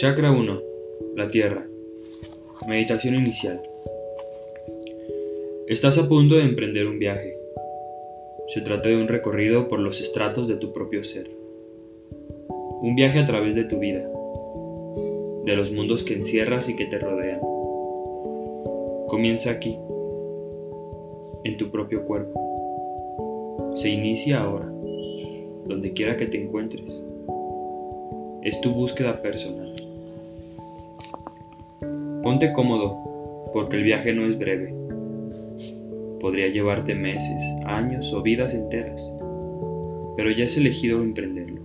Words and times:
Chakra 0.00 0.32
1. 0.32 0.60
La 1.14 1.28
Tierra. 1.28 1.66
Meditación 2.66 3.16
inicial. 3.16 3.60
Estás 5.68 5.98
a 5.98 6.08
punto 6.08 6.36
de 6.36 6.44
emprender 6.44 6.86
un 6.86 6.98
viaje. 6.98 7.36
Se 8.48 8.62
trata 8.62 8.88
de 8.88 8.96
un 8.96 9.08
recorrido 9.08 9.68
por 9.68 9.78
los 9.78 10.00
estratos 10.00 10.48
de 10.48 10.56
tu 10.56 10.72
propio 10.72 11.04
ser. 11.04 11.30
Un 12.80 12.94
viaje 12.96 13.18
a 13.18 13.26
través 13.26 13.54
de 13.54 13.64
tu 13.64 13.78
vida, 13.78 14.10
de 15.44 15.54
los 15.54 15.70
mundos 15.70 16.02
que 16.02 16.14
encierras 16.14 16.70
y 16.70 16.76
que 16.76 16.86
te 16.86 16.98
rodean. 16.98 17.40
Comienza 19.06 19.50
aquí, 19.50 19.78
en 21.44 21.58
tu 21.58 21.70
propio 21.70 22.06
cuerpo. 22.06 23.74
Se 23.76 23.90
inicia 23.90 24.40
ahora, 24.40 24.72
donde 25.66 25.92
quiera 25.92 26.16
que 26.16 26.24
te 26.24 26.42
encuentres. 26.42 27.04
Es 28.42 28.62
tu 28.62 28.70
búsqueda 28.70 29.20
personal. 29.20 29.79
Ponte 32.30 32.52
cómodo, 32.52 33.50
porque 33.52 33.76
el 33.76 33.82
viaje 33.82 34.12
no 34.12 34.24
es 34.24 34.38
breve. 34.38 34.72
Podría 36.20 36.46
llevarte 36.46 36.94
meses, 36.94 37.42
años 37.66 38.12
o 38.12 38.22
vidas 38.22 38.54
enteras, 38.54 39.12
pero 40.16 40.30
ya 40.30 40.44
has 40.44 40.56
elegido 40.56 41.02
emprenderlo. 41.02 41.60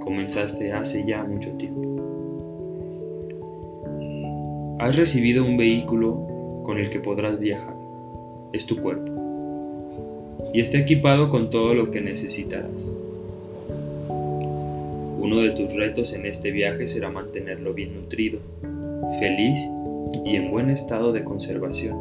Comenzaste 0.00 0.72
hace 0.72 1.04
ya 1.06 1.22
mucho 1.24 1.50
tiempo. 1.58 1.82
Has 4.80 4.96
recibido 4.96 5.44
un 5.44 5.58
vehículo 5.58 6.62
con 6.64 6.78
el 6.78 6.88
que 6.88 7.00
podrás 7.00 7.38
viajar. 7.38 7.74
Es 8.54 8.64
tu 8.64 8.78
cuerpo. 8.78 9.12
Y 10.54 10.62
está 10.62 10.78
equipado 10.78 11.28
con 11.28 11.50
todo 11.50 11.74
lo 11.74 11.90
que 11.90 12.00
necesitarás. 12.00 12.98
Uno 14.08 15.42
de 15.42 15.50
tus 15.50 15.74
retos 15.76 16.14
en 16.14 16.24
este 16.24 16.50
viaje 16.50 16.86
será 16.86 17.10
mantenerlo 17.10 17.74
bien 17.74 17.94
nutrido, 17.94 18.40
feliz 19.18 19.58
y 20.24 20.36
en 20.36 20.50
buen 20.50 20.70
estado 20.70 21.12
de 21.12 21.24
conservación. 21.24 21.96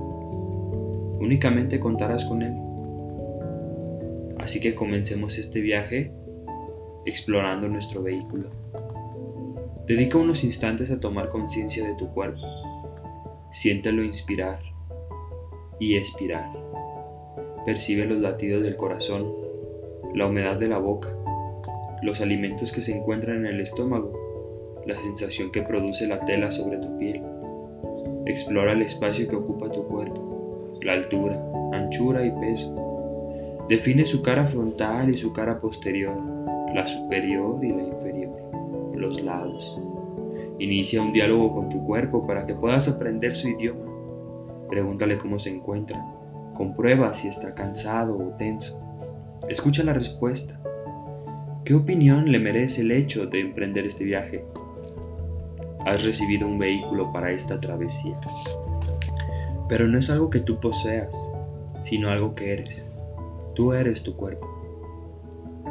Únicamente 1.20 1.80
contarás 1.80 2.26
con 2.26 2.42
él. 2.42 2.54
Así 4.38 4.60
que 4.60 4.74
comencemos 4.74 5.38
este 5.38 5.62
viaje 5.62 6.12
explorando 7.06 7.68
nuestro 7.68 8.02
vehículo. 8.02 8.50
Dedica 9.88 10.18
unos 10.18 10.44
instantes 10.44 10.92
a 10.92 11.00
tomar 11.00 11.30
conciencia 11.30 11.86
de 11.86 11.96
tu 11.96 12.08
cuerpo. 12.10 12.42
Siéntelo 13.52 14.04
inspirar 14.04 14.60
y 15.80 15.98
expirar. 15.98 16.52
Percibe 17.66 18.06
los 18.06 18.20
latidos 18.20 18.64
del 18.64 18.78
corazón, 18.78 19.32
la 20.16 20.28
humedad 20.28 20.58
de 20.58 20.68
la 20.68 20.78
boca, 20.78 21.16
los 22.02 22.22
alimentos 22.22 22.72
que 22.72 22.82
se 22.82 22.98
encuentran 22.98 23.38
en 23.38 23.48
el 23.48 23.62
estómago 23.62 24.21
la 24.86 25.00
sensación 25.00 25.52
que 25.52 25.62
produce 25.62 26.08
la 26.08 26.20
tela 26.26 26.52
sobre 26.52 26.78
tu 26.78 26.98
piel. 26.98 27.22
Explora 28.26 28.74
el 28.74 28.82
espacio 28.82 29.28
que 29.28 29.36
ocupa 29.36 29.72
tu 29.72 29.88
cuerpo, 29.88 30.78
la 30.82 30.94
altura, 30.94 31.44
anchura 31.74 32.26
y 32.26 32.32
peso. 32.32 33.66
Define 33.70 34.06
su 34.06 34.22
cara 34.22 34.48
frontal 34.48 35.10
y 35.10 35.18
su 35.18 35.34
cara 35.34 35.60
posterior, 35.60 36.16
la 36.74 36.88
superior 36.88 37.64
y 37.64 37.70
la 37.70 37.84
inferior, 37.84 38.36
los 38.96 39.22
lados. 39.22 39.82
Inicia 40.60 41.02
un 41.02 41.12
diálogo 41.12 41.54
con 41.54 41.70
tu 41.70 41.84
cuerpo 41.86 42.26
para 42.28 42.46
que 42.46 42.54
puedas 42.54 42.88
aprender 42.88 43.34
su 43.34 43.50
idioma. 43.50 43.86
Pregúntale 44.70 45.18
cómo 45.18 45.40
se 45.40 45.50
encuentra. 45.50 46.00
Comprueba 46.54 47.14
si 47.14 47.28
está 47.28 47.54
cansado 47.56 48.18
o 48.18 48.38
tenso. 48.38 48.80
Escucha 49.50 49.84
la 49.84 49.94
respuesta. 49.94 50.62
¿Qué 51.66 51.74
opinión 51.74 52.32
le 52.32 52.40
merece 52.40 52.82
el 52.82 52.92
hecho 52.92 53.26
de 53.26 53.40
emprender 53.40 53.86
este 53.86 54.04
viaje? 54.04 54.46
Has 55.86 56.04
recibido 56.06 56.48
un 56.48 56.60
vehículo 56.60 57.12
para 57.12 57.32
esta 57.32 57.60
travesía. 57.60 58.20
Pero 59.68 59.88
no 59.88 59.98
es 59.98 60.10
algo 60.10 60.30
que 60.30 60.40
tú 60.40 60.60
poseas, 60.60 61.32
sino 61.84 62.10
algo 62.10 62.36
que 62.36 62.54
eres. 62.54 62.92
Tú 63.56 63.74
eres 63.74 64.04
tu 64.04 64.16
cuerpo. 64.16 64.48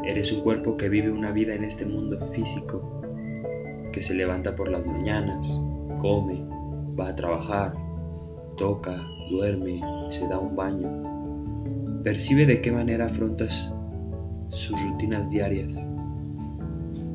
Eres 0.04 0.32
un 0.32 0.41
cuerpo 0.41 0.76
que 0.76 0.88
vive 0.88 1.10
una 1.10 1.31
vida 1.31 1.54
en 1.54 1.65
este 1.65 1.84
mundo 1.84 2.19
físico, 2.32 3.03
que 3.93 4.03
se 4.03 4.15
levanta 4.15 4.56
por 4.56 4.70
las 4.70 4.87
mañanas, 4.87 5.65
come, 5.99 6.43
va 6.99 7.09
a 7.09 7.16
trabajar, 7.16 7.75
toca, 8.56 8.97
duerme, 9.31 9.82
se 10.10 10.26
da 10.26 10.38
un 10.38 10.56
baño. 10.56 12.03
Percibe 12.03 12.47
de 12.47 12.62
qué 12.62 12.72
manera 12.72 13.06
afrontas 13.06 13.75
sus 14.49 14.82
rutinas 14.82 15.28
diarias. 15.28 15.91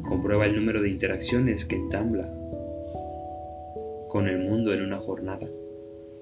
Comprueba 0.07 0.45
el 0.45 0.55
número 0.55 0.81
de 0.81 0.89
interacciones 0.89 1.65
que 1.65 1.75
entambla 1.75 2.29
con 4.15 4.29
el 4.29 4.37
mundo 4.37 4.73
en 4.73 4.81
una 4.81 4.97
jornada 4.97 5.45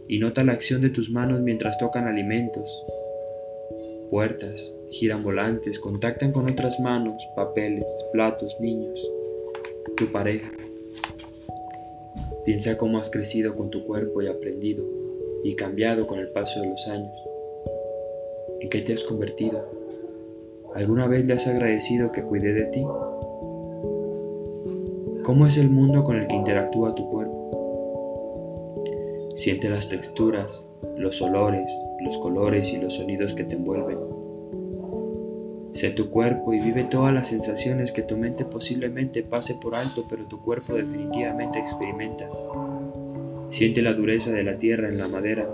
y 0.07 0.17
nota 0.17 0.43
la 0.43 0.53
acción 0.53 0.81
de 0.81 0.89
tus 0.89 1.11
manos 1.11 1.41
mientras 1.41 1.77
tocan 1.77 2.07
alimentos. 2.07 2.83
Puertas, 4.09 4.75
giran 4.89 5.21
volantes, 5.21 5.77
contactan 5.77 6.31
con 6.31 6.49
otras 6.49 6.79
manos, 6.79 7.23
papeles, 7.35 7.85
platos, 8.11 8.59
niños, 8.59 9.07
tu 9.95 10.07
pareja. 10.07 10.49
Piensa 12.45 12.79
cómo 12.79 12.97
has 12.97 13.11
crecido 13.11 13.55
con 13.55 13.69
tu 13.69 13.83
cuerpo 13.83 14.23
y 14.23 14.27
aprendido 14.27 14.83
y 15.43 15.55
cambiado 15.55 16.07
con 16.07 16.17
el 16.17 16.29
paso 16.29 16.61
de 16.61 16.69
los 16.69 16.87
años. 16.87 17.29
¿En 18.59 18.69
qué 18.69 18.81
te 18.81 18.93
has 18.93 19.03
convertido? 19.03 19.69
¿Alguna 20.73 21.05
vez 21.05 21.27
le 21.27 21.35
has 21.35 21.45
agradecido 21.45 22.11
que 22.11 22.23
cuide 22.23 22.53
de 22.53 22.63
ti? 22.71 22.81
¿Cómo 25.21 25.45
es 25.45 25.57
el 25.59 25.69
mundo 25.69 26.03
con 26.03 26.17
el 26.17 26.25
que 26.25 26.33
interactúa 26.33 26.95
tu 26.95 27.07
cuerpo? 27.07 27.42
Siente 29.35 29.67
las 29.67 29.89
texturas, 29.89 30.69
los 30.95 31.19
olores, 31.23 31.71
los 32.01 32.19
colores 32.19 32.71
y 32.71 32.77
los 32.77 32.94
sonidos 32.94 33.33
que 33.33 33.44
te 33.44 33.55
envuelven. 33.55 33.97
Sé 35.71 35.89
tu 35.89 36.11
cuerpo 36.11 36.53
y 36.53 36.59
vive 36.59 36.83
todas 36.83 37.11
las 37.11 37.29
sensaciones 37.29 37.91
que 37.91 38.03
tu 38.03 38.16
mente 38.16 38.45
posiblemente 38.45 39.23
pase 39.23 39.55
por 39.55 39.73
alto, 39.73 40.05
pero 40.07 40.25
tu 40.25 40.39
cuerpo 40.39 40.75
definitivamente 40.75 41.57
experimenta. 41.57 42.29
Siente 43.49 43.81
la 43.81 43.94
dureza 43.94 44.31
de 44.31 44.44
la 44.44 44.55
tierra 44.59 44.88
en 44.88 44.99
la 44.99 45.07
madera, 45.07 45.50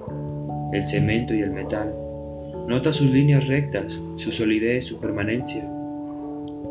el 0.73 0.85
cemento 0.85 1.33
y 1.33 1.39
el 1.39 1.51
metal. 1.51 1.95
Nota 2.67 2.91
sus 2.91 3.09
líneas 3.09 3.47
rectas, 3.47 4.01
su 4.17 4.31
solidez, 4.33 4.83
su 4.83 4.99
permanencia. 4.99 5.65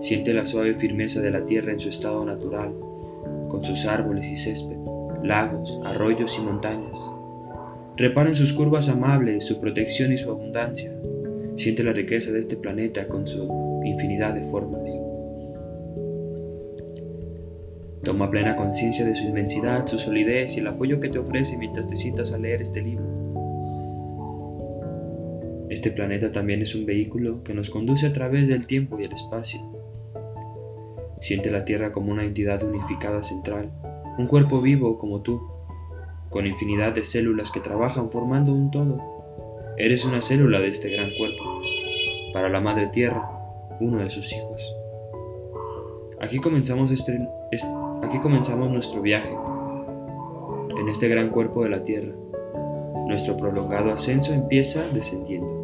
Siente 0.02 0.34
la 0.34 0.44
suave 0.44 0.75
firmeza 0.75 1.22
de 1.22 1.30
la 1.30 1.46
tierra 1.46 1.72
en 1.72 1.80
su 1.80 1.88
estado 1.88 2.22
natural, 2.26 2.75
con 3.48 3.64
sus 3.64 3.86
árboles 3.86 4.26
y 4.28 4.36
césped 4.36 4.88
lagos, 5.22 5.80
arroyos 5.84 6.38
y 6.38 6.42
montañas. 6.42 7.14
Repara 7.96 8.28
en 8.28 8.34
sus 8.34 8.52
curvas 8.52 8.88
amables, 8.88 9.44
su 9.44 9.60
protección 9.60 10.12
y 10.12 10.18
su 10.18 10.30
abundancia. 10.30 10.92
Siente 11.56 11.82
la 11.82 11.92
riqueza 11.92 12.30
de 12.30 12.38
este 12.38 12.56
planeta 12.56 13.08
con 13.08 13.26
su 13.26 13.82
infinidad 13.84 14.34
de 14.34 14.44
formas. 14.44 14.96
Toma 18.04 18.30
plena 18.30 18.56
conciencia 18.56 19.04
de 19.04 19.14
su 19.14 19.24
inmensidad, 19.24 19.86
su 19.86 19.98
solidez 19.98 20.56
y 20.56 20.60
el 20.60 20.68
apoyo 20.68 21.00
que 21.00 21.08
te 21.08 21.18
ofrece 21.18 21.58
mientras 21.58 21.86
te 21.86 21.96
sientas 21.96 22.32
a 22.32 22.38
leer 22.38 22.62
este 22.62 22.80
libro. 22.80 23.04
Este 25.68 25.90
planeta 25.90 26.32
también 26.32 26.62
es 26.62 26.74
un 26.74 26.86
vehículo 26.86 27.42
que 27.42 27.52
nos 27.52 27.68
conduce 27.68 28.06
a 28.06 28.12
través 28.12 28.48
del 28.48 28.66
tiempo 28.66 28.98
y 28.98 29.04
el 29.04 29.12
espacio. 29.12 29.60
Siente 31.20 31.50
la 31.50 31.64
Tierra 31.64 31.92
como 31.92 32.12
una 32.12 32.24
entidad 32.24 32.62
unificada 32.62 33.22
central, 33.22 33.70
un 34.18 34.26
cuerpo 34.26 34.60
vivo 34.60 34.98
como 34.98 35.20
tú, 35.20 35.40
con 36.28 36.44
infinidad 36.44 36.92
de 36.92 37.04
células 37.04 37.52
que 37.52 37.60
trabajan 37.60 38.10
formando 38.10 38.52
un 38.52 38.70
todo. 38.70 39.00
Eres 39.76 40.04
una 40.04 40.20
célula 40.20 40.58
de 40.58 40.68
este 40.68 40.90
gran 40.90 41.10
cuerpo, 41.16 41.44
para 42.32 42.48
la 42.48 42.60
Madre 42.60 42.88
Tierra, 42.88 43.31
uno 43.81 43.98
de 43.98 44.10
sus 44.10 44.32
hijos. 44.32 44.75
Aquí 46.20 46.38
comenzamos, 46.40 46.90
este, 46.90 47.26
aquí 48.02 48.19
comenzamos 48.19 48.70
nuestro 48.70 49.00
viaje, 49.00 49.32
en 50.76 50.88
este 50.88 51.08
gran 51.08 51.31
cuerpo 51.31 51.62
de 51.62 51.70
la 51.70 51.84
Tierra. 51.84 52.12
Nuestro 53.06 53.37
prolongado 53.37 53.93
ascenso 53.93 54.34
empieza 54.34 54.87
descendiendo. 54.88 55.58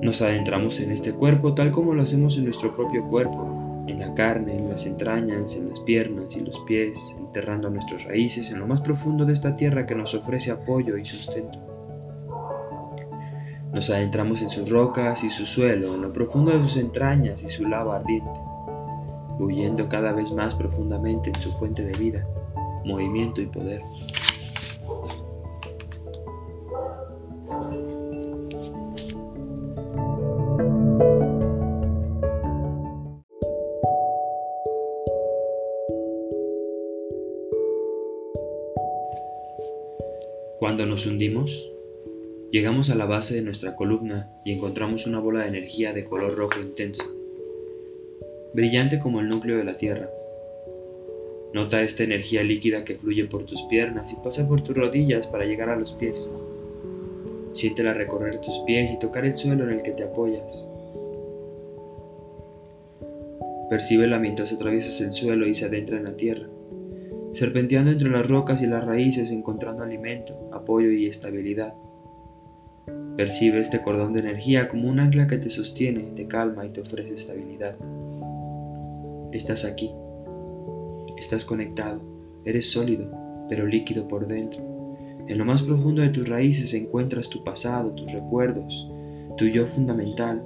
Nos 0.00 0.22
adentramos 0.22 0.80
en 0.80 0.92
este 0.92 1.12
cuerpo 1.12 1.54
tal 1.54 1.72
como 1.72 1.94
lo 1.94 2.02
hacemos 2.02 2.38
en 2.38 2.44
nuestro 2.44 2.74
propio 2.74 3.04
cuerpo, 3.08 3.61
en 3.86 3.98
la 3.98 4.14
carne, 4.14 4.56
en 4.56 4.68
las 4.68 4.86
entrañas, 4.86 5.56
en 5.56 5.68
las 5.68 5.80
piernas 5.80 6.36
y 6.36 6.40
los 6.40 6.60
pies, 6.60 7.16
enterrando 7.18 7.70
nuestras 7.70 8.04
raíces 8.04 8.50
en 8.52 8.60
lo 8.60 8.66
más 8.66 8.80
profundo 8.80 9.24
de 9.24 9.32
esta 9.32 9.56
tierra 9.56 9.86
que 9.86 9.94
nos 9.94 10.14
ofrece 10.14 10.50
apoyo 10.50 10.96
y 10.96 11.04
sustento. 11.04 11.58
Nos 13.72 13.88
adentramos 13.90 14.42
en 14.42 14.50
sus 14.50 14.70
rocas 14.70 15.24
y 15.24 15.30
su 15.30 15.46
suelo, 15.46 15.94
en 15.94 16.02
lo 16.02 16.12
profundo 16.12 16.52
de 16.52 16.62
sus 16.62 16.76
entrañas 16.76 17.42
y 17.42 17.48
su 17.48 17.66
lava 17.66 17.96
ardiente, 17.96 18.40
huyendo 19.38 19.88
cada 19.88 20.12
vez 20.12 20.30
más 20.32 20.54
profundamente 20.54 21.30
en 21.30 21.40
su 21.40 21.50
fuente 21.52 21.82
de 21.84 21.96
vida, 21.96 22.26
movimiento 22.84 23.40
y 23.40 23.46
poder. 23.46 23.82
Cuando 40.62 40.86
nos 40.86 41.06
hundimos, 41.06 41.72
llegamos 42.52 42.88
a 42.90 42.94
la 42.94 43.04
base 43.04 43.34
de 43.34 43.42
nuestra 43.42 43.74
columna 43.74 44.30
y 44.44 44.52
encontramos 44.52 45.08
una 45.08 45.18
bola 45.18 45.40
de 45.40 45.48
energía 45.48 45.92
de 45.92 46.04
color 46.04 46.36
rojo 46.36 46.60
intenso, 46.60 47.02
brillante 48.54 49.00
como 49.00 49.18
el 49.18 49.28
núcleo 49.28 49.58
de 49.58 49.64
la 49.64 49.76
Tierra. 49.76 50.08
Nota 51.52 51.82
esta 51.82 52.04
energía 52.04 52.44
líquida 52.44 52.84
que 52.84 52.94
fluye 52.94 53.24
por 53.24 53.44
tus 53.44 53.60
piernas 53.64 54.12
y 54.12 54.16
pasa 54.22 54.46
por 54.46 54.60
tus 54.60 54.76
rodillas 54.76 55.26
para 55.26 55.46
llegar 55.46 55.68
a 55.68 55.74
los 55.74 55.94
pies. 55.94 56.30
Siéntela 57.54 57.92
recorrer 57.92 58.40
tus 58.40 58.60
pies 58.60 58.92
y 58.92 59.00
tocar 59.00 59.24
el 59.24 59.32
suelo 59.32 59.64
en 59.64 59.78
el 59.78 59.82
que 59.82 59.90
te 59.90 60.04
apoyas. 60.04 60.68
Percíbela 63.68 64.20
mientras 64.20 64.52
atraviesas 64.52 65.00
el 65.00 65.10
suelo 65.10 65.44
y 65.44 65.54
se 65.54 65.64
adentra 65.64 65.96
en 65.96 66.04
la 66.04 66.16
tierra 66.16 66.46
serpenteando 67.32 67.90
entre 67.90 68.10
las 68.10 68.28
rocas 68.28 68.62
y 68.62 68.66
las 68.66 68.84
raíces 68.84 69.30
encontrando 69.30 69.82
alimento, 69.82 70.34
apoyo 70.52 70.90
y 70.90 71.06
estabilidad. 71.06 71.74
Percibe 73.16 73.60
este 73.60 73.82
cordón 73.82 74.12
de 74.12 74.20
energía 74.20 74.68
como 74.68 74.88
un 74.88 75.00
ancla 75.00 75.26
que 75.26 75.38
te 75.38 75.50
sostiene, 75.50 76.12
te 76.14 76.26
calma 76.26 76.66
y 76.66 76.70
te 76.70 76.80
ofrece 76.80 77.14
estabilidad. 77.14 77.76
Estás 79.32 79.64
aquí, 79.64 79.90
estás 81.16 81.44
conectado, 81.44 82.00
eres 82.44 82.70
sólido, 82.70 83.10
pero 83.48 83.66
líquido 83.66 84.08
por 84.08 84.26
dentro. 84.26 84.72
En 85.28 85.38
lo 85.38 85.44
más 85.44 85.62
profundo 85.62 86.02
de 86.02 86.10
tus 86.10 86.28
raíces 86.28 86.74
encuentras 86.74 87.28
tu 87.28 87.44
pasado, 87.44 87.92
tus 87.92 88.12
recuerdos, 88.12 88.90
tu 89.36 89.46
yo 89.46 89.66
fundamental. 89.66 90.42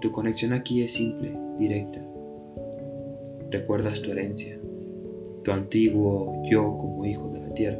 Tu 0.00 0.12
conexión 0.12 0.52
aquí 0.52 0.82
es 0.82 0.92
simple, 0.92 1.36
directa. 1.58 2.04
Recuerdas 3.50 4.02
tu 4.02 4.10
herencia, 4.10 4.58
tu 5.46 5.52
antiguo 5.52 6.42
yo 6.50 6.76
como 6.76 7.06
hijo 7.06 7.28
de 7.28 7.40
la 7.40 7.54
tierra. 7.54 7.78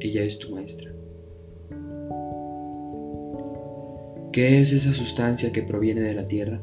Ella 0.00 0.22
es 0.22 0.38
tu 0.38 0.54
maestra. 0.54 0.92
¿Qué 4.32 4.60
es 4.60 4.74
esa 4.74 4.92
sustancia 4.92 5.50
que 5.50 5.62
proviene 5.62 6.02
de 6.02 6.12
la 6.12 6.26
tierra? 6.26 6.60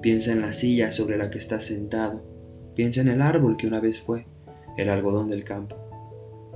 Piensa 0.00 0.32
en 0.32 0.40
la 0.40 0.52
silla 0.52 0.90
sobre 0.90 1.18
la 1.18 1.28
que 1.28 1.36
estás 1.36 1.66
sentado. 1.66 2.22
Piensa 2.74 3.02
en 3.02 3.08
el 3.08 3.20
árbol 3.20 3.58
que 3.58 3.66
una 3.66 3.78
vez 3.78 4.00
fue, 4.00 4.24
el 4.78 4.88
algodón 4.88 5.28
del 5.28 5.44
campo, 5.44 5.76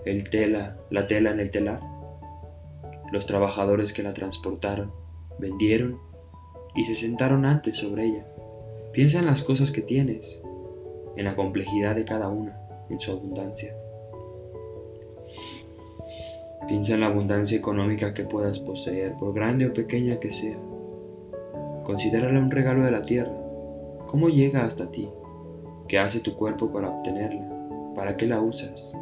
el 0.07 0.31
tela, 0.31 0.79
la 0.89 1.07
tela 1.07 1.33
en 1.33 1.41
el 1.41 1.51
telar, 1.51 1.83
los 3.13 3.27
trabajadores 3.27 3.93
que 3.93 4.03
la 4.03 4.15
transportaron, 4.15 4.91
vendieron 5.39 5.99
y 6.75 6.87
se 6.87 6.95
sentaron 6.95 7.45
antes 7.45 7.77
sobre 7.77 8.07
ella. 8.07 8.27
Piensa 8.95 9.19
en 9.19 9.27
las 9.27 9.43
cosas 9.43 9.71
que 9.71 9.83
tienes, 9.83 10.43
en 11.19 11.25
la 11.25 11.35
complejidad 11.35 11.97
de 11.97 12.05
cada 12.05 12.29
una, 12.29 12.57
en 12.89 13.01
su 13.01 13.11
abundancia. 13.11 13.75
Piensa 16.69 16.95
en 16.95 17.01
la 17.01 17.09
abundancia 17.09 17.59
económica 17.59 18.15
que 18.15 18.23
puedas 18.23 18.61
poseer, 18.61 19.15
por 19.19 19.35
grande 19.35 19.67
o 19.67 19.73
pequeña 19.73 20.21
que 20.21 20.31
sea. 20.31 20.57
Considérala 21.85 22.39
un 22.39 22.53
regalo 22.53 22.85
de 22.85 22.93
la 22.93 23.03
tierra. 23.03 23.35
¿Cómo 24.07 24.29
llega 24.29 24.65
hasta 24.65 24.93
ti? 24.93 25.09
¿Qué 25.89 25.99
hace 25.99 26.21
tu 26.21 26.37
cuerpo 26.37 26.71
para 26.71 26.89
obtenerla? 26.89 27.49
¿Para 27.97 28.17
qué 28.17 28.27
la 28.27 28.41
usas? 28.41 28.97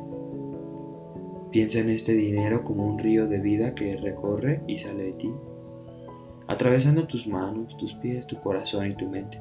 Piensa 1.50 1.80
en 1.80 1.90
este 1.90 2.14
dinero 2.14 2.64
como 2.64 2.86
un 2.86 2.98
río 2.98 3.28
de 3.28 3.40
vida 3.40 3.74
que 3.74 3.96
recorre 3.98 4.62
y 4.66 4.78
sale 4.78 5.04
de 5.04 5.12
ti, 5.12 5.34
atravesando 6.46 7.06
tus 7.06 7.26
manos, 7.26 7.76
tus 7.76 7.92
pies, 7.94 8.26
tu 8.26 8.40
corazón 8.40 8.90
y 8.90 8.94
tu 8.94 9.06
mente. 9.06 9.38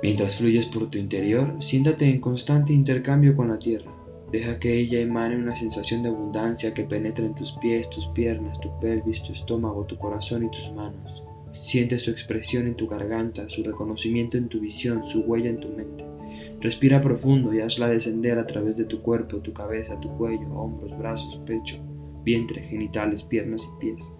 Mientras 0.00 0.36
fluyes 0.36 0.66
por 0.66 0.90
tu 0.90 0.98
interior, 0.98 1.56
siéntate 1.58 2.08
en 2.08 2.20
constante 2.20 2.72
intercambio 2.72 3.34
con 3.34 3.48
la 3.48 3.58
tierra. 3.58 3.90
Deja 4.30 4.60
que 4.60 4.78
ella 4.78 5.00
emane 5.00 5.36
una 5.36 5.56
sensación 5.56 6.02
de 6.02 6.10
abundancia 6.10 6.72
que 6.72 6.84
penetre 6.84 7.26
en 7.26 7.34
tus 7.34 7.52
pies, 7.52 7.90
tus 7.90 8.06
piernas, 8.08 8.60
tu 8.60 8.78
pelvis, 8.78 9.22
tu 9.24 9.32
estómago, 9.32 9.86
tu 9.86 9.96
corazón 9.96 10.44
y 10.44 10.50
tus 10.50 10.70
manos. 10.72 11.24
Siente 11.50 11.98
su 11.98 12.12
expresión 12.12 12.68
en 12.68 12.76
tu 12.76 12.86
garganta, 12.86 13.48
su 13.48 13.64
reconocimiento 13.64 14.36
en 14.36 14.48
tu 14.48 14.60
visión, 14.60 15.04
su 15.04 15.22
huella 15.22 15.50
en 15.50 15.60
tu 15.60 15.68
mente. 15.68 16.04
Respira 16.60 17.00
profundo 17.00 17.52
y 17.52 17.60
hazla 17.60 17.88
descender 17.88 18.38
a 18.38 18.46
través 18.46 18.76
de 18.76 18.84
tu 18.84 19.00
cuerpo, 19.00 19.38
tu 19.38 19.52
cabeza, 19.52 19.98
tu 19.98 20.10
cuello, 20.16 20.48
hombros, 20.52 20.96
brazos, 20.96 21.40
pecho, 21.44 21.76
vientre, 22.22 22.62
genitales, 22.62 23.24
piernas 23.24 23.64
y 23.64 23.80
pies, 23.80 24.14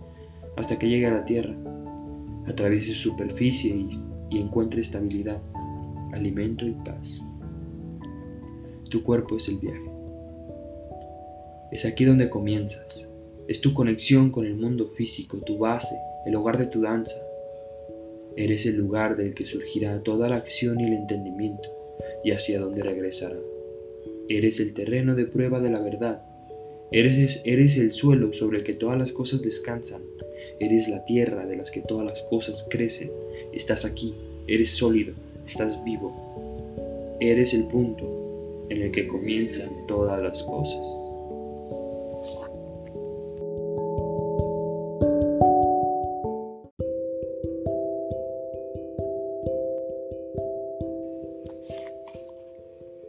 hasta 0.56 0.76
que 0.76 0.88
llegue 0.88 1.06
a 1.06 1.12
la 1.12 1.24
tierra. 1.24 1.54
Atraviese 2.48 2.94
su 2.94 3.10
superficie 3.10 3.76
y, 3.76 3.88
y 4.30 4.40
encuentre 4.40 4.80
estabilidad 4.80 5.40
alimento 6.18 6.66
y 6.66 6.72
paz. 6.72 7.24
Tu 8.90 9.02
cuerpo 9.02 9.36
es 9.36 9.48
el 9.48 9.58
viaje. 9.58 9.90
Es 11.70 11.84
aquí 11.84 12.04
donde 12.04 12.28
comienzas. 12.28 13.08
Es 13.46 13.60
tu 13.60 13.72
conexión 13.72 14.30
con 14.30 14.44
el 14.44 14.56
mundo 14.56 14.88
físico, 14.88 15.38
tu 15.38 15.58
base, 15.58 15.94
el 16.26 16.34
hogar 16.34 16.58
de 16.58 16.66
tu 16.66 16.82
danza. 16.82 17.16
Eres 18.36 18.66
el 18.66 18.76
lugar 18.76 19.16
del 19.16 19.34
que 19.34 19.44
surgirá 19.44 20.02
toda 20.02 20.28
la 20.28 20.36
acción 20.36 20.80
y 20.80 20.84
el 20.84 20.92
entendimiento 20.92 21.70
y 22.24 22.32
hacia 22.32 22.60
donde 22.60 22.82
regresará. 22.82 23.38
Eres 24.28 24.60
el 24.60 24.74
terreno 24.74 25.14
de 25.14 25.24
prueba 25.24 25.60
de 25.60 25.70
la 25.70 25.80
verdad. 25.80 26.22
Eres, 26.90 27.40
eres 27.44 27.78
el 27.78 27.92
suelo 27.92 28.32
sobre 28.32 28.58
el 28.58 28.64
que 28.64 28.74
todas 28.74 28.98
las 28.98 29.12
cosas 29.12 29.42
descansan. 29.42 30.02
Eres 30.60 30.88
la 30.88 31.04
tierra 31.04 31.46
de 31.46 31.56
las 31.56 31.70
que 31.70 31.80
todas 31.80 32.04
las 32.04 32.22
cosas 32.22 32.66
crecen. 32.70 33.10
Estás 33.52 33.84
aquí. 33.84 34.14
Eres 34.46 34.70
sólido 34.70 35.14
estás 35.48 35.82
vivo. 35.82 36.12
Eres 37.20 37.54
el 37.54 37.64
punto 37.64 38.66
en 38.68 38.82
el 38.82 38.90
que 38.92 39.08
comienzan 39.08 39.70
todas 39.86 40.22
las 40.22 40.42
cosas. 40.44 40.86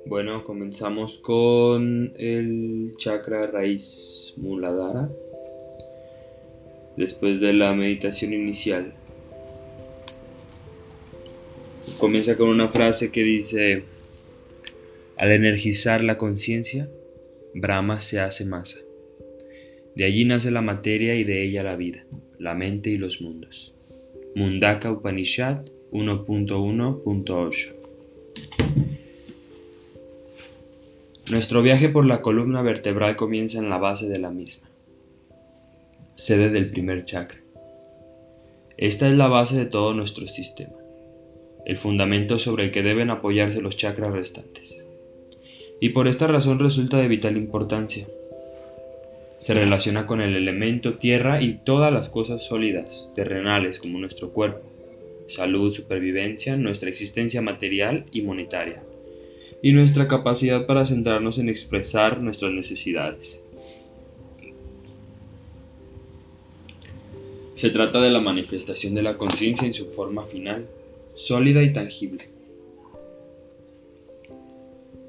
Bueno, 0.05 0.43
comenzamos 0.43 1.17
con 1.19 2.13
el 2.15 2.93
chakra 2.97 3.43
raíz 3.43 4.33
Muladhara. 4.37 5.09
Después 6.97 7.39
de 7.39 7.53
la 7.53 7.73
meditación 7.73 8.33
inicial, 8.33 8.93
comienza 11.97 12.37
con 12.37 12.49
una 12.49 12.67
frase 12.67 13.11
que 13.11 13.23
dice, 13.23 13.83
al 15.17 15.31
energizar 15.31 16.03
la 16.03 16.17
conciencia, 16.17 16.89
Brahma 17.53 18.01
se 18.01 18.19
hace 18.19 18.45
masa. 18.45 18.79
De 19.95 20.05
allí 20.05 20.25
nace 20.25 20.51
la 20.51 20.61
materia 20.61 21.15
y 21.15 21.23
de 21.23 21.43
ella 21.43 21.63
la 21.63 21.75
vida, 21.75 22.05
la 22.37 22.53
mente 22.53 22.89
y 22.89 22.97
los 22.97 23.21
mundos. 23.21 23.73
Mundaka 24.35 24.91
Upanishad 24.91 25.65
1.1.8 25.91 27.73
Nuestro 31.31 31.61
viaje 31.61 31.89
por 31.89 32.05
la 32.05 32.21
columna 32.21 32.61
vertebral 32.61 33.15
comienza 33.15 33.59
en 33.59 33.69
la 33.69 33.77
base 33.77 34.07
de 34.07 34.19
la 34.19 34.29
misma, 34.29 34.69
sede 36.15 36.49
del 36.49 36.69
primer 36.69 37.05
chakra. 37.05 37.39
Esta 38.77 39.07
es 39.09 39.15
la 39.15 39.27
base 39.27 39.57
de 39.57 39.65
todo 39.65 39.93
nuestro 39.93 40.27
sistema 40.27 40.78
el 41.69 41.77
fundamento 41.77 42.39
sobre 42.39 42.63
el 42.63 42.71
que 42.71 42.81
deben 42.81 43.11
apoyarse 43.11 43.61
los 43.61 43.75
chakras 43.75 44.11
restantes. 44.11 44.87
Y 45.79 45.89
por 45.89 46.07
esta 46.07 46.25
razón 46.25 46.57
resulta 46.57 46.97
de 46.97 47.07
vital 47.07 47.37
importancia. 47.37 48.07
Se 49.37 49.53
relaciona 49.53 50.07
con 50.07 50.19
el 50.19 50.35
elemento 50.35 50.95
tierra 50.95 51.43
y 51.43 51.59
todas 51.63 51.93
las 51.93 52.09
cosas 52.09 52.43
sólidas, 52.43 53.11
terrenales 53.13 53.77
como 53.77 53.99
nuestro 53.99 54.31
cuerpo, 54.31 54.67
salud, 55.27 55.71
supervivencia, 55.71 56.57
nuestra 56.57 56.89
existencia 56.89 57.43
material 57.43 58.05
y 58.11 58.23
monetaria, 58.23 58.81
y 59.61 59.73
nuestra 59.73 60.07
capacidad 60.07 60.65
para 60.65 60.87
centrarnos 60.87 61.37
en 61.37 61.49
expresar 61.49 62.23
nuestras 62.23 62.51
necesidades. 62.51 63.43
Se 67.53 67.69
trata 67.69 68.01
de 68.01 68.09
la 68.09 68.21
manifestación 68.21 68.95
de 68.95 69.03
la 69.03 69.17
conciencia 69.17 69.67
en 69.67 69.75
su 69.75 69.91
forma 69.91 70.23
final, 70.23 70.65
sólida 71.19 71.61
y 71.63 71.73
tangible. 71.73 72.23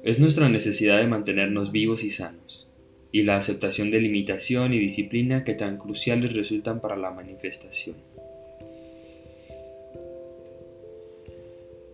Es 0.03 0.19
nuestra 0.19 0.49
necesidad 0.49 0.97
de 0.97 1.07
mantenernos 1.07 1.71
vivos 1.71 2.03
y 2.03 2.09
sanos, 2.09 2.67
y 3.13 3.23
la 3.23 3.37
aceptación 3.37 3.91
de 3.91 4.01
limitación 4.01 4.73
y 4.73 4.79
disciplina 4.79 5.45
que 5.45 5.53
tan 5.53 5.77
cruciales 5.77 6.33
resultan 6.33 6.81
para 6.81 6.97
la 6.97 7.11
manifestación. 7.11 7.95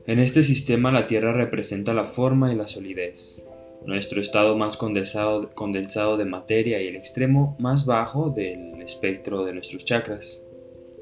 En 0.07 0.17
este 0.17 0.41
sistema 0.41 0.91
la 0.91 1.05
Tierra 1.05 1.31
representa 1.31 1.93
la 1.93 2.05
forma 2.05 2.51
y 2.51 2.55
la 2.55 2.65
solidez, 2.65 3.43
nuestro 3.85 4.19
estado 4.19 4.57
más 4.57 4.77
condensado, 4.77 5.51
condensado 5.53 6.17
de 6.17 6.25
materia 6.25 6.81
y 6.81 6.87
el 6.87 6.95
extremo 6.95 7.55
más 7.59 7.85
bajo 7.85 8.31
del 8.31 8.81
espectro 8.81 9.45
de 9.45 9.53
nuestros 9.53 9.85
chakras. 9.85 10.43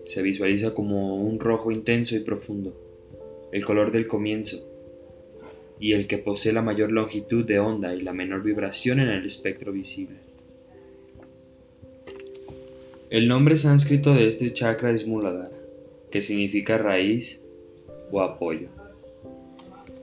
Se 0.05 0.21
visualiza 0.21 0.73
como 0.73 1.15
un 1.15 1.39
rojo 1.39 1.71
intenso 1.71 2.17
y 2.17 2.19
profundo 2.19 2.84
el 3.55 3.63
color 3.63 3.93
del 3.93 4.05
comienzo, 4.05 4.67
y 5.79 5.93
el 5.93 6.07
que 6.07 6.17
posee 6.17 6.51
la 6.51 6.61
mayor 6.61 6.91
longitud 6.91 7.45
de 7.45 7.59
onda 7.59 7.95
y 7.95 8.01
la 8.01 8.11
menor 8.11 8.43
vibración 8.43 8.99
en 8.99 9.07
el 9.07 9.25
espectro 9.25 9.71
visible. 9.71 10.17
El 13.09 13.29
nombre 13.29 13.55
sánscrito 13.55 14.13
de 14.13 14.27
este 14.27 14.51
chakra 14.51 14.91
es 14.91 15.07
Muladhara, 15.07 15.51
que 16.11 16.21
significa 16.21 16.77
raíz 16.77 17.39
o 18.11 18.19
apoyo. 18.19 18.67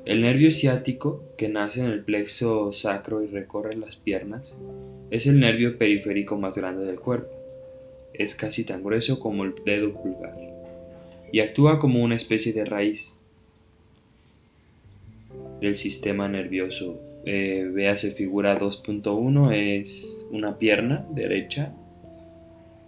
El 0.07 0.23
nervio 0.23 0.51
ciático, 0.51 1.23
que 1.37 1.51
nace 1.51 1.81
en 1.81 1.89
el 1.89 2.05
plexo 2.05 2.73
sacro 2.73 3.23
y 3.23 3.27
recorre 3.27 3.77
las 3.77 3.97
piernas, 3.97 4.57
es 5.11 5.27
el 5.27 5.39
nervio 5.39 5.77
periférico 5.77 6.39
más 6.39 6.57
grande 6.57 6.87
del 6.87 7.01
cuerpo. 7.01 7.29
Es 8.15 8.35
casi 8.35 8.65
tan 8.65 8.83
grueso 8.83 9.21
como 9.21 9.45
el 9.45 9.53
dedo 9.63 9.93
pulgar 9.93 10.39
y 11.31 11.41
actúa 11.41 11.79
como 11.79 12.03
una 12.03 12.17
especie 12.17 12.55
de 12.55 12.65
raíz 12.65 13.19
del 15.63 15.77
sistema 15.77 16.29
nervioso. 16.29 17.01
Eh, 17.25 17.71
véase 17.73 18.11
figura 18.11 18.59
2.1, 18.59 19.55
es 19.55 20.21
una 20.31 20.59
pierna 20.59 21.07
derecha 21.15 21.73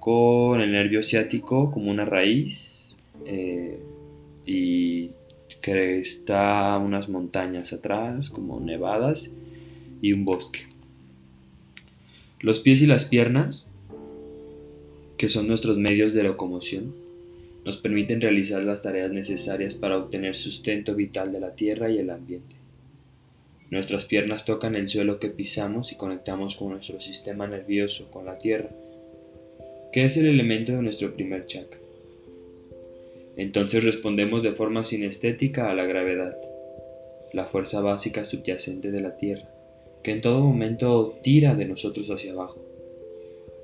con 0.01 0.61
el 0.61 0.73
nervio 0.73 1.03
ciático 1.03 1.71
como 1.71 1.91
una 1.91 2.05
raíz 2.05 2.97
eh, 3.25 3.79
y 4.45 5.11
que 5.63 6.01
está 6.01 6.79
unas 6.79 7.09
montañas 7.09 7.73
atrás 7.73 8.29
como 8.29 8.61
nevadas 8.61 9.33
y 10.03 10.13
un 10.13 10.27
bosque. 10.27 10.61
Los 12.41 12.61
pies 12.61 12.83
y 12.83 12.87
las 12.87 13.07
piernas, 13.07 13.71
que 15.17 15.31
son 15.31 15.49
nuestros 15.49 15.79
medios 15.79 16.13
de 16.13 16.25
locomoción, 16.25 16.93
nos 17.65 17.79
permiten 17.79 18.21
realizar 18.21 18.63
las 18.63 18.83
tareas 18.83 19.11
necesarias 19.11 19.75
para 19.77 19.97
obtener 19.97 20.37
sustento 20.37 20.95
vital 20.95 21.33
de 21.33 21.41
la 21.41 21.55
tierra 21.55 21.89
y 21.89 21.97
el 21.97 22.11
ambiente. 22.11 22.54
Nuestras 23.71 24.05
piernas 24.05 24.45
tocan 24.45 24.77
el 24.77 24.89
suelo 24.89 25.19
que 25.19 25.29
pisamos 25.29 25.93
y 25.93 25.97
conectamos 25.97 26.57
con 26.57 26.71
nuestro 26.71 27.01
sistema 27.01 27.47
nervioso, 27.47 28.11
con 28.11 28.27
la 28.27 28.39
tierra, 28.39 28.71
que 29.93 30.05
es 30.05 30.17
el 30.17 30.27
elemento 30.27 30.73
de 30.73 30.83
nuestro 30.83 31.15
primer 31.15 31.47
chakra. 31.47 31.79
Entonces 33.37 33.83
respondemos 33.83 34.43
de 34.43 34.53
forma 34.53 34.85
sinestética 34.85 35.71
a 35.71 35.75
la 35.75 35.85
gravedad, 35.87 36.37
la 37.33 37.47
fuerza 37.47 37.81
básica 37.81 38.25
subyacente 38.25 38.93
de 38.93 39.01
la 39.01 39.17
tierra, 39.17 39.49
que 40.03 40.13
en 40.13 40.21
todo 40.21 40.41
momento 40.41 41.19
tira 41.23 41.55
de 41.55 41.65
nosotros 41.65 42.11
hacia 42.11 42.33
abajo. 42.33 42.59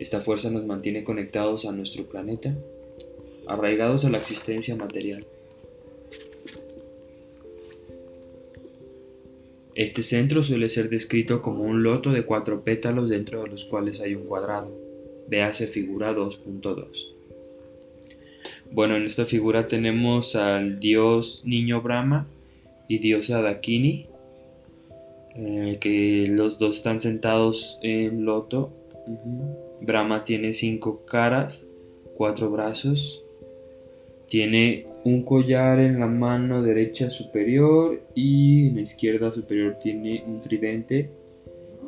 Esta 0.00 0.21
fuerza 0.21 0.50
nos 0.50 0.64
mantiene 0.64 1.04
conectados 1.04 1.66
a 1.66 1.73
nuestro 1.73 2.09
planeta, 2.09 2.57
arraigados 3.47 4.04
a 4.04 4.11
la 4.11 4.19
existencia 4.19 4.75
material. 4.75 5.26
Este 9.75 10.03
centro 10.03 10.43
suele 10.43 10.69
ser 10.69 10.89
descrito 10.89 11.43
como 11.43 11.65
un 11.65 11.83
loto 11.83 12.11
de 12.11 12.25
cuatro 12.25 12.62
pétalos 12.62 13.09
dentro 13.09 13.43
de 13.43 13.49
los 13.49 13.65
cuales 13.65 14.00
hay 14.00 14.15
un 14.15 14.25
cuadrado. 14.25 14.71
Véase 15.29 15.67
figura 15.67 16.12
2.2. 16.12 17.15
Bueno, 18.73 18.97
en 18.97 19.05
esta 19.05 19.27
figura 19.27 19.67
tenemos 19.67 20.37
al 20.37 20.79
dios 20.79 21.43
niño 21.45 21.83
Brahma 21.83 22.27
y 22.89 22.99
diosa 22.99 23.43
Dakini, 23.43 24.07
eh, 25.37 25.79
que 25.81 26.27
los 26.29 26.59
dos 26.59 26.77
están 26.77 27.00
sentados 27.00 27.79
en 27.83 28.25
loto. 28.25 28.73
Brahma 29.81 30.25
tiene 30.25 30.53
cinco 30.53 31.05
caras, 31.05 31.71
cuatro 32.17 32.50
brazos, 32.50 33.25
tiene 34.31 34.87
un 35.03 35.25
collar 35.25 35.81
en 35.81 35.99
la 35.99 36.07
mano 36.07 36.63
derecha 36.63 37.11
superior 37.11 38.01
y 38.15 38.69
en 38.69 38.77
la 38.77 38.83
izquierda 38.83 39.33
superior 39.33 39.77
tiene 39.83 40.23
un 40.25 40.41
tridente. 40.41 41.11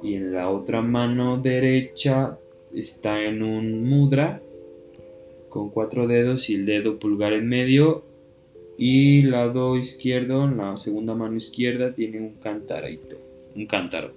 Y 0.03 0.15
en 0.15 0.33
la 0.33 0.51
otra 0.51 0.83
mano 0.83 1.39
derecha 1.39 2.37
está 2.75 3.23
en 3.23 3.45
un 3.45 3.89
mudra 3.89 4.43
con 5.49 5.71
cuatro 5.71 6.09
dedos 6.09 6.51
y 6.51 6.57
el 6.57 6.67
dedo 6.67 6.99
pulgar 6.99 7.33
en 7.33 7.49
medio. 7.49 8.03
Y 8.77 9.23
lado 9.23 9.77
izquierdo 9.77 10.45
en 10.45 10.57
la 10.57 10.77
segunda 10.77 11.15
mano 11.15 11.37
izquierda 11.37 11.95
tiene 11.95 12.19
un 12.19 12.35
cantarito 12.35 13.17
un 13.55 13.67
cántaro. 13.67 14.13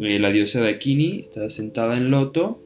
Eh, 0.00 0.18
la 0.18 0.30
diosa 0.30 0.60
de 0.60 0.70
Akini 0.70 1.20
está 1.20 1.48
sentada 1.48 1.96
en 1.96 2.10
loto 2.10 2.58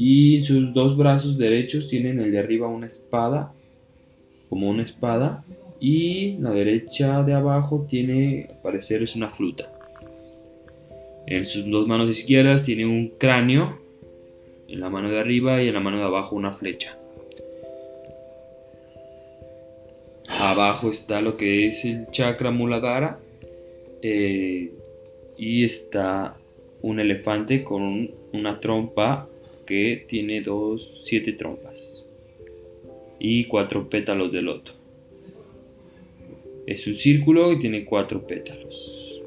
y 0.00 0.44
sus 0.44 0.72
dos 0.72 0.96
brazos 0.96 1.38
derechos 1.38 1.88
tienen 1.88 2.20
el 2.20 2.30
de 2.30 2.38
arriba 2.38 2.68
una 2.68 2.86
espada, 2.86 3.52
como 4.48 4.70
una 4.70 4.84
espada, 4.84 5.44
y 5.80 6.36
la 6.38 6.52
derecha 6.52 7.24
de 7.24 7.34
abajo 7.34 7.84
tiene, 7.90 8.46
al 8.48 8.62
parecer 8.62 9.02
es 9.02 9.16
una 9.16 9.28
fruta. 9.28 9.72
En 11.26 11.46
sus 11.46 11.68
dos 11.68 11.88
manos 11.88 12.08
izquierdas 12.08 12.62
tiene 12.62 12.86
un 12.86 13.08
cráneo, 13.18 13.80
en 14.68 14.78
la 14.78 14.88
mano 14.88 15.10
de 15.10 15.18
arriba 15.18 15.60
y 15.64 15.66
en 15.66 15.74
la 15.74 15.80
mano 15.80 15.98
de 15.98 16.04
abajo 16.04 16.36
una 16.36 16.52
flecha. 16.52 16.96
Abajo 20.40 20.92
está 20.92 21.20
lo 21.20 21.36
que 21.36 21.66
es 21.66 21.84
el 21.84 22.08
chakra 22.12 22.52
muladhara 22.52 23.18
eh, 24.00 24.70
y 25.36 25.64
está 25.64 26.36
un 26.82 27.00
elefante 27.00 27.64
con 27.64 28.12
una 28.32 28.60
trompa 28.60 29.28
que 29.68 30.06
tiene 30.08 30.40
dos, 30.40 31.02
siete 31.04 31.34
trompas 31.34 32.08
y 33.18 33.44
cuatro 33.44 33.90
pétalos 33.90 34.32
de 34.32 34.40
loto. 34.40 34.72
Es 36.66 36.86
un 36.86 36.96
círculo 36.96 37.52
y 37.52 37.58
tiene 37.58 37.84
cuatro 37.84 38.26
pétalos. 38.26 39.22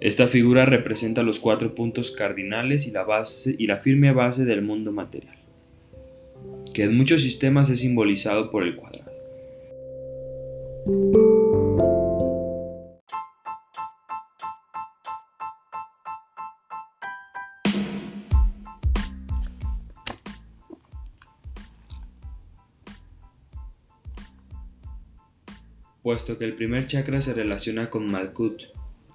Esta 0.00 0.26
figura 0.26 0.64
representa 0.64 1.22
los 1.22 1.38
cuatro 1.38 1.74
puntos 1.74 2.12
cardinales 2.12 2.86
y 2.86 2.92
la, 2.92 3.04
base, 3.04 3.54
y 3.58 3.66
la 3.66 3.76
firme 3.76 4.10
base 4.12 4.46
del 4.46 4.62
mundo 4.62 4.90
material, 4.90 5.36
que 6.72 6.84
en 6.84 6.96
muchos 6.96 7.20
sistemas 7.20 7.68
es 7.68 7.80
simbolizado 7.80 8.50
por 8.50 8.62
el 8.62 8.74
cuadrado. 8.74 9.12
Puesto 26.02 26.36
que 26.38 26.44
el 26.44 26.54
primer 26.54 26.86
chakra 26.86 27.20
se 27.20 27.34
relaciona 27.34 27.90
con 27.90 28.10
Malkut, 28.10 28.62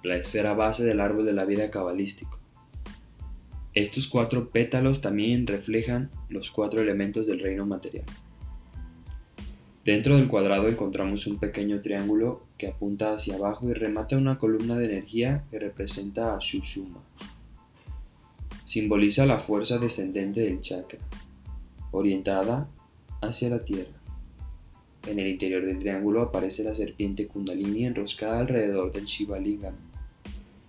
la 0.02 0.16
esfera 0.16 0.54
base 0.54 0.84
del 0.84 1.00
árbol 1.00 1.26
de 1.26 1.34
la 1.34 1.44
vida 1.44 1.70
cabalístico. 1.70 2.38
Estos 3.74 4.06
cuatro 4.06 4.50
pétalos 4.50 5.00
también 5.00 5.46
reflejan 5.46 6.10
los 6.28 6.50
cuatro 6.50 6.80
elementos 6.80 7.26
del 7.26 7.40
reino 7.40 7.66
material. 7.66 8.06
Dentro 9.84 10.16
del 10.16 10.28
cuadrado 10.28 10.68
encontramos 10.68 11.26
un 11.26 11.38
pequeño 11.38 11.80
triángulo 11.80 12.42
que 12.58 12.68
apunta 12.68 13.14
hacia 13.14 13.36
abajo 13.36 13.68
y 13.70 13.74
remata 13.74 14.18
una 14.18 14.38
columna 14.38 14.76
de 14.76 14.86
energía 14.86 15.44
que 15.50 15.58
representa 15.58 16.34
a 16.34 16.38
Shushuma. 16.40 17.00
Simboliza 18.64 19.24
la 19.24 19.40
fuerza 19.40 19.78
descendente 19.78 20.40
del 20.40 20.60
chakra, 20.60 20.98
orientada 21.90 22.68
hacia 23.22 23.48
la 23.48 23.64
tierra. 23.64 23.97
En 25.08 25.18
el 25.18 25.26
interior 25.26 25.64
del 25.64 25.78
triángulo 25.78 26.20
aparece 26.20 26.62
la 26.62 26.74
serpiente 26.74 27.26
Kundalini 27.26 27.86
enroscada 27.86 28.40
alrededor 28.40 28.92
del 28.92 29.06
Shiva 29.06 29.38
Lingam, 29.38 29.72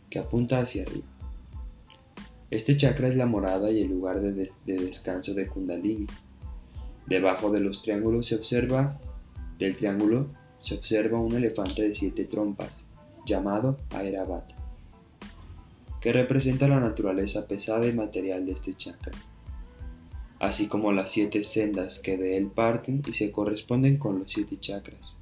que 0.10 0.18
apunta 0.18 0.62
hacia 0.62 0.84
arriba. 0.84 1.06
Este 2.50 2.78
chakra 2.78 3.10
es 3.10 3.18
la 3.18 3.26
morada 3.26 3.70
y 3.70 3.82
el 3.82 3.90
lugar 3.90 4.22
de, 4.22 4.50
descanso 4.66 5.34
de 5.34 5.48
Kundalini. 5.48 6.08
Debajo 7.06 7.52
de 7.52 7.60
los 7.60 7.82
triángulos 7.82 8.28
se 8.28 8.36
observa, 8.36 8.98
del 9.58 9.76
triángulo 9.76 10.28
se 10.62 10.76
observa 10.76 11.20
un 11.20 11.36
elefante 11.36 11.86
de 11.86 11.94
siete 11.94 12.24
trompas, 12.24 12.88
llamado 13.26 13.78
Airavat, 13.90 14.50
que 16.00 16.14
representa 16.14 16.70
la 16.70 16.80
naturaleza 16.80 17.46
pesada 17.46 17.86
y 17.88 17.92
material 17.92 18.46
de 18.46 18.54
este 18.54 18.74
chakra 18.74 19.12
así 20.40 20.68
como 20.68 20.92
las 20.94 21.12
siete 21.12 21.44
sendas 21.44 22.00
que 22.00 22.18
de 22.18 22.38
él 22.38 22.48
parten 22.48 23.04
y 23.06 23.14
se 23.14 23.32
corresponden 23.32 23.98
con 23.98 24.20
los 24.20 24.32
siete 24.32 24.58
chakras. 24.60 25.18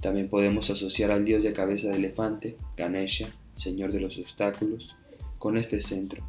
También 0.00 0.28
podemos 0.28 0.70
asociar 0.70 1.10
al 1.10 1.24
dios 1.24 1.42
de 1.42 1.52
cabeza 1.52 1.88
de 1.88 1.96
elefante, 1.96 2.56
Ganesha, 2.76 3.28
señor 3.56 3.92
de 3.92 4.00
los 4.00 4.18
obstáculos, 4.18 4.94
con 5.38 5.56
este 5.56 5.80
centro, 5.80 6.22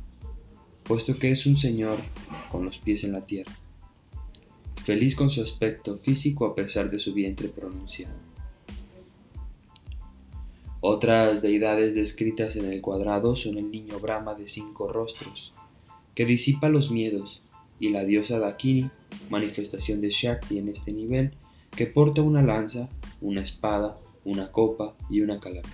puesto 0.84 1.18
que 1.20 1.32
es 1.32 1.46
un 1.46 1.58
señor 1.58 1.98
con 2.52 2.66
los 2.66 2.80
pies 2.80 3.04
en 3.04 3.12
la 3.12 3.26
tierra, 3.26 3.54
feliz 4.84 5.16
con 5.16 5.30
su 5.30 5.42
aspecto 5.42 5.98
físico 5.98 6.46
a 6.46 6.56
pesar 6.56 6.90
de 6.90 7.00
su 7.00 7.14
vientre 7.14 7.50
pronunciado. 7.50 8.16
Otras 10.80 11.42
deidades 11.42 11.96
descritas 11.96 12.56
en 12.56 12.72
el 12.72 12.82
cuadrado 12.82 13.36
son 13.36 13.58
el 13.58 13.70
niño 13.70 14.00
Brahma 14.00 14.36
de 14.36 14.48
cinco 14.48 14.88
rostros, 14.88 15.54
que 16.16 16.26
disipa 16.26 16.70
los 16.70 16.90
miedos 16.90 17.44
y 17.80 17.90
la 17.90 18.04
diosa 18.04 18.40
Dakini, 18.40 18.90
manifestación 19.30 20.02
de 20.02 20.10
Shakti 20.10 20.58
en 20.58 20.70
este 20.70 20.92
nivel, 20.92 21.32
que 21.76 21.86
porta 21.86 22.22
una 22.22 22.42
lanza 22.42 22.90
una 23.22 23.42
espada, 23.42 23.98
una 24.26 24.52
copa 24.52 24.96
y 25.10 25.22
una 25.22 25.40
calavera. 25.40 25.70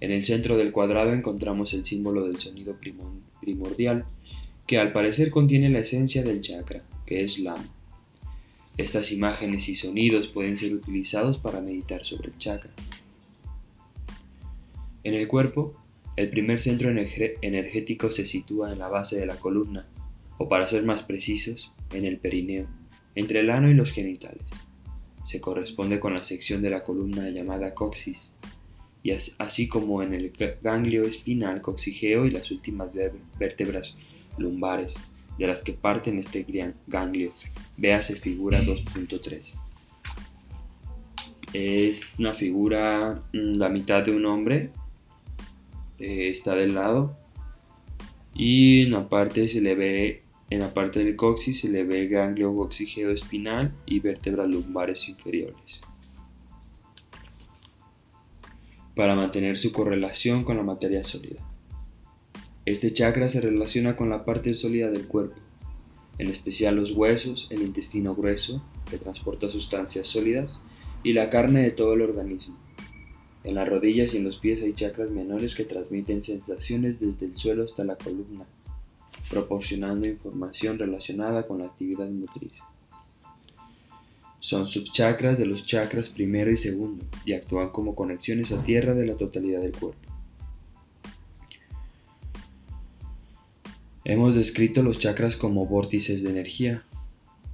En 0.00 0.10
el 0.10 0.24
centro 0.24 0.56
del 0.56 0.72
cuadrado 0.72 1.12
encontramos 1.12 1.72
el 1.74 1.84
símbolo 1.84 2.26
del 2.26 2.38
sonido 2.38 2.76
primordial, 3.40 4.04
que 4.66 4.78
al 4.78 4.92
parecer 4.92 5.30
contiene 5.30 5.70
la 5.70 5.78
esencia 5.78 6.22
del 6.22 6.40
chakra, 6.40 6.82
que 7.06 7.24
es 7.24 7.38
Lama. 7.38 7.64
Estas 8.76 9.10
imágenes 9.10 9.68
y 9.70 9.74
sonidos 9.74 10.28
pueden 10.28 10.56
ser 10.56 10.74
utilizados 10.74 11.38
para 11.38 11.62
meditar 11.62 12.04
sobre 12.04 12.28
el 12.28 12.36
chakra. 12.36 12.72
En 15.02 15.14
el 15.14 15.28
cuerpo, 15.28 15.74
el 16.16 16.28
primer 16.28 16.60
centro 16.60 16.90
energético 16.90 18.10
se 18.10 18.26
sitúa 18.26 18.72
en 18.72 18.80
la 18.80 18.88
base 18.88 19.18
de 19.18 19.26
la 19.26 19.36
columna, 19.36 19.86
o 20.38 20.48
para 20.48 20.66
ser 20.66 20.84
más 20.84 21.02
precisos, 21.02 21.72
en 21.92 22.04
el 22.04 22.18
perineo, 22.18 22.66
entre 23.14 23.40
el 23.40 23.50
ano 23.50 23.70
y 23.70 23.74
los 23.74 23.92
genitales. 23.92 24.44
Se 25.24 25.40
corresponde 25.40 25.98
con 25.98 26.14
la 26.14 26.22
sección 26.22 26.62
de 26.62 26.70
la 26.70 26.84
columna 26.84 27.28
llamada 27.30 27.74
coxis, 27.74 28.34
y 29.02 29.12
así 29.12 29.68
como 29.68 30.02
en 30.02 30.14
el 30.14 30.32
ganglio 30.62 31.02
espinal 31.02 31.60
coxigeo 31.60 32.26
y 32.26 32.30
las 32.30 32.50
últimas 32.50 32.88
vértebras 33.38 33.96
lumbares 34.36 35.10
de 35.38 35.46
las 35.46 35.62
que 35.62 35.74
parten 35.74 36.18
este 36.18 36.44
ganglio. 36.88 37.32
Véase 37.76 38.16
figura 38.16 38.60
2.3. 38.60 39.64
Es 41.52 42.16
una 42.18 42.34
figura, 42.34 43.22
mm, 43.32 43.54
la 43.56 43.68
mitad 43.68 44.02
de 44.02 44.10
un 44.10 44.26
hombre 44.26 44.70
eh, 45.98 46.30
está 46.30 46.54
del 46.54 46.74
lado 46.74 47.16
y 48.34 48.82
en 48.82 48.92
la 48.92 49.08
parte 49.08 49.48
se 49.48 49.60
le 49.60 49.74
ve 49.74 50.22
en 50.50 50.60
la 50.60 50.72
parte 50.72 51.02
del 51.02 51.16
coxis 51.16 51.60
se 51.60 51.68
le 51.68 51.84
ve 51.84 52.06
ganglio 52.06 52.54
coxigeo 52.54 53.10
espinal 53.10 53.72
y 53.84 54.00
vértebras 54.00 54.48
lumbares 54.48 55.08
inferiores 55.08 55.82
para 58.96 59.14
mantener 59.14 59.58
su 59.58 59.72
correlación 59.72 60.42
con 60.42 60.56
la 60.56 60.62
materia 60.62 61.04
sólida. 61.04 61.40
Este 62.64 62.92
chakra 62.92 63.28
se 63.28 63.42
relaciona 63.42 63.94
con 63.94 64.08
la 64.08 64.24
parte 64.24 64.54
sólida 64.54 64.90
del 64.90 65.06
cuerpo, 65.06 65.36
en 66.18 66.28
especial 66.28 66.76
los 66.76 66.92
huesos, 66.92 67.46
el 67.50 67.60
intestino 67.60 68.14
grueso, 68.14 68.64
que 68.90 68.96
transporta 68.96 69.48
sustancias 69.48 70.06
sólidas, 70.06 70.62
y 71.02 71.12
la 71.12 71.28
carne 71.28 71.60
de 71.60 71.72
todo 71.72 71.92
el 71.92 72.00
organismo. 72.00 72.56
En 73.44 73.54
las 73.54 73.68
rodillas 73.68 74.14
y 74.14 74.16
en 74.16 74.24
los 74.24 74.38
pies 74.38 74.62
hay 74.62 74.72
chakras 74.72 75.10
menores 75.10 75.54
que 75.54 75.64
transmiten 75.64 76.22
sensaciones 76.22 76.98
desde 76.98 77.26
el 77.26 77.36
suelo 77.36 77.64
hasta 77.64 77.84
la 77.84 77.96
columna, 77.96 78.46
proporcionando 79.30 80.06
información 80.06 80.78
relacionada 80.78 81.46
con 81.46 81.58
la 81.58 81.66
actividad 81.66 82.08
motriz. 82.08 82.62
Son 84.40 84.68
subchakras 84.68 85.38
de 85.38 85.46
los 85.46 85.66
chakras 85.66 86.08
primero 86.08 86.50
y 86.50 86.56
segundo 86.56 87.04
y 87.24 87.32
actúan 87.32 87.70
como 87.70 87.94
conexiones 87.94 88.52
a 88.52 88.62
tierra 88.62 88.94
de 88.94 89.06
la 89.06 89.14
totalidad 89.14 89.60
del 89.60 89.72
cuerpo. 89.72 89.98
Hemos 94.04 94.36
descrito 94.36 94.84
los 94.84 95.00
chakras 95.00 95.36
como 95.36 95.66
vórtices 95.66 96.22
de 96.22 96.30
energía. 96.30 96.84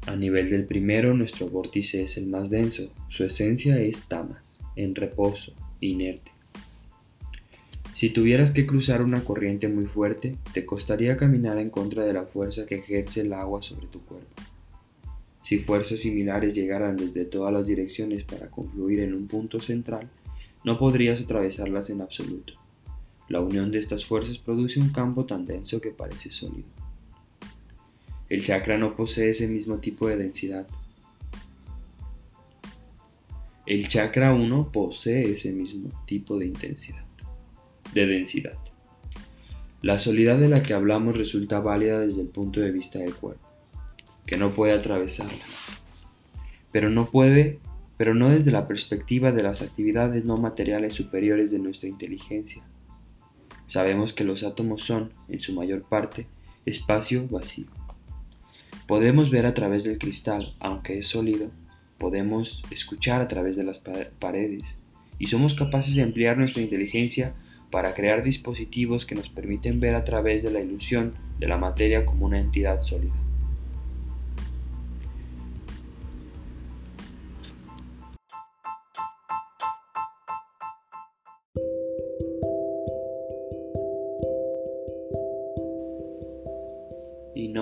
A 0.07 0.17
nivel 0.17 0.51
del 0.51 0.67
primero, 0.67 1.15
nuestro 1.15 1.49
vórtice 1.49 2.03
es 2.03 2.19
el 2.19 2.27
más 2.27 2.51
denso. 2.51 2.93
Su 3.09 3.25
esencia 3.25 3.81
es 3.81 4.07
tamas, 4.07 4.61
en 4.77 4.95
reposo, 4.95 5.55
inerte. 5.81 6.32
Si 8.03 8.11
tuvieras 8.11 8.51
que 8.51 8.67
cruzar 8.67 9.01
una 9.01 9.23
corriente 9.23 9.69
muy 9.69 9.87
fuerte, 9.87 10.35
te 10.53 10.67
costaría 10.67 11.17
caminar 11.17 11.59
en 11.59 11.71
contra 11.71 12.05
de 12.05 12.13
la 12.13 12.25
fuerza 12.25 12.67
que 12.67 12.79
ejerce 12.79 13.21
el 13.21 13.33
agua 13.33 13.63
sobre 13.63 13.87
tu 13.87 14.01
cuerpo. 14.01 14.43
Si 15.45 15.61
fuerzas 15.61 16.01
similares 16.01 16.53
llegaran 16.53 16.97
desde 16.97 17.25
todas 17.25 17.53
las 17.53 17.69
direcciones 17.69 18.25
para 18.25 18.51
confluir 18.51 18.99
en 18.99 19.15
un 19.15 19.29
punto 19.29 19.61
central, 19.61 20.11
no 20.65 20.81
podrías 20.81 21.21
atravesarlas 21.21 21.91
en 21.91 22.01
absoluto. 22.01 22.55
La 23.29 23.41
unión 23.41 23.71
de 23.71 23.79
estas 23.79 24.05
fuerzas 24.05 24.37
produce 24.37 24.81
un 24.81 24.89
campo 24.89 25.25
tan 25.25 25.47
denso 25.47 25.81
que 25.81 25.91
parece 25.91 26.33
sólido. 26.33 26.67
El 28.29 28.43
chakra 28.43 28.79
no 28.79 28.97
posee 28.97 29.31
ese 29.31 29.47
mismo 29.47 29.77
tipo 29.77 30.09
de 30.09 30.17
densidad. 30.17 30.67
El 33.65 33.87
chakra 33.87 34.35
1 34.35 34.73
posee 34.73 35.35
ese 35.35 35.53
mismo 35.53 35.89
tipo 36.05 36.37
de 36.37 36.47
intensidad, 36.47 37.05
de 37.95 38.07
densidad. 38.07 38.59
La 39.81 39.99
solidez 39.99 40.39
de 40.41 40.49
la 40.49 40.63
que 40.63 40.75
hablamos 40.75 41.17
resulta 41.17 41.61
válida 41.61 42.01
desde 42.01 42.23
el 42.23 42.29
punto 42.29 42.61
de 42.61 42.71
vista 42.71 42.99
del 42.99 43.15
cuerpo 43.15 43.53
que 44.27 44.37
no 44.37 44.53
puede 44.53 44.73
atravesarla. 44.73 45.45
Pero 46.71 46.91
no 46.91 47.07
puede, 47.07 47.59
pero 47.97 48.15
no 48.15 48.31
desde 48.31 48.51
la 48.51 48.67
perspectiva 48.67 49.33
de 49.33 49.43
las 49.43 49.63
actividades 49.63 50.25
no 50.25 50.37
materiales 50.37 50.95
superiores 50.95 51.51
de 51.51 51.59
nuestra 51.59 51.89
inteligencia. 51.89 52.63
Sabemos 53.67 54.13
que 54.13 54.25
los 54.25 54.43
átomos 54.43 54.83
son, 54.83 55.13
en 55.29 55.41
su 55.41 55.55
mayor 55.55 55.83
parte, 55.83 56.27
espacio 56.67 57.27
vacío. 57.29 57.67
Podemos 58.87 59.31
ver 59.31 59.47
a 59.47 59.55
través 59.55 59.85
del 59.85 59.99
cristal, 59.99 60.55
aunque 60.61 60.99
es 60.99 61.09
sólido, 61.09 61.51
podemos 61.99 62.65
escuchar 62.71 63.23
a 63.23 63.29
través 63.29 63.57
de 63.57 63.65
las 63.65 63.83
paredes, 64.19 64.79
y 65.19 65.27
somos 65.27 65.55
capaces 65.55 65.95
de 65.95 66.03
ampliar 66.03 66.37
nuestra 66.37 66.63
inteligencia 66.63 67.35
para 67.73 67.95
crear 67.95 68.23
dispositivos 68.23 69.05
que 69.05 69.17
nos 69.17 69.29
permiten 69.29 69.81
ver 69.81 69.97
a 69.97 70.05
través 70.05 70.45
de 70.45 70.53
la 70.53 70.61
ilusión 70.61 71.15
de 71.41 71.49
la 71.49 71.57
materia 71.57 72.07
como 72.07 72.27
una 72.27 72.39
entidad 72.39 72.81
sólida. 72.81 73.15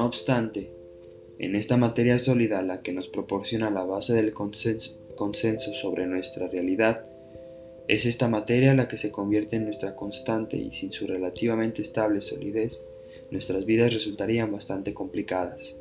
No 0.00 0.06
obstante, 0.06 0.72
en 1.38 1.54
esta 1.56 1.76
materia 1.76 2.18
sólida 2.18 2.62
la 2.62 2.80
que 2.80 2.90
nos 2.90 3.08
proporciona 3.08 3.68
la 3.68 3.84
base 3.84 4.14
del 4.14 4.32
consenso, 4.32 5.74
sobre 5.74 6.06
nuestra 6.06 6.48
realidad, 6.48 7.04
es 7.90 8.06
esta 8.06 8.28
materia 8.28 8.72
la 8.72 8.86
que 8.86 8.96
se 8.96 9.10
convierte 9.10 9.56
en 9.56 9.64
nuestra 9.64 9.96
constante 9.96 10.56
y 10.56 10.70
sin 10.70 10.92
su 10.92 11.08
relativamente 11.08 11.82
estable 11.82 12.20
solidez, 12.20 12.84
nuestras 13.32 13.66
vidas 13.66 13.92
resultarían 13.92 14.52
bastante 14.52 14.94
complicadas. 14.94 15.76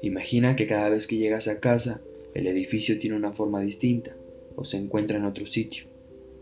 Imagina 0.00 0.56
que 0.56 0.66
cada 0.66 0.88
vez 0.88 1.06
que 1.06 1.18
llegas 1.18 1.48
a 1.48 1.60
casa, 1.60 2.00
el 2.32 2.46
edificio 2.46 2.98
tiene 2.98 3.14
una 3.14 3.34
forma 3.34 3.60
distinta, 3.60 4.16
o 4.56 4.64
se 4.64 4.78
encuentra 4.78 5.18
en 5.18 5.26
otro 5.26 5.44
sitio, 5.44 5.84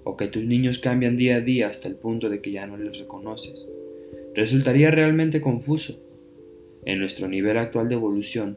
o 0.05 0.17
que 0.17 0.29
tus 0.29 0.45
niños 0.45 0.79
cambian 0.79 1.17
día 1.17 1.37
a 1.37 1.41
día 1.41 1.67
hasta 1.67 1.89
el 1.89 1.97
punto 1.97 2.31
de 2.31 2.41
que 2.41 2.53
ya 2.53 2.65
no 2.65 2.77
les 2.77 2.97
reconoces. 2.97 3.67
Resultaría 4.37 4.93
realmente 4.93 5.41
confuso, 5.41 5.99
en 6.85 7.01
nuestro 7.01 7.27
nivel 7.27 7.59
actual 7.59 7.89
de 7.89 7.97
evolución, 7.97 8.57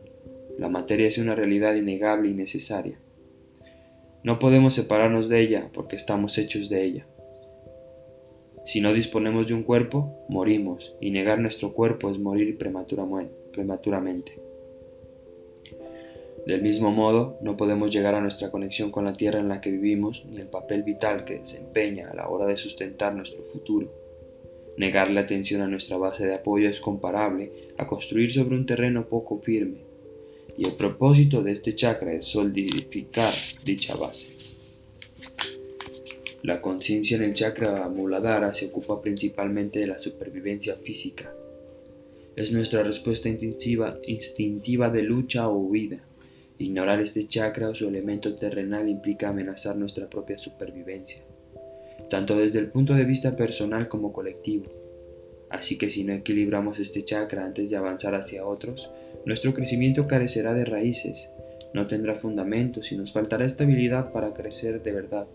la 0.60 0.70
materia 0.70 1.08
es 1.08 1.18
una 1.18 1.34
realidad 1.34 1.74
innegable 1.74 2.30
y 2.30 2.36
necesaria. 2.36 3.00
No 4.28 4.40
podemos 4.40 4.74
separarnos 4.74 5.30
de 5.30 5.40
ella 5.40 5.70
porque 5.74 5.96
estamos 5.96 6.38
hechos 6.38 6.68
de 6.68 6.84
ella. 6.84 7.08
Si 8.66 8.82
no 8.82 8.92
disponemos 8.92 9.48
de 9.48 9.54
un 9.54 9.64
cuerpo, 9.64 10.26
morimos, 10.28 10.98
y 11.00 11.12
negar 11.12 11.40
nuestro 11.40 11.72
cuerpo 11.72 12.12
es 12.12 12.20
morir 12.20 12.58
prematuramente. 12.58 14.38
Del 16.46 16.62
mismo 16.62 16.92
modo, 16.92 17.38
no 17.42 17.56
podemos 17.56 17.90
llegar 17.90 18.16
a 18.16 18.20
nuestra 18.20 18.52
conexión 18.52 18.92
con 18.92 19.06
la 19.06 19.14
tierra 19.14 19.40
en 19.40 19.48
la 19.48 19.62
que 19.62 19.72
vivimos 19.72 20.26
ni 20.26 20.42
el 20.42 20.48
papel 20.48 20.84
vital 20.84 21.24
que 21.24 21.38
desempeña 21.38 22.10
a 22.10 22.14
la 22.14 22.28
hora 22.28 22.48
de 22.48 22.58
sustentar 22.58 23.16
nuestro 23.16 23.44
futuro. 23.46 23.90
Negarle 24.76 25.22
atención 25.22 25.62
a 25.62 25.70
nuestra 25.70 25.96
base 25.96 26.28
de 26.28 26.36
apoyo 26.36 26.68
es 26.68 26.82
comparable 26.82 27.70
a 27.78 27.88
construir 27.88 28.30
sobre 28.30 28.58
un 28.58 28.66
terreno 28.66 29.08
poco 29.08 29.38
firme, 29.38 29.87
y 30.58 30.66
el 30.66 30.74
propósito 30.74 31.44
de 31.44 31.52
este 31.52 31.76
chakra 31.76 32.14
es 32.14 32.26
solidificar 32.26 33.34
dicha 33.64 33.96
base. 33.96 34.56
La 36.44 36.62
conciencia 36.62 37.18
en 37.18 37.24
el 37.24 37.34
chakra 37.34 37.88
Muladhara 37.90 38.54
se 38.54 38.68
ocupa 38.68 39.02
principalmente 39.02 39.80
de 39.80 39.88
la 39.88 39.98
supervivencia 39.98 40.76
física. 40.76 41.32
Es 42.36 42.52
nuestra 42.52 42.84
respuesta 42.84 43.30
instintiva, 43.30 43.98
instintiva 44.06 44.90
de 44.90 45.04
lucha 45.04 45.48
o 45.48 45.58
huida. 45.58 46.00
Ignorar 46.60 47.02
este 47.02 47.28
chakra 47.28 47.70
o 47.70 47.76
su 47.76 47.88
elemento 47.88 48.36
terrenal 48.36 48.88
implica 48.90 49.30
amenazar 49.30 49.76
nuestra 49.76 50.10
propia 50.10 50.38
supervivencia 50.38 51.24
tanto 52.10 52.38
desde 52.38 52.60
el 52.60 52.68
punto 52.68 52.94
de 52.94 53.04
vista 53.04 53.36
personal 53.36 53.88
como 53.88 54.14
colectivo. 54.14 54.66
Así 55.50 55.78
que 55.78 55.90
si 55.90 56.04
no 56.04 56.14
equilibramos 56.14 56.80
este 56.80 57.04
chakra 57.04 57.46
antes 57.46 57.70
de 57.70 57.78
avanzar 57.78 58.16
hacia 58.16 58.46
otros, 58.46 58.90
nuestro 59.28 59.54
crecimiento 59.54 60.08
carecerá 60.08 60.54
de 60.54 60.64
raíces, 60.64 61.30
no 61.74 61.86
tendrá 61.86 62.16
fundamentos 62.16 62.94
y 62.94 62.96
nos 62.96 63.12
faltará 63.12 63.44
estabilidad 63.44 64.14
para 64.14 64.34
crecer 64.34 64.82
de 64.82 64.92
verdad. 64.94 65.28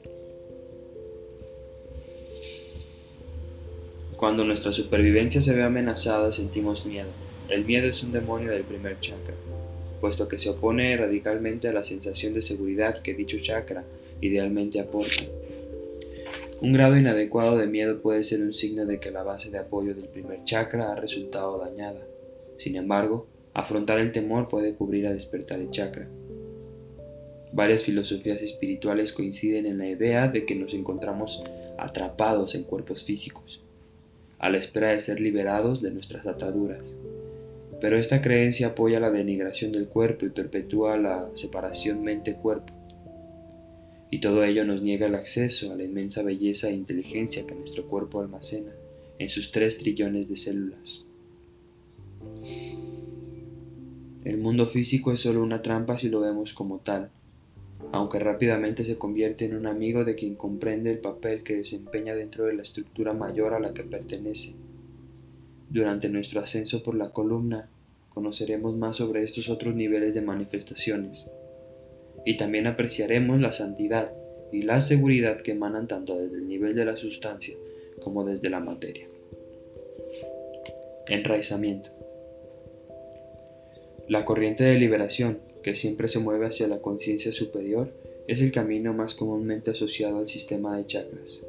Cuando 4.17 4.45
nuestra 4.45 4.73
supervivencia 4.73 5.43
se 5.43 5.55
ve 5.55 5.63
amenazada 5.63 6.33
sentimos 6.33 6.87
miedo. 6.87 7.11
El 7.51 7.67
miedo 7.67 7.87
es 7.87 8.03
un 8.03 8.13
demonio 8.13 8.51
del 8.51 8.63
primer 8.63 8.99
chakra. 8.99 9.35
puesto 10.01 10.27
que 10.27 10.39
se 10.39 10.49
opone 10.49 10.97
radicalmente 10.97 11.69
a 11.69 11.73
la 11.73 11.85
sensación 11.85 12.33
de 12.33 12.41
seguridad 12.41 12.99
que 12.99 13.15
dicho 13.15 13.37
chakra 13.41 13.85
idealmente 14.23 14.81
aporta. 14.81 15.25
Un 16.63 16.73
grado 16.73 16.97
inadecuado 16.97 17.59
de 17.59 17.67
miedo 17.67 18.01
puede 18.01 18.23
ser 18.23 18.41
un 18.41 18.55
signo 18.55 18.87
de 18.87 18.99
que 18.99 19.11
la 19.11 19.23
base 19.23 19.51
de 19.51 19.59
apoyo 19.59 19.95
del 19.95 20.07
primer 20.07 20.45
chakra 20.45 20.93
ha 20.93 20.97
resultado 20.97 21.59
dañada. 21.59 22.01
Sin 22.57 22.77
embargo, 22.77 23.27
afrontar 23.55 23.99
el 23.99 24.13
temor 24.13 24.49
puede 24.49 24.75
cubrir 24.75 25.07
a 25.07 25.13
despertar 25.13 25.61
el 25.61 25.71
chakra. 25.71 26.09
Varias 27.53 27.85
filosofías 27.85 28.41
espirituales 28.43 29.13
coinciden 29.13 29.67
en 29.67 29.79
la 29.79 29.89
idea 29.89 30.29
de 30.29 30.47
que 30.47 30.55
nos 30.55 30.75
encontramos 30.75 31.45
atrapados 31.79 32.55
en 32.55 32.65
cuerpos 32.65 33.05
físicos, 33.05 33.63
a 34.39 34.49
la 34.49 34.59
espera 34.59 34.91
de 34.91 35.01
ser 35.01 35.21
liberados 35.21 35.83
de 35.83 35.91
nuestras 35.91 36.27
ataduras. 36.27 36.95
Pero 37.81 37.99
esta 37.99 38.23
creencia 38.23 38.69
apoya 38.69 39.01
la 39.01 39.11
denigración 39.11 39.73
del 39.73 39.89
cuerpo 39.89 40.25
y 40.25 40.31
perpetúa 40.31 40.97
la 40.97 41.29
separación 41.35 42.03
mente-cuerpo 42.03 42.73
y 44.13 44.19
todo 44.19 44.45
ello 44.45 44.67
nos 44.67 44.83
niega 44.83 45.07
el 45.07 45.15
acceso 45.15 45.73
a 45.73 45.75
la 45.75 45.85
inmensa 45.85 46.23
belleza 46.23 46.69
e 46.69 46.75
inteligencia 46.75 47.47
que 47.47 47.55
nuestro 47.55 47.87
cuerpo 47.87 48.21
almacena 48.21 48.71
en 49.19 49.31
sus 49.31 49.51
tres 49.53 49.79
trillones 49.79 50.29
de 50.29 50.37
células. 50.37 51.07
El 54.25 54.39
mundo 54.39 54.67
físico 54.69 55.13
es 55.13 55.21
solo 55.21 55.43
una 55.43 55.63
trampa 55.63 55.99
si 55.99 56.09
lo 56.09 56.21
vemos 56.21 56.53
como 56.53 56.79
tal, 56.79 57.11
aunque 57.91 58.21
rápidamente 58.21 58.85
se 58.85 58.97
convierte 58.97 59.47
en 59.47 59.57
un 59.57 59.67
amigo 59.67 60.05
de 60.05 60.15
quien 60.15 60.37
comprende 60.37 60.93
el 60.93 60.99
papel 60.99 61.43
que 61.43 61.57
desempeña 61.57 62.15
dentro 62.15 62.45
de 62.45 62.55
la 62.55 62.63
estructura 62.63 63.15
mayor 63.15 63.53
a 63.53 63.59
la 63.59 63.75
que 63.75 63.83
pertenece. 63.83 64.55
Durante 65.69 66.09
nuestro 66.09 66.41
ascenso 66.41 66.85
por 66.85 66.95
la 66.95 67.11
columna, 67.11 67.69
conoceremos 68.11 68.77
más 68.77 68.97
sobre 68.97 69.25
estos 69.25 69.49
otros 69.49 69.75
niveles 69.75 70.15
de 70.15 70.23
manifestaciones 70.23 71.29
y 72.25 72.37
también 72.37 72.69
apreciaremos 72.69 73.41
la 73.41 73.51
santidad 73.51 74.13
y 74.53 74.63
la 74.63 74.81
seguridad 74.81 75.39
que 75.41 75.53
emanan 75.53 75.89
tanto 75.89 76.17
desde 76.17 76.37
el 76.37 76.47
nivel 76.47 76.77
de 76.77 76.85
la 76.85 76.97
sustancia 76.97 77.57
como 78.01 78.25
desde 78.25 78.51
la 78.51 78.61
materia. 78.61 79.09
Enraizamiento. 81.09 82.02
La 84.09 84.25
corriente 84.25 84.65
de 84.65 84.79
liberación, 84.79 85.39
que 85.63 85.75
siempre 85.75 86.09
se 86.09 86.19
mueve 86.19 86.47
hacia 86.47 86.69
la 86.69 86.81
conciencia 86.81 87.33
superior, 87.33 87.93
es 88.27 88.41
el 88.41 88.53
camino 88.53 88.93
más 88.93 89.15
comúnmente 89.15 89.71
asociado 89.71 90.19
al 90.19 90.29
sistema 90.29 90.77
de 90.77 90.87
chakras. 90.87 91.47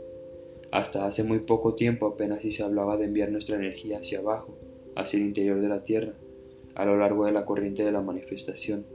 Hasta 0.71 1.05
hace 1.05 1.23
muy 1.23 1.39
poco 1.39 1.75
tiempo 1.75 2.07
apenas 2.07 2.41
si 2.41 2.51
se 2.51 2.63
hablaba 2.63 2.97
de 2.97 3.05
enviar 3.05 3.31
nuestra 3.31 3.55
energía 3.55 3.99
hacia 3.99 4.19
abajo, 4.19 4.57
hacia 4.95 5.17
el 5.17 5.25
interior 5.25 5.61
de 5.61 5.69
la 5.69 5.83
Tierra, 5.83 6.13
a 6.75 6.85
lo 6.85 6.97
largo 6.97 7.25
de 7.25 7.31
la 7.31 7.45
corriente 7.45 7.83
de 7.83 7.91
la 7.91 8.01
manifestación 8.01 8.85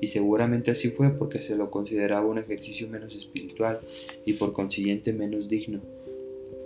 y 0.00 0.06
seguramente 0.06 0.70
así 0.70 0.88
fue 0.88 1.10
porque 1.10 1.42
se 1.42 1.56
lo 1.56 1.70
consideraba 1.70 2.26
un 2.26 2.38
ejercicio 2.38 2.88
menos 2.88 3.14
espiritual 3.14 3.80
y 4.24 4.32
por 4.32 4.52
consiguiente 4.52 5.12
menos 5.12 5.48
digno 5.48 5.80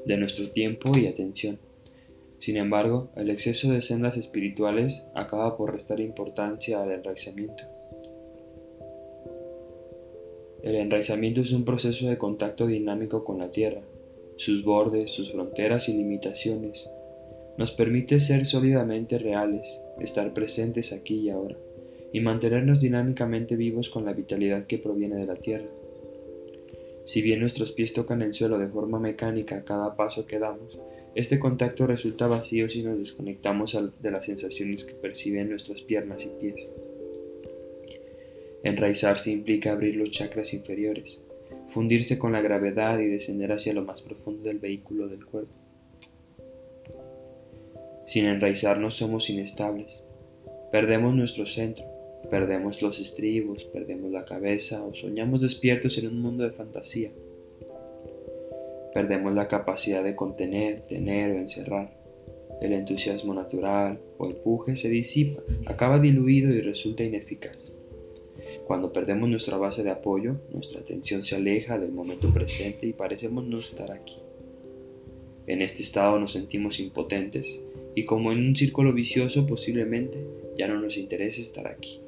de 0.07 0.17
nuestro 0.17 0.51
tiempo 0.51 0.97
y 0.97 1.07
atención. 1.07 1.59
Sin 2.45 2.59
embargo, 2.59 3.09
el 3.17 3.31
exceso 3.31 3.73
de 3.73 3.81
sendas 3.81 4.19
espirituales 4.19 5.09
acaba 5.15 5.57
por 5.57 5.73
restar 5.73 5.99
importancia 5.99 6.83
al 6.83 6.93
enraizamiento. 6.93 7.65
El 10.63 10.75
enraizamiento 10.75 11.41
es 11.41 11.53
un 11.53 11.65
proceso 11.65 12.07
de 12.07 12.19
contacto 12.19 12.67
dinámico 12.67 13.25
con 13.25 13.39
la 13.39 13.51
Tierra, 13.51 13.81
sus 14.37 14.63
bordes, 14.63 15.11
sus 15.11 15.33
fronteras 15.33 15.89
y 15.89 15.95
limitaciones. 15.95 16.91
Nos 17.57 17.73
permite 17.73 18.21
ser 18.21 18.45
sólidamente 18.45 19.19
reales, 19.19 19.81
estar 19.99 20.35
presentes 20.35 20.93
aquí 20.93 21.21
y 21.21 21.31
ahora 21.31 21.57
y 22.13 22.21
mantenernos 22.21 22.79
dinámicamente 22.79 23.57
vivos 23.57 23.89
con 23.89 24.05
la 24.05 24.13
vitalidad 24.13 24.65
que 24.65 24.77
proviene 24.77 25.17
de 25.17 25.25
la 25.25 25.37
tierra. 25.37 25.71
Si 27.07 27.23
bien 27.23 27.41
nuestros 27.41 27.73
pies 27.73 27.95
tocan 27.95 28.21
el 28.21 28.35
suelo 28.35 28.59
de 28.59 28.69
forma 28.69 29.01
mecánica 29.01 29.57
a 29.57 29.65
cada 29.65 29.97
paso 29.97 30.27
que 30.27 30.39
damos, 30.39 30.79
este 31.15 31.39
contacto 31.39 31.87
resulta 31.87 32.27
vacío 32.27 32.69
si 32.69 32.83
nos 32.83 32.99
desconectamos 32.99 33.79
de 34.01 34.11
las 34.11 34.27
sensaciones 34.27 34.85
que 34.85 34.95
perciben 34.95 35.51
nuestras 35.51 35.83
piernas 35.83 36.25
y 36.25 36.31
pies. 36.41 36.69
Enraizarse 38.63 39.31
implica 39.31 39.73
abrir 39.73 39.97
los 39.97 40.11
chakras 40.11 40.55
inferiores, 40.55 41.21
fundirse 41.69 42.19
con 42.19 42.33
la 42.33 42.41
gravedad 42.41 42.99
y 42.99 43.07
descender 43.07 43.53
hacia 43.53 43.75
lo 43.75 43.85
más 43.85 44.03
profundo 44.03 44.45
del 44.45 44.59
vehículo 44.59 45.09
del 45.09 45.25
cuerpo. 45.25 45.53
Sin 48.07 48.27
enraizarnos 48.27 48.95
somos 48.95 49.31
inestables, 49.31 50.07
perdemos 50.71 51.15
nuestro 51.15 51.47
centro, 51.47 51.95
Perdemos 52.31 52.81
los 52.83 53.01
estribos, 53.01 53.65
perdemos 53.65 54.11
la 54.11 54.25
cabeza 54.25 54.85
o 54.85 54.95
soñamos 54.95 55.43
despiertos 55.43 55.99
en 55.99 56.09
un 56.09 56.21
mundo 56.21 56.45
de 56.45 56.51
fantasía. 56.51 57.11
Perdemos 58.95 59.35
la 59.35 59.49
capacidad 59.49 60.05
de 60.05 60.15
contener, 60.15 60.83
tener 60.87 61.33
o 61.33 61.39
encerrar. 61.39 61.93
El 62.61 62.73
entusiasmo 62.73 63.35
natural 63.35 64.01
o 64.17 64.27
empuje 64.27 64.77
se 64.77 64.89
disipa, 64.89 65.43
acaba 65.67 65.99
diluido 65.99 66.51
y 66.55 66.61
resulta 66.61 67.03
ineficaz. 67.03 67.75
Cuando 68.67 68.93
perdemos 68.93 69.29
nuestra 69.29 69.57
base 69.59 69.83
de 69.83 69.91
apoyo, 69.91 70.37
nuestra 70.53 70.81
atención 70.81 71.25
se 71.25 71.37
aleja 71.37 71.79
del 71.79 71.93
momento 71.93 72.33
presente 72.33 72.87
y 72.87 72.93
parecemos 72.93 73.45
no 73.45 73.57
estar 73.57 73.91
aquí. 73.91 74.17
En 75.47 75.61
este 75.61 75.83
estado 75.83 76.19
nos 76.19 76.33
sentimos 76.33 76.81
impotentes 76.81 77.61
y 77.95 78.05
como 78.05 78.33
en 78.33 78.39
un 78.39 78.57
círculo 78.57 78.93
vicioso 78.93 79.47
posiblemente 79.47 80.25
ya 80.57 80.69
no 80.69 80.81
nos 80.81 80.97
interesa 80.97 81.41
estar 81.41 81.67
aquí. 81.67 82.04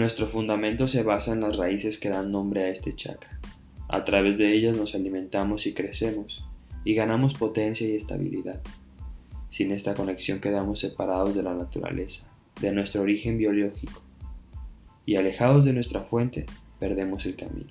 Nuestro 0.00 0.26
fundamento 0.26 0.88
se 0.88 1.02
basa 1.02 1.34
en 1.34 1.42
las 1.42 1.58
raíces 1.58 1.98
que 1.98 2.08
dan 2.08 2.32
nombre 2.32 2.62
a 2.62 2.68
este 2.70 2.94
chakra. 2.94 3.38
A 3.86 4.02
través 4.02 4.38
de 4.38 4.54
ellas 4.54 4.74
nos 4.74 4.94
alimentamos 4.94 5.66
y 5.66 5.74
crecemos, 5.74 6.42
y 6.86 6.94
ganamos 6.94 7.34
potencia 7.34 7.86
y 7.86 7.96
estabilidad. 7.96 8.62
Sin 9.50 9.72
esta 9.72 9.92
conexión 9.92 10.40
quedamos 10.40 10.80
separados 10.80 11.34
de 11.34 11.42
la 11.42 11.52
naturaleza, 11.52 12.30
de 12.62 12.72
nuestro 12.72 13.02
origen 13.02 13.36
biológico, 13.36 14.00
y 15.04 15.16
alejados 15.16 15.66
de 15.66 15.74
nuestra 15.74 16.02
fuente, 16.02 16.46
perdemos 16.78 17.26
el 17.26 17.36
camino. 17.36 17.68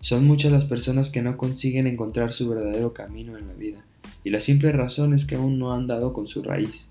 Son 0.00 0.26
muchas 0.26 0.52
las 0.52 0.64
personas 0.64 1.10
que 1.10 1.20
no 1.20 1.36
consiguen 1.36 1.86
encontrar 1.86 2.32
su 2.32 2.48
verdadero 2.48 2.94
camino 2.94 3.36
en 3.36 3.46
la 3.46 3.52
vida, 3.52 3.84
y 4.24 4.30
la 4.30 4.40
simple 4.40 4.72
razón 4.72 5.12
es 5.12 5.26
que 5.26 5.34
aún 5.34 5.58
no 5.58 5.74
han 5.74 5.86
dado 5.86 6.14
con 6.14 6.26
su 6.26 6.42
raíz. 6.42 6.88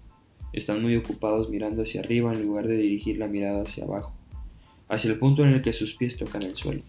Están 0.54 0.84
muy 0.84 0.96
ocupados 0.96 1.50
mirando 1.50 1.82
hacia 1.82 2.02
arriba 2.02 2.32
en 2.32 2.44
lugar 2.44 2.68
de 2.68 2.78
dirigir 2.78 3.18
la 3.18 3.28
mirada 3.28 3.64
hacia 3.64 3.86
abajo, 3.86 4.14
hacia 4.88 5.12
el 5.12 5.18
punto 5.18 5.44
en 5.44 5.50
el 5.50 5.64
que 5.64 5.74
sus 5.74 5.96
pies 5.96 6.16
tocan 6.16 6.44
el 6.44 6.56
suelo. 6.56 6.82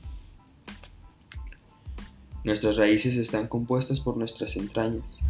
Nuestras 2.44 2.77
raíces 2.77 3.16
están 3.16 3.48
compuestas 3.48 4.00
por 4.00 4.18
nuestras 4.18 4.57
entrañas, 4.57 5.20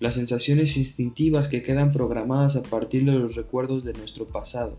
las 0.00 0.16
sensaciones 0.16 0.76
instintivas 0.76 1.46
que 1.46 1.62
quedan 1.62 1.92
programadas 1.92 2.56
a 2.56 2.64
partir 2.64 3.04
de 3.04 3.12
los 3.12 3.36
recuerdos 3.36 3.84
de 3.84 3.92
nuestro 3.92 4.26
pasado, 4.26 4.76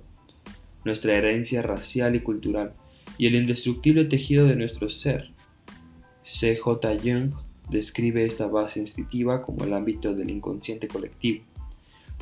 nuestra 0.83 1.15
herencia 1.15 1.61
racial 1.61 2.15
y 2.15 2.19
cultural, 2.19 2.73
y 3.17 3.27
el 3.27 3.35
indestructible 3.35 4.05
tejido 4.05 4.45
de 4.45 4.57
nuestro 4.57 4.89
ser. 4.89 5.31
C.J. 6.23 6.97
Jung 7.01 7.31
describe 7.69 8.25
esta 8.25 8.47
base 8.47 8.81
instintiva 8.81 9.41
como 9.41 9.63
el 9.63 9.73
ámbito 9.73 10.13
del 10.13 10.29
inconsciente 10.29 10.89
colectivo 10.89 11.48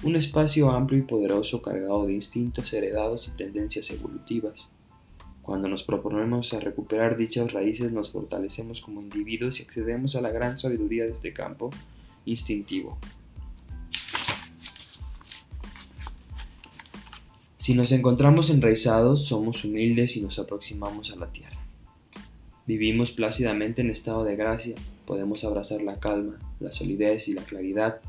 un 0.04 0.16
espacio 0.16 0.70
amplio 0.70 1.00
y 1.00 1.04
poderoso 1.04 1.62
cargado 1.62 2.06
de 2.06 2.14
instintos 2.14 2.72
heredados 2.74 3.28
y 3.28 3.38
tendencias 3.38 3.90
evolutivas. 3.90 4.72
Cuando 5.42 5.68
nos 5.68 5.84
proponemos 5.84 6.54
a 6.54 6.60
recuperar 6.60 7.18
dichas 7.18 7.54
raíces 7.54 7.92
nos 7.92 8.12
fortalecemos 8.12 8.82
como 8.82 9.02
individuos 9.02 9.60
y 9.60 9.64
accedemos 9.64 10.16
a 10.16 10.22
la 10.22 10.32
gran 10.32 10.58
sabiduría 10.58 11.06
de 11.06 11.12
este 11.12 11.34
campo 11.34 11.70
instintivo. 12.26 12.98
Si 17.58 17.74
nos 17.74 17.92
encontramos 17.92 18.50
enraizados, 18.50 19.26
somos 19.26 19.66
humildes 19.66 20.16
y 20.16 20.22
nos 20.22 20.40
aproximamos 20.40 21.12
a 21.12 21.18
la 21.18 21.32
tierra. 21.32 21.58
Vivimos 22.66 23.12
plácidamente 23.12 23.82
en 23.82 23.90
estado 23.90 24.24
de 24.24 24.36
gracia, 24.36 24.76
podemos 25.06 25.44
abrazar 25.44 25.82
la 25.82 26.00
calma, 26.00 26.38
la 26.60 26.72
solidez 26.72 27.28
y 27.30 27.34
la 27.34 27.42
claridad 27.42 28.02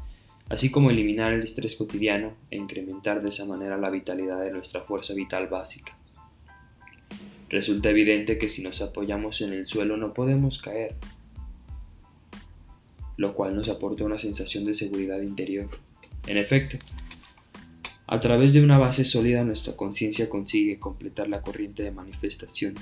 así 0.49 0.71
como 0.71 0.91
eliminar 0.91 1.33
el 1.33 1.43
estrés 1.43 1.77
cotidiano 1.77 2.35
e 2.51 2.57
incrementar 2.57 3.23
de 3.23 3.29
esa 3.29 3.45
manera 3.45 3.77
la 3.77 3.91
vitalidad 3.91 4.41
de 4.43 4.53
nuestra 4.53 4.83
fuerza 4.83 5.15
vital 5.15 5.49
básica. 5.49 5.97
Resulta 7.49 7.91
evidente 7.91 8.39
que 8.39 8.49
si 8.49 8.63
nos 8.63 8.83
apoyamos 8.83 9.41
en 9.41 9.53
el 9.53 9.67
suelo 9.67 9.97
no 9.97 10.13
podemos 10.13 10.61
caer, 10.61 10.95
lo 13.17 13.35
cual 13.35 13.57
nos 13.57 13.69
aporta 13.69 14.05
una 14.05 14.19
sensación 14.19 14.65
de 14.65 14.75
seguridad 14.75 15.21
interior. 15.21 15.69
En 16.27 16.37
efecto, 16.37 16.79
a 18.07 18.21
través 18.21 18.53
de 18.53 18.63
una 18.63 18.79
base 18.79 19.05
sólida 19.05 19.45
nuestra 19.45 19.77
conciencia 19.77 20.29
consigue 20.29 20.79
completar 20.79 21.29
la 21.29 21.43
corriente 21.43 21.83
de 21.83 21.91
manifestación 21.91 22.75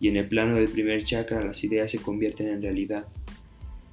y 0.00 0.08
en 0.08 0.16
el 0.16 0.28
plano 0.28 0.56
del 0.56 0.68
primer 0.68 1.04
chakra 1.04 1.44
las 1.44 1.62
ideas 1.64 1.90
se 1.90 2.00
convierten 2.00 2.48
en 2.48 2.62
realidad, 2.62 3.06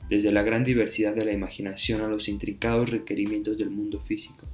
desde 0.10 0.32
la 0.32 0.44
gran 0.44 0.64
diversidad 0.64 1.16
de 1.16 1.26
la 1.26 1.32
imaginación 1.32 2.02
a 2.02 2.08
los 2.08 2.28
intricados 2.28 2.90
requerimientos 2.92 3.58
del 3.58 3.70
mundo 3.70 4.00
físico. 4.00 4.46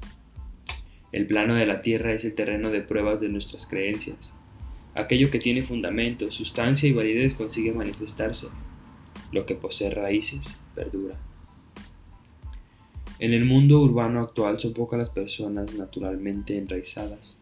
El 1.11 1.27
plano 1.27 1.55
de 1.55 1.65
la 1.65 1.81
Tierra 1.81 2.13
es 2.13 2.23
el 2.23 2.35
terreno 2.35 2.69
de 2.69 2.81
pruebas 2.81 3.19
de 3.19 3.29
nuestras 3.29 3.67
creencias. 3.67 4.33
Aquello 4.95 5.29
que 5.29 5.39
tiene 5.39 5.63
fundamento, 5.63 6.31
sustancia 6.31 6.87
y 6.87 6.93
validez 6.93 7.33
consigue 7.33 7.73
manifestarse. 7.73 8.47
Lo 9.31 9.45
que 9.45 9.55
posee 9.55 9.89
raíces, 9.89 10.57
perdura. 10.73 11.17
En 13.19 13.33
el 13.33 13.45
mundo 13.45 13.81
urbano 13.81 14.21
actual 14.21 14.59
son 14.59 14.73
pocas 14.73 14.99
las 14.99 15.09
personas 15.09 15.75
naturalmente 15.75 16.57
enraizadas. 16.57 17.39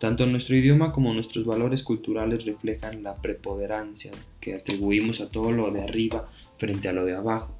Tanto 0.00 0.26
nuestro 0.26 0.56
idioma 0.56 0.92
como 0.92 1.14
nuestros 1.14 1.46
valores 1.46 1.82
culturales 1.82 2.44
reflejan 2.44 3.02
la 3.02 3.14
preponderancia 3.14 4.10
que 4.40 4.54
atribuimos 4.54 5.20
a 5.20 5.30
todo 5.30 5.52
lo 5.52 5.70
de 5.70 5.82
arriba 5.82 6.28
frente 6.64 6.88
a 6.88 6.94
lo 6.94 7.04
de 7.04 7.14
abajo, 7.14 7.54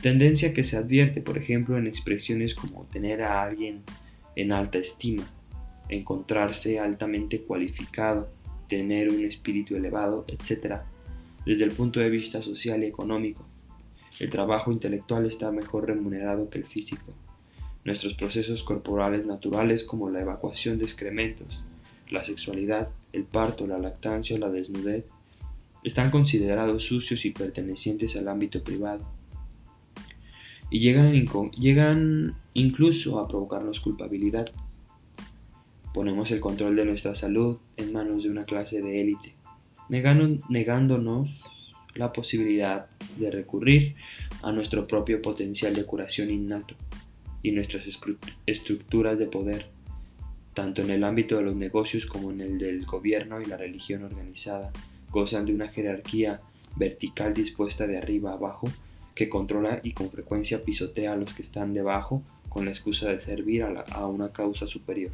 tendencia 0.00 0.54
que 0.54 0.64
se 0.64 0.78
advierte, 0.78 1.20
por 1.20 1.36
ejemplo, 1.36 1.76
en 1.76 1.86
expresiones 1.86 2.54
como 2.54 2.84
tener 2.84 3.22
a 3.22 3.42
alguien 3.42 3.82
en 4.34 4.50
alta 4.50 4.78
estima, 4.78 5.24
encontrarse 5.90 6.80
altamente 6.80 7.42
cualificado, 7.42 8.30
tener 8.66 9.10
un 9.10 9.22
espíritu 9.26 9.76
elevado, 9.76 10.24
etc. 10.28 10.76
Desde 11.44 11.64
el 11.64 11.72
punto 11.72 12.00
de 12.00 12.08
vista 12.08 12.40
social 12.40 12.82
y 12.82 12.86
económico, 12.86 13.44
el 14.20 14.30
trabajo 14.30 14.72
intelectual 14.72 15.26
está 15.26 15.52
mejor 15.52 15.86
remunerado 15.86 16.48
que 16.48 16.56
el 16.56 16.64
físico. 16.64 17.12
Nuestros 17.84 18.14
procesos 18.14 18.62
corporales 18.62 19.26
naturales 19.26 19.84
como 19.84 20.08
la 20.08 20.22
evacuación 20.22 20.78
de 20.78 20.84
excrementos, 20.84 21.62
la 22.08 22.24
sexualidad, 22.24 22.88
el 23.12 23.24
parto, 23.24 23.66
la 23.66 23.78
lactancia 23.78 24.34
o 24.34 24.38
la 24.38 24.48
desnudez 24.48 25.04
están 25.86 26.10
considerados 26.10 26.82
sucios 26.82 27.24
y 27.24 27.30
pertenecientes 27.30 28.16
al 28.16 28.26
ámbito 28.26 28.62
privado. 28.64 29.08
Y 30.68 30.80
llegan, 30.80 31.12
llegan 31.52 32.34
incluso 32.54 33.20
a 33.20 33.28
provocarnos 33.28 33.78
culpabilidad. 33.78 34.50
Ponemos 35.94 36.32
el 36.32 36.40
control 36.40 36.74
de 36.74 36.86
nuestra 36.86 37.14
salud 37.14 37.58
en 37.76 37.92
manos 37.92 38.24
de 38.24 38.30
una 38.30 38.42
clase 38.42 38.82
de 38.82 39.00
élite, 39.00 39.36
negándonos 39.88 41.44
la 41.94 42.12
posibilidad 42.12 42.90
de 43.16 43.30
recurrir 43.30 43.94
a 44.42 44.50
nuestro 44.50 44.88
propio 44.88 45.22
potencial 45.22 45.72
de 45.72 45.86
curación 45.86 46.32
innato 46.32 46.74
y 47.44 47.52
nuestras 47.52 47.86
estructuras 48.44 49.20
de 49.20 49.26
poder, 49.26 49.66
tanto 50.52 50.82
en 50.82 50.90
el 50.90 51.04
ámbito 51.04 51.36
de 51.36 51.44
los 51.44 51.54
negocios 51.54 52.06
como 52.06 52.32
en 52.32 52.40
el 52.40 52.58
del 52.58 52.84
gobierno 52.84 53.40
y 53.40 53.44
la 53.44 53.56
religión 53.56 54.02
organizada, 54.02 54.72
gozan 55.16 55.46
de 55.46 55.54
una 55.54 55.68
jerarquía 55.68 56.42
vertical 56.76 57.32
dispuesta 57.32 57.86
de 57.86 57.96
arriba 57.96 58.34
abajo 58.34 58.68
que 59.14 59.30
controla 59.30 59.80
y 59.82 59.92
con 59.92 60.10
frecuencia 60.10 60.62
pisotea 60.62 61.14
a 61.14 61.16
los 61.16 61.32
que 61.32 61.40
están 61.40 61.72
debajo 61.72 62.22
con 62.50 62.66
la 62.66 62.70
excusa 62.70 63.08
de 63.08 63.18
servir 63.18 63.62
a, 63.62 63.80
a 63.92 64.06
una 64.06 64.30
causa 64.30 64.66
superior. 64.66 65.10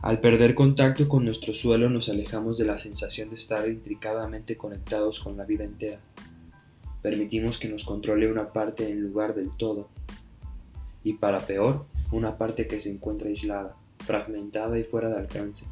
Al 0.00 0.20
perder 0.20 0.54
contacto 0.54 1.08
con 1.08 1.24
nuestro 1.24 1.54
suelo 1.54 1.90
nos 1.90 2.08
alejamos 2.08 2.56
de 2.56 2.66
la 2.66 2.78
sensación 2.78 3.30
de 3.30 3.34
estar 3.34 3.68
intricadamente 3.68 4.56
conectados 4.56 5.18
con 5.18 5.36
la 5.36 5.44
vida 5.44 5.64
entera. 5.64 5.98
Permitimos 7.02 7.58
que 7.58 7.68
nos 7.68 7.82
controle 7.84 8.30
una 8.30 8.52
parte 8.52 8.88
en 8.88 9.02
lugar 9.02 9.34
del 9.34 9.50
todo. 9.56 9.88
Y 11.02 11.14
para 11.14 11.40
peor, 11.40 11.84
una 12.12 12.38
parte 12.38 12.68
que 12.68 12.80
se 12.80 12.90
encuentra 12.90 13.28
aislada, 13.28 13.74
fragmentada 13.98 14.78
y 14.78 14.84
fuera 14.84 15.08
de 15.08 15.18
alcance. 15.18 15.66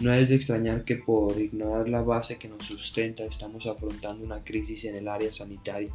No 0.00 0.14
es 0.14 0.30
de 0.30 0.36
extrañar 0.36 0.84
que 0.84 0.96
por 0.96 1.38
ignorar 1.38 1.88
la 1.88 2.00
base 2.00 2.38
que 2.38 2.48
nos 2.48 2.64
sustenta 2.64 3.24
estamos 3.24 3.66
afrontando 3.66 4.24
una 4.24 4.42
crisis 4.42 4.86
en 4.86 4.96
el 4.96 5.08
área 5.08 5.30
sanitaria 5.30 5.90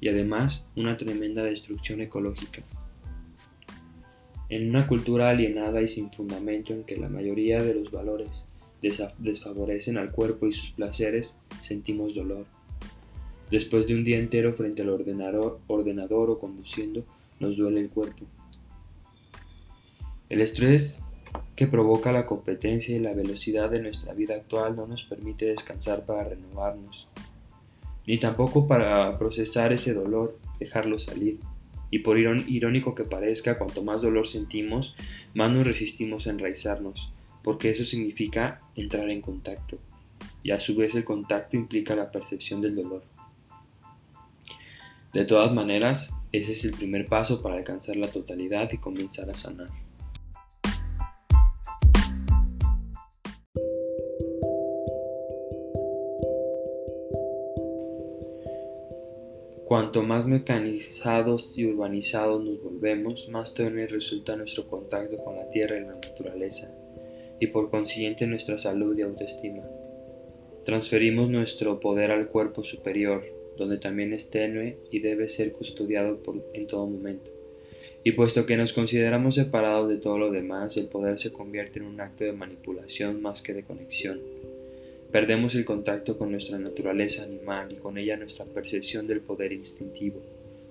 y 0.00 0.08
además 0.08 0.64
una 0.76 0.96
tremenda 0.96 1.42
destrucción 1.42 2.00
ecológica. 2.00 2.62
En 4.48 4.68
una 4.68 4.86
cultura 4.86 5.30
alienada 5.30 5.82
y 5.82 5.88
sin 5.88 6.12
fundamento 6.12 6.72
en 6.72 6.84
que 6.84 6.96
la 6.96 7.08
mayoría 7.08 7.60
de 7.60 7.74
los 7.74 7.90
valores 7.90 8.46
desfavorecen 9.18 9.98
al 9.98 10.12
cuerpo 10.12 10.46
y 10.46 10.52
sus 10.52 10.70
placeres, 10.70 11.36
sentimos 11.60 12.14
dolor. 12.14 12.46
Después 13.50 13.88
de 13.88 13.94
un 13.94 14.04
día 14.04 14.18
entero 14.18 14.52
frente 14.52 14.82
al 14.82 14.90
ordenador, 14.90 16.30
o 16.30 16.38
conduciendo, 16.38 17.04
nos 17.40 17.56
duele 17.56 17.80
el 17.80 17.88
cuerpo. 17.88 18.24
El 20.28 20.40
estrés 20.40 21.02
que 21.54 21.66
provoca 21.66 22.12
la 22.12 22.26
competencia 22.26 22.94
y 22.94 23.00
la 23.00 23.14
velocidad 23.14 23.70
de 23.70 23.82
nuestra 23.82 24.12
vida 24.12 24.34
actual 24.34 24.76
no 24.76 24.86
nos 24.86 25.04
permite 25.04 25.46
descansar 25.46 26.04
para 26.04 26.24
renovarnos, 26.24 27.08
ni 28.06 28.18
tampoco 28.18 28.66
para 28.66 29.18
procesar 29.18 29.72
ese 29.72 29.94
dolor, 29.94 30.38
dejarlo 30.58 30.98
salir. 30.98 31.38
Y 31.90 32.00
por 32.00 32.18
irónico 32.18 32.94
que 32.94 33.04
parezca, 33.04 33.58
cuanto 33.58 33.82
más 33.82 34.02
dolor 34.02 34.26
sentimos, 34.26 34.96
más 35.34 35.50
nos 35.50 35.66
resistimos 35.66 36.26
a 36.26 36.30
enraizarnos, 36.30 37.12
porque 37.42 37.70
eso 37.70 37.84
significa 37.84 38.60
entrar 38.74 39.08
en 39.08 39.20
contacto, 39.20 39.78
y 40.42 40.50
a 40.50 40.60
su 40.60 40.74
vez 40.74 40.94
el 40.94 41.04
contacto 41.04 41.56
implica 41.56 41.94
la 41.94 42.10
percepción 42.10 42.60
del 42.60 42.76
dolor. 42.76 43.02
De 45.12 45.24
todas 45.24 45.52
maneras, 45.54 46.12
ese 46.32 46.52
es 46.52 46.64
el 46.64 46.72
primer 46.72 47.06
paso 47.06 47.40
para 47.40 47.56
alcanzar 47.56 47.96
la 47.96 48.08
totalidad 48.08 48.70
y 48.72 48.78
comenzar 48.78 49.30
a 49.30 49.34
sanar. 49.34 49.85
Cuanto 59.66 60.04
más 60.04 60.24
mecanizados 60.26 61.58
y 61.58 61.66
urbanizados 61.66 62.44
nos 62.44 62.62
volvemos, 62.62 63.28
más 63.30 63.52
tenue 63.52 63.88
resulta 63.88 64.36
nuestro 64.36 64.68
contacto 64.68 65.16
con 65.24 65.34
la 65.34 65.50
tierra 65.50 65.76
y 65.76 65.80
la 65.80 65.94
naturaleza, 65.94 66.72
y 67.40 67.48
por 67.48 67.68
consiguiente 67.68 68.28
nuestra 68.28 68.58
salud 68.58 68.96
y 68.96 69.02
autoestima. 69.02 69.64
Transferimos 70.64 71.28
nuestro 71.30 71.80
poder 71.80 72.12
al 72.12 72.28
cuerpo 72.28 72.62
superior, 72.62 73.24
donde 73.58 73.78
también 73.78 74.12
es 74.12 74.30
tenue 74.30 74.78
y 74.92 75.00
debe 75.00 75.28
ser 75.28 75.50
custodiado 75.50 76.22
en 76.54 76.68
todo 76.68 76.86
momento. 76.86 77.32
Y 78.04 78.12
puesto 78.12 78.46
que 78.46 78.56
nos 78.56 78.72
consideramos 78.72 79.34
separados 79.34 79.88
de 79.88 79.96
todo 79.96 80.16
lo 80.16 80.30
demás, 80.30 80.76
el 80.76 80.86
poder 80.86 81.18
se 81.18 81.32
convierte 81.32 81.80
en 81.80 81.86
un 81.86 82.00
acto 82.00 82.22
de 82.22 82.32
manipulación 82.32 83.20
más 83.20 83.42
que 83.42 83.52
de 83.52 83.64
conexión. 83.64 84.20
Perdemos 85.16 85.54
el 85.54 85.64
contacto 85.64 86.18
con 86.18 86.30
nuestra 86.30 86.58
naturaleza 86.58 87.22
animal 87.22 87.72
y 87.72 87.76
con 87.76 87.96
ella 87.96 88.18
nuestra 88.18 88.44
percepción 88.44 89.06
del 89.06 89.22
poder 89.22 89.50
instintivo, 89.50 90.20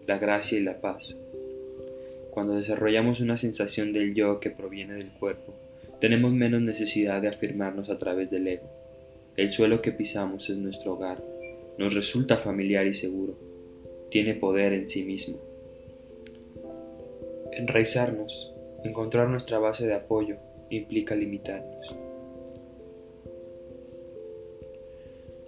la 0.05 0.19
gracia 0.19 0.60
y 0.60 0.62
la 0.62 0.79
paz. 0.79 1.17
Cuando 2.29 2.53
desarrollamos 2.53 3.21
una 3.21 3.38
sensación 3.38 3.91
del 3.91 4.13
yo 4.13 4.39
que 4.39 4.51
proviene 4.51 4.93
del 4.93 5.10
cuerpo, 5.10 5.55
tenemos 5.99 6.31
menos 6.31 6.62
necesidad 6.62 7.23
de 7.23 7.29
afirmarnos 7.29 7.89
a 7.89 7.97
través 7.97 8.29
del 8.29 8.47
ego. 8.47 8.69
El 9.36 9.51
suelo 9.51 9.81
que 9.81 9.91
pisamos 9.91 10.47
es 10.51 10.58
nuestro 10.58 10.93
hogar, 10.93 11.23
nos 11.79 11.95
resulta 11.95 12.38
familiar 12.38 12.86
y 12.86 12.93
seguro, 12.93 13.36
tiene 14.12 14.36
poder 14.36 14.73
en 14.73 14.88
sí 14.88 15.05
mismo. 15.05 15.39
Enraizarnos, 17.51 18.53
encontrar 18.84 19.27
nuestra 19.27 19.58
base 19.58 19.88
de 19.88 19.95
apoyo, 19.95 20.36
implica 20.69 21.15
limitarnos. 21.15 22.05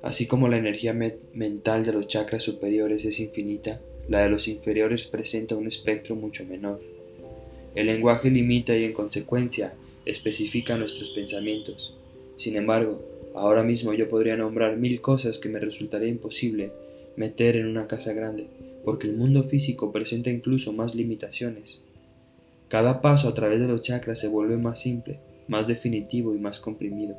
Así 0.01 0.27
como 0.27 0.47
la 0.47 0.57
energía 0.57 0.93
mental 1.33 1.85
de 1.85 1.93
los 1.93 2.07
chakras 2.07 2.43
superiores 2.43 3.03
es 3.05 3.19
infinita, 3.19 3.81
la 4.07 4.21
de 4.21 4.29
los 4.29 4.47
inferiores 4.47 5.05
presenta 5.05 5.55
un 5.55 5.67
espectro 5.67 6.15
mucho 6.15 6.45
menor. 6.45 6.81
El 7.75 7.87
lenguaje 7.87 8.29
limita 8.29 8.75
y 8.77 8.85
en 8.85 8.93
consecuencia 8.93 9.73
especifica 10.05 10.77
nuestros 10.77 11.09
pensamientos. 11.09 11.95
Sin 12.37 12.55
embargo, 12.55 13.01
ahora 13.35 13.63
mismo 13.63 13.93
yo 13.93 14.07
podría 14.07 14.37
nombrar 14.37 14.77
mil 14.77 15.01
cosas 15.01 15.39
que 15.39 15.49
me 15.49 15.59
resultaría 15.59 16.07
imposible 16.07 16.71
meter 17.17 17.55
en 17.55 17.67
una 17.67 17.87
casa 17.87 18.13
grande, 18.13 18.47
porque 18.85 19.07
el 19.07 19.17
mundo 19.17 19.43
físico 19.43 19.91
presenta 19.91 20.29
incluso 20.29 20.71
más 20.71 20.95
limitaciones. 20.95 21.81
Cada 22.69 23.01
paso 23.01 23.27
a 23.27 23.33
través 23.33 23.59
de 23.59 23.67
los 23.67 23.81
chakras 23.81 24.19
se 24.19 24.27
vuelve 24.27 24.57
más 24.57 24.79
simple, 24.79 25.19
más 25.47 25.67
definitivo 25.67 26.35
y 26.35 26.39
más 26.39 26.59
comprimido. 26.59 27.17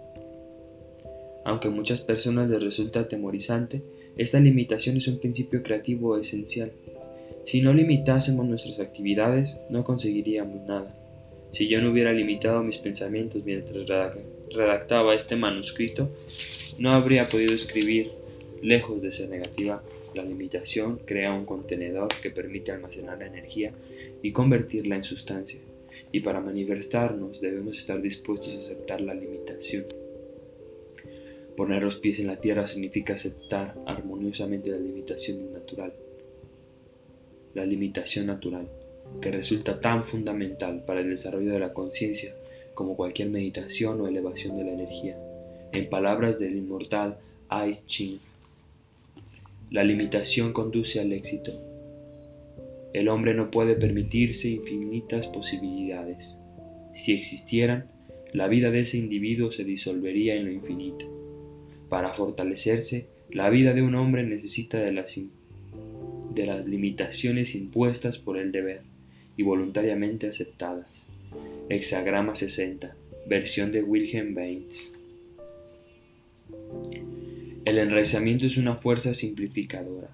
Aunque 1.44 1.68
a 1.68 1.70
muchas 1.70 2.00
personas 2.00 2.50
les 2.50 2.62
resulta 2.62 3.00
atemorizante, 3.00 3.82
esta 4.16 4.40
limitación 4.40 4.96
es 4.96 5.08
un 5.08 5.18
principio 5.18 5.62
creativo 5.62 6.18
esencial. 6.18 6.72
Si 7.44 7.60
no 7.62 7.72
limitásemos 7.72 8.46
nuestras 8.46 8.80
actividades, 8.80 9.58
no 9.70 9.84
conseguiríamos 9.84 10.66
nada. 10.66 10.94
Si 11.52 11.68
yo 11.68 11.80
no 11.80 11.90
hubiera 11.90 12.12
limitado 12.12 12.62
mis 12.62 12.78
pensamientos 12.78 13.42
mientras 13.44 13.86
redactaba 14.50 15.14
este 15.14 15.36
manuscrito, 15.36 16.10
no 16.78 16.90
habría 16.90 17.28
podido 17.28 17.54
escribir. 17.54 18.10
Lejos 18.60 19.00
de 19.00 19.12
ser 19.12 19.30
negativa, 19.30 19.82
la 20.14 20.24
limitación 20.24 20.98
crea 21.04 21.32
un 21.32 21.46
contenedor 21.46 22.08
que 22.20 22.30
permite 22.30 22.72
almacenar 22.72 23.18
la 23.18 23.26
energía 23.26 23.72
y 24.20 24.32
convertirla 24.32 24.96
en 24.96 25.04
sustancia. 25.04 25.60
Y 26.10 26.20
para 26.20 26.40
manifestarnos 26.40 27.40
debemos 27.40 27.78
estar 27.78 28.02
dispuestos 28.02 28.56
a 28.56 28.58
aceptar 28.58 29.00
la 29.00 29.14
limitación. 29.14 29.84
Poner 31.58 31.82
los 31.82 31.96
pies 31.96 32.20
en 32.20 32.28
la 32.28 32.40
tierra 32.40 32.68
significa 32.68 33.14
aceptar 33.14 33.74
armoniosamente 33.84 34.70
la 34.70 34.78
limitación 34.78 35.50
natural. 35.50 35.92
La 37.52 37.66
limitación 37.66 38.26
natural, 38.26 38.68
que 39.20 39.32
resulta 39.32 39.80
tan 39.80 40.06
fundamental 40.06 40.84
para 40.84 41.00
el 41.00 41.10
desarrollo 41.10 41.52
de 41.52 41.58
la 41.58 41.72
conciencia 41.72 42.32
como 42.74 42.94
cualquier 42.94 43.30
meditación 43.30 44.00
o 44.00 44.06
elevación 44.06 44.56
de 44.56 44.62
la 44.66 44.70
energía. 44.70 45.18
En 45.72 45.90
palabras 45.90 46.38
del 46.38 46.56
inmortal 46.56 47.18
Ai 47.48 47.78
Ching, 47.86 48.20
la 49.72 49.82
limitación 49.82 50.52
conduce 50.52 51.00
al 51.00 51.12
éxito. 51.12 51.60
El 52.92 53.08
hombre 53.08 53.34
no 53.34 53.50
puede 53.50 53.74
permitirse 53.74 54.48
infinitas 54.48 55.26
posibilidades. 55.26 56.38
Si 56.94 57.12
existieran, 57.14 57.90
la 58.32 58.46
vida 58.46 58.70
de 58.70 58.78
ese 58.78 58.96
individuo 58.96 59.50
se 59.50 59.64
disolvería 59.64 60.36
en 60.36 60.44
lo 60.44 60.52
infinito. 60.52 61.17
Para 61.88 62.12
fortalecerse, 62.12 63.06
la 63.30 63.50
vida 63.50 63.72
de 63.72 63.82
un 63.82 63.94
hombre 63.94 64.22
necesita 64.24 64.78
de 64.78 64.92
las, 64.92 65.18
de 66.34 66.46
las 66.46 66.66
limitaciones 66.66 67.54
impuestas 67.54 68.18
por 68.18 68.38
el 68.38 68.52
deber 68.52 68.82
y 69.36 69.42
voluntariamente 69.42 70.28
aceptadas. 70.28 71.04
Hexagrama 71.68 72.34
60, 72.34 72.94
versión 73.26 73.72
de 73.72 73.82
Wilhelm 73.82 74.34
Baines. 74.34 74.92
El 77.64 77.78
enraizamiento 77.78 78.46
es 78.46 78.56
una 78.56 78.76
fuerza 78.76 79.12
simplificadora. 79.12 80.08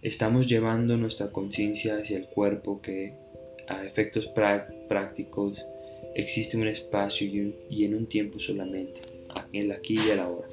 Estamos 0.00 0.48
llevando 0.48 0.96
nuestra 0.96 1.30
conciencia 1.30 1.96
hacia 1.96 2.16
el 2.16 2.26
cuerpo 2.26 2.80
que, 2.80 3.12
a 3.68 3.84
efectos 3.84 4.28
prácticos, 4.88 5.64
existe 6.14 6.56
un 6.56 6.66
espacio 6.66 7.26
y, 7.70 7.84
en 7.84 7.94
un 7.94 8.06
tiempo 8.06 8.38
solamente, 8.38 9.00
en 9.12 9.13
el 9.52 9.72
aquí 9.72 9.94
y 9.94 10.10
el 10.10 10.20
ahora. 10.20 10.48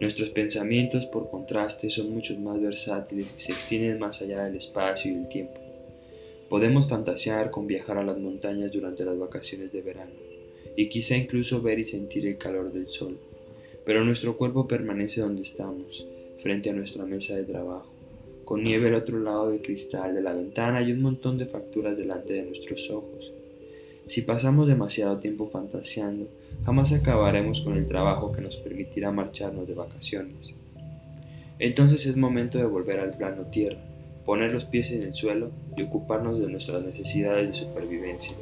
Nuestros 0.00 0.30
pensamientos, 0.30 1.06
por 1.06 1.30
contraste, 1.30 1.90
son 1.90 2.12
mucho 2.12 2.38
más 2.38 2.60
versátiles 2.60 3.34
y 3.36 3.40
se 3.40 3.52
extienden 3.52 3.98
más 3.98 4.20
allá 4.22 4.44
del 4.44 4.56
espacio 4.56 5.10
y 5.10 5.14
del 5.14 5.28
tiempo. 5.28 5.60
Podemos 6.48 6.88
fantasear 6.88 7.50
con 7.50 7.66
viajar 7.66 7.98
a 7.98 8.04
las 8.04 8.18
montañas 8.18 8.72
durante 8.72 9.04
las 9.04 9.18
vacaciones 9.18 9.72
de 9.72 9.82
verano, 9.82 10.12
y 10.76 10.88
quizá 10.88 11.16
incluso 11.16 11.62
ver 11.62 11.78
y 11.78 11.84
sentir 11.84 12.26
el 12.26 12.38
calor 12.38 12.72
del 12.72 12.88
sol 12.88 13.18
pero 13.84 14.04
nuestro 14.04 14.36
cuerpo 14.36 14.68
permanece 14.68 15.20
donde 15.20 15.42
estamos, 15.42 16.06
frente 16.38 16.70
a 16.70 16.72
nuestra 16.72 17.04
mesa 17.04 17.36
de 17.36 17.44
trabajo, 17.44 17.90
con 18.44 18.62
nieve 18.62 18.88
al 18.88 18.94
otro 18.94 19.18
lado 19.18 19.50
del 19.50 19.62
cristal 19.62 20.14
de 20.14 20.22
la 20.22 20.32
ventana 20.32 20.82
y 20.82 20.92
un 20.92 21.02
montón 21.02 21.38
de 21.38 21.46
facturas 21.46 21.96
delante 21.96 22.34
de 22.34 22.42
nuestros 22.42 22.90
ojos. 22.90 23.32
Si 24.06 24.22
pasamos 24.22 24.68
demasiado 24.68 25.18
tiempo 25.18 25.48
fantaseando, 25.48 26.28
jamás 26.64 26.92
acabaremos 26.92 27.60
con 27.62 27.76
el 27.76 27.86
trabajo 27.86 28.32
que 28.32 28.40
nos 28.40 28.56
permitirá 28.56 29.10
marcharnos 29.10 29.66
de 29.66 29.74
vacaciones. 29.74 30.54
Entonces 31.58 32.06
es 32.06 32.16
momento 32.16 32.58
de 32.58 32.64
volver 32.64 33.00
al 33.00 33.16
plano 33.16 33.46
tierra, 33.46 33.78
poner 34.24 34.52
los 34.52 34.64
pies 34.64 34.92
en 34.92 35.02
el 35.02 35.14
suelo 35.14 35.50
y 35.76 35.82
ocuparnos 35.82 36.40
de 36.40 36.48
nuestras 36.48 36.84
necesidades 36.84 37.46
de 37.46 37.52
supervivencia. 37.52 38.36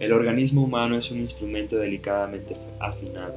El 0.00 0.12
organismo 0.12 0.64
humano 0.64 0.98
es 0.98 1.10
un 1.10 1.20
instrumento 1.20 1.76
delicadamente 1.76 2.56
afinado, 2.80 3.34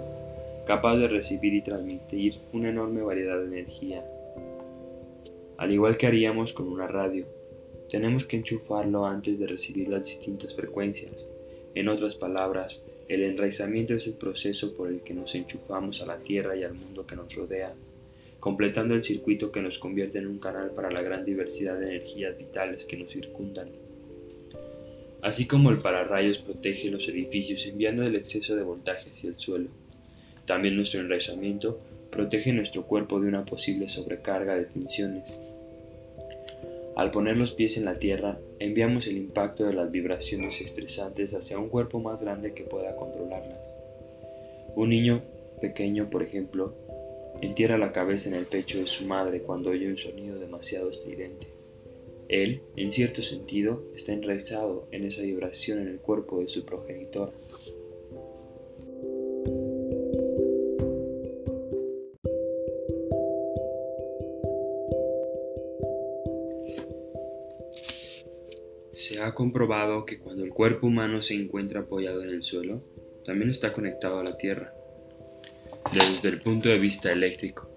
capaz 0.65 0.97
de 0.97 1.07
recibir 1.07 1.53
y 1.53 1.61
transmitir 1.61 2.39
una 2.51 2.69
enorme 2.69 3.01
variedad 3.01 3.37
de 3.37 3.45
energía. 3.45 4.03
Al 5.57 5.71
igual 5.71 5.97
que 5.97 6.07
haríamos 6.07 6.53
con 6.53 6.67
una 6.67 6.87
radio, 6.87 7.25
tenemos 7.89 8.25
que 8.25 8.37
enchufarlo 8.37 9.05
antes 9.05 9.39
de 9.39 9.47
recibir 9.47 9.87
las 9.87 10.05
distintas 10.05 10.55
frecuencias. 10.55 11.27
En 11.77 11.89
otras 11.89 12.15
palabras, 12.15 12.83
el 13.07 13.21
enraizamiento 13.21 13.93
es 13.93 14.07
el 14.07 14.13
proceso 14.13 14.73
por 14.73 14.89
el 14.89 15.01
que 15.01 15.13
nos 15.13 15.35
enchufamos 15.35 16.01
a 16.01 16.07
la 16.07 16.17
Tierra 16.17 16.55
y 16.55 16.63
al 16.63 16.73
mundo 16.73 17.05
que 17.05 17.15
nos 17.15 17.35
rodea, 17.35 17.71
completando 18.39 18.95
el 18.95 19.03
circuito 19.03 19.51
que 19.51 19.61
nos 19.61 19.77
convierte 19.77 20.17
en 20.17 20.25
un 20.25 20.39
canal 20.39 20.71
para 20.71 20.89
la 20.89 21.03
gran 21.03 21.23
diversidad 21.23 21.79
de 21.79 21.89
energías 21.89 22.35
vitales 22.35 22.85
que 22.85 22.97
nos 22.97 23.11
circundan. 23.11 23.69
Así 25.21 25.45
como 25.45 25.69
el 25.69 25.77
pararrayos 25.77 26.39
protege 26.39 26.89
los 26.89 27.07
edificios 27.09 27.63
enviando 27.67 28.03
el 28.03 28.15
exceso 28.15 28.55
de 28.55 28.63
voltaje 28.63 29.11
hacia 29.11 29.29
el 29.29 29.37
suelo, 29.37 29.69
también 30.47 30.75
nuestro 30.75 31.01
enraizamiento 31.01 31.79
protege 32.09 32.53
nuestro 32.53 32.87
cuerpo 32.87 33.19
de 33.19 33.27
una 33.27 33.45
posible 33.45 33.87
sobrecarga 33.87 34.55
de 34.55 34.65
tensiones. 34.65 35.39
Al 36.95 37.11
poner 37.11 37.37
los 37.37 37.51
pies 37.51 37.77
en 37.77 37.85
la 37.85 37.99
tierra, 37.99 38.39
enviamos 38.59 39.07
el 39.07 39.17
impacto 39.17 39.65
de 39.65 39.73
las 39.73 39.91
vibraciones 39.91 40.61
estresantes 40.61 41.33
hacia 41.33 41.59
un 41.59 41.69
cuerpo 41.69 41.99
más 41.99 42.21
grande 42.21 42.53
que 42.53 42.63
pueda 42.63 42.95
controlarlas. 42.95 43.75
Un 44.75 44.89
niño 44.89 45.23
pequeño, 45.61 46.09
por 46.09 46.23
ejemplo, 46.23 46.73
entierra 47.41 47.77
la 47.77 47.91
cabeza 47.91 48.29
en 48.29 48.35
el 48.35 48.45
pecho 48.45 48.79
de 48.79 48.87
su 48.87 49.05
madre 49.05 49.41
cuando 49.41 49.71
oye 49.71 49.87
un 49.87 49.97
sonido 49.97 50.39
demasiado 50.39 50.89
estridente. 50.89 51.47
Él, 52.29 52.61
en 52.75 52.91
cierto 52.91 53.21
sentido, 53.21 53.83
está 53.95 54.11
enraizado 54.11 54.87
en 54.91 55.05
esa 55.05 55.21
vibración 55.21 55.79
en 55.79 55.87
el 55.87 55.99
cuerpo 55.99 56.41
de 56.41 56.47
su 56.47 56.65
progenitor. 56.65 57.31
Se 69.07 69.21
ha 69.21 69.33
comprobado 69.33 70.05
que 70.05 70.19
cuando 70.19 70.43
el 70.43 70.49
cuerpo 70.49 70.87
humano 70.87 71.21
se 71.21 71.33
encuentra 71.33 71.79
apoyado 71.79 72.23
en 72.23 72.29
el 72.29 72.43
suelo, 72.43 72.83
también 73.25 73.49
está 73.49 73.71
conectado 73.71 74.19
a 74.19 74.23
la 74.25 74.35
Tierra, 74.35 74.73
desde 75.93 76.27
el 76.27 76.41
punto 76.41 76.67
de 76.67 76.77
vista 76.77 77.09
eléctrico. 77.09 77.71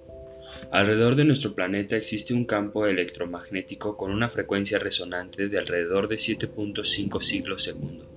Alrededor 0.73 1.15
de 1.15 1.25
nuestro 1.25 1.55
planeta 1.55 1.97
existe 1.97 2.35
un 2.35 2.47
campo 2.47 2.85
electromagnético 2.85 3.97
con 3.97 4.11
una 4.11 4.29
frecuencia 4.29 4.81
resonante 4.81 5.49
de 5.49 5.57
alrededor 5.57 6.09
de 6.09 6.17
7.5 6.17 7.23
siglos 7.23 7.63
segundo. 7.63 8.09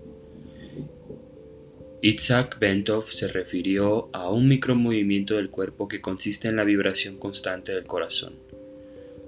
Isaac 2.02 2.58
Bentov 2.58 3.06
se 3.06 3.28
refirió 3.28 4.10
a 4.12 4.32
un 4.32 4.47
micromovimiento 4.47 5.36
del 5.36 5.52
cuerpo 5.52 5.88
que 5.88 6.02
consiste 6.02 6.47
en 6.47 6.56
la 6.56 6.65
vibración 6.65 7.19
constante 7.19 7.73
del 7.73 7.84
corazón, 7.84 8.39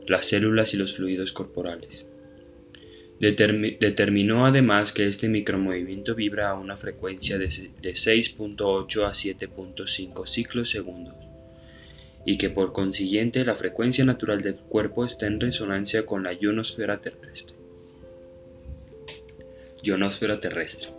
las 0.07 0.25
células 0.25 0.73
y 0.73 0.77
los 0.77 0.95
fluidos 0.95 1.31
corporales. 1.31 2.07
Determinó 3.19 4.45
además 4.45 4.91
que 4.91 5.07
este 5.07 5.29
micromovimiento 5.29 6.15
vibra 6.15 6.49
a 6.49 6.55
una 6.55 6.77
frecuencia 6.77 7.37
de 7.37 7.47
6.8 7.47 9.05
a 9.05 9.11
7.5 9.11 10.27
ciclos 10.27 10.69
segundos 10.69 11.15
y 12.25 12.37
que 12.37 12.49
por 12.49 12.73
consiguiente 12.73 13.45
la 13.45 13.55
frecuencia 13.55 14.03
natural 14.03 14.41
del 14.41 14.55
cuerpo 14.55 15.05
está 15.05 15.27
en 15.27 15.39
resonancia 15.39 16.05
con 16.05 16.23
la 16.23 16.33
ionosfera 16.33 16.99
terrestre. 16.99 17.55
Ionosfera 19.83 20.39
terrestre. 20.39 20.89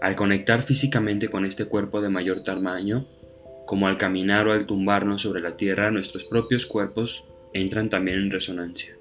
Al 0.00 0.16
conectar 0.16 0.62
físicamente 0.62 1.28
con 1.28 1.44
este 1.44 1.66
cuerpo 1.66 2.00
de 2.00 2.08
mayor 2.08 2.42
tamaño, 2.42 3.06
como 3.66 3.86
al 3.86 3.98
caminar 3.98 4.48
o 4.48 4.52
al 4.52 4.64
tumbarnos 4.64 5.22
sobre 5.22 5.42
la 5.42 5.56
Tierra, 5.56 5.90
nuestros 5.90 6.24
propios 6.24 6.64
cuerpos 6.64 7.24
entran 7.52 7.90
también 7.90 8.18
en 8.18 8.30
resonancia. 8.30 8.97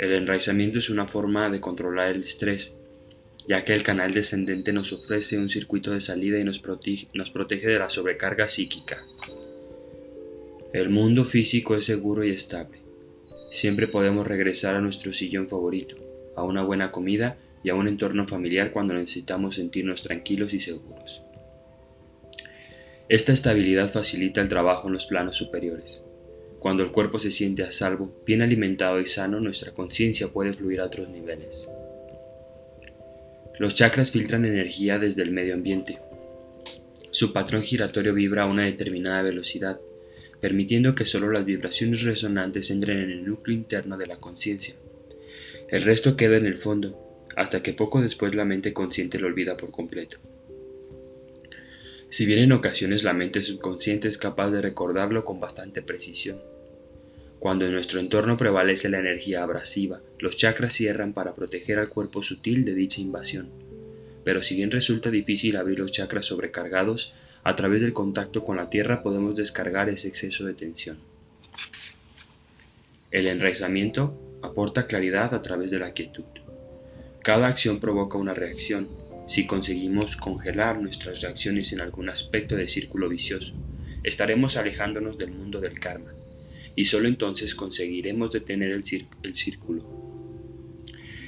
El 0.00 0.12
enraizamiento 0.12 0.78
es 0.78 0.88
una 0.88 1.06
forma 1.06 1.50
de 1.50 1.60
controlar 1.60 2.12
el 2.12 2.22
estrés, 2.22 2.74
ya 3.46 3.66
que 3.66 3.74
el 3.74 3.82
canal 3.82 4.14
descendente 4.14 4.72
nos 4.72 4.94
ofrece 4.94 5.36
un 5.36 5.50
circuito 5.50 5.90
de 5.90 6.00
salida 6.00 6.38
y 6.38 6.44
nos 6.44 6.58
protege, 6.58 7.66
de 7.66 7.78
la 7.78 7.90
sobrecarga 7.90 8.48
psíquica. 8.48 8.96
El 10.72 10.88
mundo 10.88 11.26
físico 11.26 11.74
es 11.74 11.84
seguro 11.84 12.24
y 12.24 12.30
estable. 12.30 12.78
Siempre 13.50 13.88
podemos 13.88 14.26
regresar 14.26 14.74
a 14.74 14.80
nuestro 14.80 15.12
sillón 15.12 15.50
favorito, 15.50 15.96
a 16.34 16.44
una 16.44 16.62
buena 16.62 16.90
comida 16.92 17.36
y 17.62 17.68
a 17.68 17.74
un 17.74 17.86
entorno 17.86 18.26
familiar 18.26 18.72
cuando 18.72 18.94
necesitamos 18.94 19.56
sentirnos 19.56 20.00
tranquilos 20.00 20.54
y 20.54 20.60
seguros. 20.60 21.20
Esta 23.10 23.34
estabilidad 23.34 23.92
facilita 23.92 24.40
el 24.40 24.48
trabajo 24.48 24.88
en 24.88 24.94
los 24.94 25.04
planos 25.04 25.36
superiores. 25.36 26.04
Cuando 26.60 26.84
el 26.84 26.92
cuerpo 26.92 27.18
se 27.18 27.32
siente 27.32 27.64
a 27.64 27.72
salvo, 27.72 28.22
bien 28.24 28.42
alimentado 28.42 29.00
y 29.00 29.06
sano, 29.06 29.40
nuestra 29.40 29.72
conciencia 29.72 30.28
puede 30.28 30.52
fluir 30.52 30.80
a 30.80 30.86
otros 30.86 31.08
niveles. 31.08 31.68
Los 33.58 33.74
chakras 33.74 34.12
filtran 34.12 34.44
energía 34.44 34.98
desde 34.98 35.22
el 35.22 35.32
medio 35.32 35.54
ambiente. 35.54 35.98
Su 37.10 37.32
patrón 37.32 37.62
giratorio 37.62 38.14
vibra 38.14 38.44
a 38.44 38.46
una 38.46 38.64
determinada 38.64 39.22
velocidad 39.22 39.80
permitiendo 40.40 40.94
que 40.94 41.04
solo 41.04 41.30
las 41.30 41.44
vibraciones 41.44 42.02
resonantes 42.02 42.70
entren 42.70 42.98
en 42.98 43.10
el 43.10 43.24
núcleo 43.26 43.54
interno 43.54 43.96
de 43.96 44.06
la 44.06 44.16
conciencia. 44.16 44.74
El 45.68 45.82
resto 45.82 46.16
queda 46.16 46.36
en 46.36 46.46
el 46.46 46.56
fondo, 46.56 47.28
hasta 47.36 47.62
que 47.62 47.74
poco 47.74 48.00
después 48.00 48.34
la 48.34 48.44
mente 48.44 48.72
consciente 48.72 49.18
lo 49.18 49.26
olvida 49.26 49.56
por 49.56 49.70
completo. 49.70 50.18
Si 52.08 52.26
bien 52.26 52.40
en 52.40 52.52
ocasiones 52.52 53.04
la 53.04 53.12
mente 53.12 53.42
subconsciente 53.42 54.08
es 54.08 54.18
capaz 54.18 54.50
de 54.50 54.62
recordarlo 54.62 55.24
con 55.24 55.38
bastante 55.38 55.82
precisión. 55.82 56.40
Cuando 57.40 57.66
en 57.66 57.72
nuestro 57.72 57.98
entorno 57.98 58.36
prevalece 58.36 58.88
la 58.88 59.00
energía 59.00 59.42
abrasiva, 59.42 60.00
los 60.20 60.36
chakras 60.36 60.74
cierran 60.74 61.12
para 61.12 61.34
proteger 61.34 61.80
al 61.80 61.88
cuerpo 61.88 62.22
sutil 62.22 62.64
de 62.64 62.74
dicha 62.74 63.00
invasión 63.00 63.48
pero 64.24 64.42
si 64.42 64.56
bien 64.56 64.70
resulta 64.70 65.10
difícil 65.10 65.56
abrir 65.56 65.78
los 65.78 65.92
chakras 65.92 66.26
sobrecargados, 66.26 67.14
a 67.42 67.56
través 67.56 67.80
del 67.80 67.92
contacto 67.92 68.44
con 68.44 68.56
la 68.56 68.68
tierra 68.68 69.02
podemos 69.02 69.34
descargar 69.34 69.88
ese 69.88 70.08
exceso 70.08 70.44
de 70.44 70.54
tensión. 70.54 70.98
El 73.10 73.26
enraizamiento 73.26 74.38
aporta 74.42 74.86
claridad 74.86 75.34
a 75.34 75.42
través 75.42 75.70
de 75.70 75.78
la 75.78 75.92
quietud. 75.92 76.24
Cada 77.22 77.48
acción 77.48 77.80
provoca 77.80 78.18
una 78.18 78.34
reacción. 78.34 78.88
Si 79.26 79.46
conseguimos 79.46 80.16
congelar 80.16 80.80
nuestras 80.80 81.20
reacciones 81.22 81.72
en 81.72 81.80
algún 81.80 82.08
aspecto 82.08 82.56
del 82.56 82.68
círculo 82.68 83.08
vicioso, 83.08 83.54
estaremos 84.02 84.56
alejándonos 84.56 85.18
del 85.18 85.30
mundo 85.30 85.60
del 85.60 85.78
karma, 85.78 86.12
y 86.76 86.84
solo 86.84 87.08
entonces 87.08 87.54
conseguiremos 87.54 88.32
detener 88.32 88.70
el, 88.72 88.84
círculo. 89.34 89.84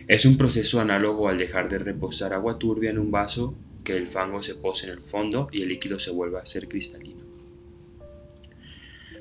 Es 0.09 0.25
un 0.25 0.37
proceso 0.37 0.81
análogo 0.81 1.29
al 1.29 1.39
dejar 1.39 1.69
de 1.69 1.79
reposar 1.79 2.33
agua 2.33 2.59
turbia 2.59 2.91
en 2.91 2.99
un 2.99 3.11
vaso 3.11 3.55
que 3.85 3.97
el 3.97 4.09
fango 4.09 4.43
se 4.43 4.55
pose 4.55 4.87
en 4.87 4.93
el 4.93 5.01
fondo 5.01 5.49
y 5.53 5.63
el 5.63 5.69
líquido 5.69 5.99
se 5.99 6.11
vuelva 6.11 6.41
a 6.41 6.47
ser 6.47 6.69
cristalino. 6.69 7.23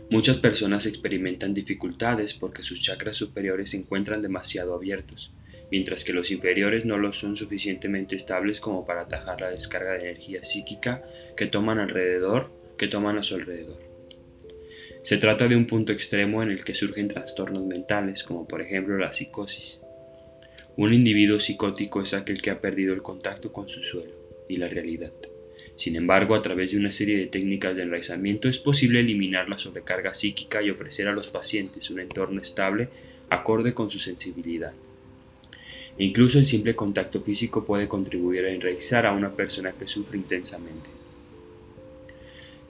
Muchas 0.09 0.37
personas 0.37 0.85
experimentan 0.85 1.53
dificultades 1.53 2.33
porque 2.33 2.63
sus 2.63 2.81
chakras 2.81 3.15
superiores 3.15 3.69
se 3.69 3.77
encuentran 3.77 4.21
demasiado 4.21 4.73
abiertos, 4.73 5.31
mientras 5.71 6.03
que 6.03 6.11
los 6.13 6.31
inferiores 6.31 6.83
no 6.85 6.97
lo 6.97 7.13
son 7.13 7.37
suficientemente 7.37 8.17
estables 8.17 8.59
como 8.59 8.85
para 8.85 9.01
atajar 9.01 9.39
la 9.39 9.51
descarga 9.51 9.93
de 9.93 10.01
energía 10.01 10.43
psíquica 10.43 11.03
que 11.37 11.47
toman 11.47 11.79
alrededor, 11.79 12.51
que 12.77 12.89
toman 12.89 13.17
a 13.17 13.23
su 13.23 13.35
alrededor. 13.35 13.90
Se 15.03 15.17
trata 15.17 15.47
de 15.47 15.55
un 15.55 15.65
punto 15.65 15.91
extremo 15.91 16.43
en 16.43 16.51
el 16.51 16.63
que 16.63 16.75
surgen 16.75 17.07
trastornos 17.07 17.65
mentales, 17.65 18.23
como 18.23 18.47
por 18.47 18.61
ejemplo 18.61 18.99
la 18.99 19.11
psicosis. 19.11 19.79
Un 20.77 20.93
individuo 20.93 21.39
psicótico 21.39 22.01
es 22.01 22.13
aquel 22.13 22.39
que 22.39 22.51
ha 22.51 22.61
perdido 22.61 22.93
el 22.93 23.01
contacto 23.01 23.51
con 23.51 23.67
su 23.67 23.81
suelo 23.81 24.13
y 24.47 24.57
la 24.57 24.67
realidad. 24.67 25.11
Sin 25.75 25.95
embargo, 25.95 26.35
a 26.35 26.43
través 26.43 26.71
de 26.71 26.77
una 26.77 26.91
serie 26.91 27.17
de 27.17 27.25
técnicas 27.25 27.75
de 27.75 27.81
enraizamiento 27.81 28.47
es 28.47 28.59
posible 28.59 28.99
eliminar 28.99 29.49
la 29.49 29.57
sobrecarga 29.57 30.13
psíquica 30.13 30.61
y 30.61 30.69
ofrecer 30.69 31.07
a 31.07 31.13
los 31.13 31.31
pacientes 31.31 31.89
un 31.89 31.99
entorno 31.99 32.39
estable 32.39 32.89
acorde 33.29 33.73
con 33.73 33.89
su 33.89 33.97
sensibilidad. 33.97 34.73
Incluso 35.97 36.37
el 36.37 36.45
simple 36.45 36.75
contacto 36.75 37.21
físico 37.21 37.65
puede 37.65 37.87
contribuir 37.87 38.45
a 38.45 38.51
enraizar 38.51 39.07
a 39.07 39.13
una 39.13 39.31
persona 39.31 39.71
que 39.71 39.87
sufre 39.87 40.19
intensamente. 40.19 41.00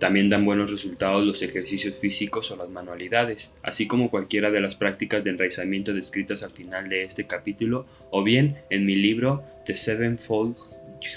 También 0.02 0.30
dan 0.30 0.46
buenos 0.46 0.72
resultados 0.72 1.24
los 1.24 1.44
ejercicios 1.44 1.94
físicos 1.94 2.50
o 2.50 2.56
las 2.56 2.72
manualidades, 2.72 3.54
así 3.62 3.86
como 3.86 4.10
cualquiera 4.10 4.50
de 4.50 4.60
las 4.60 4.76
prácticas 4.76 5.24
de 5.24 5.30
enraizamiento 5.30 5.94
descritas 5.94 6.42
al 6.42 6.50
final 6.50 6.90
de 6.90 7.04
este 7.04 7.28
capítulo 7.28 7.86
o 8.10 8.24
bien 8.24 8.58
en 8.72 8.84
mi 8.84 8.96
libro 8.96 9.44
The 9.68 9.78
Sevenfold 9.78 10.56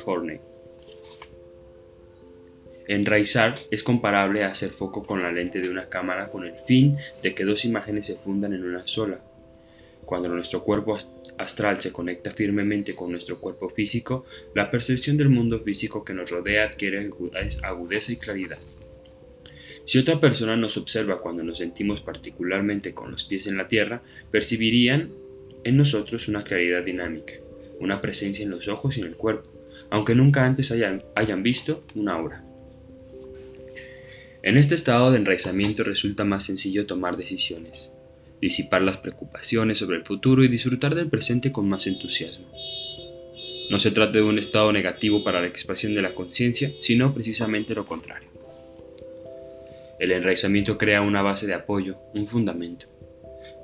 Journey. 0.05 0.39
Enraizar 2.87 3.55
es 3.71 3.83
comparable 3.83 4.45
a 4.45 4.49
hacer 4.49 4.69
foco 4.69 5.03
con 5.03 5.23
la 5.23 5.33
lente 5.33 5.63
de 5.63 5.71
una 5.71 5.89
cámara 5.89 6.29
con 6.29 6.45
el 6.45 6.59
fin 6.67 6.99
de 7.23 7.35
que 7.35 7.47
dos 7.47 7.65
imágenes 7.65 8.05
se 8.05 8.17
fundan 8.17 8.53
en 8.53 8.65
una 8.65 8.87
sola. 8.87 9.19
Cuando 10.05 10.29
nuestro 10.29 10.63
cuerpo 10.63 10.99
astral 11.39 11.81
se 11.81 11.93
conecta 11.93 12.31
firmemente 12.31 12.95
con 12.95 13.11
nuestro 13.11 13.41
cuerpo 13.41 13.69
físico, 13.69 14.25
la 14.55 14.71
percepción 14.71 15.17
del 15.17 15.29
mundo 15.29 15.59
físico 15.59 16.05
que 16.05 16.15
nos 16.15 16.31
rodea 16.31 16.65
adquiere 16.65 17.11
agudeza 17.63 18.13
y 18.13 18.17
claridad. 18.17 18.59
Si 19.85 19.99
otra 19.99 20.19
persona 20.19 20.57
nos 20.57 20.77
observa 20.77 21.21
cuando 21.21 21.43
nos 21.43 21.59
sentimos 21.59 22.01
particularmente 22.01 22.95
con 22.95 23.11
los 23.11 23.25
pies 23.25 23.47
en 23.47 23.59
la 23.59 23.69
tierra, 23.69 24.03
percibirían 24.31 25.11
en 25.63 25.77
nosotros 25.77 26.29
una 26.29 26.45
claridad 26.45 26.83
dinámica, 26.83 27.35
una 27.81 28.01
presencia 28.01 28.45
en 28.45 28.51
los 28.51 28.69
ojos 28.69 28.97
y 28.97 29.01
en 29.01 29.09
el 29.09 29.17
cuerpo, 29.17 29.51
aunque 29.91 30.15
nunca 30.15 30.45
antes 30.45 30.71
hayan, 30.71 31.43
visto 31.43 31.85
una 31.95 32.15
aura. 32.15 32.45
En 34.43 34.57
este 34.57 34.75
estado 34.75 35.11
de 35.11 35.19
enraizamiento 35.19 35.85
resulta 35.85 36.25
más 36.25 36.45
sencillo 36.45 36.87
tomar 36.87 37.17
decisiones, 37.17 37.94
disipar 38.45 38.83
las 38.83 38.99
preocupaciones 38.99 39.79
sobre 39.79 39.97
el 39.97 40.05
futuro 40.05 40.45
y 40.45 40.49
disfrutar 40.49 40.95
del 40.95 41.09
presente 41.09 41.51
con 41.51 41.67
más 41.67 41.87
entusiasmo. 41.87 42.45
No 43.71 43.79
se 43.79 43.91
trata 43.91 44.19
de 44.19 44.23
un 44.23 44.39
estado 44.39 44.71
negativo 44.71 45.25
para 45.25 45.41
la 45.41 45.47
expansión 45.47 45.95
de 45.95 46.03
la 46.03 46.15
conciencia, 46.15 46.71
sino 46.79 47.15
precisamente 47.15 47.75
lo 47.75 47.87
contrario. 47.87 48.29
El 49.99 50.13
enraizamiento 50.13 50.77
crea 50.77 51.01
una 51.01 51.23
base 51.23 51.47
de 51.47 51.55
apoyo, 51.55 51.97
un 52.13 52.27
fundamento. 52.27 52.85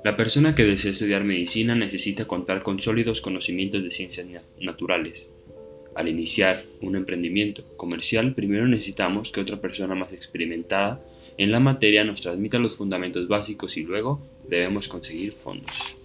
La 0.03 0.17
persona 0.17 0.55
que 0.55 0.63
desea 0.63 0.93
estudiar 0.93 1.23
medicina 1.23 1.75
necesita 1.75 2.25
contar 2.25 2.63
con 2.63 2.81
sólidos 2.81 3.21
conocimientos 3.21 3.83
de 3.83 3.91
ciencias 3.91 4.25
naturales, 4.59 5.31
al 5.93 6.07
iniciar 6.07 6.63
un 6.81 6.95
emprendimiento 6.95 7.63
comercial, 7.77 8.33
primero 8.33 8.67
necesitamos 8.67 9.31
que 9.31 9.41
otra 9.41 9.61
persona 9.61 9.93
más 9.93 10.11
experimentada 10.11 11.03
en 11.37 11.51
la 11.51 11.59
materia 11.59 12.03
nos 12.03 12.21
transmita 12.21 12.57
los 12.57 12.75
fundamentos 12.75 13.27
básicos 13.27 13.77
y 13.77 13.83
luego 13.83 14.30
debemos 14.51 14.89
conseguir 14.89 15.31
fondos. 15.31 15.95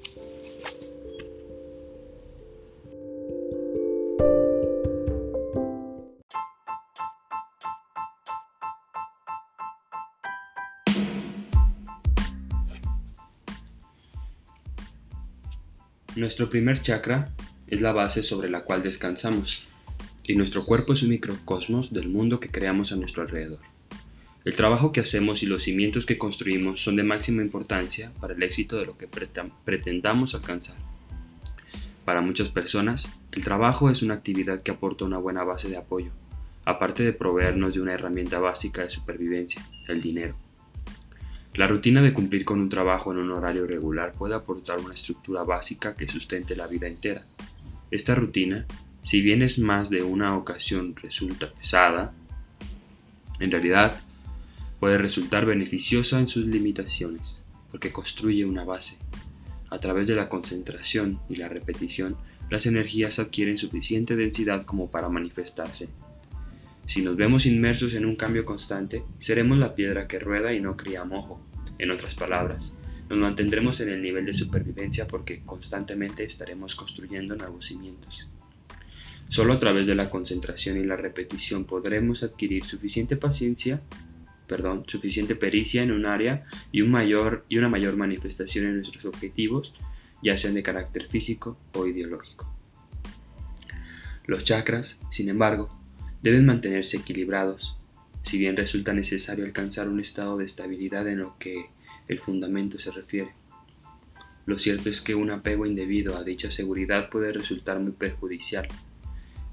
Nuestro 16.14 16.48
primer 16.48 16.80
chakra 16.80 17.32
es 17.66 17.80
la 17.80 17.92
base 17.92 18.22
sobre 18.22 18.48
la 18.48 18.62
cual 18.62 18.82
descansamos 18.82 19.66
y 20.22 20.36
nuestro 20.36 20.64
cuerpo 20.64 20.92
es 20.92 21.02
un 21.02 21.10
microcosmos 21.10 21.92
del 21.92 22.08
mundo 22.08 22.38
que 22.40 22.48
creamos 22.48 22.92
a 22.92 22.96
nuestro 22.96 23.22
alrededor. 23.22 23.75
El 24.46 24.56
trabajo 24.56 24.92
que 24.92 25.00
hacemos 25.00 25.42
y 25.42 25.46
los 25.46 25.64
cimientos 25.64 26.06
que 26.06 26.16
construimos 26.16 26.80
son 26.80 26.96
de 26.96 27.02
máxima 27.02 27.42
importancia 27.42 28.12
para 28.20 28.32
el 28.32 28.42
éxito 28.42 28.78
de 28.78 28.86
lo 28.86 28.96
que 28.96 29.08
pretendamos 29.08 30.34
alcanzar. 30.34 30.76
Para 32.04 32.22
muchas 32.22 32.48
personas, 32.48 33.18
el 33.32 33.44
trabajo 33.44 33.90
es 33.90 34.02
una 34.02 34.14
actividad 34.14 34.62
que 34.62 34.70
aporta 34.70 35.04
una 35.04 35.18
buena 35.18 35.44
base 35.44 35.68
de 35.68 35.76
apoyo, 35.76 36.12
aparte 36.64 37.02
de 37.02 37.12
proveernos 37.12 37.74
de 37.74 37.80
una 37.80 37.92
herramienta 37.92 38.38
básica 38.38 38.82
de 38.82 38.90
supervivencia, 38.90 39.66
el 39.88 40.00
dinero. 40.00 40.36
La 41.54 41.66
rutina 41.66 42.00
de 42.00 42.14
cumplir 42.14 42.44
con 42.44 42.60
un 42.60 42.68
trabajo 42.68 43.12
en 43.12 43.18
un 43.18 43.32
horario 43.32 43.66
regular 43.66 44.12
puede 44.12 44.34
aportar 44.34 44.78
una 44.78 44.94
estructura 44.94 45.42
básica 45.42 45.94
que 45.94 46.08
sustente 46.08 46.56
la 46.56 46.68
vida 46.68 46.86
entera. 46.86 47.22
Esta 47.90 48.14
rutina 48.14 48.64
si 49.02 49.20
bien 49.20 49.42
es 49.42 49.60
más 49.60 49.88
de 49.88 50.02
una 50.02 50.36
ocasión 50.36 50.96
resulta 50.96 51.52
pesada, 51.52 52.12
en 53.38 53.52
realidad 53.52 53.96
puede 54.80 54.98
resultar 54.98 55.46
beneficiosa 55.46 56.20
en 56.20 56.28
sus 56.28 56.46
limitaciones, 56.46 57.44
porque 57.70 57.92
construye 57.92 58.44
una 58.44 58.64
base. 58.64 58.98
A 59.70 59.78
través 59.78 60.06
de 60.06 60.14
la 60.14 60.28
concentración 60.28 61.20
y 61.28 61.36
la 61.36 61.48
repetición, 61.48 62.16
las 62.50 62.66
energías 62.66 63.18
adquieren 63.18 63.58
suficiente 63.58 64.16
densidad 64.16 64.62
como 64.62 64.90
para 64.90 65.08
manifestarse. 65.08 65.88
Si 66.86 67.02
nos 67.02 67.16
vemos 67.16 67.46
inmersos 67.46 67.94
en 67.94 68.06
un 68.06 68.14
cambio 68.14 68.44
constante, 68.44 69.02
seremos 69.18 69.58
la 69.58 69.74
piedra 69.74 70.06
que 70.06 70.20
rueda 70.20 70.52
y 70.52 70.60
no 70.60 70.76
cría 70.76 71.04
mojo. 71.04 71.44
En 71.78 71.90
otras 71.90 72.14
palabras, 72.14 72.72
nos 73.08 73.18
mantendremos 73.18 73.80
en 73.80 73.88
el 73.88 74.02
nivel 74.02 74.24
de 74.24 74.34
supervivencia 74.34 75.08
porque 75.08 75.42
constantemente 75.44 76.24
estaremos 76.24 76.76
construyendo 76.76 77.34
nuevos 77.34 77.66
cimientos. 77.66 78.28
Solo 79.28 79.54
a 79.54 79.58
través 79.58 79.86
de 79.88 79.96
la 79.96 80.08
concentración 80.08 80.78
y 80.78 80.84
la 80.84 80.96
repetición 80.96 81.64
podremos 81.64 82.22
adquirir 82.22 82.64
suficiente 82.64 83.16
paciencia, 83.16 83.80
perdón, 84.46 84.84
suficiente 84.86 85.34
pericia 85.34 85.82
en 85.82 85.90
un 85.90 86.06
área 86.06 86.44
y, 86.72 86.82
un 86.82 86.90
mayor, 86.90 87.44
y 87.48 87.58
una 87.58 87.68
mayor 87.68 87.96
manifestación 87.96 88.66
en 88.66 88.76
nuestros 88.76 89.04
objetivos, 89.04 89.74
ya 90.22 90.36
sean 90.36 90.54
de 90.54 90.62
carácter 90.62 91.06
físico 91.06 91.58
o 91.74 91.86
ideológico. 91.86 92.52
Los 94.26 94.44
chakras, 94.44 94.98
sin 95.10 95.28
embargo, 95.28 95.70
deben 96.22 96.46
mantenerse 96.46 96.96
equilibrados, 96.96 97.76
si 98.22 98.38
bien 98.38 98.56
resulta 98.56 98.92
necesario 98.92 99.44
alcanzar 99.44 99.88
un 99.88 100.00
estado 100.00 100.36
de 100.36 100.44
estabilidad 100.44 101.06
en 101.06 101.20
lo 101.20 101.36
que 101.38 101.66
el 102.08 102.18
fundamento 102.18 102.78
se 102.78 102.90
refiere. 102.90 103.32
Lo 104.46 104.58
cierto 104.58 104.90
es 104.90 105.00
que 105.00 105.14
un 105.14 105.30
apego 105.30 105.66
indebido 105.66 106.16
a 106.16 106.24
dicha 106.24 106.50
seguridad 106.50 107.10
puede 107.10 107.32
resultar 107.32 107.78
muy 107.80 107.92
perjudicial 107.92 108.68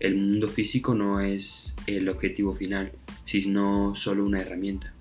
el 0.04 0.18
mundo 0.18 0.50
físico 0.50 0.94
no 0.94 1.22
es 1.22 1.78
el 1.88 2.10
objetivo 2.10 2.54
final, 2.54 2.92
sino 3.24 3.96
solo 3.96 4.26
una 4.26 4.42
herramienta. 4.42 4.92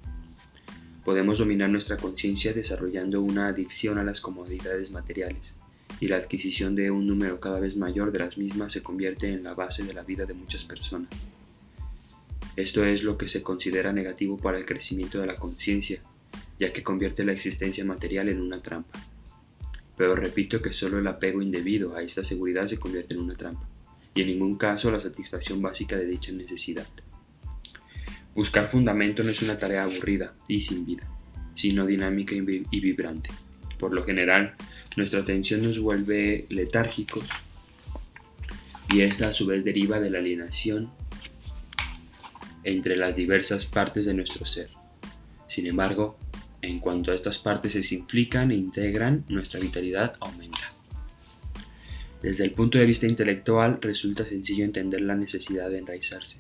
Podemos 1.05 1.39
dominar 1.39 1.69
nuestra 1.71 1.97
conciencia 1.97 2.53
desarrollando 2.53 3.21
una 3.21 3.49
adicción 3.49 3.99
a 3.99 4.05
las 4.05 4.21
comodidades 4.21 4.93
materiales, 4.93 5.57
y 5.99 6.07
la 6.07 6.19
adquisición 6.19 6.77
de 6.77 6.93
un 6.93 7.09
número 7.09 7.41
cada 7.41 7.59
vez 7.59 7.77
mayor 7.77 8.13
de 8.13 8.21
las 8.21 8.39
mismas 8.39 8.73
se 8.73 8.85
convierte 8.85 9.29
en 9.29 9.43
la 9.43 9.55
base 9.55 9.83
de 9.83 9.93
la 9.93 10.05
vida 10.05 10.25
de 10.25 10.35
muchas 10.35 10.63
personas. 10.63 11.33
Esto 12.55 12.85
es 12.85 13.03
lo 13.03 13.19
que 13.19 13.27
se 13.27 13.43
considera 13.43 13.93
negativo 13.93 14.39
para 14.39 14.57
el 14.57 14.67
crecimiento 14.67 15.21
de 15.21 15.27
la 15.27 15.37
conciencia, 15.37 16.01
ya 16.61 16.73
que 16.73 16.85
convierte 16.85 17.25
la 17.25 17.33
existencia 17.33 17.85
material 17.85 18.29
en 18.29 18.41
una 18.41 18.63
trampa. 18.63 19.01
Pero 19.97 20.15
repito 20.15 20.63
que 20.63 20.73
solo 20.73 21.01
el 21.01 21.09
apego 21.09 21.43
indebido 21.43 21.97
a 21.97 22.03
esta 22.05 22.23
seguridad 22.23 22.69
se 22.69 22.79
convierte 22.79 23.15
en 23.15 23.21
una 23.21 23.35
trampa 23.35 23.72
y 24.15 24.23
en 24.23 24.29
ningún 24.29 24.57
caso 24.57 24.91
la 24.91 25.01
satisfacción 25.01 25.63
básica 25.63 25.97
de 25.97 26.07
dicha 26.07 26.33
necesidad. 26.33 26.87
Buscar 28.35 28.69
fundamento 28.69 29.23
no 29.23 29.31
es 29.31 29.43
una 29.43 29.59
tarea 29.59 29.85
aburrida 29.85 30.35
y 30.49 30.61
sin 30.61 30.87
vida, 30.87 31.07
sino 31.55 31.87
dinámica 31.87 32.35
y 32.35 32.81
vibrante. 32.81 33.31
Por 33.79 33.93
lo 33.95 34.05
general, 34.05 34.55
nuestra 34.97 35.21
atención 35.21 35.63
nos 35.63 35.79
vuelve 35.79 36.47
letárgicos 36.49 37.29
y 38.93 39.01
esta 39.01 39.29
a 39.29 39.33
su 39.33 39.47
vez 39.47 39.65
deriva 39.65 40.01
de 40.01 40.11
la 40.11 40.19
alienación 40.19 40.91
entre 42.65 42.97
las 42.97 43.17
diversas 43.17 43.67
partes 43.67 44.05
de 44.05 44.15
nuestro 44.15 44.45
ser. 44.45 44.71
Sin 45.49 45.67
embargo, 45.67 46.19
en 46.61 46.79
cuanto 46.79 47.11
a 47.11 47.15
estas 47.15 47.39
partes 47.39 47.73
se 47.73 47.95
implican 47.95 48.51
e 48.51 48.55
integran, 48.55 49.25
nuestra 49.29 49.59
vitalidad 49.59 50.15
aumenta. 50.21 50.72
Desde 52.23 52.45
el 52.45 52.53
punto 52.53 52.79
de 52.79 52.87
vista 52.87 53.07
intelectual 53.07 53.79
resulta 53.81 54.25
sencillo 54.25 54.65
entender 54.65 55.01
la 55.01 55.17
necesidad 55.17 55.69
de 55.69 55.79
enraizarse, 55.79 56.39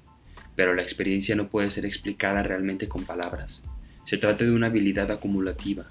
pero 0.55 0.74
la 0.74 0.83
experiencia 0.83 1.35
no 1.35 1.49
puede 1.49 1.70
ser 1.70 1.85
explicada 1.87 2.45
realmente 2.45 2.87
con 2.87 3.05
palabras. 3.05 3.64
Se 4.05 4.16
trata 4.16 4.45
de 4.45 4.53
una 4.53 4.68
habilidad 4.68 5.11
acumulativa. 5.11 5.87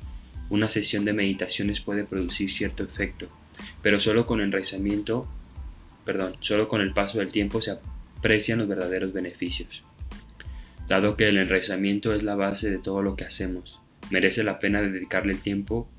Una 0.50 0.70
sesión 0.70 1.04
de 1.04 1.12
meditaciones 1.12 1.82
puede 1.82 2.06
producir 2.06 2.52
cierto 2.52 2.84
efecto, 2.84 3.28
pero 3.82 4.00
solo 4.00 4.26
con 4.26 4.40
enraizamiento, 4.40 5.28
perdón, 6.06 6.36
solo 6.40 6.70
con 6.70 6.80
el 6.80 6.94
paso 6.94 7.20
del 7.20 7.34
tiempo 7.34 7.62
se 7.62 7.78
aprecian 8.18 8.60
los 8.60 8.70
verdaderos 8.70 9.12
beneficios. 9.12 9.84
Dado 10.88 11.18
que 11.18 11.28
el 11.28 11.38
enraizamiento 11.38 12.14
es 12.14 12.24
la 12.24 12.36
base 12.36 12.72
de 12.72 12.80
todo 12.80 13.02
lo 13.02 13.18
que 13.18 13.26
hacemos, 13.26 13.82
merece 14.10 14.44
la 14.44 14.60
pena 14.60 14.82
dedicarle 14.82 15.34
el 15.34 15.42
tiempo 15.42 15.90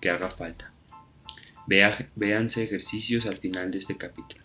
que 0.00 0.10
haga 0.10 0.28
falta. 0.28 0.72
Véanse 2.16 2.64
ejercicios 2.64 3.26
al 3.26 3.38
final 3.38 3.70
de 3.70 3.78
este 3.78 3.96
capítulo. 3.96 4.42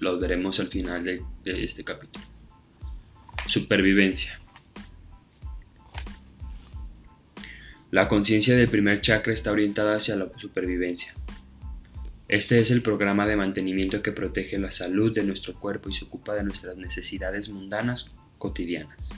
Los 0.00 0.20
veremos 0.20 0.60
al 0.60 0.68
final 0.68 1.04
de 1.04 1.24
este 1.44 1.84
capítulo. 1.84 2.24
Supervivencia. 3.46 4.38
La 7.90 8.06
conciencia 8.06 8.54
del 8.54 8.68
primer 8.68 9.00
chakra 9.00 9.32
está 9.32 9.50
orientada 9.50 9.96
hacia 9.96 10.14
la 10.14 10.30
supervivencia. 10.38 11.12
Este 12.28 12.60
es 12.60 12.70
el 12.70 12.82
programa 12.82 13.26
de 13.26 13.34
mantenimiento 13.34 14.02
que 14.02 14.12
protege 14.12 14.56
la 14.58 14.70
salud 14.70 15.12
de 15.12 15.24
nuestro 15.24 15.58
cuerpo 15.58 15.88
y 15.88 15.94
se 15.94 16.04
ocupa 16.04 16.34
de 16.34 16.44
nuestras 16.44 16.76
necesidades 16.76 17.48
mundanas 17.48 18.12
cotidianas. 18.38 19.10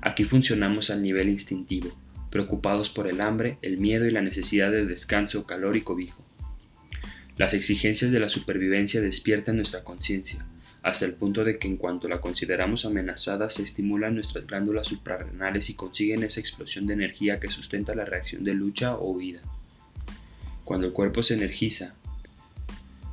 Aquí 0.00 0.24
funcionamos 0.24 0.88
al 0.88 1.02
nivel 1.02 1.28
instintivo, 1.28 1.90
preocupados 2.30 2.90
por 2.90 3.08
el 3.08 3.20
hambre, 3.20 3.58
el 3.62 3.78
miedo 3.78 4.06
y 4.06 4.10
la 4.10 4.22
necesidad 4.22 4.70
de 4.70 4.86
descanso, 4.86 5.44
calor 5.44 5.76
y 5.76 5.82
cobijo. 5.82 6.24
Las 7.36 7.54
exigencias 7.54 8.10
de 8.10 8.20
la 8.20 8.28
supervivencia 8.28 9.00
despiertan 9.00 9.56
nuestra 9.56 9.82
conciencia, 9.82 10.44
hasta 10.82 11.04
el 11.04 11.12
punto 11.12 11.44
de 11.44 11.58
que 11.58 11.68
en 11.68 11.76
cuanto 11.76 12.08
la 12.08 12.20
consideramos 12.20 12.86
amenazada 12.86 13.50
se 13.50 13.62
estimulan 13.62 14.14
nuestras 14.14 14.46
glándulas 14.46 14.86
suprarrenales 14.86 15.68
y 15.68 15.74
consiguen 15.74 16.22
esa 16.22 16.40
explosión 16.40 16.86
de 16.86 16.94
energía 16.94 17.38
que 17.38 17.48
sustenta 17.48 17.94
la 17.94 18.04
reacción 18.04 18.44
de 18.44 18.54
lucha 18.54 18.94
o 18.94 19.10
huida. 19.10 19.40
Cuando 20.64 20.86
el 20.86 20.92
cuerpo 20.92 21.22
se 21.22 21.34
energiza, 21.34 21.94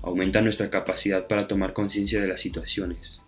aumenta 0.01 0.41
nuestra 0.41 0.69
capacidad 0.69 1.27
para 1.27 1.47
tomar 1.47 1.73
conciencia 1.73 2.21
de 2.21 2.27
las 2.27 2.39
situaciones, 2.39 3.21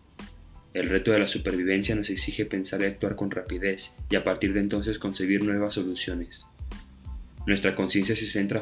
el 0.74 0.88
reto 0.88 1.12
de 1.12 1.20
la 1.20 1.28
supervivencia 1.28 1.96
nos 1.96 2.10
exige 2.10 2.46
pensar 2.46 2.82
y 2.82 2.86
actuar 2.86 3.16
con 3.16 3.32
rapidez 3.32 3.96
y 4.10 4.16
a 4.16 4.24
partir 4.24 4.54
de 4.54 4.60
entonces 4.60 5.00
concebir 5.00 5.44
nuevas 5.44 5.74
soluciones. 5.74 6.46
Nuestra 7.48 7.76
conciencia 7.76 8.16
se 8.16 8.26
centra 8.26 8.62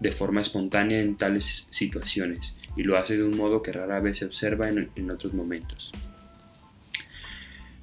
de 0.00 0.12
forma 0.12 0.40
espontánea 0.40 1.00
en 1.00 1.16
tales 1.16 1.66
situaciones 1.70 2.56
y 2.76 2.84
lo 2.84 2.96
hace 2.96 3.16
de 3.16 3.24
un 3.24 3.36
modo 3.36 3.62
que 3.62 3.72
rara 3.72 4.00
vez 4.00 4.18
se 4.18 4.26
observa 4.26 4.68
en, 4.68 5.10
otros 5.10 5.34
momentos. 5.34 5.92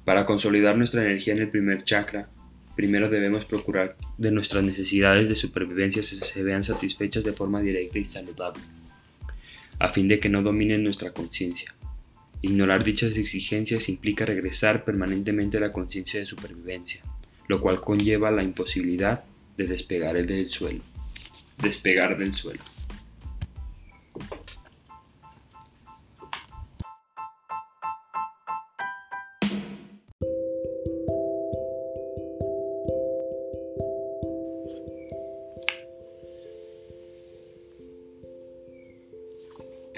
Para 0.06 0.24
consolidar 0.24 0.78
nuestra 0.78 1.02
energía 1.02 1.34
en 1.34 1.40
el 1.40 1.50
primer 1.50 1.82
chakra, 1.84 2.28
primero 2.76 3.10
debemos 3.10 3.44
procurar 3.44 3.96
de 4.16 4.30
nuestras 4.30 4.64
necesidades 4.64 5.28
de 5.28 5.36
supervivencia 5.36 6.02
se 6.02 6.42
vean 6.42 6.64
satisfechas 6.64 7.24
de 7.24 7.32
forma 7.32 7.60
directa 7.60 7.98
y 7.98 8.06
saludable, 8.06 8.62
a 9.78 9.88
fin 9.88 10.08
de 10.08 10.18
que 10.18 10.30
no 10.30 10.42
dominen 10.42 10.82
nuestra 10.82 11.10
conciencia. 11.10 11.74
Ignorar 12.42 12.84
dichas 12.84 13.16
exigencias 13.16 13.88
implica 13.88 14.24
regresar 14.24 14.84
permanentemente 14.84 15.56
a 15.56 15.60
la 15.60 15.72
conciencia 15.72 16.20
de 16.20 16.26
supervivencia, 16.26 17.02
lo 17.48 17.60
cual 17.60 17.80
conlleva 17.80 18.30
la 18.30 18.42
imposibilidad 18.42 19.24
de 19.56 19.66
despegar 19.66 20.14
del 20.24 20.50
suelo. 20.50 20.82
Despegar 21.58 22.18
del 22.18 22.32
suelo. 22.32 22.60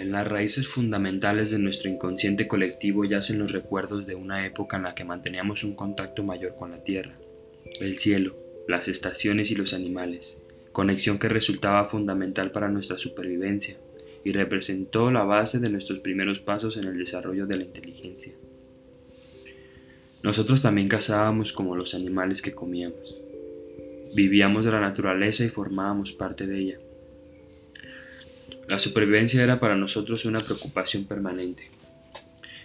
En 0.08 0.12
las 0.12 0.26
raíces 0.26 0.66
fundamentales 0.66 1.50
de 1.50 1.58
nuestro 1.58 1.90
inconsciente 1.90 2.48
colectivo 2.48 3.04
yacen 3.04 3.38
los 3.38 3.52
recuerdos 3.52 4.06
de 4.06 4.14
una 4.14 4.40
época 4.46 4.78
en 4.78 4.84
la 4.84 4.94
que 4.94 5.04
manteníamos 5.04 5.64
un 5.64 5.74
contacto 5.74 6.22
mayor 6.22 6.56
con 6.56 6.70
la 6.70 6.82
tierra, 6.82 7.12
el 7.78 7.98
cielo, 7.98 8.34
las 8.66 8.88
estaciones 8.88 9.50
y 9.50 9.54
los 9.54 9.74
animales, 9.74 10.38
conexión 10.72 11.18
que 11.18 11.28
resultaba 11.28 11.84
fundamental 11.84 12.52
para 12.52 12.70
nuestra 12.70 12.96
supervivencia 12.96 13.76
y 14.24 14.32
representó 14.32 15.10
la 15.10 15.24
base 15.24 15.60
de 15.60 15.68
nuestros 15.68 15.98
primeros 15.98 16.40
pasos 16.40 16.78
en 16.78 16.84
el 16.84 16.96
desarrollo 16.96 17.46
de 17.46 17.58
la 17.58 17.64
inteligencia. 17.64 18.32
Nosotros 20.22 20.62
también 20.62 20.88
cazábamos 20.88 21.52
como 21.52 21.76
los 21.76 21.92
animales 21.92 22.40
que 22.40 22.54
comíamos. 22.54 23.18
Vivíamos 24.14 24.64
de 24.64 24.70
la 24.70 24.80
naturaleza 24.80 25.44
y 25.44 25.48
formábamos 25.48 26.12
parte 26.12 26.46
de 26.46 26.58
ella. 26.58 26.78
La 28.68 28.76
supervivencia 28.76 29.42
era 29.42 29.58
para 29.58 29.76
nosotros 29.76 30.26
una 30.26 30.40
preocupación 30.40 31.06
permanente. 31.06 31.70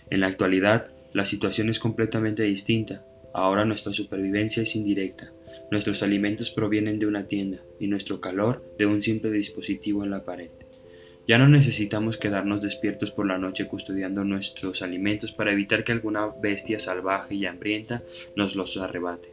En 0.10 0.20
la 0.20 0.28
actualidad, 0.28 0.90
la 1.14 1.24
situación 1.24 1.70
es 1.70 1.80
completamente 1.80 2.44
distinta. 2.44 3.06
Ahora 3.34 3.64
nuestra 3.64 3.94
supervivencia 3.94 4.64
es 4.64 4.76
indirecta. 4.76 5.32
Nuestros 5.72 6.04
alimentos 6.04 6.52
provienen 6.52 7.00
de 7.00 7.08
una 7.08 7.28
tienda 7.30 7.60
y 7.80 7.88
nuestro 7.88 8.20
calor 8.20 8.76
de 8.78 8.86
un 8.86 9.02
simple 9.02 9.32
dispositivo 9.32 10.04
en 10.04 10.12
la 10.12 10.26
pared. 10.26 10.50
Ya 11.26 11.38
no 11.38 11.48
necesitamos 11.48 12.18
quedarnos 12.18 12.62
despiertos 12.62 13.12
por 13.12 13.26
la 13.26 13.38
noche 13.38 13.68
custodiando 13.68 14.26
nuestros 14.26 14.82
alimentos 14.82 15.32
para 15.32 15.54
evitar 15.54 15.86
que 15.86 15.94
alguna 15.94 16.28
bestia 16.28 16.80
salvaje 16.80 17.36
y 17.36 17.46
hambrienta 17.46 18.04
nos 18.36 18.58
los 18.58 18.76
arrebate, 18.76 19.32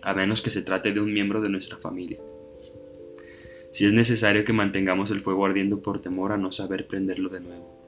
a 0.00 0.14
menos 0.14 0.40
que 0.40 0.50
se 0.50 0.62
trate 0.62 0.92
de 0.92 1.00
un 1.00 1.12
miembro 1.12 1.42
de 1.42 1.50
nuestra 1.50 1.76
familia 1.76 2.18
si 3.70 3.86
es 3.86 3.92
necesario 3.92 4.44
que 4.44 4.52
mantengamos 4.52 5.10
el 5.10 5.20
fuego 5.20 5.46
ardiendo 5.46 5.80
por 5.80 6.00
temor 6.00 6.32
a 6.32 6.36
no 6.36 6.52
saber 6.52 6.86
prenderlo 6.86 7.28
de 7.28 7.40
nuevo. 7.40 7.78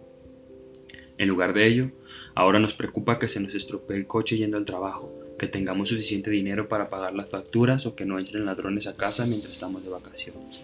En 1.19 1.29
lugar 1.29 1.53
de 1.53 1.67
ello, 1.67 1.91
ahora 2.35 2.59
nos 2.59 2.75
preocupa 2.75 3.19
que 3.19 3.29
se 3.29 3.41
nos 3.41 3.55
estropee 3.55 3.99
el 3.99 4.07
coche 4.07 4.39
yendo 4.39 4.57
al 4.57 4.65
trabajo, 4.65 5.13
que 5.39 5.49
tengamos 5.49 5.91
suficiente 5.91 6.31
dinero 6.31 6.69
para 6.69 6.89
pagar 6.89 7.15
las 7.15 7.31
facturas 7.31 7.87
o 7.87 7.95
que 7.95 8.07
no 8.07 8.19
entren 8.19 8.47
ladrones 8.47 8.87
a 8.87 8.95
casa 8.95 9.27
mientras 9.27 9.53
estamos 9.53 9.85
de 9.85 9.91
vacaciones. 9.91 10.61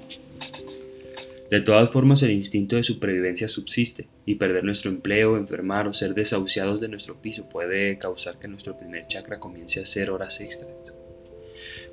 De 1.50 1.60
todas 1.60 1.90
formas, 1.90 2.22
el 2.22 2.32
instinto 2.32 2.74
de 2.74 2.82
supervivencia 2.82 3.46
subsiste, 3.46 4.08
y 4.24 4.34
perder 4.34 4.64
nuestro 4.64 4.90
empleo, 4.90 5.36
enfermar 5.36 5.86
o 5.86 5.92
ser 5.92 6.14
desahuciados 6.14 6.80
de 6.80 6.88
nuestro 6.88 7.20
piso 7.20 7.48
puede 7.48 7.98
causar 7.98 8.38
que 8.38 8.48
nuestro 8.48 8.76
primer 8.76 9.06
chakra 9.06 9.38
comience 9.38 9.78
a 9.78 9.84
hacer 9.84 10.10
horas 10.10 10.40
extras. 10.40 10.72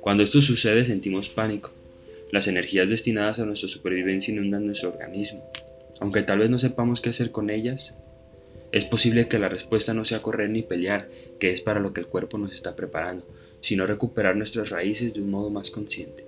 Cuando 0.00 0.22
esto 0.22 0.42
sucede 0.42 0.84
sentimos 0.84 1.28
pánico, 1.28 1.72
las 2.34 2.48
energías 2.48 2.88
destinadas 2.88 3.38
a 3.38 3.46
nuestra 3.46 3.68
supervivencia 3.68 4.34
inundan 4.34 4.66
nuestro 4.66 4.88
organismo. 4.88 5.48
Aunque 6.00 6.24
tal 6.24 6.40
vez 6.40 6.50
no 6.50 6.58
sepamos 6.58 7.00
qué 7.00 7.10
hacer 7.10 7.30
con 7.30 7.48
ellas, 7.48 7.94
es 8.72 8.84
posible 8.86 9.28
que 9.28 9.38
la 9.38 9.48
respuesta 9.48 9.94
no 9.94 10.04
sea 10.04 10.18
correr 10.18 10.50
ni 10.50 10.62
pelear, 10.62 11.06
que 11.38 11.52
es 11.52 11.60
para 11.60 11.78
lo 11.78 11.92
que 11.92 12.00
el 12.00 12.08
cuerpo 12.08 12.36
nos 12.36 12.52
está 12.52 12.74
preparando, 12.74 13.24
sino 13.60 13.86
recuperar 13.86 14.34
nuestras 14.34 14.70
raíces 14.70 15.14
de 15.14 15.20
un 15.20 15.30
modo 15.30 15.48
más 15.48 15.70
consciente. 15.70 16.26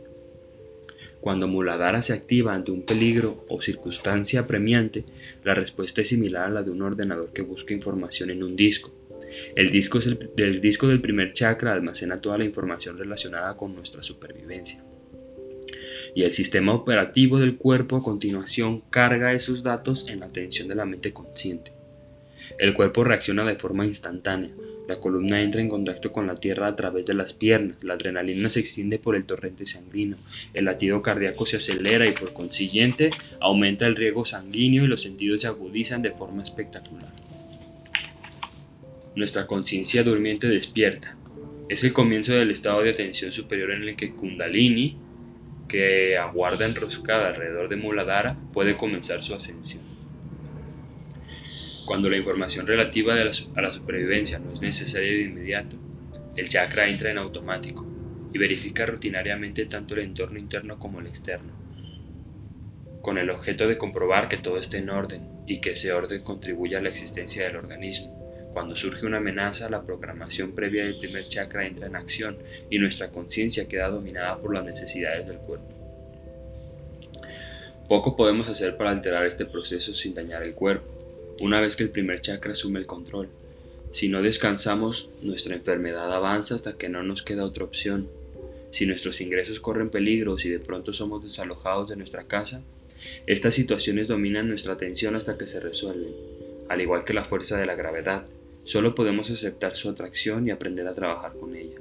Cuando 1.20 1.48
Muladhara 1.48 2.02
se 2.02 2.12
activa 2.12 2.54
ante 2.54 2.70
un 2.70 2.82
peligro 2.82 3.44
o 3.48 3.60
circunstancia 3.60 4.38
apremiante, 4.38 5.04
la 5.42 5.56
respuesta 5.56 6.02
es 6.02 6.08
similar 6.10 6.44
a 6.44 6.50
la 6.50 6.62
de 6.62 6.70
un 6.70 6.82
ordenador 6.82 7.32
que 7.32 7.42
busca 7.42 7.74
información 7.74 8.30
en 8.30 8.44
un 8.44 8.54
disco. 8.54 8.92
El 9.56 9.72
disco, 9.72 9.98
es 9.98 10.06
el 10.06 10.60
disco 10.60 10.86
del 10.86 11.00
primer 11.00 11.32
chakra 11.32 11.72
almacena 11.72 12.20
toda 12.20 12.38
la 12.38 12.44
información 12.44 12.96
relacionada 12.96 13.56
con 13.56 13.74
nuestra 13.74 14.02
supervivencia 14.02 14.84
y 16.16 16.22
el 16.22 16.32
sistema 16.32 16.72
operativo 16.72 17.38
del 17.38 17.56
cuerpo 17.56 17.96
a 17.96 18.02
continuación 18.02 18.80
carga 18.88 19.34
esos 19.34 19.62
datos 19.62 20.06
en 20.08 20.20
la 20.20 20.26
atención 20.26 20.66
de 20.66 20.74
la 20.74 20.86
mente 20.86 21.12
consciente. 21.12 21.72
El 22.58 22.72
cuerpo 22.72 23.04
reacciona 23.04 23.44
de 23.44 23.56
forma 23.56 23.84
instantánea, 23.84 24.50
La 24.88 24.98
columna 24.98 25.42
entra 25.42 25.60
en 25.60 25.68
contacto 25.68 26.12
con 26.12 26.26
la 26.26 26.36
tierra 26.36 26.68
a 26.68 26.76
través 26.76 27.04
de 27.04 27.12
las 27.12 27.34
piernas, 27.34 27.76
la 27.82 27.94
adrenalina 27.94 28.48
se 28.48 28.60
extiende 28.60 28.98
por 28.98 29.14
el 29.14 29.24
torrente 29.24 29.66
sanguíneo, 29.66 30.16
el 30.54 30.64
latido 30.64 31.02
cardíaco 31.02 31.44
se 31.44 31.56
acelera 31.56 32.06
y 32.06 32.12
por 32.12 32.32
consiguiente 32.32 33.10
aumenta 33.38 33.86
el 33.86 33.96
riego 33.96 34.24
sanguíneo 34.24 34.84
y 34.84 34.88
los 34.88 35.02
sentidos 35.02 35.42
se 35.42 35.48
agudizan 35.48 36.00
de 36.00 36.12
forma 36.12 36.42
espectacular. 36.42 37.12
Nuestra 39.16 39.46
conciencia 39.46 40.02
durmiente 40.02 40.46
despierta. 40.46 41.14
Es 41.68 41.84
el 41.84 41.92
comienzo 41.92 42.32
del 42.32 42.52
estado 42.52 42.80
de 42.82 42.90
atención 42.90 43.32
superior 43.32 43.72
en 43.72 43.82
el 43.82 43.96
que 43.96 44.12
Kundalini, 44.12 44.96
que 45.68 46.16
aguarda 46.16 46.66
enroscada 46.66 47.28
alrededor 47.28 47.68
de 47.68 47.76
Muladhara, 47.76 48.36
puede 48.52 48.76
comenzar 48.76 49.22
su 49.22 49.34
ascensión. 49.34 49.82
Cuando 51.86 52.10
la 52.10 52.16
información 52.16 52.66
relativa 52.66 53.14
a 53.14 53.60
la 53.62 53.70
supervivencia 53.70 54.38
no 54.38 54.52
es 54.52 54.60
necesaria 54.60 55.10
de 55.10 55.22
inmediato, 55.22 55.76
el 56.34 56.48
chakra 56.48 56.88
entra 56.88 57.10
en 57.10 57.18
automático 57.18 57.86
y 58.32 58.38
verifica 58.38 58.84
rutinariamente 58.84 59.66
tanto 59.66 59.94
el 59.94 60.00
entorno 60.00 60.38
interno 60.38 60.78
como 60.78 61.00
el 61.00 61.06
externo, 61.06 61.52
con 63.02 63.18
el 63.18 63.30
objeto 63.30 63.68
de 63.68 63.78
comprobar 63.78 64.28
que 64.28 64.36
todo 64.36 64.58
esté 64.58 64.78
en 64.78 64.90
orden 64.90 65.22
y 65.46 65.60
que 65.60 65.70
ese 65.70 65.92
orden 65.92 66.22
contribuya 66.22 66.78
a 66.78 66.82
la 66.82 66.88
existencia 66.88 67.44
del 67.44 67.56
organismo. 67.56 68.25
Cuando 68.56 68.74
surge 68.74 69.04
una 69.04 69.18
amenaza, 69.18 69.68
la 69.68 69.82
programación 69.82 70.52
previa 70.52 70.84
del 70.84 70.98
primer 70.98 71.28
chakra 71.28 71.66
entra 71.66 71.88
en 71.88 71.94
acción 71.94 72.38
y 72.70 72.78
nuestra 72.78 73.10
conciencia 73.10 73.68
queda 73.68 73.90
dominada 73.90 74.38
por 74.38 74.54
las 74.54 74.64
necesidades 74.64 75.26
del 75.26 75.36
cuerpo. 75.36 75.68
Poco 77.86 78.16
podemos 78.16 78.48
hacer 78.48 78.78
para 78.78 78.92
alterar 78.92 79.26
este 79.26 79.44
proceso 79.44 79.92
sin 79.92 80.14
dañar 80.14 80.42
el 80.42 80.54
cuerpo 80.54 80.86
una 81.42 81.60
vez 81.60 81.76
que 81.76 81.82
el 81.82 81.90
primer 81.90 82.22
chakra 82.22 82.52
asume 82.52 82.78
el 82.78 82.86
control. 82.86 83.28
Si 83.92 84.08
no 84.08 84.22
descansamos, 84.22 85.10
nuestra 85.20 85.54
enfermedad 85.54 86.10
avanza 86.10 86.54
hasta 86.54 86.78
que 86.78 86.88
no 86.88 87.02
nos 87.02 87.22
queda 87.22 87.44
otra 87.44 87.64
opción. 87.64 88.08
Si 88.70 88.86
nuestros 88.86 89.20
ingresos 89.20 89.60
corren 89.60 89.90
peligro 89.90 90.38
si 90.38 90.48
de 90.48 90.60
pronto 90.60 90.94
somos 90.94 91.22
desalojados 91.22 91.90
de 91.90 91.96
nuestra 91.96 92.24
casa, 92.24 92.62
estas 93.26 93.52
situaciones 93.52 94.08
dominan 94.08 94.48
nuestra 94.48 94.72
atención 94.72 95.14
hasta 95.14 95.36
que 95.36 95.46
se 95.46 95.60
resuelven. 95.60 96.14
Al 96.70 96.80
igual 96.80 97.04
que 97.04 97.12
la 97.12 97.22
fuerza 97.22 97.58
de 97.58 97.66
la 97.66 97.74
gravedad, 97.74 98.24
solo 98.66 98.94
podemos 98.94 99.30
aceptar 99.30 99.76
su 99.76 99.88
atracción 99.88 100.46
y 100.46 100.50
aprender 100.50 100.86
a 100.86 100.92
trabajar 100.92 101.32
con 101.38 101.56
ella. 101.56 101.78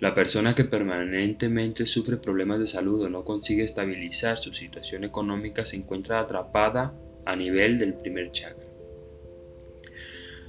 La 0.00 0.14
persona 0.14 0.54
que 0.54 0.64
permanentemente 0.64 1.86
sufre 1.86 2.18
problemas 2.18 2.60
de 2.60 2.66
salud 2.66 3.02
o 3.02 3.08
no 3.08 3.24
consigue 3.24 3.64
estabilizar 3.64 4.36
su 4.36 4.52
situación 4.52 5.04
económica 5.04 5.64
se 5.64 5.76
encuentra 5.76 6.20
atrapada 6.20 6.92
a 7.24 7.34
nivel 7.34 7.78
del 7.78 7.94
primer 7.94 8.30
chakra. 8.30 8.68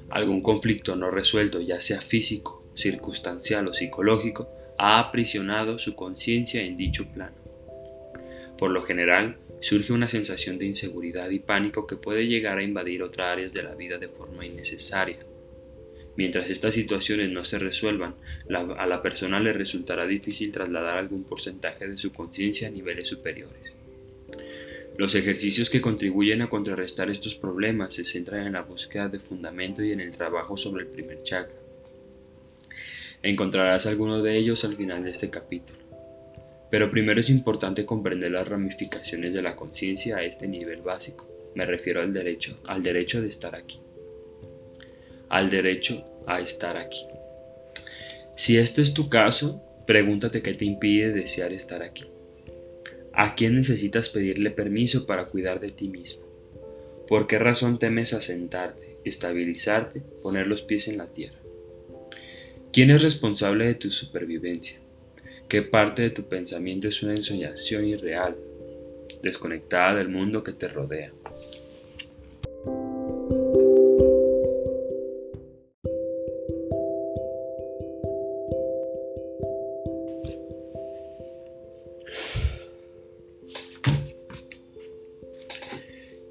Algún 0.09 0.41
conflicto 0.41 0.95
no 0.95 1.09
resuelto, 1.09 1.61
ya 1.61 1.79
sea 1.79 2.01
físico, 2.01 2.63
circunstancial 2.75 3.67
o 3.67 3.73
psicológico, 3.73 4.49
ha 4.77 4.99
aprisionado 4.99 5.77
su 5.77 5.95
conciencia 5.95 6.61
en 6.61 6.77
dicho 6.77 7.07
plano. 7.07 7.35
Por 8.57 8.71
lo 8.71 8.81
general, 8.83 9.37
surge 9.61 9.93
una 9.93 10.07
sensación 10.07 10.57
de 10.57 10.65
inseguridad 10.65 11.29
y 11.29 11.39
pánico 11.39 11.85
que 11.85 11.97
puede 11.97 12.27
llegar 12.27 12.57
a 12.57 12.63
invadir 12.63 13.03
otras 13.03 13.33
áreas 13.33 13.53
de 13.53 13.63
la 13.63 13.75
vida 13.75 13.97
de 13.97 14.07
forma 14.07 14.45
innecesaria. 14.45 15.19
Mientras 16.15 16.49
estas 16.49 16.73
situaciones 16.73 17.29
no 17.31 17.45
se 17.45 17.59
resuelvan, 17.59 18.15
a 18.49 18.85
la 18.85 19.01
persona 19.01 19.39
le 19.39 19.53
resultará 19.53 20.05
difícil 20.05 20.51
trasladar 20.51 20.97
algún 20.97 21.23
porcentaje 21.23 21.87
de 21.87 21.97
su 21.97 22.11
conciencia 22.11 22.67
a 22.67 22.71
niveles 22.71 23.07
superiores. 23.07 23.75
Los 24.97 25.15
ejercicios 25.15 25.69
que 25.69 25.79
contribuyen 25.79 26.41
a 26.41 26.49
contrarrestar 26.49 27.09
estos 27.09 27.35
problemas 27.35 27.93
se 27.93 28.03
centran 28.03 28.47
en 28.47 28.53
la 28.53 28.63
búsqueda 28.63 29.07
de 29.07 29.19
fundamento 29.19 29.81
y 29.81 29.93
en 29.93 30.01
el 30.01 30.09
trabajo 30.09 30.57
sobre 30.57 30.83
el 30.83 30.89
primer 30.89 31.23
chakra. 31.23 31.55
Encontrarás 33.23 33.85
algunos 33.85 34.21
de 34.21 34.37
ellos 34.37 34.65
al 34.65 34.75
final 34.75 35.03
de 35.05 35.11
este 35.11 35.29
capítulo. 35.29 35.78
Pero 36.69 36.91
primero 36.91 37.19
es 37.19 37.29
importante 37.29 37.85
comprender 37.85 38.31
las 38.31 38.47
ramificaciones 38.47 39.33
de 39.33 39.41
la 39.41 39.55
conciencia 39.55 40.17
a 40.17 40.23
este 40.23 40.47
nivel 40.47 40.81
básico. 40.81 41.27
Me 41.55 41.65
refiero 41.65 42.01
al 42.01 42.13
derecho, 42.13 42.59
al 42.65 42.83
derecho 42.83 43.21
de 43.21 43.27
estar 43.27 43.55
aquí. 43.55 43.79
Al 45.29 45.49
derecho 45.49 46.05
a 46.27 46.39
estar 46.39 46.77
aquí. 46.77 47.05
Si 48.35 48.57
este 48.57 48.81
es 48.81 48.93
tu 48.93 49.09
caso, 49.09 49.61
pregúntate 49.85 50.41
qué 50.41 50.53
te 50.53 50.65
impide 50.65 51.11
desear 51.11 51.51
estar 51.51 51.81
aquí. 51.81 52.05
¿A 53.13 53.35
quién 53.35 53.55
necesitas 53.55 54.09
pedirle 54.09 54.51
permiso 54.51 55.05
para 55.05 55.25
cuidar 55.25 55.59
de 55.59 55.69
ti 55.69 55.89
mismo? 55.89 56.23
¿Por 57.07 57.25
qué 57.25 57.39
razón 57.39 57.79
temes 57.79 58.13
asentarte, 58.13 58.97
estabilizarte, 59.03 60.01
poner 60.21 60.45
los 60.47 60.61
pies 60.61 60.87
en 60.87 60.99
la 60.99 61.07
tierra? 61.07 61.39
¿Quién 62.71 62.91
es 62.91 63.01
responsable 63.01 63.65
de 63.65 63.73
tu 63.73 63.89
supervivencia? 63.89 64.78
¿Qué 65.49 65.63
parte 65.63 66.03
de 66.03 66.11
tu 66.11 66.25
pensamiento 66.25 66.87
es 66.87 67.01
una 67.01 67.15
ensoñación 67.15 67.83
irreal, 67.83 68.37
desconectada 69.23 69.95
del 69.95 70.07
mundo 70.07 70.43
que 70.43 70.53
te 70.53 70.67
rodea? 70.67 71.11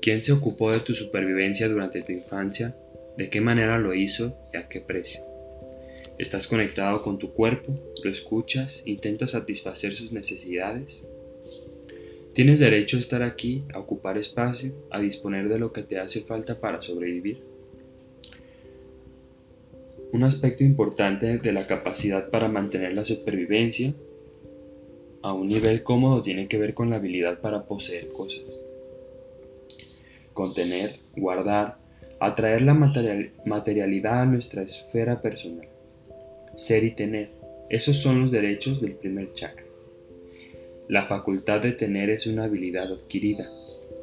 ¿Quién 0.00 0.22
se 0.22 0.30
ocupó 0.30 0.70
de 0.70 0.78
tu 0.78 0.94
supervivencia 0.94 1.68
durante 1.68 2.02
tu 2.02 2.12
infancia? 2.12 2.76
¿De 3.16 3.28
qué 3.30 3.40
manera 3.40 3.78
lo 3.78 3.94
hizo 3.94 4.38
y 4.54 4.58
a 4.58 4.68
qué 4.68 4.80
precio? 4.80 5.27
¿Estás 6.18 6.48
conectado 6.48 7.02
con 7.02 7.18
tu 7.18 7.32
cuerpo? 7.32 7.78
¿Lo 8.02 8.10
escuchas? 8.10 8.82
¿Intentas 8.84 9.30
satisfacer 9.30 9.94
sus 9.94 10.12
necesidades? 10.12 11.04
¿Tienes 12.34 12.58
derecho 12.58 12.96
a 12.96 13.00
estar 13.00 13.22
aquí, 13.22 13.64
a 13.72 13.78
ocupar 13.78 14.18
espacio, 14.18 14.72
a 14.90 15.00
disponer 15.00 15.48
de 15.48 15.58
lo 15.58 15.72
que 15.72 15.82
te 15.82 15.98
hace 15.98 16.20
falta 16.20 16.60
para 16.60 16.82
sobrevivir? 16.82 17.42
Un 20.12 20.24
aspecto 20.24 20.64
importante 20.64 21.38
de 21.38 21.52
la 21.52 21.66
capacidad 21.66 22.30
para 22.30 22.48
mantener 22.48 22.96
la 22.96 23.04
supervivencia 23.04 23.94
a 25.22 25.32
un 25.32 25.48
nivel 25.48 25.82
cómodo 25.82 26.22
tiene 26.22 26.48
que 26.48 26.58
ver 26.58 26.74
con 26.74 26.90
la 26.90 26.96
habilidad 26.96 27.40
para 27.40 27.64
poseer 27.64 28.08
cosas 28.08 28.58
contener, 30.38 31.00
guardar, 31.16 31.78
atraer 32.20 32.62
la 32.62 32.72
materialidad 32.72 34.20
a 34.20 34.24
nuestra 34.24 34.62
esfera 34.62 35.20
personal. 35.20 35.68
Ser 36.58 36.82
y 36.82 36.90
tener, 36.90 37.30
esos 37.70 37.98
son 37.98 38.20
los 38.20 38.32
derechos 38.32 38.80
del 38.80 38.96
primer 38.96 39.32
chakra. 39.32 39.64
La 40.88 41.04
facultad 41.04 41.60
de 41.60 41.70
tener 41.70 42.10
es 42.10 42.26
una 42.26 42.44
habilidad 42.44 42.92
adquirida. 42.92 43.48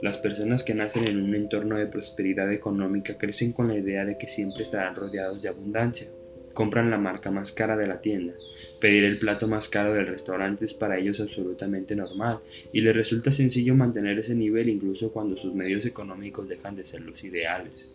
Las 0.01 0.19
personas 0.19 0.63
que 0.63 0.73
nacen 0.73 1.05
en 1.05 1.21
un 1.21 1.35
entorno 1.35 1.77
de 1.77 1.87
prosperidad 1.87 2.49
económica 2.53 3.17
crecen 3.17 3.51
con 3.51 3.67
la 3.67 3.77
idea 3.77 4.05
de 4.05 4.17
que 4.17 4.29
siempre 4.29 4.63
estarán 4.63 4.95
rodeados 4.95 5.41
de 5.41 5.49
abundancia. 5.49 6.07
Compran 6.53 6.89
la 6.89 6.97
marca 6.97 7.29
más 7.29 7.51
cara 7.51 7.75
de 7.75 7.87
la 7.87 7.99
tienda, 7.99 8.31
Pedir 8.79 9.03
el 9.03 9.19
plato 9.19 9.49
más 9.49 9.67
caro 9.67 9.93
del 9.93 10.07
restaurante 10.07 10.63
es 10.63 10.73
para 10.73 10.97
ellos 10.97 11.19
absolutamente 11.19 11.93
normal 11.93 12.39
y 12.71 12.79
les 12.79 12.95
resulta 12.95 13.33
sencillo 13.33 13.75
mantener 13.75 14.17
ese 14.19 14.33
nivel 14.33 14.69
incluso 14.69 15.11
cuando 15.11 15.35
sus 15.35 15.53
medios 15.53 15.85
económicos 15.85 16.47
dejan 16.47 16.77
de 16.77 16.85
ser 16.85 17.01
los 17.01 17.21
ideales. 17.25 17.91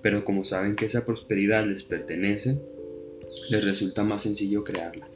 Pero 0.00 0.24
como 0.24 0.44
saben 0.44 0.76
que 0.76 0.86
esa 0.86 1.04
prosperidad 1.04 1.66
les 1.66 1.82
pertenece, 1.82 2.56
les 3.48 3.64
resulta 3.64 4.04
más 4.04 4.22
sencillo 4.22 4.64
crearla. 4.64 5.06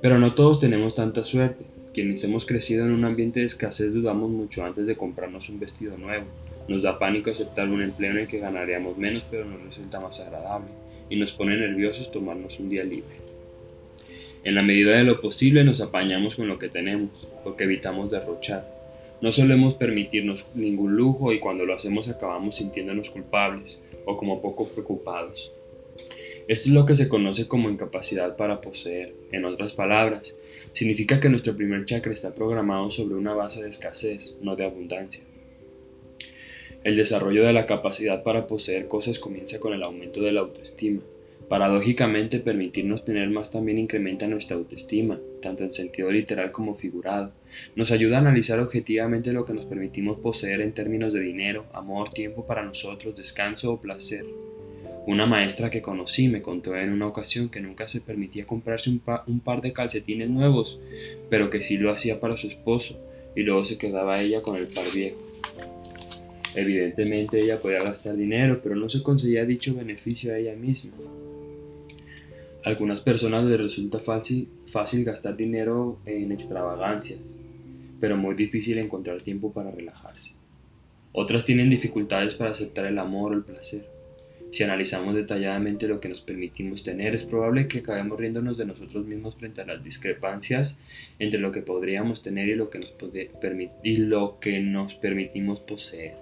Pero 0.00 0.18
no 0.18 0.34
todos 0.34 0.60
tenemos 0.60 0.94
tanta 0.94 1.24
suerte. 1.24 1.64
Quienes 1.92 2.22
hemos 2.22 2.46
crecido 2.46 2.86
en 2.86 2.92
un 2.92 3.04
ambiente 3.04 3.40
de 3.40 3.46
escasez 3.46 3.92
dudamos 3.92 4.30
mucho 4.30 4.64
antes 4.64 4.86
de 4.86 4.96
comprarnos 4.96 5.48
un 5.48 5.58
vestido 5.58 5.96
nuevo. 5.98 6.26
Nos 6.68 6.82
da 6.82 6.98
pánico 6.98 7.30
aceptar 7.30 7.68
un 7.68 7.82
empleo 7.82 8.12
en 8.12 8.18
el 8.18 8.28
que 8.28 8.38
ganaríamos 8.38 8.96
menos 8.98 9.24
pero 9.30 9.44
nos 9.44 9.62
resulta 9.62 9.98
más 9.98 10.20
agradable 10.20 10.68
y 11.10 11.16
nos 11.16 11.32
pone 11.32 11.56
nerviosos 11.56 12.12
tomarnos 12.12 12.60
un 12.60 12.68
día 12.68 12.84
libre. 12.84 13.16
En 14.44 14.54
la 14.54 14.62
medida 14.62 14.96
de 14.96 15.04
lo 15.04 15.20
posible 15.20 15.64
nos 15.64 15.80
apañamos 15.80 16.36
con 16.36 16.46
lo 16.46 16.58
que 16.58 16.68
tenemos, 16.68 17.26
porque 17.42 17.64
evitamos 17.64 18.10
derrochar. 18.10 18.68
No 19.20 19.32
solemos 19.32 19.74
permitirnos 19.74 20.46
ningún 20.54 20.96
lujo 20.96 21.32
y 21.32 21.40
cuando 21.40 21.64
lo 21.64 21.74
hacemos 21.74 22.08
acabamos 22.08 22.56
sintiéndonos 22.56 23.10
culpables 23.10 23.82
o 24.04 24.16
como 24.16 24.40
poco 24.40 24.68
preocupados. 24.68 25.52
Esto 26.48 26.70
es 26.70 26.74
lo 26.74 26.86
que 26.86 26.96
se 26.96 27.10
conoce 27.10 27.46
como 27.46 27.68
incapacidad 27.68 28.34
para 28.34 28.62
poseer. 28.62 29.14
En 29.32 29.44
otras 29.44 29.74
palabras, 29.74 30.34
significa 30.72 31.20
que 31.20 31.28
nuestro 31.28 31.54
primer 31.54 31.84
chakra 31.84 32.14
está 32.14 32.34
programado 32.34 32.90
sobre 32.90 33.16
una 33.16 33.34
base 33.34 33.62
de 33.62 33.68
escasez, 33.68 34.38
no 34.40 34.56
de 34.56 34.64
abundancia. 34.64 35.22
El 36.84 36.96
desarrollo 36.96 37.44
de 37.44 37.52
la 37.52 37.66
capacidad 37.66 38.22
para 38.22 38.46
poseer 38.46 38.88
cosas 38.88 39.18
comienza 39.18 39.60
con 39.60 39.74
el 39.74 39.82
aumento 39.82 40.22
de 40.22 40.32
la 40.32 40.40
autoestima. 40.40 41.02
Paradójicamente, 41.50 42.40
permitirnos 42.40 43.04
tener 43.04 43.28
más 43.28 43.50
también 43.50 43.76
incrementa 43.76 44.26
nuestra 44.26 44.56
autoestima, 44.56 45.20
tanto 45.42 45.64
en 45.64 45.74
sentido 45.74 46.10
literal 46.10 46.50
como 46.50 46.74
figurado. 46.74 47.32
Nos 47.76 47.90
ayuda 47.90 48.16
a 48.16 48.20
analizar 48.20 48.58
objetivamente 48.58 49.34
lo 49.34 49.44
que 49.44 49.52
nos 49.52 49.66
permitimos 49.66 50.16
poseer 50.16 50.62
en 50.62 50.72
términos 50.72 51.12
de 51.12 51.20
dinero, 51.20 51.66
amor, 51.74 52.08
tiempo 52.08 52.46
para 52.46 52.64
nosotros, 52.64 53.14
descanso 53.14 53.70
o 53.70 53.80
placer. 53.82 54.24
Una 55.06 55.26
maestra 55.26 55.70
que 55.70 55.80
conocí 55.80 56.28
me 56.28 56.42
contó 56.42 56.76
en 56.76 56.92
una 56.92 57.06
ocasión 57.06 57.48
que 57.48 57.60
nunca 57.60 57.86
se 57.86 58.00
permitía 58.00 58.46
comprarse 58.46 58.90
un, 58.90 59.40
par 59.40 59.60
de 59.62 59.72
calcetines 59.72 60.28
nuevos, 60.28 60.78
pero 61.30 61.50
que 61.50 61.62
sí 61.62 61.78
lo 61.78 61.90
hacía 61.90 62.20
para 62.20 62.36
su 62.36 62.48
esposo, 62.48 62.98
y 63.34 63.42
luego 63.42 63.64
se 63.64 63.78
quedaba 63.78 64.20
ella 64.20 64.42
con 64.42 64.56
el 64.56 64.66
par 64.66 64.84
viejo. 64.94 65.18
Evidentemente 66.54 67.40
ella 67.40 67.58
podía 67.58 67.82
gastar 67.82 68.16
dinero, 68.16 68.60
pero 68.62 68.74
no 68.74 68.88
se 68.88 69.02
conseguía 69.02 69.44
dicho 69.44 69.74
beneficio 69.74 70.32
a 70.32 70.38
ella 70.38 70.54
misma. 70.54 70.92
A 72.64 72.68
algunas 72.68 73.00
personas 73.00 73.44
les 73.44 73.60
resulta 73.60 73.98
fácil, 73.98 74.48
fácil 74.66 75.04
gastar 75.04 75.36
dinero 75.36 75.98
en 76.04 76.32
extravagancias, 76.32 77.38
pero 78.00 78.16
muy 78.16 78.34
difícil 78.34 78.78
encontrar 78.78 79.20
tiempo 79.22 79.52
para 79.52 79.70
relajarse. 79.70 80.32
Otras 81.12 81.44
tienen 81.44 81.70
dificultades 81.70 82.34
para 82.34 82.50
aceptar 82.50 82.86
el 82.86 82.98
amor 82.98 83.32
o 83.32 83.34
el 83.36 83.44
placer. 83.44 83.97
Si 84.50 84.62
analizamos 84.62 85.14
detalladamente 85.14 85.88
lo 85.88 86.00
que 86.00 86.08
nos 86.08 86.22
permitimos 86.22 86.82
tener, 86.82 87.14
es 87.14 87.24
probable 87.24 87.68
que 87.68 87.80
acabemos 87.80 88.18
riéndonos 88.18 88.56
de 88.56 88.64
nosotros 88.64 89.04
mismos 89.04 89.36
frente 89.36 89.60
a 89.60 89.66
las 89.66 89.84
discrepancias 89.84 90.78
entre 91.18 91.38
lo 91.38 91.52
que 91.52 91.60
podríamos 91.60 92.22
tener 92.22 92.48
y 92.48 92.54
lo 92.54 92.70
que 92.70 92.78
nos, 92.78 92.94
y 93.82 93.96
lo 93.98 94.40
que 94.40 94.60
nos 94.60 94.94
permitimos 94.94 95.60
poseer. 95.60 96.14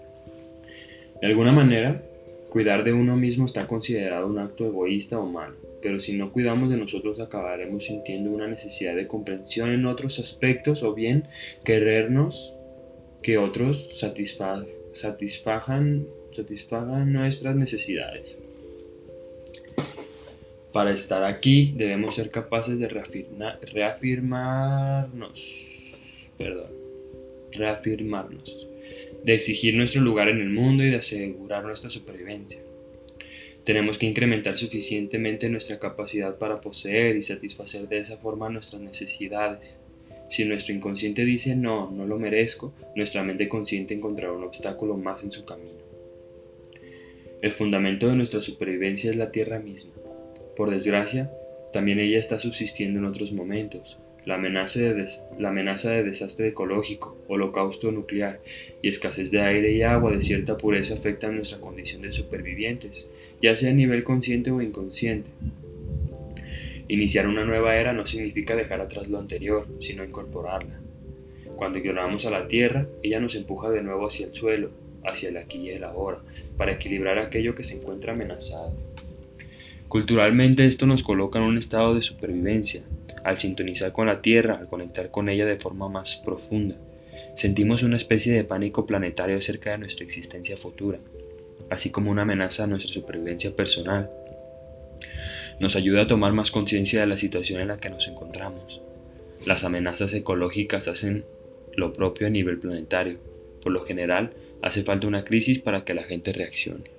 De 1.20 1.28
alguna 1.28 1.52
manera, 1.52 2.02
cuidar 2.50 2.84
de 2.84 2.92
uno 2.92 3.16
mismo 3.16 3.46
está 3.46 3.66
considerado 3.66 4.26
un 4.26 4.38
acto 4.38 4.66
egoísta 4.66 5.18
o 5.18 5.26
malo, 5.26 5.56
pero 5.80 6.00
si 6.00 6.14
no 6.14 6.32
cuidamos 6.32 6.68
de 6.68 6.76
nosotros 6.76 7.20
acabaremos 7.20 7.84
sintiendo 7.84 8.30
una 8.30 8.48
necesidad 8.48 8.96
de 8.96 9.06
comprensión 9.06 9.70
en 9.70 9.86
otros 9.86 10.18
aspectos 10.18 10.82
o 10.82 10.94
bien 10.94 11.24
querernos 11.64 12.52
que 13.22 13.38
otros 13.38 13.98
satisfagan 13.98 14.66
satisfagan 16.36 17.12
nuestras 17.12 17.56
necesidades. 17.56 18.38
Para 20.72 20.92
estar 20.92 21.24
aquí 21.24 21.72
debemos 21.74 22.14
ser 22.16 22.30
capaces 22.30 22.78
de 22.78 22.88
reafirmarnos, 23.72 25.94
perdón, 26.36 26.70
reafirmarnos, 27.52 28.68
de 29.24 29.34
exigir 29.34 29.74
nuestro 29.74 30.02
lugar 30.02 30.28
en 30.28 30.38
el 30.38 30.50
mundo 30.50 30.84
y 30.84 30.90
de 30.90 30.96
asegurar 30.96 31.64
nuestra 31.64 31.88
supervivencia. 31.88 32.60
Tenemos 33.64 33.96
que 33.96 34.04
incrementar 34.04 34.58
suficientemente 34.58 35.48
nuestra 35.48 35.78
capacidad 35.78 36.36
para 36.36 36.60
poseer 36.60 37.16
y 37.16 37.22
satisfacer 37.22 37.88
de 37.88 37.96
esa 37.98 38.18
forma 38.18 38.50
nuestras 38.50 38.82
necesidades. 38.82 39.80
Si 40.28 40.44
nuestro 40.44 40.74
inconsciente 40.74 41.24
dice 41.24 41.56
no, 41.56 41.90
no 41.90 42.04
lo 42.06 42.18
merezco, 42.18 42.74
nuestra 42.94 43.22
mente 43.22 43.48
consciente 43.48 43.94
encontrará 43.94 44.32
un 44.32 44.44
obstáculo 44.44 44.98
más 44.98 45.22
en 45.22 45.32
su 45.32 45.46
camino. 45.46 45.85
El 47.46 47.52
fundamento 47.52 48.08
de 48.08 48.16
nuestra 48.16 48.42
supervivencia 48.42 49.08
es 49.08 49.14
la 49.14 49.30
Tierra 49.30 49.60
misma. 49.60 49.92
Por 50.56 50.68
desgracia, 50.68 51.30
también 51.72 52.00
ella 52.00 52.18
está 52.18 52.40
subsistiendo 52.40 52.98
en 52.98 53.04
otros 53.04 53.30
momentos. 53.30 53.98
La 54.24 54.34
amenaza, 54.34 54.80
de 54.80 56.02
desastre 56.02 56.48
ecológico, 56.48 57.16
holocausto 57.28 57.92
nuclear 57.92 58.40
y 58.82 58.88
escasez 58.88 59.30
de 59.30 59.42
aire 59.42 59.70
y 59.70 59.82
agua 59.82 60.10
de 60.10 60.22
cierta 60.22 60.58
pureza 60.58 60.94
afectan 60.94 61.36
nuestra 61.36 61.60
condición 61.60 62.02
de 62.02 62.10
supervivientes, 62.10 63.12
ya 63.40 63.54
sea 63.54 63.70
a 63.70 63.74
nivel 63.74 64.02
consciente 64.02 64.50
o 64.50 64.60
inconsciente. 64.60 65.30
Iniciar 66.88 67.28
una 67.28 67.44
nueva 67.44 67.76
era 67.76 67.92
no 67.92 68.08
significa 68.08 68.56
dejar 68.56 68.80
atrás 68.80 69.06
lo 69.06 69.20
anterior, 69.20 69.68
sino 69.78 70.02
incorporarla. 70.02 70.80
Cuando 71.54 71.78
ignoramos 71.78 72.26
a 72.26 72.30
la 72.30 72.48
Tierra, 72.48 72.88
ella 73.04 73.20
nos 73.20 73.36
empuja 73.36 73.70
de 73.70 73.84
nuevo 73.84 74.08
hacia 74.08 74.26
el 74.26 74.34
suelo, 74.34 74.72
hacia 75.06 75.28
el 75.28 75.36
aquí 75.36 75.58
y 75.58 75.70
el 75.70 75.84
ahora, 75.84 76.18
para 76.56 76.72
equilibrar 76.72 77.18
aquello 77.18 77.54
que 77.54 77.64
se 77.64 77.76
encuentra 77.76 78.12
amenazado. 78.12 78.74
Culturalmente 79.88 80.66
esto 80.66 80.86
nos 80.86 81.02
coloca 81.02 81.38
en 81.38 81.44
un 81.44 81.58
estado 81.58 81.94
de 81.94 82.02
supervivencia. 82.02 82.82
Al 83.24 83.38
sintonizar 83.38 83.92
con 83.92 84.06
la 84.06 84.20
Tierra, 84.20 84.56
al 84.58 84.68
conectar 84.68 85.10
con 85.10 85.28
ella 85.28 85.46
de 85.46 85.58
forma 85.58 85.88
más 85.88 86.16
profunda, 86.16 86.76
sentimos 87.34 87.82
una 87.82 87.96
especie 87.96 88.32
de 88.32 88.44
pánico 88.44 88.86
planetario 88.86 89.36
acerca 89.36 89.70
de 89.70 89.78
nuestra 89.78 90.04
existencia 90.04 90.56
futura, 90.56 90.98
así 91.70 91.90
como 91.90 92.10
una 92.10 92.22
amenaza 92.22 92.64
a 92.64 92.66
nuestra 92.66 92.92
supervivencia 92.92 93.54
personal. 93.54 94.10
Nos 95.60 95.76
ayuda 95.76 96.02
a 96.02 96.06
tomar 96.06 96.32
más 96.32 96.50
conciencia 96.50 97.00
de 97.00 97.06
la 97.06 97.16
situación 97.16 97.60
en 97.60 97.68
la 97.68 97.78
que 97.78 97.90
nos 97.90 98.08
encontramos. 98.08 98.82
Las 99.44 99.64
amenazas 99.64 100.12
ecológicas 100.12 100.88
hacen 100.88 101.24
lo 101.76 101.92
propio 101.92 102.26
a 102.26 102.30
nivel 102.30 102.58
planetario. 102.58 103.18
Por 103.62 103.72
lo 103.72 103.84
general, 103.84 104.32
Hace 104.62 104.82
falta 104.82 105.06
una 105.06 105.24
crisis 105.24 105.58
para 105.58 105.84
que 105.84 105.94
la 105.94 106.02
gente 106.02 106.32
reaccione. 106.32 106.96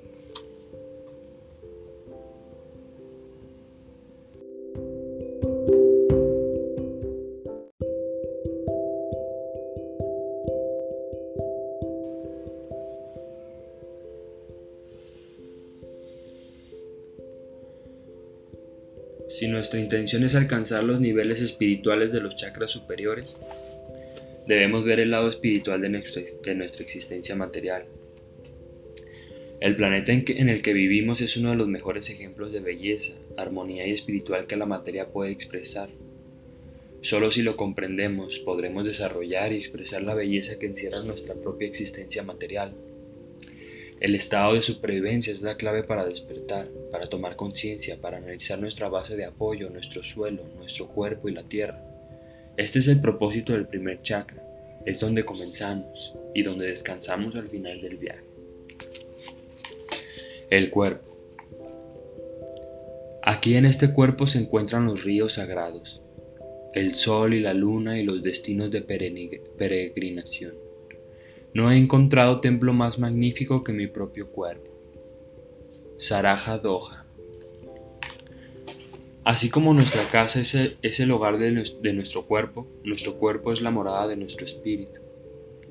Si 19.37 19.47
nuestra 19.47 19.79
intención 19.79 20.23
es 20.23 20.33
alcanzar 20.33 20.83
los 20.83 20.99
niveles 20.99 21.41
espirituales 21.41 22.11
de 22.11 22.21
los 22.21 22.35
chakras 22.35 22.71
superiores, 22.71 23.35
debemos 24.47 24.85
ver 24.85 24.99
el 24.99 25.11
lado 25.11 25.27
espiritual 25.27 25.81
de 25.81 25.89
nuestra, 25.89 26.81
existencia 26.81 27.35
material. 27.35 27.85
El 29.59 29.75
planeta 29.75 30.13
en, 30.13 30.49
el 30.49 30.61
que 30.61 30.73
vivimos 30.73 31.19
es 31.19 31.35
uno 31.35 31.49
de 31.49 31.55
los 31.55 31.67
mejores 31.67 32.09
ejemplos 32.09 32.51
de 32.51 32.61
belleza, 32.61 33.13
armonía 33.35 33.85
y 33.87 33.91
espiritual 33.91 34.47
que 34.47 34.55
la 34.55 34.65
materia 34.65 35.07
puede 35.07 35.31
expresar. 35.31 35.89
Solo 37.01 37.31
si 37.31 37.41
lo 37.41 37.57
comprendemos 37.57 38.39
podremos 38.39 38.85
desarrollar 38.85 39.51
y 39.51 39.57
expresar 39.57 40.01
la 40.03 40.13
belleza 40.13 40.57
que 40.59 40.67
encierra 40.67 41.03
nuestra 41.03 41.35
propia 41.35 41.67
existencia 41.67 42.23
material. 42.23 42.73
El 43.99 44.13
estado 44.13 44.53
de 44.53 44.61
supervivencia 44.61 45.33
es 45.33 45.41
la 45.41 45.57
clave 45.57 45.83
para 45.83 46.05
despertar, 46.05 46.67
para 46.91 47.07
tomar 47.07 47.35
conciencia, 47.35 47.99
para 47.99 48.17
analizar 48.17 48.59
nuestra 48.59 48.89
base 48.89 49.17
de 49.17 49.25
apoyo, 49.25 49.71
nuestro 49.71 50.03
suelo, 50.03 50.43
nuestro 50.57 50.87
cuerpo 50.87 51.29
y 51.29 51.33
la 51.33 51.43
tierra. 51.43 51.86
Este 52.57 52.79
es 52.79 52.87
el 52.87 52.99
propósito 52.99 53.53
del 53.53 53.67
primer 53.67 54.01
chakra, 54.01 54.43
es 54.83 54.99
donde 54.99 55.23
comenzamos 55.23 56.15
y 56.33 56.41
donde 56.41 56.65
descansamos 56.65 57.35
al 57.35 57.49
final 57.49 57.79
del 57.81 57.97
viaje. 57.97 58.23
El 60.49 60.71
cuerpo. 60.71 61.05
Aquí 63.21 63.55
en 63.55 63.65
este 63.65 63.93
cuerpo 63.93 64.25
se 64.25 64.39
encuentran 64.39 64.85
los 64.85 65.03
ríos 65.03 65.33
sagrados, 65.33 66.01
el 66.73 66.95
sol 66.95 67.35
y 67.35 67.41
la 67.41 67.53
luna 67.53 67.99
y 67.99 68.03
los 68.03 68.23
destinos 68.23 68.71
de 68.71 68.81
peregrinación. 68.81 70.55
No 71.53 71.71
he 71.71 71.77
encontrado 71.77 72.39
templo 72.39 72.73
más 72.73 72.97
magnífico 72.97 73.63
que 73.63 73.73
mi 73.73 73.85
propio 73.87 74.31
cuerpo. 74.31 74.71
Saraja 75.97 76.57
Doha. 76.57 77.06
Así 79.27 79.49
como 79.49 79.73
nuestra 79.73 80.09
casa 80.09 80.39
es 80.39 80.55
el, 81.01 81.11
hogar 81.11 81.37
de, 81.37 81.51
nuestro 81.51 82.25
cuerpo, 82.27 82.65
nuestro 82.85 83.15
cuerpo 83.15 83.51
es 83.51 83.59
la 83.59 83.71
morada 83.71 84.07
de 84.07 84.15
nuestro 84.15 84.45
espíritu. 84.45 85.01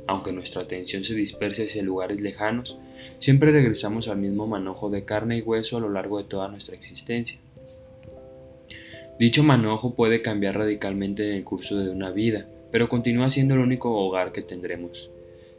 Aunque 0.07 0.31
nuestra 0.31 0.61
atención 0.61 1.05
se 1.05 1.15
disperse 1.15 1.65
hacia 1.65 1.83
lugares 1.83 2.21
lejanos, 2.21 2.77
siempre 3.19 3.53
regresamos 3.53 4.09
al 4.09 4.19
mismo 4.19 4.47
manojo 4.47 4.91
de 4.91 5.07
carne 5.07 5.39
y 5.39 5.41
hueso 5.41 5.79
a 5.79 5.81
lo 5.81 5.89
largo 5.89 6.19
de 6.19 6.29
toda 6.29 6.49
nuestra 6.49 6.75
existencia. 6.75 7.41
Dicho 9.19 9.43
manojo 9.43 9.95
puede 9.95 10.21
cambiar 10.21 10.59
radicalmente 10.59 11.27
en 11.27 11.37
el 11.37 11.45
curso 11.45 11.79
de 11.79 11.89
una 11.89 12.11
vida, 12.11 12.45
pero 12.71 12.91
continúa 12.91 13.31
siendo 13.31 13.55
el 13.55 13.61
único 13.61 13.91
hogar 13.91 14.33
que 14.33 14.43
tendremos. 14.43 15.09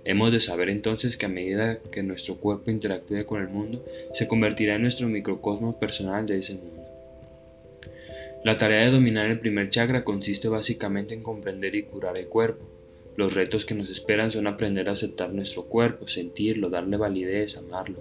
Hemos 0.05 0.31
de 0.31 0.39
saber 0.39 0.69
entonces 0.69 1.17
que 1.17 1.25
a 1.25 1.29
medida 1.29 1.79
que 1.91 2.03
nuestro 2.03 2.35
cuerpo 2.35 2.69
interactúe 2.69 3.25
con 3.25 3.41
el 3.41 3.49
mundo, 3.49 3.83
se 4.13 4.27
convertirá 4.27 4.75
en 4.75 4.83
nuestro 4.83 5.07
microcosmos 5.07 5.77
personal 5.77 6.27
de 6.27 6.37
ese 6.37 6.53
mundo. 6.53 6.86
La 8.43 8.57
tarea 8.57 8.85
de 8.85 8.91
dominar 8.91 9.29
el 9.29 9.39
primer 9.39 9.69
chakra 9.69 10.03
consiste 10.03 10.47
básicamente 10.47 11.13
en 11.13 11.23
comprender 11.23 11.75
y 11.75 11.83
curar 11.83 12.17
el 12.17 12.27
cuerpo. 12.27 12.65
Los 13.15 13.33
retos 13.33 13.65
que 13.65 13.73
nos 13.73 13.89
esperan 13.89 14.29
son 14.29 14.47
aprender 14.47 14.87
a 14.87 14.91
aceptar 14.91 15.33
nuestro 15.33 15.63
cuerpo, 15.65 16.07
sentirlo, 16.07 16.69
darle 16.69 16.97
validez, 16.97 17.57
amarlo. 17.57 17.99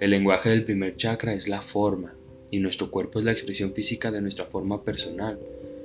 El 0.00 0.10
lenguaje 0.10 0.50
del 0.50 0.64
primer 0.64 0.96
chakra 0.96 1.32
es 1.32 1.48
la 1.48 1.62
forma, 1.62 2.14
y 2.50 2.58
nuestro 2.58 2.90
cuerpo 2.90 3.18
es 3.18 3.24
la 3.24 3.32
expresión 3.32 3.72
física 3.72 4.10
de 4.10 4.20
nuestra 4.20 4.46
forma 4.46 4.82
personal. 4.82 5.38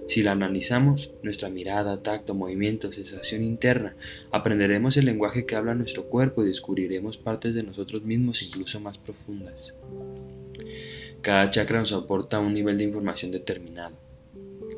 Si 0.08 0.24
la 0.24 0.32
analizamos, 0.32 1.12
nuestra 1.24 1.50
mirada, 1.50 2.04
tacto, 2.04 2.34
movimiento, 2.34 2.92
sensación 2.92 3.44
interna, 3.44 3.96
aprenderemos 4.32 4.98
el 4.98 5.06
lenguaje 5.06 5.46
que 5.46 5.56
habla 5.56 5.76
nuestro 5.76 6.06
cuerpo 6.06 6.44
y 6.44 6.48
descubriremos 6.48 7.18
partes 7.18 7.54
de 7.56 7.64
nosotros 7.64 8.04
mismos 8.04 8.42
incluso 8.42 8.80
más 8.82 8.98
profundas. 8.98 9.74
Cada 11.22 11.52
chakra 11.52 11.80
nos 11.80 11.94
aporta 11.94 12.40
un 12.40 12.52
nivel 12.52 12.80
de 12.80 12.86
información 12.86 13.32
determinado. 13.32 13.96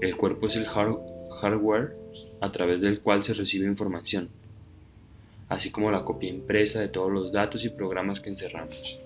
El 0.02 0.18
cuerpo 0.18 0.48
es 0.48 0.58
el 0.58 0.66
hardware 0.66 1.96
a 2.42 2.52
través 2.52 2.82
del 2.82 3.00
cual 3.00 3.24
se 3.24 3.34
recibe 3.34 3.66
información, 3.66 4.28
así 5.48 5.72
como 5.72 5.90
la 5.90 6.04
copia 6.04 6.30
impresa 6.30 6.82
de 6.82 6.90
todos 6.90 7.10
los 7.10 7.32
datos 7.32 7.64
y 7.64 7.70
programas 7.70 8.20
que 8.20 8.30
encerramos. 8.30 9.00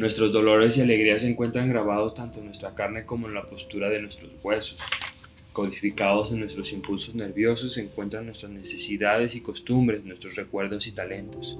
Nuestros 0.00 0.32
dolores 0.32 0.76
y 0.76 0.80
alegrías 0.80 1.22
se 1.22 1.30
encuentran 1.30 1.68
grabados 1.68 2.12
tanto 2.12 2.40
en 2.40 2.46
nuestra 2.46 2.74
carne 2.74 3.06
como 3.06 3.28
en 3.28 3.34
la 3.34 3.46
postura 3.46 3.88
de 3.88 4.02
nuestros 4.02 4.32
huesos. 4.42 4.80
Codificados 5.58 6.30
en 6.30 6.38
nuestros 6.38 6.72
impulsos 6.72 7.16
nerviosos 7.16 7.72
se 7.72 7.82
encuentran 7.82 8.26
nuestras 8.26 8.52
necesidades 8.52 9.34
y 9.34 9.40
costumbres, 9.40 10.04
nuestros 10.04 10.36
recuerdos 10.36 10.86
y 10.86 10.92
talentos. 10.92 11.58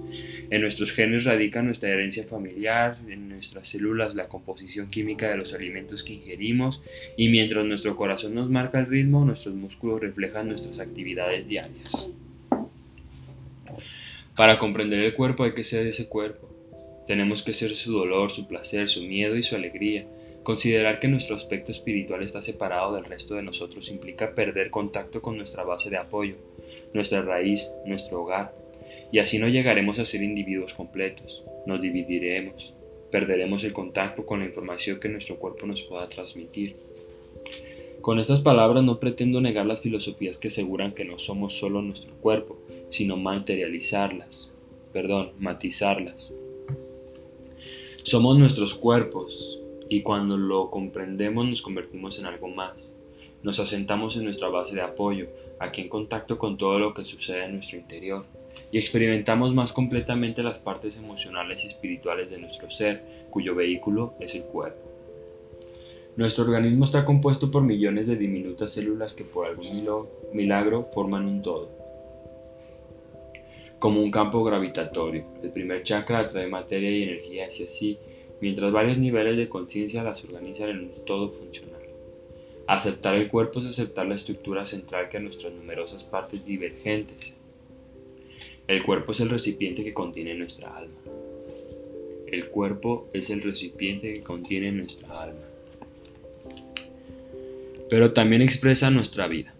En 0.50 0.60
nuestros 0.60 0.92
genes 0.92 1.24
radica 1.24 1.62
nuestra 1.62 1.88
herencia 1.88 2.22
familiar, 2.22 2.96
en 3.08 3.28
nuestras 3.28 3.66
células 3.66 4.14
la 4.14 4.28
composición 4.28 4.88
química 4.88 5.28
de 5.28 5.36
los 5.36 5.52
alimentos 5.52 6.04
que 6.04 6.12
ingerimos 6.12 6.80
y 7.16 7.28
mientras 7.28 7.66
nuestro 7.66 7.96
corazón 7.96 8.36
nos 8.36 8.48
marca 8.48 8.78
el 8.78 8.86
ritmo, 8.86 9.24
nuestros 9.24 9.56
músculos 9.56 10.00
reflejan 10.00 10.46
nuestras 10.46 10.78
actividades 10.78 11.48
diarias. 11.48 12.08
Para 14.36 14.60
comprender 14.60 15.00
el 15.00 15.14
cuerpo 15.14 15.42
hay 15.42 15.54
que 15.54 15.64
ser 15.64 15.88
ese 15.88 16.08
cuerpo. 16.08 16.48
Tenemos 17.08 17.42
que 17.42 17.52
ser 17.52 17.74
su 17.74 17.90
dolor, 17.90 18.30
su 18.30 18.46
placer, 18.46 18.88
su 18.88 19.02
miedo 19.02 19.34
y 19.34 19.42
su 19.42 19.56
alegría 19.56 20.06
Considerar 20.48 20.98
que 20.98 21.08
nuestro 21.08 21.36
aspecto 21.36 21.72
espiritual 21.72 22.24
está 22.24 22.40
separado 22.40 22.94
del 22.94 23.04
resto 23.04 23.34
de 23.34 23.42
nosotros 23.42 23.90
implica 23.90 24.34
perder 24.34 24.70
contacto 24.70 25.20
con 25.20 25.36
nuestra 25.36 25.62
base 25.62 25.90
de 25.90 25.98
apoyo, 25.98 26.36
nuestra 26.94 27.20
raíz, 27.20 27.70
nuestro 27.84 28.22
hogar, 28.22 28.54
y 29.12 29.18
así 29.18 29.38
no 29.38 29.46
llegaremos 29.46 29.98
a 29.98 30.06
ser 30.06 30.22
individuos 30.22 30.72
completos, 30.72 31.44
nos 31.66 31.82
dividiremos, 31.82 32.72
perderemos 33.10 33.62
el 33.62 33.74
contacto 33.74 34.24
con 34.24 34.40
la 34.40 34.46
información 34.46 34.98
que 34.98 35.10
nuestro 35.10 35.36
cuerpo 35.36 35.66
nos 35.66 35.82
pueda 35.82 36.08
transmitir. 36.08 36.76
Con 38.00 38.18
estas 38.18 38.40
palabras 38.40 38.82
no 38.82 38.98
pretendo 38.98 39.42
negar 39.42 39.66
las 39.66 39.82
filosofías 39.82 40.38
que 40.38 40.48
aseguran 40.48 40.92
que 40.92 41.04
no 41.04 41.18
somos 41.18 41.58
solo 41.58 41.82
nuestro 41.82 42.14
cuerpo, 42.22 42.56
sino 42.88 43.18
materializarlas, 43.18 44.50
perdón, 44.94 45.32
matizarlas. 45.38 46.32
Somos 48.02 48.38
nuestros 48.38 48.72
cuerpos, 48.72 49.57
y 49.88 50.02
cuando 50.02 50.36
lo 50.36 50.70
comprendemos 50.70 51.46
nos 51.46 51.62
convertimos 51.62 52.18
en 52.18 52.26
algo 52.26 52.48
más. 52.48 52.90
Nos 53.42 53.60
asentamos 53.60 54.16
en 54.16 54.24
nuestra 54.24 54.48
base 54.48 54.74
de 54.74 54.82
apoyo, 54.82 55.28
aquí 55.58 55.82
en 55.82 55.88
contacto 55.88 56.38
con 56.38 56.56
todo 56.56 56.78
lo 56.78 56.92
que 56.92 57.04
sucede 57.04 57.44
en 57.44 57.54
nuestro 57.54 57.78
interior, 57.78 58.24
y 58.72 58.78
experimentamos 58.78 59.54
más 59.54 59.72
completamente 59.72 60.42
las 60.42 60.58
partes 60.58 60.96
emocionales 60.96 61.64
y 61.64 61.68
espirituales 61.68 62.30
de 62.30 62.38
nuestro 62.38 62.70
ser, 62.70 63.26
cuyo 63.30 63.54
vehículo 63.54 64.14
es 64.20 64.34
el 64.34 64.42
cuerpo. 64.42 64.88
Nuestro 66.16 66.44
organismo 66.44 66.84
está 66.84 67.04
compuesto 67.04 67.50
por 67.50 67.62
millones 67.62 68.08
de 68.08 68.16
diminutas 68.16 68.72
células 68.72 69.14
que 69.14 69.24
por 69.24 69.46
algún 69.46 69.84
milagro 70.32 70.88
forman 70.92 71.26
un 71.26 71.42
todo. 71.42 71.70
Como 73.78 74.02
un 74.02 74.10
campo 74.10 74.42
gravitatorio, 74.42 75.24
el 75.40 75.50
primer 75.50 75.84
chakra 75.84 76.18
atrae 76.18 76.48
materia 76.48 76.90
y 76.90 77.04
energía 77.04 77.46
hacia 77.46 77.68
sí 77.68 77.96
mientras 78.40 78.72
varios 78.72 78.98
niveles 78.98 79.36
de 79.36 79.48
conciencia 79.48 80.02
las 80.02 80.24
organizan 80.24 80.70
en 80.70 80.78
un 80.80 81.04
todo 81.04 81.30
funcional. 81.30 81.80
Aceptar 82.66 83.14
el 83.14 83.28
cuerpo 83.28 83.60
es 83.60 83.66
aceptar 83.66 84.06
la 84.06 84.14
estructura 84.14 84.66
central 84.66 85.08
que 85.08 85.16
a 85.16 85.20
nuestras 85.20 85.52
numerosas 85.52 86.04
partes 86.04 86.44
divergentes. 86.44 87.34
El 88.66 88.82
cuerpo 88.82 89.12
es 89.12 89.20
el 89.20 89.30
recipiente 89.30 89.82
que 89.82 89.94
contiene 89.94 90.34
nuestra 90.34 90.76
alma. 90.76 90.98
El 92.26 92.48
cuerpo 92.50 93.08
es 93.14 93.30
el 93.30 93.40
recipiente 93.40 94.12
que 94.12 94.22
contiene 94.22 94.70
nuestra 94.70 95.22
alma. 95.22 95.46
Pero 97.88 98.12
también 98.12 98.42
expresa 98.42 98.90
nuestra 98.90 99.26
vida. 99.28 99.54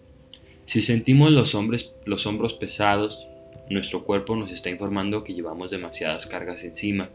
Si 0.67 0.81
sentimos 0.81 1.31
los, 1.31 1.57
los 2.05 2.27
hombros 2.27 2.53
pesados, 2.53 3.25
nuestro 3.71 4.03
cuerpo 4.03 4.35
nos 4.35 4.51
está 4.51 4.69
informando 4.69 5.23
que 5.23 5.33
llevamos 5.33 5.71
demasiadas 5.71 6.27
cargas 6.27 6.63
encima 6.63 7.09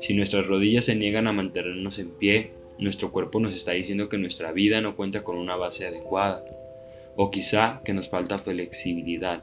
si 0.00 0.14
nuestras 0.14 0.46
rodillas 0.46 0.84
se 0.86 0.94
niegan 0.94 1.28
a 1.28 1.32
mantenernos 1.32 1.98
en 1.98 2.10
pie, 2.10 2.50
nuestro 2.78 3.10
cuerpo 3.10 3.40
nos 3.40 3.54
está 3.54 3.72
diciendo 3.72 4.08
que 4.08 4.18
nuestra 4.18 4.52
vida 4.52 4.80
no 4.80 4.96
cuenta 4.96 5.24
con 5.24 5.36
una 5.36 5.56
base 5.56 5.86
adecuada, 5.86 6.44
o 7.16 7.30
quizá 7.30 7.80
que 7.84 7.92
nos 7.92 8.08
falta 8.08 8.38
flexibilidad. 8.38 9.42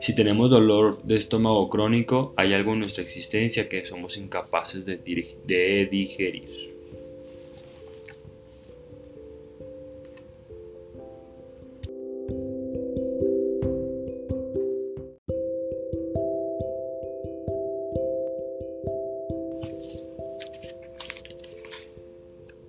Si 0.00 0.14
tenemos 0.14 0.50
dolor 0.50 1.02
de 1.02 1.16
estómago 1.16 1.68
crónico, 1.68 2.34
hay 2.36 2.52
algo 2.52 2.74
en 2.74 2.80
nuestra 2.80 3.02
existencia 3.02 3.68
que 3.68 3.86
somos 3.86 4.16
incapaces 4.16 4.84
de, 4.86 4.98
digerir. 5.90 6.65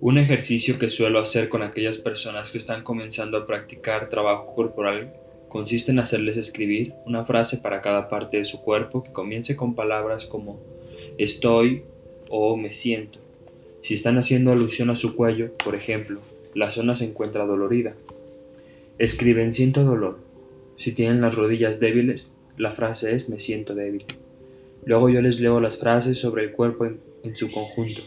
Un 0.00 0.16
ejercicio 0.16 0.78
que 0.78 0.90
suelo 0.90 1.18
hacer 1.18 1.48
con 1.48 1.62
aquellas 1.62 1.98
personas 1.98 2.52
que 2.52 2.58
están 2.58 2.84
comenzando 2.84 3.36
a 3.36 3.48
practicar 3.48 4.08
trabajo 4.08 4.54
corporal 4.54 5.12
consiste 5.48 5.90
en 5.90 5.98
hacerles 5.98 6.36
escribir 6.36 6.94
una 7.04 7.24
frase 7.24 7.56
para 7.56 7.80
cada 7.80 8.08
parte 8.08 8.36
de 8.36 8.44
su 8.44 8.60
cuerpo 8.60 9.02
que 9.02 9.10
comience 9.10 9.56
con 9.56 9.74
palabras 9.74 10.26
como 10.26 10.60
estoy 11.18 11.82
o 12.30 12.56
me 12.56 12.72
siento. 12.72 13.18
Si 13.82 13.94
están 13.94 14.18
haciendo 14.18 14.52
alusión 14.52 14.90
a 14.90 14.96
su 14.96 15.16
cuello, 15.16 15.50
por 15.64 15.74
ejemplo, 15.74 16.20
la 16.54 16.70
zona 16.70 16.94
se 16.94 17.06
encuentra 17.06 17.44
dolorida. 17.44 17.94
Escriben 18.98 19.52
siento 19.52 19.82
dolor. 19.82 20.20
Si 20.76 20.92
tienen 20.92 21.20
las 21.20 21.34
rodillas 21.34 21.80
débiles, 21.80 22.34
la 22.56 22.70
frase 22.70 23.16
es 23.16 23.28
me 23.28 23.40
siento 23.40 23.74
débil. 23.74 24.04
Luego 24.84 25.08
yo 25.08 25.20
les 25.22 25.40
leo 25.40 25.58
las 25.58 25.78
frases 25.78 26.18
sobre 26.18 26.44
el 26.44 26.52
cuerpo 26.52 26.86
en, 26.86 27.00
su 27.34 27.50
conjunto 27.50 28.00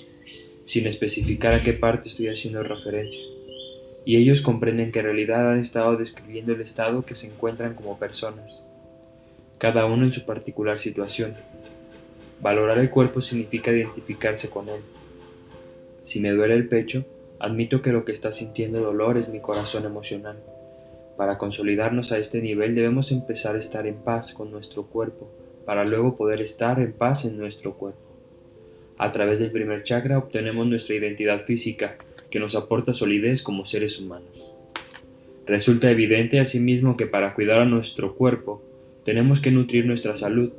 sin 0.71 0.87
especificar 0.87 1.53
a 1.53 1.59
qué 1.59 1.73
parte 1.73 2.07
estoy 2.07 2.29
haciendo 2.29 2.63
referencia. 2.63 3.21
Y 4.05 4.15
ellos 4.15 4.41
comprenden 4.41 4.93
que 4.93 4.99
en 4.99 5.05
realidad 5.05 5.51
han 5.51 5.59
estado 5.59 5.97
describiendo 5.97 6.53
el 6.53 6.61
estado 6.61 7.05
que 7.05 7.13
se 7.13 7.27
encuentran 7.27 7.75
como 7.75 7.99
personas, 7.99 8.63
cada 9.57 9.85
uno 9.85 10.05
en 10.05 10.13
su 10.13 10.23
particular 10.23 10.79
situación. 10.79 11.33
Valorar 12.39 12.77
el 12.79 12.89
cuerpo 12.89 13.21
significa 13.21 13.69
identificarse 13.69 14.49
con 14.49 14.69
él. 14.69 14.79
Si 16.05 16.21
me 16.21 16.31
duele 16.31 16.53
el 16.53 16.69
pecho, 16.69 17.03
admito 17.37 17.81
que 17.81 17.91
lo 17.91 18.05
que 18.05 18.13
está 18.13 18.31
sintiendo 18.31 18.79
dolor 18.79 19.17
es 19.17 19.27
mi 19.27 19.41
corazón 19.41 19.83
emocional. 19.83 20.37
Para 21.17 21.37
consolidarnos 21.37 22.13
a 22.13 22.17
este 22.17 22.41
nivel 22.41 22.75
debemos 22.75 23.11
empezar 23.11 23.57
a 23.57 23.59
estar 23.59 23.87
en 23.87 23.95
paz 23.95 24.33
con 24.33 24.51
nuestro 24.51 24.85
cuerpo, 24.85 25.29
para 25.65 25.83
luego 25.83 26.15
poder 26.15 26.41
estar 26.41 26.79
en 26.79 26.93
paz 26.93 27.25
en 27.25 27.37
nuestro 27.37 27.73
cuerpo. 27.73 28.10
A 29.01 29.11
través 29.11 29.39
del 29.39 29.49
primer 29.49 29.81
chakra 29.81 30.19
obtenemos 30.19 30.67
nuestra 30.67 30.93
identidad 30.93 31.43
física, 31.45 31.95
que 32.29 32.39
nos 32.39 32.53
aporta 32.53 32.93
solidez 32.93 33.41
como 33.41 33.65
seres 33.65 33.97
humanos. 33.97 34.53
Resulta 35.47 35.89
evidente 35.89 36.39
asimismo 36.39 36.95
que 36.95 37.07
para 37.07 37.33
cuidar 37.33 37.61
a 37.61 37.65
nuestro 37.65 38.13
cuerpo 38.13 38.61
tenemos 39.03 39.41
que 39.41 39.49
nutrir 39.49 39.87
nuestra 39.87 40.15
salud, 40.15 40.51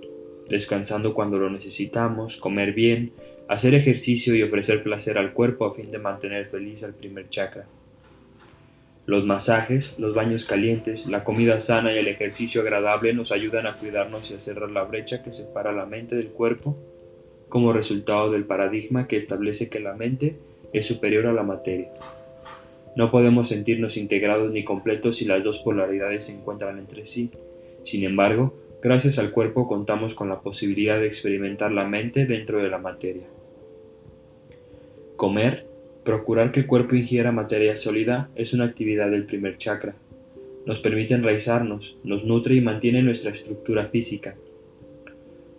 descansando 0.50 1.14
cuando 1.14 1.38
lo 1.38 1.50
necesitamos, 1.50 2.36
comer 2.36 2.72
bien, 2.72 3.12
hacer 3.46 3.74
ejercicio 3.74 4.34
y 4.34 4.42
ofrecer 4.42 4.82
placer 4.82 5.18
al 5.18 5.34
cuerpo 5.34 5.64
a 5.64 5.74
fin 5.76 5.92
de 5.92 6.00
mantener 6.00 6.46
feliz 6.46 6.82
al 6.82 6.94
primer 6.94 7.30
chakra. 7.30 7.66
Los 9.06 9.24
masajes, 9.24 10.00
los 10.00 10.16
baños 10.16 10.46
calientes, 10.46 11.06
la 11.06 11.22
comida 11.22 11.60
sana 11.60 11.94
y 11.94 11.98
el 11.98 12.08
ejercicio 12.08 12.62
agradable 12.62 13.14
nos 13.14 13.30
ayudan 13.30 13.68
a 13.68 13.76
cuidarnos 13.76 14.32
y 14.32 14.34
a 14.34 14.40
cerrar 14.40 14.72
la 14.72 14.82
brecha 14.82 15.22
que 15.22 15.32
separa 15.32 15.70
la 15.70 15.86
mente 15.86 16.16
del 16.16 16.30
cuerpo 16.30 16.76
como 17.52 17.74
resultado 17.74 18.30
del 18.30 18.44
paradigma 18.44 19.06
que 19.06 19.18
establece 19.18 19.68
que 19.68 19.78
la 19.78 19.92
mente 19.92 20.36
es 20.72 20.86
superior 20.86 21.26
a 21.26 21.34
la 21.34 21.42
materia. 21.42 21.90
No 22.96 23.10
podemos 23.10 23.48
sentirnos 23.48 23.98
integrados 23.98 24.50
ni 24.52 24.64
completos 24.64 25.18
si 25.18 25.26
las 25.26 25.44
dos 25.44 25.58
polaridades 25.58 26.24
se 26.24 26.32
encuentran 26.32 26.78
entre 26.78 27.06
sí. 27.06 27.28
Sin 27.84 28.04
embargo, 28.04 28.54
gracias 28.80 29.18
al 29.18 29.32
cuerpo 29.32 29.68
contamos 29.68 30.14
con 30.14 30.30
la 30.30 30.40
posibilidad 30.40 30.98
de 30.98 31.08
experimentar 31.08 31.72
la 31.72 31.86
mente 31.86 32.24
dentro 32.24 32.62
de 32.62 32.70
la 32.70 32.78
materia. 32.78 33.26
Comer, 35.16 35.66
procurar 36.04 36.52
que 36.52 36.60
el 36.60 36.66
cuerpo 36.66 36.96
ingiera 36.96 37.32
materia 37.32 37.76
sólida, 37.76 38.30
es 38.34 38.54
una 38.54 38.64
actividad 38.64 39.10
del 39.10 39.26
primer 39.26 39.58
chakra. 39.58 39.94
Nos 40.64 40.80
permite 40.80 41.12
enraizarnos, 41.12 41.98
nos 42.02 42.24
nutre 42.24 42.54
y 42.54 42.62
mantiene 42.62 43.02
nuestra 43.02 43.30
estructura 43.30 43.88
física, 43.88 44.36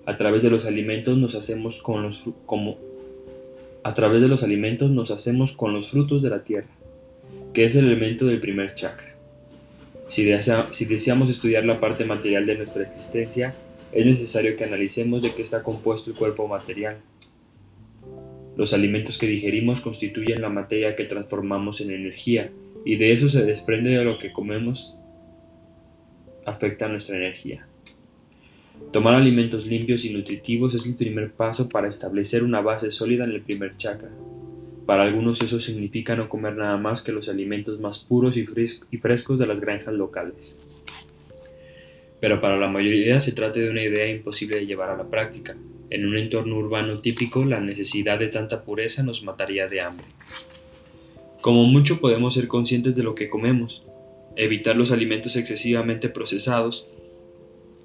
a 0.06 0.18
través 0.18 0.44
de 0.44 0.50
los 0.50 0.66
alimentos 0.66 1.18
nos 1.18 1.36
hacemos 1.36 1.82
con 1.82 2.04
los 2.04 2.26
como 2.46 2.78
a 3.84 3.94
través 3.94 4.22
de 4.22 4.28
los 4.28 4.44
alimentos 4.44 4.90
nos 4.90 5.12
hacemos 5.12 5.52
con 5.52 5.74
los 5.74 5.92
frutos 5.92 6.22
de 6.22 6.30
la 6.30 6.44
tierra, 6.44 6.70
que 7.54 7.66
es 7.66 7.76
el 7.76 7.86
elemento 7.86 8.26
del 8.26 8.40
primer 8.40 8.76
chakra. 8.76 9.14
Si, 10.08 10.26
si 10.72 10.86
deseamos 10.86 11.30
estudiar 11.30 11.66
la 11.66 11.82
parte 11.82 12.06
material 12.06 12.46
de 12.46 12.56
nuestra 12.56 12.84
existencia, 12.84 13.56
es 13.92 14.06
necesario 14.06 14.56
que 14.56 14.64
analicemos 14.64 15.22
de 15.22 15.36
qué 15.36 15.42
está 15.42 15.64
compuesto 15.64 16.10
el 16.10 16.16
cuerpo 16.16 16.48
material. 16.48 16.98
Los 18.56 18.74
alimentos 18.74 19.18
que 19.18 19.28
digerimos 19.28 19.82
constituyen 19.82 20.42
la 20.42 20.50
materia 20.50 20.96
que 20.96 21.04
transformamos 21.04 21.82
en 21.82 21.92
energía, 21.92 22.52
y 22.86 22.96
de 22.96 23.12
eso 23.12 23.28
se 23.28 23.44
desprende 23.44 23.90
de 23.90 24.06
lo 24.06 24.18
que 24.18 24.32
comemos 24.32 24.98
afecta 26.46 26.88
nuestra 26.88 27.18
energía. 27.18 27.68
Tomar 28.94 29.16
alimentos 29.16 29.66
limpios 29.66 30.06
y 30.06 30.14
nutritivos 30.14 30.76
es 30.76 30.86
el 30.86 30.94
primer 30.94 31.32
paso 31.32 31.68
para 31.68 31.90
establecer 31.90 32.44
una 32.44 32.62
base 32.62 32.92
sólida 32.92 33.24
en 33.24 33.32
el 33.32 33.42
primer 33.42 33.76
chakra. 33.76 34.12
Para 34.86 35.02
algunos 35.02 35.42
eso 35.42 35.60
significa 35.60 36.16
no 36.16 36.30
comer 36.30 36.56
nada 36.56 36.78
más 36.78 37.02
que 37.02 37.12
los 37.12 37.28
alimentos 37.28 37.80
más 37.80 37.98
puros 37.98 38.38
y 38.38 38.46
frescos 38.98 39.40
de 39.40 39.48
las 39.48 39.60
granjas 39.60 39.96
locales. 39.96 40.56
Pero 42.22 42.40
para 42.40 42.56
la 42.58 42.68
mayoría 42.68 43.20
se 43.20 43.32
trata 43.32 43.60
de 43.60 43.72
una 43.72 43.82
idea 43.82 44.08
imposible 44.08 44.58
de 44.58 44.68
llevar 44.68 44.92
a 44.92 44.98
la 44.98 45.10
práctica. 45.10 45.58
En 45.90 46.06
un 46.06 46.16
entorno 46.16 46.56
urbano 46.56 47.00
típico, 47.00 47.46
la 47.46 47.60
necesidad 47.60 48.20
de 48.20 48.30
tanta 48.30 48.64
pureza 48.64 49.02
nos 49.02 49.24
mataría 49.24 49.68
de 49.68 49.82
hambre. 49.82 50.06
Como 51.42 51.66
mucho 51.66 52.00
podemos 52.00 52.36
ser 52.36 52.48
conscientes 52.48 52.96
de 52.96 53.02
lo 53.02 53.16
que 53.16 53.28
comemos, 53.28 53.84
evitar 54.36 54.76
los 54.76 54.92
alimentos 54.92 55.36
excesivamente 55.36 56.10
procesados, 56.10 56.88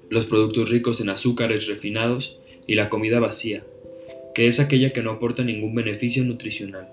los 0.09 0.25
productos 0.25 0.69
ricos 0.69 0.99
en 1.01 1.09
azúcares 1.09 1.67
refinados 1.67 2.39
y 2.65 2.75
la 2.75 2.89
comida 2.89 3.19
vacía, 3.19 3.63
que 4.33 4.47
es 4.47 4.59
aquella 4.59 4.91
que 4.91 5.03
no 5.03 5.11
aporta 5.11 5.43
ningún 5.43 5.75
beneficio 5.75 6.23
nutricional. 6.23 6.87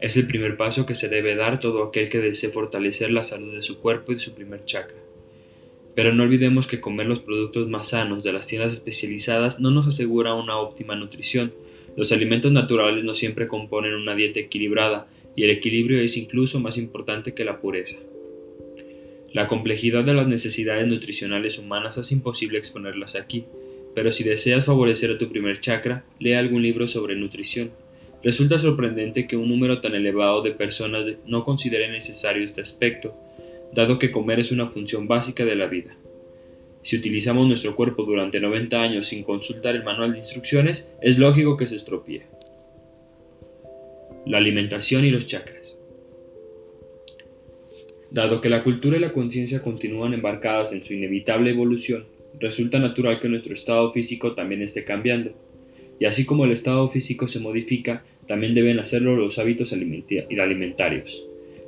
Es 0.00 0.16
el 0.16 0.26
primer 0.26 0.56
paso 0.56 0.86
que 0.86 0.94
se 0.94 1.08
debe 1.08 1.34
dar 1.34 1.58
todo 1.58 1.82
aquel 1.82 2.08
que 2.08 2.18
desee 2.18 2.50
fortalecer 2.50 3.10
la 3.10 3.24
salud 3.24 3.54
de 3.54 3.62
su 3.62 3.78
cuerpo 3.78 4.12
y 4.12 4.16
de 4.16 4.20
su 4.20 4.32
primer 4.32 4.64
chakra. 4.64 4.96
Pero 5.94 6.14
no 6.14 6.22
olvidemos 6.22 6.68
que 6.68 6.80
comer 6.80 7.06
los 7.06 7.18
productos 7.20 7.68
más 7.68 7.88
sanos 7.88 8.22
de 8.22 8.32
las 8.32 8.46
tiendas 8.46 8.72
especializadas 8.72 9.58
no 9.58 9.70
nos 9.70 9.88
asegura 9.88 10.34
una 10.34 10.58
óptima 10.58 10.94
nutrición. 10.94 11.52
Los 11.96 12.12
alimentos 12.12 12.52
naturales 12.52 13.02
no 13.02 13.14
siempre 13.14 13.48
componen 13.48 13.94
una 13.94 14.14
dieta 14.14 14.38
equilibrada 14.38 15.08
y 15.34 15.42
el 15.44 15.50
equilibrio 15.50 16.00
es 16.00 16.16
incluso 16.16 16.60
más 16.60 16.78
importante 16.78 17.34
que 17.34 17.44
la 17.44 17.60
pureza. 17.60 17.98
La 19.32 19.46
complejidad 19.46 20.04
de 20.04 20.14
las 20.14 20.26
necesidades 20.26 20.86
nutricionales 20.86 21.58
humanas 21.58 21.98
hace 21.98 22.14
imposible 22.14 22.58
exponerlas 22.58 23.14
aquí, 23.14 23.44
pero 23.94 24.10
si 24.10 24.24
deseas 24.24 24.64
favorecer 24.64 25.10
a 25.10 25.18
tu 25.18 25.28
primer 25.28 25.60
chakra, 25.60 26.04
lea 26.18 26.38
algún 26.38 26.62
libro 26.62 26.86
sobre 26.86 27.16
nutrición. 27.16 27.70
Resulta 28.22 28.58
sorprendente 28.58 29.26
que 29.26 29.36
un 29.36 29.48
número 29.48 29.80
tan 29.80 29.94
elevado 29.94 30.42
de 30.42 30.52
personas 30.52 31.04
no 31.26 31.44
considere 31.44 31.90
necesario 31.90 32.42
este 32.42 32.60
aspecto, 32.60 33.14
dado 33.74 33.98
que 33.98 34.10
comer 34.10 34.40
es 34.40 34.50
una 34.50 34.66
función 34.66 35.06
básica 35.06 35.44
de 35.44 35.56
la 35.56 35.66
vida. 35.66 35.94
Si 36.82 36.96
utilizamos 36.96 37.46
nuestro 37.46 37.76
cuerpo 37.76 38.04
durante 38.04 38.40
90 38.40 38.80
años 38.80 39.08
sin 39.08 39.22
consultar 39.24 39.76
el 39.76 39.84
manual 39.84 40.12
de 40.12 40.18
instrucciones, 40.18 40.90
es 41.02 41.18
lógico 41.18 41.56
que 41.56 41.66
se 41.66 41.76
estropee 41.76 42.22
la 44.28 44.38
alimentación 44.38 45.04
y 45.06 45.10
los 45.10 45.26
chakras. 45.26 45.57
Dado 48.10 48.40
que 48.40 48.48
la 48.48 48.64
cultura 48.64 48.96
y 48.96 49.00
la 49.00 49.12
conciencia 49.12 49.62
continúan 49.62 50.14
embarcadas 50.14 50.72
en 50.72 50.82
su 50.82 50.94
inevitable 50.94 51.50
evolución, 51.50 52.06
resulta 52.40 52.78
natural 52.78 53.20
que 53.20 53.28
nuestro 53.28 53.52
estado 53.52 53.92
físico 53.92 54.34
también 54.34 54.62
esté 54.62 54.84
cambiando. 54.84 55.32
Y 56.00 56.06
así 56.06 56.24
como 56.24 56.44
el 56.44 56.52
estado 56.52 56.88
físico 56.88 57.28
se 57.28 57.40
modifica, 57.40 58.04
también 58.26 58.54
deben 58.54 58.78
hacerlo 58.78 59.16
los 59.16 59.38
hábitos 59.38 59.72
alimentarios. 59.72 61.26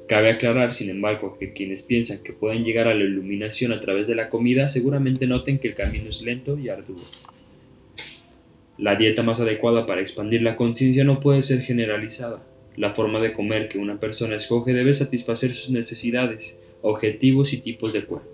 Cabe 0.09 0.30
aclarar, 0.30 0.72
sin 0.72 0.91
embargo, 0.91 1.36
que 1.38 1.53
quienes 1.53 1.82
piensan 1.82 2.22
que 2.22 2.32
pueden 2.32 2.64
llegar 2.64 2.88
a 2.88 2.95
la 2.95 3.05
iluminación 3.05 3.72
a 3.72 3.80
través 3.80 4.09
de 4.09 4.16
la 4.16 4.28
comida 4.28 4.68
seguramente 4.68 5.26
noten 5.26 5.59
que 5.59 5.68
el 5.68 5.74
camino 5.74 6.11
es 6.11 6.22
lento 6.22 6.59
y 6.59 6.68
arduo. 6.68 6.99
La 8.76 8.97
dieta 8.97 9.22
más 9.22 9.41
adecuada 9.41 9.86
para 9.86 10.01
expandir 10.01 10.43
la 10.43 10.57
conciencia 10.57 11.05
no 11.05 11.20
puede 11.20 11.43
ser 11.43 11.61
generalizada. 11.61 12.43
La 12.77 12.93
forma 12.93 13.21
de 13.21 13.33
comer 13.33 13.68
que 13.68 13.79
una 13.79 13.99
persona 13.99 14.37
escoge 14.37 14.73
debe 14.73 14.95
satisfacer 14.95 15.51
sus 15.53 15.71
necesidades, 15.71 16.59
objetivos 16.83 17.53
y 17.53 17.59
tipos 17.59 17.93
de 17.93 18.05
cuerpo. 18.05 18.29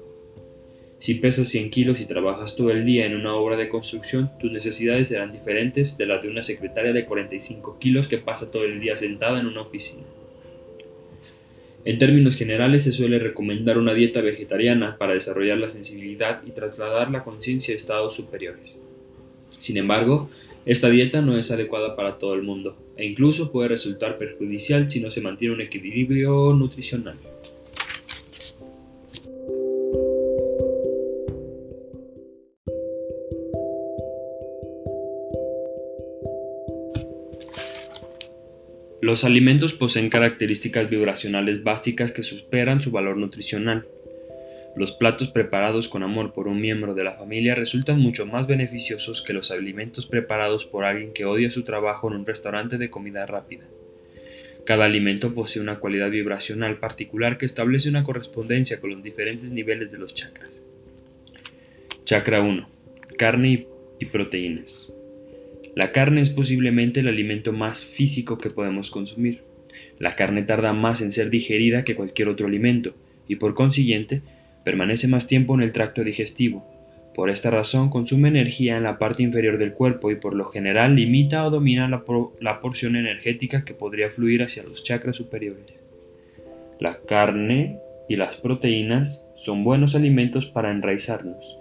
Si 0.98 1.14
pesas 1.14 1.48
100 1.48 1.70
kilos 1.70 2.00
y 2.00 2.06
trabajas 2.06 2.56
todo 2.56 2.70
el 2.70 2.84
día 2.84 3.04
en 3.04 3.14
una 3.14 3.34
obra 3.34 3.56
de 3.56 3.68
construcción, 3.68 4.30
tus 4.40 4.50
necesidades 4.50 5.08
serán 5.08 5.30
diferentes 5.30 5.98
de 5.98 6.06
las 6.06 6.22
de 6.22 6.30
una 6.30 6.42
secretaria 6.42 6.92
de 6.92 7.04
45 7.04 7.78
kilos 7.78 8.08
que 8.08 8.18
pasa 8.18 8.50
todo 8.50 8.64
el 8.64 8.80
día 8.80 8.96
sentada 8.96 9.38
en 9.38 9.46
una 9.46 9.60
oficina. 9.60 10.04
En 11.84 11.98
términos 11.98 12.34
generales 12.34 12.82
se 12.82 12.92
suele 12.92 13.18
recomendar 13.18 13.78
una 13.78 13.94
dieta 13.94 14.20
vegetariana 14.20 14.96
para 14.98 15.12
desarrollar 15.12 15.58
la 15.58 15.68
sensibilidad 15.68 16.42
y 16.44 16.50
trasladar 16.50 17.10
la 17.10 17.22
conciencia 17.22 17.72
a 17.72 17.76
estados 17.76 18.16
superiores. 18.16 18.80
Sin 19.58 19.76
embargo, 19.76 20.28
esta 20.66 20.90
dieta 20.90 21.22
no 21.22 21.38
es 21.38 21.52
adecuada 21.52 21.94
para 21.94 22.18
todo 22.18 22.34
el 22.34 22.42
mundo 22.42 22.76
e 22.96 23.06
incluso 23.06 23.52
puede 23.52 23.68
resultar 23.68 24.18
perjudicial 24.18 24.90
si 24.90 25.00
no 25.00 25.12
se 25.12 25.20
mantiene 25.20 25.54
un 25.54 25.60
equilibrio 25.60 26.52
nutricional. 26.54 27.16
Los 39.00 39.22
alimentos 39.22 39.72
poseen 39.72 40.10
características 40.10 40.90
vibracionales 40.90 41.62
básicas 41.62 42.10
que 42.10 42.24
superan 42.24 42.82
su 42.82 42.90
valor 42.90 43.16
nutricional. 43.16 43.86
Los 44.76 44.92
platos 44.92 45.28
preparados 45.28 45.88
con 45.88 46.02
amor 46.02 46.34
por 46.34 46.48
un 46.48 46.60
miembro 46.60 46.94
de 46.94 47.02
la 47.02 47.14
familia 47.14 47.54
resultan 47.54 47.98
mucho 47.98 48.26
más 48.26 48.46
beneficiosos 48.46 49.22
que 49.22 49.32
los 49.32 49.50
alimentos 49.50 50.06
preparados 50.06 50.66
por 50.66 50.84
alguien 50.84 51.14
que 51.14 51.24
odia 51.24 51.50
su 51.50 51.62
trabajo 51.62 52.08
en 52.08 52.14
un 52.14 52.26
restaurante 52.26 52.76
de 52.76 52.90
comida 52.90 53.24
rápida. 53.24 53.64
Cada 54.66 54.84
alimento 54.84 55.32
posee 55.32 55.62
una 55.62 55.78
cualidad 55.78 56.10
vibracional 56.10 56.76
particular 56.76 57.38
que 57.38 57.46
establece 57.46 57.88
una 57.88 58.04
correspondencia 58.04 58.78
con 58.78 58.90
los 58.90 59.02
diferentes 59.02 59.48
niveles 59.50 59.90
de 59.90 59.96
los 59.96 60.12
chakras. 60.12 60.62
Chakra 62.04 62.42
1. 62.42 62.68
Carne 63.16 63.66
y 63.98 64.04
proteínas. 64.04 64.94
La 65.74 65.90
carne 65.90 66.20
es 66.20 66.28
posiblemente 66.28 67.00
el 67.00 67.08
alimento 67.08 67.50
más 67.50 67.82
físico 67.82 68.36
que 68.36 68.50
podemos 68.50 68.90
consumir. 68.90 69.40
La 69.98 70.16
carne 70.16 70.42
tarda 70.42 70.74
más 70.74 71.00
en 71.00 71.12
ser 71.12 71.30
digerida 71.30 71.82
que 71.82 71.96
cualquier 71.96 72.28
otro 72.28 72.46
alimento 72.46 72.94
y 73.26 73.36
por 73.36 73.54
consiguiente 73.54 74.20
permanece 74.66 75.06
más 75.06 75.28
tiempo 75.28 75.54
en 75.54 75.62
el 75.62 75.72
tracto 75.72 76.02
digestivo. 76.02 76.66
Por 77.14 77.30
esta 77.30 77.50
razón 77.50 77.88
consume 77.88 78.30
energía 78.30 78.76
en 78.76 78.82
la 78.82 78.98
parte 78.98 79.22
inferior 79.22 79.58
del 79.58 79.72
cuerpo 79.72 80.10
y 80.10 80.16
por 80.16 80.34
lo 80.34 80.46
general 80.46 80.96
limita 80.96 81.46
o 81.46 81.50
domina 81.50 81.88
la, 81.88 82.60
porción 82.60 82.96
energética 82.96 83.64
que 83.64 83.74
podría 83.74 84.10
fluir 84.10 84.42
hacia 84.42 84.64
los 84.64 84.82
chakras 84.82 85.14
superiores. 85.14 85.72
La 86.80 86.98
carne 86.98 87.78
y 88.08 88.16
las 88.16 88.34
proteínas 88.38 89.22
son 89.36 89.62
buenos 89.62 89.94
alimentos 89.94 90.46
para 90.46 90.72
enraizarnos. 90.72 91.56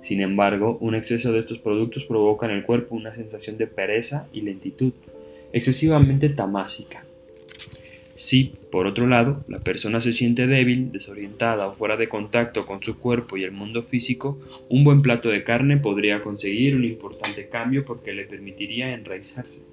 Sin 0.00 0.20
embargo, 0.20 0.78
un 0.80 0.96
exceso 0.96 1.30
de 1.30 1.38
estos 1.38 1.58
productos 1.58 2.06
provoca 2.06 2.46
en 2.46 2.56
el 2.56 2.64
cuerpo 2.64 2.96
una 2.96 3.14
sensación 3.14 3.56
de 3.56 3.68
pereza 3.68 4.26
y 4.32 4.40
lentitud, 4.40 4.94
excesivamente 5.52 6.28
tamásica, 6.28 7.04
si, 8.18 8.52
por 8.72 8.88
otro 8.88 9.06
lado, 9.06 9.44
la 9.46 9.60
persona 9.60 10.00
se 10.00 10.12
siente 10.12 10.48
débil, 10.48 10.90
desorientada 10.90 11.68
o 11.68 11.74
fuera 11.74 11.96
de 11.96 12.08
contacto 12.08 12.66
con 12.66 12.82
su 12.82 12.98
cuerpo 12.98 13.36
y 13.36 13.44
el 13.44 13.52
mundo 13.52 13.84
físico, 13.84 14.40
un 14.68 14.82
buen 14.82 15.02
plato 15.02 15.28
de 15.28 15.44
carne 15.44 15.76
podría 15.76 16.20
conseguir 16.20 16.74
un 16.74 16.84
importante 16.84 17.48
cambio 17.48 17.84
porque 17.84 18.12
le 18.12 18.24
permitiría 18.24 18.92
enraizarse. 18.92 19.66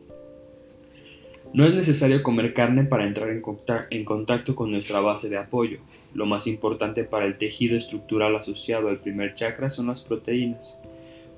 No 1.55 1.65
es 1.65 1.73
necesario 1.73 2.21
comer 2.21 2.53
carne 2.53 2.83
para 2.83 3.07
entrar 3.07 3.31
en, 3.31 4.05
contacto 4.05 4.55
con 4.55 4.69
nuestra 4.69 4.99
base 4.99 5.27
de 5.27 5.37
apoyo. 5.37 5.79
Lo 6.13 6.27
más 6.27 6.45
importante 6.45 7.03
para 7.03 7.25
el 7.25 7.39
tejido 7.39 7.75
estructural 7.75 8.35
asociado 8.35 8.89
al 8.89 8.99
primer 8.99 9.33
chakra 9.33 9.71
son 9.71 9.87
las 9.87 10.01
proteínas. 10.01 10.77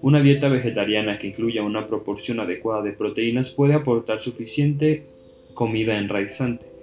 Una 0.02 0.22
dieta 0.22 0.50
vegetariana 0.50 1.20
que 1.20 1.28
incluya 1.28 1.64
una 1.64 1.88
proporción 1.88 2.42
adecuada 2.42 2.82
de 2.82 2.92
proteínas 2.92 3.52
puede 3.52 3.76
aportar 3.76 4.20
suficiente 4.20 5.06
comida 5.54 5.98
enraizante 5.98 6.77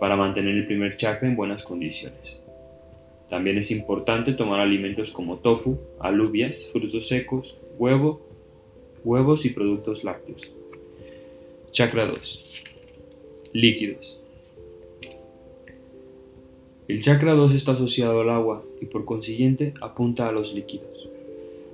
para 0.00 0.16
mantener 0.16 0.56
el 0.56 0.66
primer 0.66 0.96
chakra 0.96 1.28
en 1.28 1.36
buenas 1.36 1.62
condiciones. 1.62 2.42
También 3.28 3.58
es 3.58 3.70
importante 3.70 4.32
tomar 4.32 4.58
alimentos 4.58 5.12
como 5.12 5.36
tofu, 5.36 5.78
alubias, 6.00 6.66
frutos 6.72 7.06
secos, 7.06 7.56
huevo, 7.78 8.20
huevos 9.04 9.44
y 9.44 9.50
productos 9.50 10.02
lácteos. 10.02 10.50
Chakra 11.70 12.06
2. 12.06 12.64
Líquidos. 13.52 14.20
El 16.88 17.00
chakra 17.02 17.34
2 17.34 17.54
está 17.54 17.72
asociado 17.72 18.22
al 18.22 18.30
agua 18.30 18.64
y 18.80 18.86
por 18.86 19.04
consiguiente 19.04 19.74
apunta 19.80 20.28
a 20.28 20.32
los 20.32 20.52
líquidos. 20.52 21.08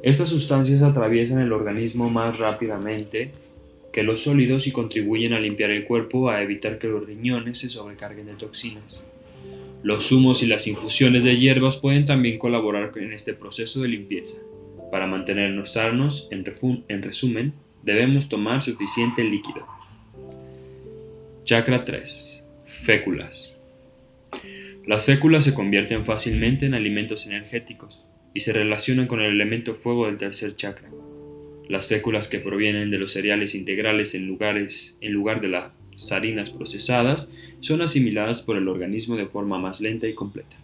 Estas 0.03 0.29
sustancias 0.29 0.83
atraviesan 0.83 1.41
el 1.41 1.53
organismo 1.53 2.11
más 2.11 2.39
rápidamente 2.39 3.31
que 3.97 4.03
los 4.03 4.25
sólidos 4.25 4.67
y 4.67 4.73
contribuyen 4.73 5.33
a 5.33 5.41
limpiar 5.41 5.71
el 5.71 5.85
cuerpo 5.85 6.29
a 6.29 6.43
evitar 6.43 6.79
que 6.79 6.87
los 6.87 7.07
riñones 7.07 7.61
se 7.61 7.71
sobrecarguen 7.71 8.27
de 8.27 8.35
toxinas. 8.35 9.07
Los 9.83 10.09
zumos 10.09 10.43
y 10.43 10.47
las 10.47 10.67
infusiones 10.67 11.25
de 11.25 11.39
hierbas 11.39 11.79
pueden 11.79 12.05
también 12.05 12.39
colaborar 12.39 12.93
en 12.97 13.15
este 13.15 13.33
proceso 13.33 13.81
de 13.81 13.89
limpieza. 13.89 14.43
Para 14.93 15.07
mantenernos 15.07 15.73
sanos, 15.73 16.29
en, 16.31 16.45
en 16.89 17.03
resumen, 17.03 17.55
debemos 17.85 18.29
tomar 18.29 18.63
suficiente 18.63 19.25
líquido. 19.25 19.67
Chakra 21.45 21.87
3. 21.87 22.45
Féculas. 22.67 23.57
Las 24.87 25.07
féculas 25.07 25.45
se 25.45 25.55
convierten 25.55 26.05
fácilmente 26.05 26.67
en 26.67 26.75
alimentos 26.75 27.27
energéticos 27.27 28.07
y 28.35 28.41
se 28.41 28.53
relacionan 28.53 29.07
con 29.07 29.23
el 29.23 29.33
elemento 29.33 29.75
fuego 29.75 30.05
del 30.05 30.19
tercer 30.19 30.55
chakra. 30.55 30.91
Las 31.69 31.89
féculas 31.89 32.29
que 32.29 32.39
provienen 32.39 32.91
de 32.91 32.99
los 32.99 33.13
cereales 33.13 33.55
integrales 33.55 34.15
en, 34.15 34.27
lugares, 34.27 34.99
en 35.01 35.13
lugar 35.13 35.41
de 35.41 35.49
las 35.49 36.13
harinas 36.13 36.51
procesadas 36.51 37.31
son 37.61 37.83
asimiladas 37.83 38.43
por 38.43 38.57
el 38.57 38.69
organismo 38.69 39.17
de 39.17 39.27
forma 39.27 39.59
más 39.59 39.81
lenta 39.81 40.07
y 40.07 40.15
completa. 40.15 40.57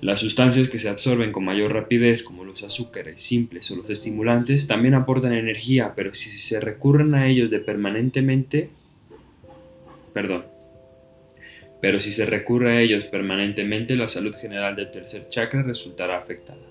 Las 0.00 0.20
sustancias 0.20 0.68
que 0.68 0.78
se 0.78 0.88
absorben 0.88 1.32
con 1.32 1.44
mayor 1.44 1.72
rapidez, 1.72 2.22
como 2.22 2.44
los 2.44 2.62
azúcares 2.62 3.20
simples 3.20 3.68
o 3.70 3.76
los 3.76 3.90
estimulantes, 3.90 4.68
también 4.68 4.94
aportan 4.94 5.32
energía, 5.32 5.94
pero 5.96 6.14
si 6.14 6.30
se 6.30 6.60
recurren 6.60 7.14
a 7.14 7.26
ellos 7.26 7.50
de 7.50 7.58
permanentemente, 7.58 8.70
perdón, 10.12 10.44
pero 11.80 11.98
si 11.98 12.12
se 12.12 12.26
recurre 12.26 12.76
a 12.76 12.80
ellos 12.80 13.06
permanentemente, 13.06 13.96
la 13.96 14.06
salud 14.06 14.34
general 14.34 14.76
del 14.76 14.92
tercer 14.92 15.28
chakra 15.30 15.62
resultará 15.62 16.18
afectada. 16.18 16.67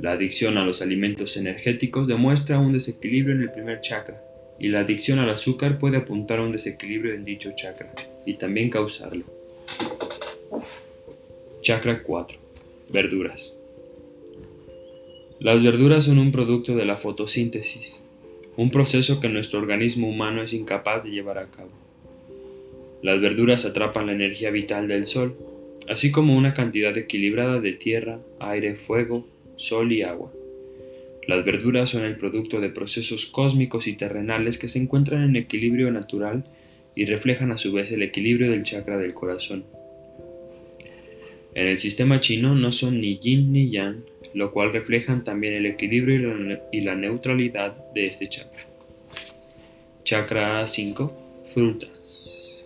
La 0.00 0.12
adicción 0.12 0.56
a 0.56 0.64
los 0.64 0.80
alimentos 0.80 1.36
energéticos 1.36 2.06
demuestra 2.06 2.58
un 2.58 2.72
desequilibrio 2.72 3.34
en 3.34 3.42
el 3.42 3.52
primer 3.52 3.82
chakra, 3.82 4.22
y 4.58 4.68
la 4.68 4.80
adicción 4.80 5.18
al 5.18 5.28
azúcar 5.28 5.78
puede 5.78 5.98
apuntar 5.98 6.38
a 6.38 6.42
un 6.42 6.52
desequilibrio 6.52 7.12
en 7.12 7.26
dicho 7.26 7.52
chakra, 7.54 7.92
y 8.24 8.34
también 8.38 8.70
causarlo. 8.70 9.24
Chakra 11.60 12.02
4. 12.02 12.38
Verduras. 12.88 13.58
Las 15.38 15.62
verduras 15.62 16.04
son 16.04 16.18
un 16.18 16.32
producto 16.32 16.74
de 16.74 16.86
la 16.86 16.96
fotosíntesis, 16.96 18.02
un 18.56 18.70
proceso 18.70 19.20
que 19.20 19.28
nuestro 19.28 19.58
organismo 19.58 20.08
humano 20.08 20.42
es 20.42 20.54
incapaz 20.54 21.04
de 21.04 21.10
llevar 21.10 21.36
a 21.36 21.50
cabo. 21.50 21.72
Las 23.02 23.20
verduras 23.20 23.66
atrapan 23.66 24.06
la 24.06 24.12
energía 24.12 24.50
vital 24.50 24.88
del 24.88 25.06
sol, 25.06 25.36
así 25.90 26.10
como 26.10 26.38
una 26.38 26.54
cantidad 26.54 26.96
equilibrada 26.96 27.60
de 27.60 27.72
tierra, 27.72 28.18
aire, 28.38 28.76
fuego, 28.76 29.26
sol 29.60 29.92
y 29.92 30.02
agua. 30.02 30.32
Las 31.26 31.44
verduras 31.44 31.90
son 31.90 32.04
el 32.04 32.16
producto 32.16 32.60
de 32.60 32.70
procesos 32.70 33.26
cósmicos 33.26 33.86
y 33.86 33.92
terrenales 33.92 34.58
que 34.58 34.68
se 34.68 34.78
encuentran 34.78 35.22
en 35.22 35.36
equilibrio 35.36 35.90
natural 35.90 36.44
y 36.96 37.04
reflejan 37.04 37.52
a 37.52 37.58
su 37.58 37.72
vez 37.72 37.92
el 37.92 38.02
equilibrio 38.02 38.50
del 38.50 38.64
chakra 38.64 38.96
del 38.98 39.14
corazón. 39.14 39.64
En 41.54 41.66
el 41.66 41.78
sistema 41.78 42.20
chino 42.20 42.54
no 42.54 42.72
son 42.72 43.00
ni 43.00 43.18
yin 43.18 43.52
ni 43.52 43.70
yang, 43.70 44.02
lo 44.34 44.50
cual 44.52 44.72
reflejan 44.72 45.24
también 45.24 45.54
el 45.54 45.66
equilibrio 45.66 46.58
y 46.72 46.80
la 46.80 46.94
neutralidad 46.94 47.76
de 47.92 48.06
este 48.06 48.28
chakra. 48.28 48.66
Chakra 50.04 50.66
5. 50.66 51.44
Frutas. 51.46 52.64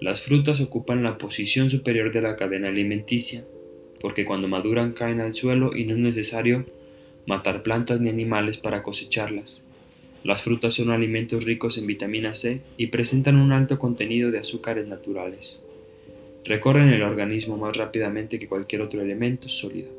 Las 0.00 0.22
frutas 0.22 0.60
ocupan 0.60 1.02
la 1.02 1.18
posición 1.18 1.70
superior 1.70 2.12
de 2.12 2.20
la 2.20 2.36
cadena 2.36 2.68
alimenticia, 2.68 3.44
porque 4.00 4.24
cuando 4.24 4.48
maduran 4.48 4.92
caen 4.92 5.20
al 5.20 5.34
suelo 5.34 5.74
y 5.74 5.84
no 5.84 5.94
es 5.94 6.00
necesario 6.00 6.64
matar 7.26 7.62
plantas 7.62 8.00
ni 8.00 8.10
animales 8.10 8.58
para 8.58 8.82
cosecharlas. 8.82 9.64
Las 10.22 10.42
frutas 10.42 10.74
son 10.74 10.90
alimentos 10.90 11.44
ricos 11.44 11.78
en 11.78 11.86
vitamina 11.86 12.34
C 12.34 12.60
y 12.76 12.88
presentan 12.88 13.36
un 13.36 13.52
alto 13.52 13.78
contenido 13.78 14.30
de 14.30 14.38
azúcares 14.38 14.86
naturales 14.86 15.62
recorren 16.44 16.90
el 16.90 17.02
organismo 17.02 17.56
más 17.56 17.76
rápidamente 17.76 18.38
que 18.38 18.48
cualquier 18.48 18.82
otro 18.82 19.00
elemento 19.00 19.48
sólido, 19.48 19.90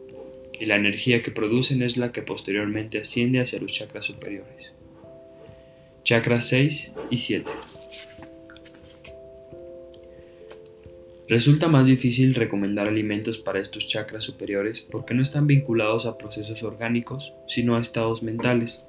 y 0.60 0.66
la 0.66 0.76
energía 0.76 1.22
que 1.22 1.32
producen 1.32 1.82
es 1.82 1.98
la 1.98 2.12
que 2.12 2.22
posteriormente 2.22 3.00
asciende 3.00 3.40
hacia 3.40 3.60
los 3.60 3.74
chakras 3.74 4.06
superiores. 4.06 4.76
Chakras 6.04 6.48
6 6.50 6.94
y 7.10 7.18
7. 7.18 7.52
Resulta 11.28 11.68
más 11.68 11.88
difícil 11.88 12.36
recomendar 12.36 12.88
alimentos 12.88 13.40
para 13.40 13.60
estos 13.60 13.88
chakras 13.88 14.24
superiores 14.24 14.82
porque 14.82 15.16
no 15.16 15.24
están 15.24 15.48
vinculados 15.48 16.06
a 16.06 16.20
procesos 16.20 16.62
orgánicos, 16.62 17.34
sino 17.48 17.76
a 17.76 17.82
estados 17.82 18.22
mentales. 18.22 18.86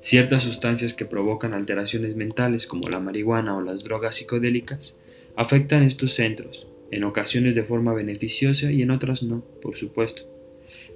Ciertas 0.00 0.44
sustancias 0.44 0.94
que 0.94 1.04
provocan 1.04 1.54
alteraciones 1.54 2.14
mentales, 2.14 2.68
como 2.68 2.88
la 2.88 3.00
marihuana 3.00 3.56
o 3.56 3.60
las 3.60 3.82
drogas 3.82 4.14
psicodélicas, 4.14 4.94
afectan 5.34 5.82
estos 5.82 6.14
centros, 6.14 6.68
en 6.92 7.02
ocasiones 7.02 7.56
de 7.56 7.64
forma 7.64 7.92
beneficiosa 7.92 8.70
y 8.70 8.82
en 8.82 8.92
otras 8.92 9.24
no, 9.24 9.44
por 9.60 9.76
supuesto. 9.76 10.22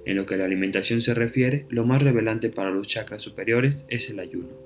En 0.05 0.15
lo 0.15 0.25
que 0.25 0.35
a 0.35 0.37
la 0.37 0.45
alimentación 0.45 1.01
se 1.01 1.13
refiere, 1.13 1.65
lo 1.69 1.85
más 1.85 2.01
revelante 2.01 2.49
para 2.49 2.71
los 2.71 2.87
chakras 2.87 3.21
superiores 3.21 3.85
es 3.89 4.09
el 4.09 4.19
ayuno. 4.19 4.62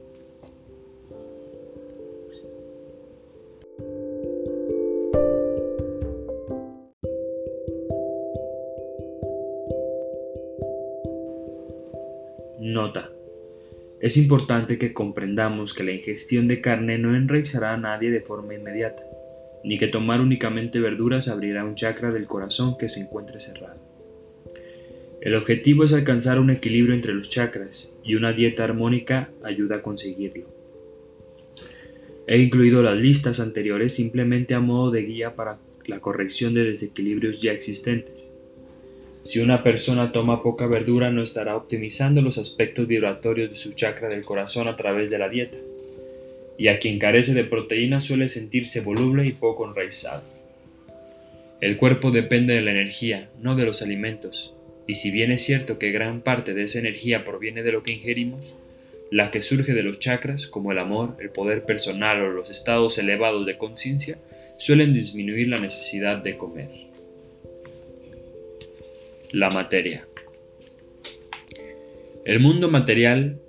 Nota. 12.67 13.09
Es 14.01 14.17
importante 14.17 14.77
que 14.77 14.93
comprendamos 14.93 15.73
que 15.73 15.85
la 15.85 15.93
ingestión 15.93 16.47
de 16.47 16.59
carne 16.59 16.97
no 16.97 17.15
enraizará 17.15 17.73
a 17.73 17.77
nadie 17.77 18.11
de 18.11 18.21
forma 18.21 18.55
inmediata 18.55 19.03
ni 19.63 19.77
que 19.77 19.87
tomar 19.87 20.21
únicamente 20.21 20.79
verduras 20.79 21.27
abrirá 21.27 21.65
un 21.65 21.75
chakra 21.75 22.11
del 22.11 22.25
corazón 22.25 22.77
que 22.77 22.89
se 22.89 23.01
encuentre 23.01 23.39
cerrado. 23.39 23.79
El 25.19 25.35
objetivo 25.35 25.83
es 25.83 25.93
alcanzar 25.93 26.39
un 26.39 26.49
equilibrio 26.49 26.93
entre 26.93 27.13
los 27.13 27.29
chakras 27.29 27.89
y 28.03 28.15
una 28.15 28.33
dieta 28.33 28.63
armónica 28.63 29.29
ayuda 29.43 29.77
a 29.77 29.81
conseguirlo. 29.81 30.45
He 32.27 32.37
incluido 32.37 32.81
las 32.83 32.97
listas 32.97 33.39
anteriores 33.39 33.93
simplemente 33.93 34.53
a 34.53 34.59
modo 34.59 34.91
de 34.91 35.03
guía 35.03 35.35
para 35.35 35.59
la 35.85 35.99
corrección 35.99 36.53
de 36.53 36.65
desequilibrios 36.65 37.41
ya 37.41 37.53
existentes. 37.53 38.36
Si 39.27 39.39
una 39.39 39.61
persona 39.61 40.13
toma 40.13 40.41
poca 40.41 40.67
verdura 40.67 41.11
no 41.11 41.21
estará 41.21 41.57
optimizando 41.57 42.21
los 42.21 42.37
aspectos 42.37 42.87
vibratorios 42.87 43.49
de 43.49 43.57
su 43.57 43.73
chakra 43.73 44.07
del 44.07 44.23
corazón 44.23 44.69
a 44.69 44.77
través 44.77 45.09
de 45.09 45.17
la 45.17 45.27
dieta 45.27 45.57
y 46.57 46.69
a 46.69 46.79
quien 46.79 46.97
carece 46.97 47.33
de 47.33 47.43
proteína 47.43 47.99
suele 47.99 48.29
sentirse 48.29 48.79
voluble 48.79 49.25
y 49.25 49.33
poco 49.33 49.67
enraizado. 49.67 50.23
El 51.59 51.75
cuerpo 51.75 52.11
depende 52.11 52.53
de 52.53 52.61
la 52.61 52.71
energía, 52.71 53.29
no 53.41 53.57
de 53.57 53.65
los 53.65 53.81
alimentos, 53.81 54.53
y 54.87 54.93
si 54.93 55.11
bien 55.11 55.33
es 55.33 55.43
cierto 55.43 55.77
que 55.77 55.91
gran 55.91 56.21
parte 56.21 56.53
de 56.53 56.61
esa 56.61 56.79
energía 56.79 57.25
proviene 57.25 57.63
de 57.63 57.73
lo 57.73 57.83
que 57.83 57.91
ingerimos, 57.91 58.55
la 59.11 59.29
que 59.29 59.41
surge 59.41 59.73
de 59.73 59.83
los 59.83 59.99
chakras, 59.99 60.47
como 60.47 60.71
el 60.71 60.79
amor, 60.79 61.17
el 61.19 61.31
poder 61.31 61.65
personal 61.65 62.21
o 62.21 62.31
los 62.31 62.49
estados 62.49 62.97
elevados 62.97 63.45
de 63.45 63.57
conciencia, 63.57 64.19
suelen 64.55 64.93
disminuir 64.93 65.49
la 65.49 65.57
necesidad 65.57 66.15
de 66.15 66.37
comer. 66.37 66.86
La 69.31 69.49
materia. 69.49 70.07
El 72.25 72.39
mundo 72.39 72.69
material 72.69 73.39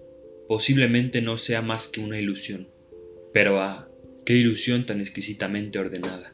posiblemente 0.46 1.20
no 1.22 1.36
sea 1.36 1.62
más 1.62 1.88
que 1.88 2.00
una 2.00 2.18
ilusión 2.18 2.68
pero 3.32 3.60
ah, 3.60 3.88
qué 4.24 4.34
ilusión 4.34 4.86
tan 4.86 5.00
exquisitamente 5.00 5.78
ordenada. 5.78 6.32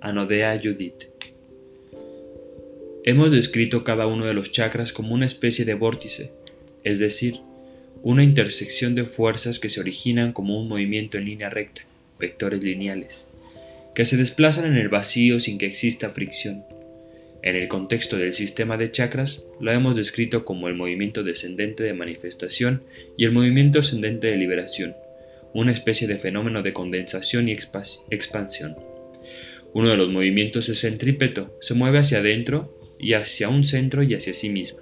Anodea 0.00 0.58
Judith. 0.62 1.04
Hemos 3.04 3.30
descrito 3.30 3.84
cada 3.84 4.06
uno 4.06 4.26
de 4.26 4.34
los 4.34 4.50
chakras 4.50 4.92
como 4.92 5.14
una 5.14 5.26
especie 5.26 5.64
de 5.64 5.74
vórtice, 5.74 6.32
es 6.82 6.98
decir, 6.98 7.40
una 8.02 8.24
intersección 8.24 8.94
de 8.94 9.04
fuerzas 9.04 9.58
que 9.58 9.68
se 9.68 9.80
originan 9.80 10.32
como 10.32 10.60
un 10.60 10.68
movimiento 10.68 11.18
en 11.18 11.26
línea 11.26 11.50
recta, 11.50 11.82
vectores 12.18 12.62
lineales, 12.64 13.28
que 13.94 14.04
se 14.04 14.16
desplazan 14.16 14.66
en 14.66 14.76
el 14.76 14.88
vacío 14.88 15.38
sin 15.38 15.58
que 15.58 15.66
exista 15.66 16.10
fricción. 16.10 16.64
En 17.46 17.56
el 17.56 17.68
contexto 17.68 18.18
del 18.18 18.34
sistema 18.34 18.76
de 18.76 18.90
chakras, 18.90 19.46
lo 19.60 19.70
hemos 19.70 19.96
descrito 19.96 20.44
como 20.44 20.68
el 20.68 20.74
movimiento 20.74 21.22
descendente 21.22 21.84
de 21.84 21.94
manifestación 21.94 22.82
y 23.16 23.24
el 23.24 23.32
movimiento 23.32 23.78
ascendente 23.78 24.26
de 24.26 24.36
liberación 24.36 24.94
una 25.56 25.72
especie 25.72 26.06
de 26.06 26.18
fenómeno 26.18 26.62
de 26.62 26.74
condensación 26.74 27.48
y 27.48 27.52
expansión. 27.52 28.76
Uno 29.72 29.88
de 29.88 29.96
los 29.96 30.10
movimientos 30.10 30.68
es 30.68 30.80
centrípeto, 30.80 31.56
se 31.62 31.72
mueve 31.72 31.98
hacia 31.98 32.18
adentro 32.18 32.78
y 32.98 33.14
hacia 33.14 33.48
un 33.48 33.64
centro 33.64 34.02
y 34.02 34.14
hacia 34.14 34.34
sí 34.34 34.50
mismo. 34.50 34.80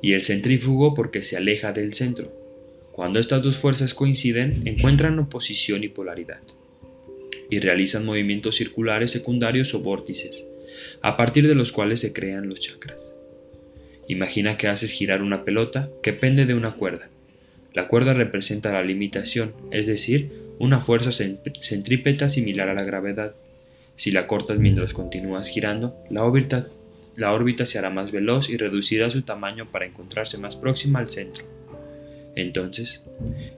Y 0.00 0.12
el 0.12 0.22
centrífugo 0.22 0.94
porque 0.94 1.24
se 1.24 1.36
aleja 1.36 1.72
del 1.72 1.94
centro. 1.94 2.32
Cuando 2.92 3.18
estas 3.18 3.42
dos 3.42 3.56
fuerzas 3.56 3.92
coinciden, 3.92 4.62
encuentran 4.66 5.18
oposición 5.18 5.82
y 5.82 5.88
polaridad. 5.88 6.38
Y 7.50 7.58
realizan 7.58 8.04
movimientos 8.04 8.54
circulares 8.54 9.10
secundarios 9.10 9.74
o 9.74 9.80
vórtices, 9.80 10.46
a 11.02 11.16
partir 11.16 11.48
de 11.48 11.54
los 11.54 11.72
cuales 11.72 12.00
se 12.00 12.12
crean 12.12 12.48
los 12.48 12.60
chakras. 12.60 13.12
Imagina 14.08 14.56
que 14.56 14.68
haces 14.68 14.90
girar 14.90 15.22
una 15.22 15.44
pelota 15.44 15.88
que 16.02 16.12
pende 16.12 16.44
de 16.44 16.54
una 16.54 16.74
cuerda. 16.74 17.08
La 17.72 17.86
cuerda 17.86 18.12
representa 18.12 18.72
la 18.72 18.82
limitación, 18.82 19.54
es 19.70 19.86
decir, 19.86 20.32
una 20.58 20.80
fuerza 20.80 21.12
centrípeta 21.12 22.28
similar 22.28 22.68
a 22.68 22.74
la 22.74 22.82
gravedad. 22.82 23.34
Si 23.96 24.10
la 24.10 24.26
cortas 24.26 24.58
mientras 24.58 24.92
continúas 24.92 25.48
girando, 25.48 25.96
la 26.10 26.24
órbita, 26.24 26.66
la 27.16 27.32
órbita 27.32 27.66
se 27.66 27.78
hará 27.78 27.90
más 27.90 28.12
veloz 28.12 28.50
y 28.50 28.56
reducirá 28.56 29.10
su 29.10 29.22
tamaño 29.22 29.70
para 29.70 29.86
encontrarse 29.86 30.38
más 30.38 30.56
próxima 30.56 30.98
al 30.98 31.08
centro. 31.08 31.44
Entonces, 32.34 33.04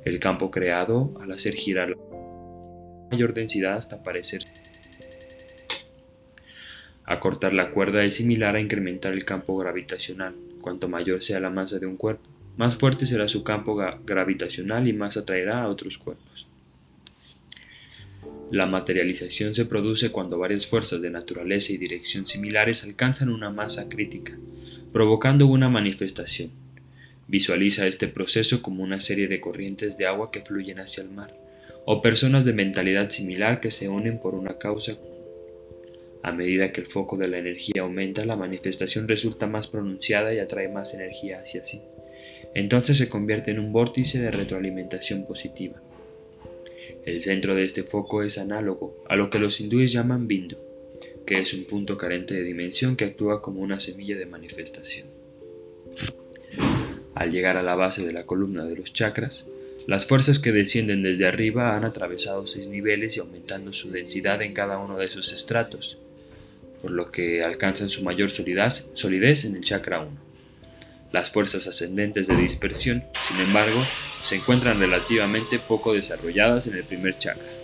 el 0.05 0.19
campo 0.19 0.51
creado 0.51 1.14
al 1.20 1.32
hacer 1.32 1.55
girar 1.55 1.90
la 1.90 1.97
mayor 3.10 3.35
densidad 3.35 3.77
hasta 3.77 4.02
parecer 4.02 4.43
acortar 7.05 7.53
la 7.53 7.70
cuerda 7.70 8.05
es 8.05 8.15
similar 8.15 8.57
a 8.57 8.61
incrementar 8.61 9.12
el 9.12 9.24
campo 9.24 9.57
gravitacional, 9.57 10.35
Cuanto 10.62 10.89
mayor 10.89 11.23
sea 11.23 11.41
la 11.41 11.51
masa 11.51 11.81
de 11.81 11.87
un 11.87 11.97
cuerpo, 11.97 12.23
más 12.57 12.77
fuerte 12.77 13.05
será 13.05 13.27
su 13.27 13.43
campo 13.43 13.77
gravitacional 14.07 14.87
y 14.87 14.93
más 14.93 15.16
atraerá 15.16 15.62
a 15.62 15.69
otros 15.69 15.99
cuerpos. 15.99 16.47
La 18.53 18.66
materialización 18.66 19.57
se 19.57 19.65
produce 19.65 20.12
cuando 20.12 20.39
varias 20.39 20.66
fuerzas 20.66 21.03
de 21.03 21.11
naturaleza 21.11 21.73
y 21.73 21.79
dirección 21.79 22.29
similares 22.29 22.85
alcanzan 22.85 23.31
una 23.31 23.51
masa 23.51 23.89
crítica, 23.89 24.39
provocando 24.93 25.47
una 25.47 25.69
manifestación. 25.69 26.51
Visualiza 27.27 27.89
este 27.89 28.07
proceso 28.07 28.62
como 28.62 28.85
una 28.85 29.01
serie 29.01 29.27
de 29.27 29.41
corrientes 29.41 29.97
de 29.97 30.07
agua 30.07 30.31
que 30.31 30.43
fluyen 30.43 30.79
hacia 30.79 31.03
el 31.03 31.11
mar, 31.11 31.35
o 31.87 32.03
personas 32.03 32.45
de 32.45 32.53
mentalidad 32.53 33.11
similar 33.11 33.59
que 33.59 33.73
se 33.73 33.89
unen 33.89 34.20
por 34.20 34.37
una 34.37 34.59
causa. 34.59 34.97
A 36.23 36.32
medida 36.32 36.73
que 36.73 36.81
el 36.81 36.86
foco 36.86 37.16
de 37.16 37.28
la 37.28 37.39
energía 37.39 37.82
aumenta, 37.82 38.24
la 38.24 38.36
manifestación 38.36 39.09
resulta 39.09 39.47
más 39.47 39.66
pronunciada 39.66 40.32
y 40.32 40.39
atrae 40.39 40.69
más 40.69 40.94
energía 40.94 41.40
hacia 41.40 41.65
sí. 41.65 41.81
Entonces 42.55 42.99
se 42.99 43.09
convierte 43.09 43.51
en 43.51 43.59
un 43.59 43.73
vórtice 43.73 44.20
de 44.20 44.31
retroalimentación 44.31 45.27
positiva. 45.27 45.81
El 47.05 47.20
centro 47.23 47.55
de 47.57 47.65
este 47.65 47.82
foco 47.82 48.23
es 48.23 48.39
análogo 48.39 49.03
a 49.09 49.16
lo 49.16 49.31
que 49.31 49.40
los 49.40 49.61
hindúes 49.61 49.90
llaman 49.90 50.28
bindu, 50.28 50.57
que 51.27 51.40
es 51.40 51.53
un 51.55 51.65
punto 51.65 51.97
carente 51.97 52.35
de 52.35 52.44
dimensión 52.44 52.94
que 52.94 53.07
actúa 53.07 53.43
como 53.43 53.61
una 53.61 53.81
semilla 53.81 54.16
de 54.16 54.27
manifestación. 54.27 55.09
Al 57.15 57.32
llegar 57.32 57.57
a 57.57 57.62
la 57.62 57.74
base 57.74 58.07
de 58.07 58.12
la 58.12 58.24
columna 58.27 58.65
de 58.65 58.77
los 58.77 58.93
chakras, 58.93 59.47
las 59.89 60.07
fuerzas 60.07 60.39
que 60.39 60.53
descienden 60.53 61.03
desde 61.03 61.27
arriba 61.27 61.77
han 61.77 61.85
atravesado 61.85 62.47
seis 62.47 62.69
niveles 62.69 63.16
y 63.16 63.20
aumentando 63.20 63.73
su 63.73 63.90
densidad 63.90 64.40
en 64.43 64.55
cada 64.55 64.78
uno 64.78 64.97
de 64.97 65.09
sus 65.09 65.32
estratos, 65.32 65.99
por 66.82 66.90
lo 66.90 67.12
que 67.12 67.44
alcanzan 67.44 67.88
su 67.88 68.02
mayor 68.02 68.30
solidez 68.30 69.44
en 69.44 69.56
el 69.56 69.62
chakra 69.62 70.00
1. 70.00 70.10
Las 71.12 71.30
fuerzas 71.30 71.66
ascendentes 71.68 72.26
de 72.26 72.36
dispersión, 72.36 73.04
sin 73.28 73.40
embargo, 73.40 73.80
se 74.22 74.36
encuentran 74.36 74.80
relativamente 74.80 75.59
poco 75.59 75.94
desarrolladas 75.94 76.66
en 76.66 76.74
el 76.74 76.84
primer 76.84 77.16
chakra. 77.18 77.61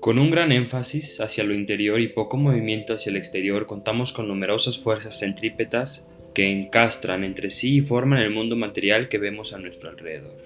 Con 0.00 0.20
un 0.20 0.30
gran 0.30 0.52
énfasis 0.52 1.20
hacia 1.20 1.42
lo 1.42 1.54
interior 1.54 2.00
y 2.00 2.06
poco 2.06 2.36
movimiento 2.36 2.94
hacia 2.94 3.10
el 3.10 3.16
exterior, 3.16 3.66
contamos 3.66 4.12
con 4.12 4.28
numerosas 4.28 4.78
fuerzas 4.78 5.18
centrípetas 5.18 6.06
que 6.34 6.52
encastran 6.52 7.24
entre 7.24 7.50
sí 7.50 7.78
y 7.78 7.80
forman 7.80 8.20
el 8.20 8.30
mundo 8.30 8.54
material 8.54 9.08
que 9.08 9.18
vemos 9.18 9.52
a 9.52 9.58
nuestro 9.58 9.90
alrededor. 9.90 10.40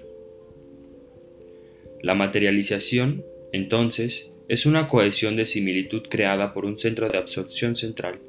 La 2.01 2.15
materialización, 2.15 3.23
entonces, 3.51 4.33
es 4.47 4.65
una 4.65 4.87
cohesión 4.87 5.35
de 5.35 5.45
similitud 5.45 6.01
creada 6.09 6.51
por 6.53 6.65
un 6.65 6.79
centro 6.79 7.07
de 7.07 7.17
absorción 7.19 7.75
central. 7.75 8.19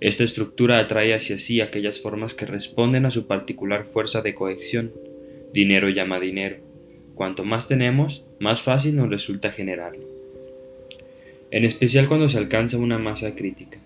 Esta 0.00 0.24
estructura 0.24 0.78
atrae 0.78 1.14
hacia 1.14 1.38
sí 1.38 1.60
aquellas 1.60 2.00
formas 2.00 2.34
que 2.34 2.46
responden 2.46 3.06
a 3.06 3.12
su 3.12 3.28
particular 3.28 3.86
fuerza 3.86 4.22
de 4.22 4.34
cohesión. 4.34 4.92
Dinero 5.52 5.88
llama 5.88 6.18
dinero. 6.18 6.56
Cuanto 7.14 7.44
más 7.44 7.68
tenemos, 7.68 8.26
más 8.40 8.62
fácil 8.62 8.96
nos 8.96 9.08
resulta 9.08 9.50
generarlo. 9.50 10.07
En 11.50 11.64
especial 11.64 12.08
cuando 12.08 12.28
se 12.28 12.36
alcanza 12.36 12.76
una 12.76 12.98
masa 12.98 13.34
crítica. 13.34 13.78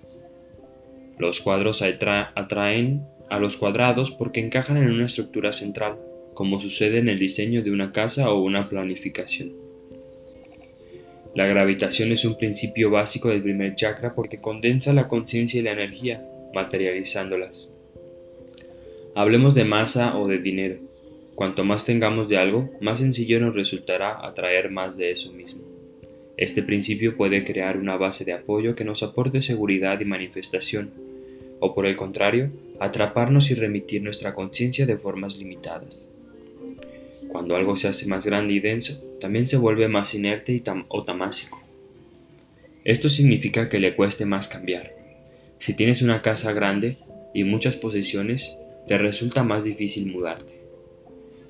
Los 1.19 1.41
cuadros 1.41 1.83
atraen 1.83 3.07
a 3.31 3.39
los 3.39 3.57
cuadrados 3.57 4.11
porque 4.11 4.41
encajan 4.41 4.77
en 4.79 4.91
una 4.91 5.07
estructura 5.07 5.53
central, 5.53 5.97
como 6.35 6.61
sucede 6.61 6.99
en 6.99 7.09
el 7.09 7.21
diseño 7.21 7.63
de 7.63 7.71
una 7.71 7.93
casa 7.93 8.33
o 8.33 8.43
una 8.43 8.69
planificación. 8.69 9.53
La 11.37 11.47
gravitación 11.47 12.11
es 12.11 12.25
un 12.25 12.37
principio 12.37 12.91
básico 12.91 13.29
del 13.29 13.43
primer 13.43 13.75
chakra 13.77 14.15
porque 14.15 14.41
condensa 14.41 14.93
la 14.93 15.07
conciencia 15.07 15.61
y 15.61 15.63
la 15.63 15.73
energía, 15.73 16.27
materializándolas. 16.53 17.73
Hablemos 19.15 19.55
de 19.55 19.65
masa 19.65 20.19
o 20.19 20.27
de 20.27 20.39
dinero. 20.39 20.79
Cuanto 21.37 21.65
más 21.65 21.85
tengamos 21.85 22.29
de 22.29 22.39
algo, 22.39 22.71
más 22.81 22.99
sencillo 22.99 23.41
nos 23.41 23.55
resultará 23.55 24.19
atraer 24.27 24.71
más 24.71 24.97
de 24.97 25.13
eso 25.13 25.33
mismo. 25.33 25.63
Este 26.37 26.63
principio 26.63 27.17
puede 27.17 27.45
crear 27.45 27.77
una 27.77 27.97
base 27.97 28.25
de 28.25 28.33
apoyo 28.33 28.75
que 28.75 28.85
nos 28.85 29.03
aporte 29.03 29.43
seguridad 29.43 30.01
y 30.01 30.05
manifestación, 30.05 30.91
o 31.61 31.75
por 31.75 31.87
el 31.87 31.97
contrario, 31.97 32.51
atraparnos 32.81 33.51
y 33.51 33.55
remitir 33.55 34.03
nuestra 34.03 34.35
conciencia 34.35 34.87
de 34.87 34.97
formas 34.97 35.37
limitadas. 35.37 36.11
Cuando 37.29 37.55
algo 37.55 37.77
se 37.77 37.89
hace 37.89 38.07
más 38.09 38.27
grande 38.27 38.55
y 38.55 38.61
denso, 38.61 39.01
también 39.21 39.47
se 39.47 39.57
vuelve 39.57 39.89
más 39.89 40.15
inerte 40.15 40.53
y 40.53 40.63
o 40.89 41.05
tamásico. 41.05 41.63
Esto 42.85 43.09
significa 43.09 43.69
que 43.69 43.79
le 43.79 43.95
cueste 43.95 44.27
más 44.27 44.49
cambiar. 44.49 44.93
Si 45.59 45.75
tienes 45.75 46.03
una 46.03 46.23
casa 46.23 46.53
grande 46.53 46.99
y 47.33 47.45
muchas 47.45 47.77
posesiones, 47.77 48.57
te 48.89 48.99
resulta 48.99 49.45
más 49.45 49.63
difícil 49.63 50.07
mudarte. 50.07 50.61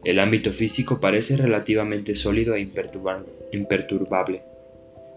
El 0.05 0.19
ámbito 0.19 0.53
físico 0.53 1.01
parece 1.01 1.37
relativamente 1.37 2.15
sólido 2.15 2.55
e 2.55 2.61
imperturbable, 3.53 4.43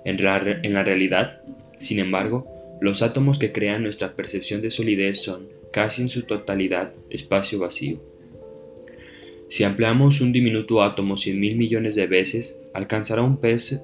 en, 0.05 0.23
la 0.23 0.83
realidad, 0.83 1.31
sin 1.79 1.99
embargo, 1.99 2.47
los 2.79 3.01
átomos 3.01 3.39
que 3.39 3.51
crean 3.51 3.83
nuestra 3.83 4.15
percepción 4.15 4.61
de 4.61 4.69
solidez 4.69 5.21
son, 5.21 5.49
casi 5.71 6.03
en 6.03 6.09
su 6.09 6.23
totalidad, 6.23 6.93
espacio 7.09 7.59
vacío. 7.59 7.99
Si 9.49 9.63
ampliamos 9.63 10.21
un 10.21 10.31
diminuto 10.31 10.83
átomo 10.83 11.17
cien 11.17 11.39
mil 11.39 11.55
millones 11.55 11.95
de 11.95 12.07
veces, 12.07 12.61
alcanzará 12.73 13.23
un 13.23 13.39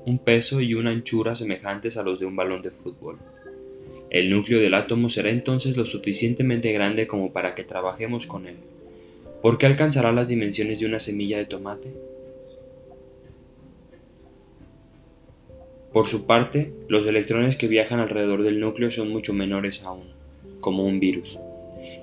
un 0.06 0.19
peso 0.19 0.61
y 0.61 0.73
una 0.73 0.91
anchura 0.91 1.35
semejantes 1.35 1.98
a 1.98 2.03
los 2.03 2.19
de 2.19 2.26
un 2.26 2.35
balón 2.35 2.61
de 2.61 2.72
fútbol. 2.72 3.18
El 4.11 4.30
núcleo 4.30 4.60
del 4.60 4.73
átomo 4.73 5.10
será 5.10 5.30
entonces 5.30 5.77
lo 5.77 5.85
suficientemente 5.85 6.72
grande 6.72 7.07
como 7.07 7.31
para 7.31 7.56
que 7.56 7.64
trabajemos 7.64 8.27
con 8.27 8.45
él. 8.45 8.57
¿Por 9.41 9.57
qué 9.57 9.65
alcanzará 9.65 10.11
las 10.11 10.27
dimensiones 10.27 10.80
de 10.80 10.85
una 10.85 10.99
semilla 10.99 11.38
de 11.38 11.45
tomate? 11.45 12.10
Por 15.93 16.07
su 16.07 16.26
parte, 16.26 16.72
los 16.88 17.05
electrones 17.05 17.57
que 17.57 17.68
viajan 17.68 17.99
alrededor 17.99 18.43
del 18.43 18.59
núcleo 18.61 18.91
son 18.91 19.09
mucho 19.09 19.34
menores 19.34 19.84
aún, 19.84 20.07
como 20.61 20.85
un 20.85 21.01
virus. 21.01 21.38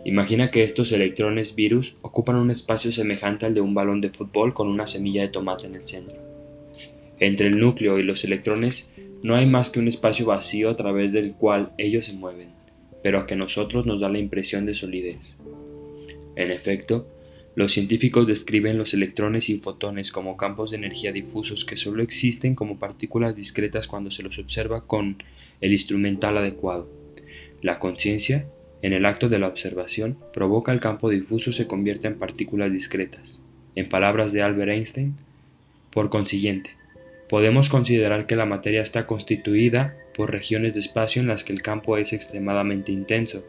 Imagina 0.05 0.51
que 0.51 0.63
estos 0.63 0.93
electrones 0.93 1.55
virus 1.55 1.97
ocupan 2.03 2.37
un 2.37 2.51
espacio 2.51 2.93
semejante 2.93 3.47
al 3.47 3.55
de 3.55 3.63
un 3.63 3.75
balón 3.75 4.01
de 4.01 4.11
fútbol 4.11 4.53
con 4.53 4.69
una 4.69 4.87
semilla 4.87 5.23
de 5.23 5.29
tomate 5.29 5.67
en 5.67 5.75
el 5.75 5.87
centro. 5.87 6.17
Entre 7.19 7.49
el 7.49 7.59
núcleo 7.59 7.99
y 7.99 8.03
los 8.03 8.25
electrones 8.25 8.91
no 9.23 9.35
hay 9.35 9.47
más 9.47 9.71
que 9.71 9.81
un 9.81 9.89
espacio 9.89 10.27
vacío 10.27 10.69
a 10.69 10.77
través 10.77 11.13
del 11.13 11.33
cual 11.33 11.73
ellos 11.79 12.07
se 12.07 12.17
mueven, 12.17 12.51
pero 13.03 13.19
a 13.19 13.27
que 13.27 13.37
nosotros 13.37 13.87
nos 13.87 14.01
da 14.01 14.09
la 14.09 14.19
impresión 14.19 14.67
de 14.67 14.75
solidez. 14.75 15.37
En 16.37 16.51
efecto, 16.51 17.07
los 17.59 17.73
científicos 17.73 18.25
describen 18.29 18.79
los 18.79 18.95
electrones 18.95 19.49
y 19.49 19.59
fotones 19.59 20.13
como 20.13 20.37
campos 20.37 20.71
de 20.71 20.77
energía 20.77 21.11
difusos 21.11 21.65
que 21.65 21.75
solo 21.75 22.05
existen 22.05 22.55
como 22.55 22.79
partículas 22.79 23.35
discretas 23.35 23.89
cuando 23.89 24.13
se 24.13 24.23
los 24.23 24.39
observa 24.39 24.87
con 24.87 25.21
el 25.61 25.73
instrumental 25.73 26.37
adecuado. 26.37 26.89
La 27.61 27.81
conciencia, 27.81 28.47
en 28.81 28.93
el 28.93 29.05
acto 29.05 29.29
de 29.29 29.41
la 29.41 29.49
observación, 29.49 30.19
provoca 30.33 30.71
el 30.71 30.79
campo 30.79 31.11
difuso 31.11 31.53
se 31.53 31.67
convierte 31.67 32.07
en 32.07 32.17
partículas 32.17 32.71
discretas. 32.71 33.43
En 33.75 33.89
palabras 33.89 34.33
de 34.33 34.43
Albert 34.43 34.71
Einstein, 34.71 35.17
por 35.91 36.11
consiguiente, 36.11 36.77
podemos 37.29 37.69
considerar 37.69 38.29
que 38.29 38.37
la 38.37 38.47
materia 38.47 38.83
está 38.83 39.05
constituida 39.09 39.97
por 40.15 40.31
regiones 40.31 40.75
de 40.75 40.81
espacio 40.81 41.23
en 41.23 41.27
las 41.27 41.43
que 41.43 41.55
el 41.55 41.63
campo 41.63 41.97
es 41.97 42.13
extremadamente 42.13 42.93
intenso. 42.93 43.45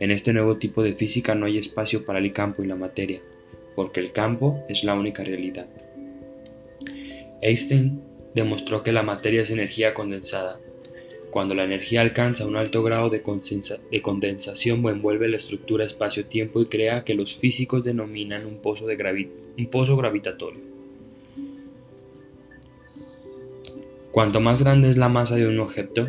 En 0.00 0.10
este 0.10 0.32
nuevo 0.32 0.56
tipo 0.56 0.82
de 0.82 0.94
física 0.94 1.34
no 1.34 1.44
hay 1.44 1.58
espacio 1.58 2.06
para 2.06 2.20
el 2.20 2.32
campo 2.32 2.64
y 2.64 2.68
la 2.68 2.74
materia, 2.74 3.20
porque 3.74 4.00
el 4.00 4.12
campo 4.12 4.64
es 4.68 4.84
la 4.84 4.94
única 4.94 5.24
realidad. 5.24 5.66
Einstein 7.40 8.02
demostró 8.34 8.82
que 8.82 8.92
la 8.92 9.02
materia 9.02 9.42
es 9.42 9.50
energía 9.50 9.94
condensada. 9.94 10.58
Cuando 11.30 11.54
la 11.54 11.64
energía 11.64 12.00
alcanza 12.00 12.46
un 12.46 12.56
alto 12.56 12.82
grado 12.82 13.10
de, 13.10 13.22
condensación 13.22 14.86
envuelve 14.88 15.28
la 15.28 15.36
estructura 15.36 15.84
espacio-tiempo 15.84 16.60
y 16.60 16.66
crea 16.66 17.04
que 17.04 17.14
los 17.14 17.34
físicos 17.34 17.82
denominan 17.82 18.46
un 18.46 18.58
pozo, 18.58 18.86
de 18.86 19.28
un 19.58 19.66
pozo 19.66 19.96
gravitatorio. 19.96 20.60
Cuanto 24.12 24.40
más 24.40 24.62
grande 24.62 24.88
es 24.88 24.96
la 24.96 25.08
masa 25.08 25.34
de 25.34 25.48
un 25.48 25.58
objeto, 25.58 26.08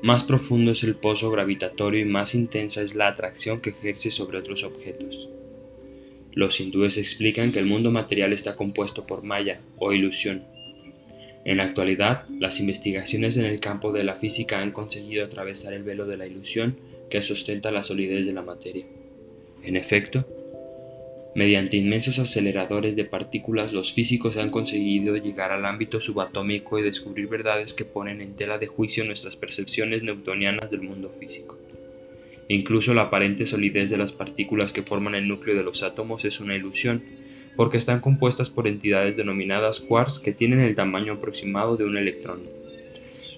más 0.00 0.22
profundo 0.22 0.70
es 0.70 0.84
el 0.84 0.94
pozo 0.94 1.28
gravitatorio 1.32 2.00
y 2.00 2.04
más 2.04 2.36
intensa 2.36 2.82
es 2.82 2.94
la 2.94 3.08
atracción 3.08 3.60
que 3.60 3.70
ejerce 3.70 4.12
sobre 4.12 4.38
otros 4.38 4.62
objetos. 4.62 5.28
Los 6.36 6.60
hindúes 6.60 6.98
explican 6.98 7.50
que 7.50 7.58
el 7.58 7.64
mundo 7.64 7.90
material 7.90 8.34
está 8.34 8.56
compuesto 8.56 9.06
por 9.06 9.22
maya 9.22 9.62
o 9.78 9.94
ilusión. 9.94 10.44
En 11.46 11.56
la 11.56 11.64
actualidad, 11.64 12.26
las 12.38 12.60
investigaciones 12.60 13.38
en 13.38 13.46
el 13.46 13.58
campo 13.58 13.90
de 13.90 14.04
la 14.04 14.16
física 14.16 14.60
han 14.60 14.70
conseguido 14.70 15.24
atravesar 15.24 15.72
el 15.72 15.82
velo 15.82 16.04
de 16.04 16.18
la 16.18 16.26
ilusión 16.26 16.76
que 17.08 17.22
sustenta 17.22 17.70
la 17.70 17.82
solidez 17.82 18.26
de 18.26 18.34
la 18.34 18.42
materia. 18.42 18.84
En 19.62 19.76
efecto, 19.76 20.26
Mediante 21.36 21.76
inmensos 21.76 22.18
aceleradores 22.18 22.96
de 22.96 23.04
partículas, 23.04 23.70
los 23.74 23.92
físicos 23.92 24.38
han 24.38 24.50
conseguido 24.50 25.18
llegar 25.18 25.52
al 25.52 25.66
ámbito 25.66 26.00
subatómico 26.00 26.78
y 26.78 26.82
descubrir 26.82 27.28
verdades 27.28 27.74
que 27.74 27.84
ponen 27.84 28.22
en 28.22 28.36
tela 28.36 28.56
de 28.56 28.68
juicio 28.68 29.04
nuestras 29.04 29.36
percepciones 29.36 30.02
newtonianas 30.02 30.70
del 30.70 30.80
mundo 30.80 31.10
físico. 31.10 31.58
Incluso 32.48 32.94
la 32.94 33.02
aparente 33.02 33.46
solidez 33.46 33.90
de 33.90 33.96
las 33.96 34.12
partículas 34.12 34.72
que 34.72 34.82
forman 34.82 35.14
el 35.14 35.26
núcleo 35.26 35.56
de 35.56 35.64
los 35.64 35.82
átomos 35.82 36.24
es 36.24 36.40
una 36.40 36.54
ilusión, 36.54 37.02
porque 37.56 37.78
están 37.78 38.00
compuestas 38.00 38.50
por 38.50 38.68
entidades 38.68 39.16
denominadas 39.16 39.80
quarks 39.80 40.20
que 40.20 40.32
tienen 40.32 40.60
el 40.60 40.76
tamaño 40.76 41.14
aproximado 41.14 41.76
de 41.76 41.84
un 41.84 41.96
electrón. 41.96 42.42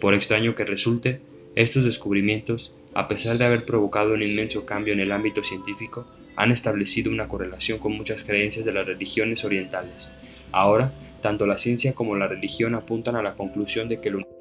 Por 0.00 0.14
extraño 0.14 0.54
que 0.54 0.64
resulte, 0.64 1.20
estos 1.54 1.84
descubrimientos, 1.84 2.74
a 2.94 3.08
pesar 3.08 3.38
de 3.38 3.44
haber 3.44 3.64
provocado 3.64 4.14
un 4.14 4.22
inmenso 4.22 4.66
cambio 4.66 4.92
en 4.92 5.00
el 5.00 5.12
ámbito 5.12 5.42
científico, 5.42 6.06
han 6.36 6.52
establecido 6.52 7.10
una 7.10 7.28
correlación 7.28 7.78
con 7.78 7.96
muchas 7.96 8.22
creencias 8.22 8.64
de 8.64 8.72
las 8.72 8.86
religiones 8.86 9.44
orientales. 9.44 10.12
Ahora, 10.52 10.92
tanto 11.22 11.46
la 11.46 11.58
ciencia 11.58 11.94
como 11.94 12.14
la 12.14 12.28
religión 12.28 12.74
apuntan 12.74 13.16
a 13.16 13.22
la 13.22 13.34
conclusión 13.34 13.88
de 13.88 14.00
que 14.00 14.08
el 14.08 14.16
universo 14.16 14.38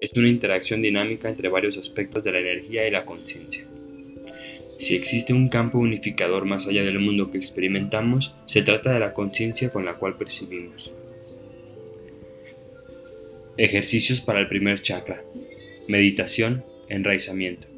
es 0.00 0.12
una 0.16 0.28
interacción 0.28 0.80
dinámica 0.80 1.28
entre 1.28 1.48
varios 1.48 1.76
aspectos 1.76 2.24
de 2.24 2.32
la 2.32 2.38
energía 2.38 2.88
y 2.88 2.90
la 2.90 3.04
conciencia. 3.04 3.66
Si 4.80 4.96
existe 4.96 5.34
un 5.34 5.50
campo 5.50 5.78
unificador 5.78 6.46
más 6.46 6.66
allá 6.66 6.82
del 6.82 6.98
mundo 7.00 7.30
que 7.30 7.36
experimentamos, 7.36 8.34
se 8.46 8.62
trata 8.62 8.94
de 8.94 8.98
la 8.98 9.12
conciencia 9.12 9.70
con 9.70 9.84
la 9.84 9.96
cual 9.96 10.16
percibimos. 10.16 10.90
Ejercicios 13.58 14.22
para 14.22 14.40
el 14.40 14.48
primer 14.48 14.80
chakra. 14.80 15.22
Meditación, 15.86 16.64
enraizamiento. 16.88 17.68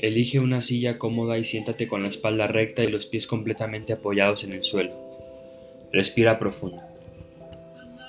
Elige 0.00 0.38
una 0.38 0.62
silla 0.62 0.96
cómoda 0.96 1.38
y 1.38 1.44
siéntate 1.44 1.88
con 1.88 2.04
la 2.04 2.08
espalda 2.08 2.46
recta 2.46 2.84
y 2.84 2.86
los 2.86 3.06
pies 3.06 3.26
completamente 3.26 3.92
apoyados 3.92 4.44
en 4.44 4.52
el 4.52 4.62
suelo. 4.62 4.92
Respira 5.92 6.38
profundo. 6.38 6.80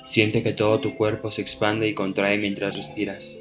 Siente 0.04 0.44
que 0.44 0.52
todo 0.52 0.78
tu 0.78 0.94
cuerpo 0.94 1.32
se 1.32 1.42
expande 1.42 1.88
y 1.88 1.94
contrae 1.94 2.38
mientras 2.38 2.76
respiras. 2.76 3.40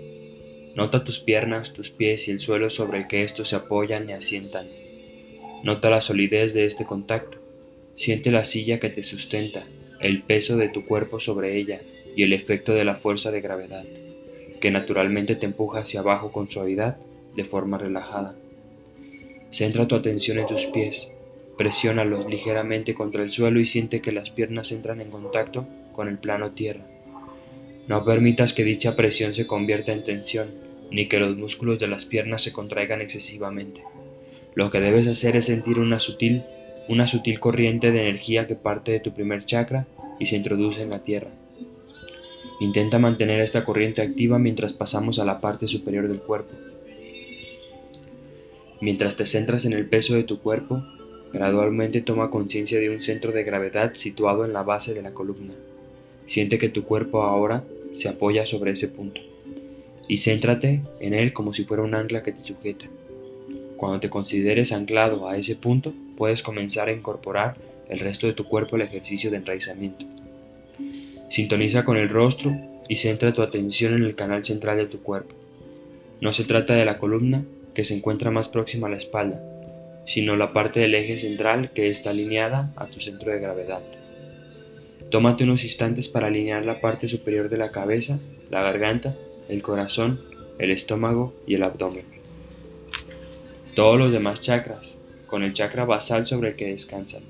Nota 0.74 1.04
tus 1.04 1.20
piernas, 1.20 1.74
tus 1.74 1.92
pies 1.92 2.28
y 2.28 2.32
el 2.32 2.40
suelo 2.40 2.72
sobre 2.72 2.98
el 2.98 3.08
que 3.08 3.22
estos 3.22 3.50
se 3.50 3.56
apoyan 3.56 4.10
y 4.10 4.14
asientan. 4.14 4.68
Nota 5.64 5.92
la 5.92 6.02
solidez 6.02 6.56
de 6.56 6.66
este 6.66 6.86
contacto. 6.86 7.38
Siente 7.94 8.32
la 8.32 8.46
silla 8.46 8.80
que 8.80 8.90
te 8.90 9.04
sustenta, 9.04 9.68
el 10.00 10.24
peso 10.24 10.58
de 10.58 10.70
tu 10.70 10.86
cuerpo 10.86 11.20
sobre 11.20 11.56
ella 11.56 11.82
y 12.16 12.24
el 12.24 12.34
efecto 12.34 12.74
de 12.74 12.84
la 12.84 12.96
fuerza 12.96 13.30
de 13.30 13.42
gravedad, 13.42 13.86
que 14.60 14.72
naturalmente 14.72 15.36
te 15.36 15.46
empuja 15.46 15.82
hacia 15.82 16.00
abajo 16.00 16.32
con 16.32 16.50
suavidad 16.50 16.98
de 17.36 17.44
forma 17.44 17.78
relajada. 17.78 18.36
Centra 19.52 19.88
tu 19.88 19.96
atención 19.96 20.38
en 20.38 20.46
tus 20.46 20.66
pies, 20.68 21.12
presiónalos 21.58 22.30
ligeramente 22.30 22.94
contra 22.94 23.24
el 23.24 23.32
suelo 23.32 23.60
y 23.60 23.66
siente 23.66 24.02
que 24.02 24.12
las 24.12 24.30
piernas 24.30 24.72
entran 24.72 25.02
en 25.02 25.10
contacto 25.10 25.68
con 25.92 26.08
el 26.08 26.18
plano 26.18 26.52
tierra. 26.52 26.86
No 27.88 28.06
permitas 28.06 28.54
que 28.54 28.64
dicha 28.64 28.96
presión 28.96 29.34
se 29.34 29.48
convierta 29.48 29.92
en 29.92 30.04
tensión, 30.04 30.50
ni 30.92 31.08
que 31.08 31.20
los 31.20 31.36
músculos 31.36 31.80
de 31.80 31.88
las 31.88 32.06
piernas 32.06 32.44
se 32.44 32.54
contraigan 32.54 33.02
excesivamente. 33.02 33.84
Lo 34.54 34.70
que 34.70 34.80
debes 34.80 35.08
hacer 35.08 35.36
es 35.36 35.46
sentir 35.46 35.80
una 35.80 35.98
sutil, 35.98 36.44
una 36.88 37.08
sutil 37.08 37.40
corriente 37.40 37.92
de 37.92 38.02
energía 38.02 38.48
que 38.48 38.56
parte 38.56 38.92
de 38.92 39.00
tu 39.00 39.14
primer 39.14 39.46
chakra 39.46 39.88
y 40.20 40.28
se 40.28 40.36
introduce 40.36 40.82
en 40.82 40.92
la 40.92 41.00
tierra. 41.00 41.32
Intenta 42.60 43.00
mantener 43.00 43.40
esta 43.42 43.66
corriente 43.66 44.02
activa 44.02 44.38
mientras 44.38 44.74
pasamos 44.74 45.18
a 45.18 45.26
la 45.26 45.42
parte 45.42 45.68
superior 45.68 46.08
del 46.08 46.20
cuerpo. 46.20 46.69
Mientras 48.82 49.16
te 49.16 49.26
centras 49.26 49.66
en 49.66 49.74
el 49.74 49.86
peso 49.88 50.16
de 50.16 50.24
tu 50.24 50.40
cuerpo, 50.40 50.84
gradualmente 51.34 52.02
toma 52.02 52.32
conciencia 52.32 52.80
de 52.80 52.90
un 52.90 53.02
centro 53.02 53.32
de 53.32 53.44
gravedad 53.44 53.94
situado 53.94 54.46
en 54.46 54.54
la 54.54 54.64
base 54.64 54.94
de 54.94 55.02
la 55.02 55.14
columna. 55.14 55.54
Siente 56.26 56.58
que 56.58 56.70
tu 56.70 56.84
cuerpo 56.84 57.24
ahora 57.24 57.64
se 57.94 58.08
apoya 58.08 58.46
sobre 58.46 58.72
ese 58.72 58.88
punto 58.88 59.22
y 60.08 60.18
céntrate 60.18 60.82
en 61.00 61.14
él 61.14 61.34
como 61.34 61.54
si 61.54 61.64
fuera 61.64 61.84
un 61.84 61.94
ancla 61.94 62.24
que 62.24 62.32
te 62.32 62.44
sujeta. 62.44 62.86
Cuando 63.78 64.00
te 64.00 64.10
consideres 64.10 64.74
anclado 64.74 65.30
a 65.30 65.38
ese 65.38 65.56
punto, 65.56 65.94
puedes 66.18 66.42
comenzar 66.42 66.90
a 66.90 66.92
incorporar 66.92 67.56
el 67.88 68.00
resto 68.00 68.28
de 68.28 68.34
tu 68.34 68.46
cuerpo 68.46 68.76
al 68.76 68.82
ejercicio 68.82 69.30
de 69.30 69.38
enraizamiento. 69.38 70.06
Sintoniza 71.30 71.86
con 71.86 71.96
el 71.96 72.10
rostro 72.10 72.56
y 72.90 72.96
centra 72.96 73.34
tu 73.34 73.42
atención 73.44 73.94
en 73.94 74.04
el 74.04 74.16
canal 74.16 74.44
central 74.44 74.78
de 74.78 74.88
tu 74.88 75.00
cuerpo. 75.02 75.36
No 76.22 76.34
se 76.34 76.44
trata 76.44 76.74
de 76.74 76.86
la 76.86 76.98
columna, 76.98 77.46
que 77.80 77.86
se 77.86 77.96
encuentra 77.96 78.30
más 78.30 78.50
próxima 78.50 78.88
a 78.88 78.90
la 78.90 78.98
espalda, 78.98 79.42
sino 80.06 80.36
la 80.36 80.52
parte 80.52 80.82
del 80.82 80.96
eje 80.96 81.18
central 81.18 81.72
que 81.72 81.90
está 81.90 82.10
alineada 82.10 82.74
a 82.76 82.88
tu 82.88 83.00
centro 83.00 83.32
de 83.32 83.40
gravedad. 83.40 83.80
Tómate 85.10 85.46
unos 85.46 85.64
instantes 85.64 86.10
para 86.10 86.28
alinear 86.28 86.66
la 86.66 86.82
parte 86.82 87.08
superior 87.08 87.48
de 87.48 87.56
la 87.56 87.72
cabeza, 87.72 88.20
la 88.50 88.62
garganta, 88.62 89.16
el 89.48 89.62
corazón, 89.62 90.20
el 90.58 90.72
estómago 90.72 91.34
y 91.48 91.56
el 91.56 91.64
abdomen. 91.64 92.04
Todos 93.76 93.98
los 93.98 94.12
demás 94.12 94.42
chakras, 94.42 95.02
con 95.26 95.44
el 95.44 95.54
chakra 95.54 95.86
basal 95.86 96.28
sobre 96.28 96.58
que 96.58 96.68
descansan. 96.68 97.24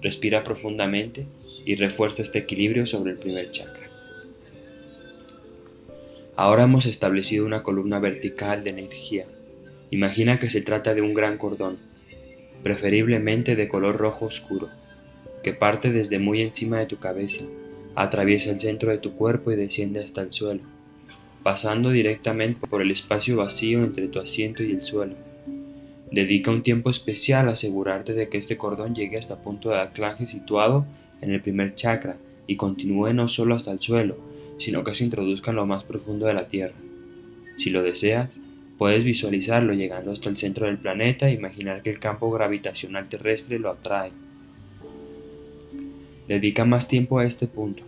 Respira 0.00 0.44
profundamente 0.44 1.26
y 1.66 1.74
refuerza 1.74 2.22
este 2.22 2.38
equilibrio 2.38 2.86
sobre 2.86 3.12
el 3.12 3.18
primer 3.18 3.50
chakra. 3.50 3.90
Ahora 6.36 6.62
hemos 6.62 6.86
establecido 6.86 7.44
una 7.44 7.62
columna 7.62 7.98
vertical 7.98 8.64
de 8.64 8.70
energía 8.70 9.26
Imagina 9.90 10.38
que 10.38 10.50
se 10.50 10.60
trata 10.60 10.94
de 10.94 11.02
un 11.02 11.14
gran 11.14 11.38
cordón, 11.38 11.78
preferiblemente 12.62 13.56
de 13.56 13.68
color 13.68 13.96
rojo 13.96 14.26
oscuro, 14.26 14.70
que 15.42 15.52
parte 15.52 15.92
desde 15.92 16.18
muy 16.18 16.40
encima 16.40 16.78
de 16.78 16.86
tu 16.86 16.98
cabeza, 16.98 17.44
atraviesa 17.94 18.50
el 18.50 18.60
centro 18.60 18.90
de 18.90 18.98
tu 18.98 19.14
cuerpo 19.14 19.52
y 19.52 19.56
desciende 19.56 20.02
hasta 20.02 20.22
el 20.22 20.32
suelo, 20.32 20.62
pasando 21.42 21.90
directamente 21.90 22.66
por 22.66 22.82
el 22.82 22.90
espacio 22.90 23.36
vacío 23.36 23.84
entre 23.84 24.08
tu 24.08 24.18
asiento 24.18 24.62
y 24.62 24.72
el 24.72 24.84
suelo. 24.84 25.14
Dedica 26.10 26.50
un 26.50 26.62
tiempo 26.62 26.90
especial 26.90 27.48
a 27.48 27.52
asegurarte 27.52 28.14
de 28.14 28.28
que 28.28 28.38
este 28.38 28.56
cordón 28.56 28.94
llegue 28.94 29.18
hasta 29.18 29.34
el 29.34 29.40
punto 29.40 29.70
de 29.70 29.80
anclaje 29.80 30.26
situado 30.26 30.86
en 31.20 31.32
el 31.32 31.40
primer 31.40 31.74
chakra 31.74 32.16
y 32.46 32.56
continúe 32.56 33.12
no 33.12 33.28
solo 33.28 33.54
hasta 33.54 33.72
el 33.72 33.80
suelo, 33.80 34.16
sino 34.58 34.84
que 34.84 34.94
se 34.94 35.04
introduzca 35.04 35.50
en 35.50 35.56
lo 35.56 35.66
más 35.66 35.84
profundo 35.84 36.26
de 36.26 36.34
la 36.34 36.48
Tierra. 36.48 36.74
Si 37.56 37.70
lo 37.70 37.82
deseas, 37.82 38.30
Puedes 38.78 39.04
visualizarlo 39.04 39.72
llegando 39.72 40.10
hasta 40.10 40.28
el 40.28 40.36
centro 40.36 40.66
del 40.66 40.78
planeta 40.78 41.28
e 41.28 41.34
imaginar 41.34 41.82
que 41.82 41.90
el 41.90 42.00
campo 42.00 42.30
gravitacional 42.30 43.08
terrestre 43.08 43.58
lo 43.58 43.70
atrae. 43.70 44.10
Dedica 46.26 46.64
más 46.64 46.88
tiempo 46.88 47.18
a 47.18 47.24
este 47.24 47.46
punto, 47.46 47.84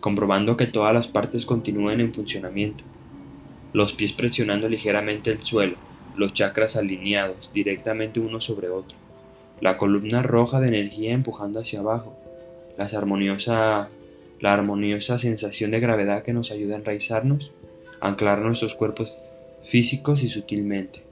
comprobando 0.00 0.56
que 0.56 0.66
todas 0.66 0.92
las 0.92 1.08
partes 1.08 1.46
continúen 1.46 2.00
en 2.00 2.12
funcionamiento. 2.12 2.84
Los 3.72 3.94
pies 3.94 4.12
presionando 4.12 4.68
ligeramente 4.68 5.30
el 5.30 5.40
suelo, 5.40 5.76
los 6.16 6.34
chakras 6.34 6.76
alineados 6.76 7.50
directamente 7.54 8.20
uno 8.20 8.40
sobre 8.40 8.68
otro, 8.68 8.96
la 9.60 9.78
columna 9.78 10.22
roja 10.22 10.60
de 10.60 10.68
energía 10.68 11.12
empujando 11.12 11.60
hacia 11.60 11.80
abajo, 11.80 12.14
armoniosa, 12.78 13.88
la 14.40 14.52
armoniosa 14.52 15.18
sensación 15.18 15.70
de 15.70 15.80
gravedad 15.80 16.22
que 16.22 16.32
nos 16.32 16.50
ayuda 16.50 16.74
a 16.74 16.78
enraizarnos, 16.78 17.52
anclar 18.00 18.40
nuestros 18.40 18.74
cuerpos 18.74 19.16
físicos 19.64 20.22
y 20.22 20.28
sutilmente. 20.28 21.02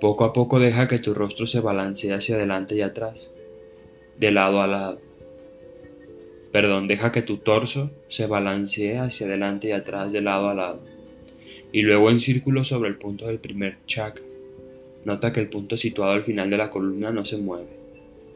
Poco 0.00 0.24
a 0.24 0.32
poco 0.32 0.60
deja 0.60 0.86
que 0.88 0.98
tu 0.98 1.14
rostro 1.14 1.46
se 1.46 1.60
balancee 1.60 2.12
hacia 2.12 2.36
adelante 2.36 2.74
y 2.74 2.82
atrás, 2.82 3.32
de 4.18 4.30
lado 4.30 4.60
a 4.60 4.66
lado. 4.66 5.00
Perdón, 6.52 6.86
deja 6.86 7.10
que 7.10 7.22
tu 7.22 7.38
torso 7.38 7.90
se 8.08 8.26
balancee 8.26 8.98
hacia 8.98 9.26
adelante 9.26 9.68
y 9.68 9.72
atrás, 9.72 10.12
de 10.12 10.20
lado 10.20 10.48
a 10.48 10.54
lado. 10.54 10.80
Y 11.72 11.82
luego 11.82 12.10
en 12.10 12.20
círculo 12.20 12.62
sobre 12.62 12.90
el 12.90 12.96
punto 12.96 13.26
del 13.26 13.38
primer 13.38 13.78
chakra. 13.86 14.22
Nota 15.04 15.32
que 15.32 15.40
el 15.40 15.48
punto 15.48 15.76
situado 15.76 16.12
al 16.12 16.22
final 16.22 16.50
de 16.50 16.56
la 16.56 16.70
columna 16.70 17.10
no 17.10 17.24
se 17.24 17.38
mueve, 17.38 17.66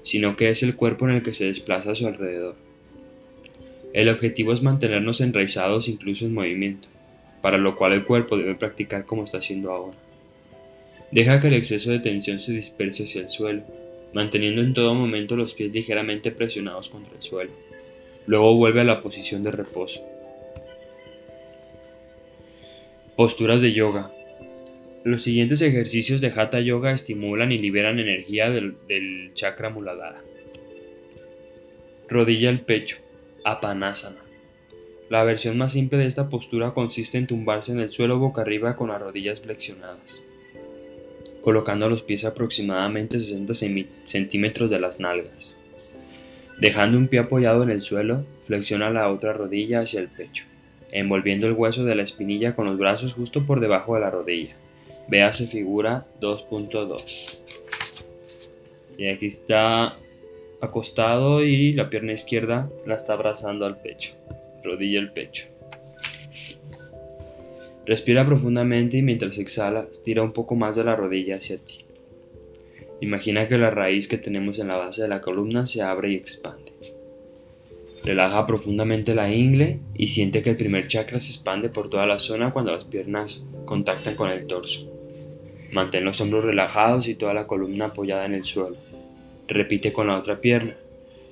sino 0.03 0.37
que 0.37 0.49
es 0.49 0.63
el 0.63 0.75
cuerpo 0.75 1.09
en 1.09 1.15
el 1.15 1.23
que 1.23 1.33
se 1.33 1.47
desplaza 1.47 1.93
a 1.93 1.95
su 1.95 2.07
alrededor. 2.07 2.57
El 3.93 4.09
objetivo 4.09 4.53
es 4.53 4.63
mantenernos 4.63 5.21
enraizados 5.21 5.89
incluso 5.89 6.27
en 6.27 6.35
movimiento 6.35 6.89
para 7.43 7.59
lo 7.59 7.77
cual 7.77 7.93
el 7.93 8.05
cuerpo 8.05 8.37
debe 8.37 8.55
practicar 8.55 9.05
como 9.05 9.25
está 9.25 9.39
haciendo 9.39 9.71
ahora. 9.71 9.97
Deja 11.11 11.41
que 11.41 11.49
el 11.49 11.55
exceso 11.55 11.91
de 11.91 12.01
tensión 12.01 12.39
se 12.39 12.53
disperse 12.53 13.05
hacia 13.05 13.23
el 13.23 13.29
suelo, 13.29 13.63
manteniendo 14.13 14.61
en 14.61 14.75
todo 14.75 14.95
momento 14.95 15.37
los 15.37 15.55
pies 15.55 15.73
ligeramente 15.73 16.31
presionados 16.31 16.89
contra 16.89 17.15
el 17.15 17.23
suelo. 17.23 17.53
Luego 18.27 18.55
vuelve 18.57 18.83
a 18.83 18.85
la 18.85 19.03
posición 19.03 19.43
de 19.43 19.51
reposo. 19.51 20.05
Posturas 23.17 23.63
de 23.63 23.73
yoga. 23.73 24.13
Los 25.03 25.23
siguientes 25.23 25.63
ejercicios 25.63 26.21
de 26.21 26.29
Hatha 26.29 26.61
Yoga 26.61 26.93
estimulan 26.93 27.53
y 27.53 27.59
liberan 27.59 27.99
energía 27.99 28.51
del, 28.51 29.31
chakra 29.33 29.71
Muladhara. 29.71 30.23
Rodilla 32.09 32.51
al 32.51 32.61
pecho, 32.61 32.99
Apanasana. 33.45 34.28
La 35.09 35.25
versión 35.25 35.57
más 35.57 35.73
simple 35.73 35.97
de 35.97 36.05
esta 36.05 36.29
postura 36.29 36.75
consiste 36.75 37.17
en 37.17 37.27
tumbarse 37.27 37.73
en 37.73 37.81
el 37.81 37.91
suelo 37.91 38.19
boca 38.19 38.43
arriba 38.43 38.77
con 38.77 38.89
las 38.89 39.01
rodillas 39.01 39.41
flexionadas, 39.41 40.27
colocando 41.41 41.89
los 41.89 42.03
pies 42.03 42.27
aproximadamente 42.27 43.19
60 43.19 43.55
centímetros 44.05 44.69
de 44.69 44.79
las 44.79 45.01
nalgas. 45.01 45.57
Dejando 46.61 46.99
un 46.99 47.09
pie 47.09 47.21
apoyado 47.21 47.63
en 47.63 47.71
el 47.71 47.81
suelo, 47.81 48.27
flexiona 48.43 48.91
la 48.91 49.09
otra 49.09 49.33
rodilla 49.33 49.81
hacia 49.81 50.01
el 50.01 50.09
pecho, 50.09 50.45
envolviendo 50.91 51.47
el 51.47 51.55
hueso 51.55 51.85
de 51.85 51.95
la 51.95 52.03
espinilla 52.03 52.55
con 52.55 52.67
los 52.67 52.77
brazos 52.77 53.15
justo 53.15 53.47
por 53.47 53.61
debajo 53.61 53.95
de 53.95 54.01
la 54.01 54.11
rodilla. 54.11 54.57
Véase 55.09 55.47
figura 55.47 56.07
2.2. 56.21 57.45
Y 58.99 59.09
aquí 59.09 59.27
está 59.27 59.97
acostado 60.61 61.43
y 61.43 61.73
la 61.73 61.89
pierna 61.89 62.13
izquierda 62.13 62.69
la 62.85 62.97
está 62.97 63.15
abrazando 63.15 63.65
al 63.65 63.81
pecho 63.81 64.15
rodilla 64.63 64.99
el 64.99 65.13
pecho. 65.13 65.47
Respira 67.87 68.27
profundamente 68.27 68.99
y 68.99 69.03
mientras 69.03 69.39
exhala, 69.39 69.89
tira 70.05 70.23
un 70.23 70.33
poco 70.33 70.55
más 70.55 70.77
de 70.77 70.85
la 70.85 70.95
rodilla 70.95 71.37
hacia 71.37 71.59
ti. 71.59 71.87
Imagina 73.01 73.49
que 73.49 73.57
la 73.57 73.71
raíz 73.71 74.09
que 74.09 74.19
tenemos 74.19 74.59
en 74.59 74.69
la 74.69 74.77
base 74.77 75.03
de 75.03 75.09
la 75.09 75.21
columna 75.21 75.67
se 75.67 75.83
abre 75.83 76.13
y 76.13 76.17
expande. 76.17 76.73
Relaja 78.05 78.47
profundamente 78.47 79.15
la 79.15 79.33
ingle 79.33 79.81
y 79.95 80.09
siente 80.09 80.43
que 80.43 80.51
el 80.51 80.57
primer 80.57 80.89
chakra 80.89 81.21
se 81.21 81.33
expande 81.33 81.69
por 81.69 81.91
toda 81.91 82.07
la 82.07 82.19
zona 82.19 82.53
cuando 82.53 82.73
las 82.73 82.85
piernas 82.85 83.47
contactan 83.65 84.15
con 84.17 84.31
el 84.31 84.47
torso. 84.47 84.91
Mantén 85.73 86.05
los 86.05 86.21
hombros 86.21 86.45
relajados 86.45 87.09
y 87.09 87.15
toda 87.15 87.35
la 87.35 87.47
columna 87.47 87.87
apoyada 87.87 88.27
en 88.27 88.35
el 88.35 88.45
suelo. 88.45 88.77
Repite 89.47 89.93
con 89.93 90.07
la 90.07 90.19
otra 90.19 90.41
pierna. 90.41 90.75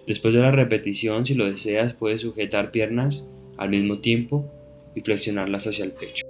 Después 0.06 0.32
de 0.32 0.40
la 0.40 0.52
repetición, 0.52 1.26
si 1.26 1.34
lo 1.34 1.50
deseas, 1.50 1.94
puedes 1.94 2.20
sujetar 2.20 2.70
piernas 2.70 3.28
al 3.56 3.70
mismo 3.70 3.98
tiempo 3.98 4.48
y 4.94 5.00
flexionarlas 5.00 5.66
hacia 5.66 5.84
el 5.84 5.90
pecho. 5.90 6.24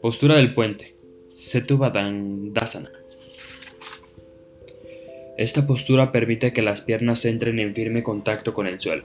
Postura 0.00 0.36
del 0.36 0.54
puente. 0.54 0.94
Setubadandasana. 1.34 2.92
Esta 5.36 5.66
postura 5.66 6.12
permite 6.12 6.52
que 6.52 6.62
las 6.62 6.82
piernas 6.82 7.24
entren 7.24 7.58
en 7.58 7.74
firme 7.74 8.04
contacto 8.04 8.54
con 8.54 8.68
el 8.68 8.78
suelo. 8.78 9.04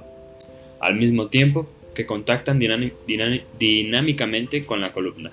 Al 0.79 0.95
mismo 0.95 1.29
tiempo, 1.29 1.67
que 1.95 2.05
contactan 2.05 2.59
dinámicamente 2.59 4.65
con 4.65 4.81
la 4.81 4.93
columna. 4.93 5.31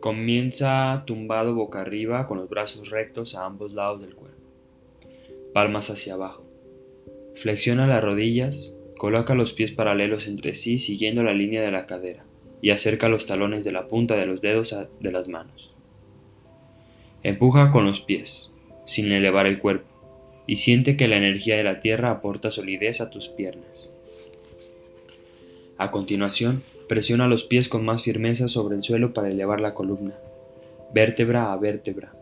Comienza 0.00 1.04
tumbado 1.06 1.54
boca 1.54 1.82
arriba 1.82 2.26
con 2.26 2.38
los 2.38 2.48
brazos 2.48 2.90
rectos 2.90 3.36
a 3.36 3.44
ambos 3.44 3.74
lados 3.74 4.00
del 4.00 4.14
cuerpo, 4.14 4.40
palmas 5.52 5.90
hacia 5.90 6.14
abajo. 6.14 6.42
Flexiona 7.36 7.86
las 7.86 8.02
rodillas, 8.02 8.74
coloca 8.96 9.34
los 9.34 9.52
pies 9.52 9.72
paralelos 9.72 10.26
entre 10.26 10.54
sí 10.54 10.78
siguiendo 10.78 11.22
la 11.22 11.34
línea 11.34 11.60
de 11.62 11.70
la 11.70 11.84
cadera 11.86 12.24
y 12.62 12.70
acerca 12.70 13.08
los 13.08 13.26
talones 13.26 13.62
de 13.62 13.72
la 13.72 13.88
punta 13.88 14.16
de 14.16 14.26
los 14.26 14.40
dedos 14.40 14.74
de 15.00 15.12
las 15.12 15.28
manos. 15.28 15.74
Empuja 17.22 17.70
con 17.70 17.84
los 17.84 18.00
pies, 18.00 18.54
sin 18.86 19.12
elevar 19.12 19.46
el 19.46 19.58
cuerpo 19.58 19.89
y 20.50 20.56
siente 20.56 20.96
que 20.96 21.06
la 21.06 21.16
energía 21.16 21.56
de 21.56 21.62
la 21.62 21.78
tierra 21.78 22.10
aporta 22.10 22.50
solidez 22.50 23.00
a 23.00 23.08
tus 23.08 23.28
piernas. 23.28 23.92
A 25.78 25.92
continuación, 25.92 26.64
presiona 26.88 27.28
los 27.28 27.44
pies 27.44 27.68
con 27.68 27.84
más 27.84 28.02
firmeza 28.02 28.48
sobre 28.48 28.74
el 28.74 28.82
suelo 28.82 29.12
para 29.12 29.30
elevar 29.30 29.60
la 29.60 29.74
columna, 29.74 30.18
vértebra 30.92 31.52
a 31.52 31.56
vértebra, 31.56 32.12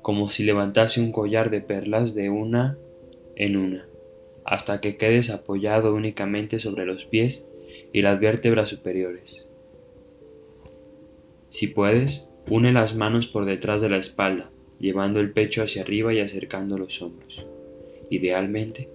como 0.00 0.30
si 0.30 0.44
levantase 0.44 1.00
un 1.00 1.10
collar 1.10 1.50
de 1.50 1.60
perlas 1.60 2.14
de 2.14 2.30
una 2.30 2.78
en 3.34 3.56
una, 3.56 3.84
hasta 4.44 4.80
que 4.80 4.96
quedes 4.96 5.30
apoyado 5.30 5.92
únicamente 5.92 6.60
sobre 6.60 6.86
los 6.86 7.04
pies 7.06 7.48
y 7.92 8.02
las 8.02 8.20
vértebras 8.20 8.68
superiores. 8.68 9.48
Si 11.50 11.66
puedes, 11.66 12.30
une 12.48 12.72
las 12.72 12.94
manos 12.94 13.26
por 13.26 13.44
detrás 13.44 13.82
de 13.82 13.88
la 13.88 13.96
espalda, 13.96 14.50
llevando 14.78 15.18
el 15.18 15.32
pecho 15.32 15.64
hacia 15.64 15.82
arriba 15.82 16.14
y 16.14 16.20
acercando 16.20 16.78
los 16.78 17.02
hombros. 17.02 17.44
Idealmente, 18.12 18.90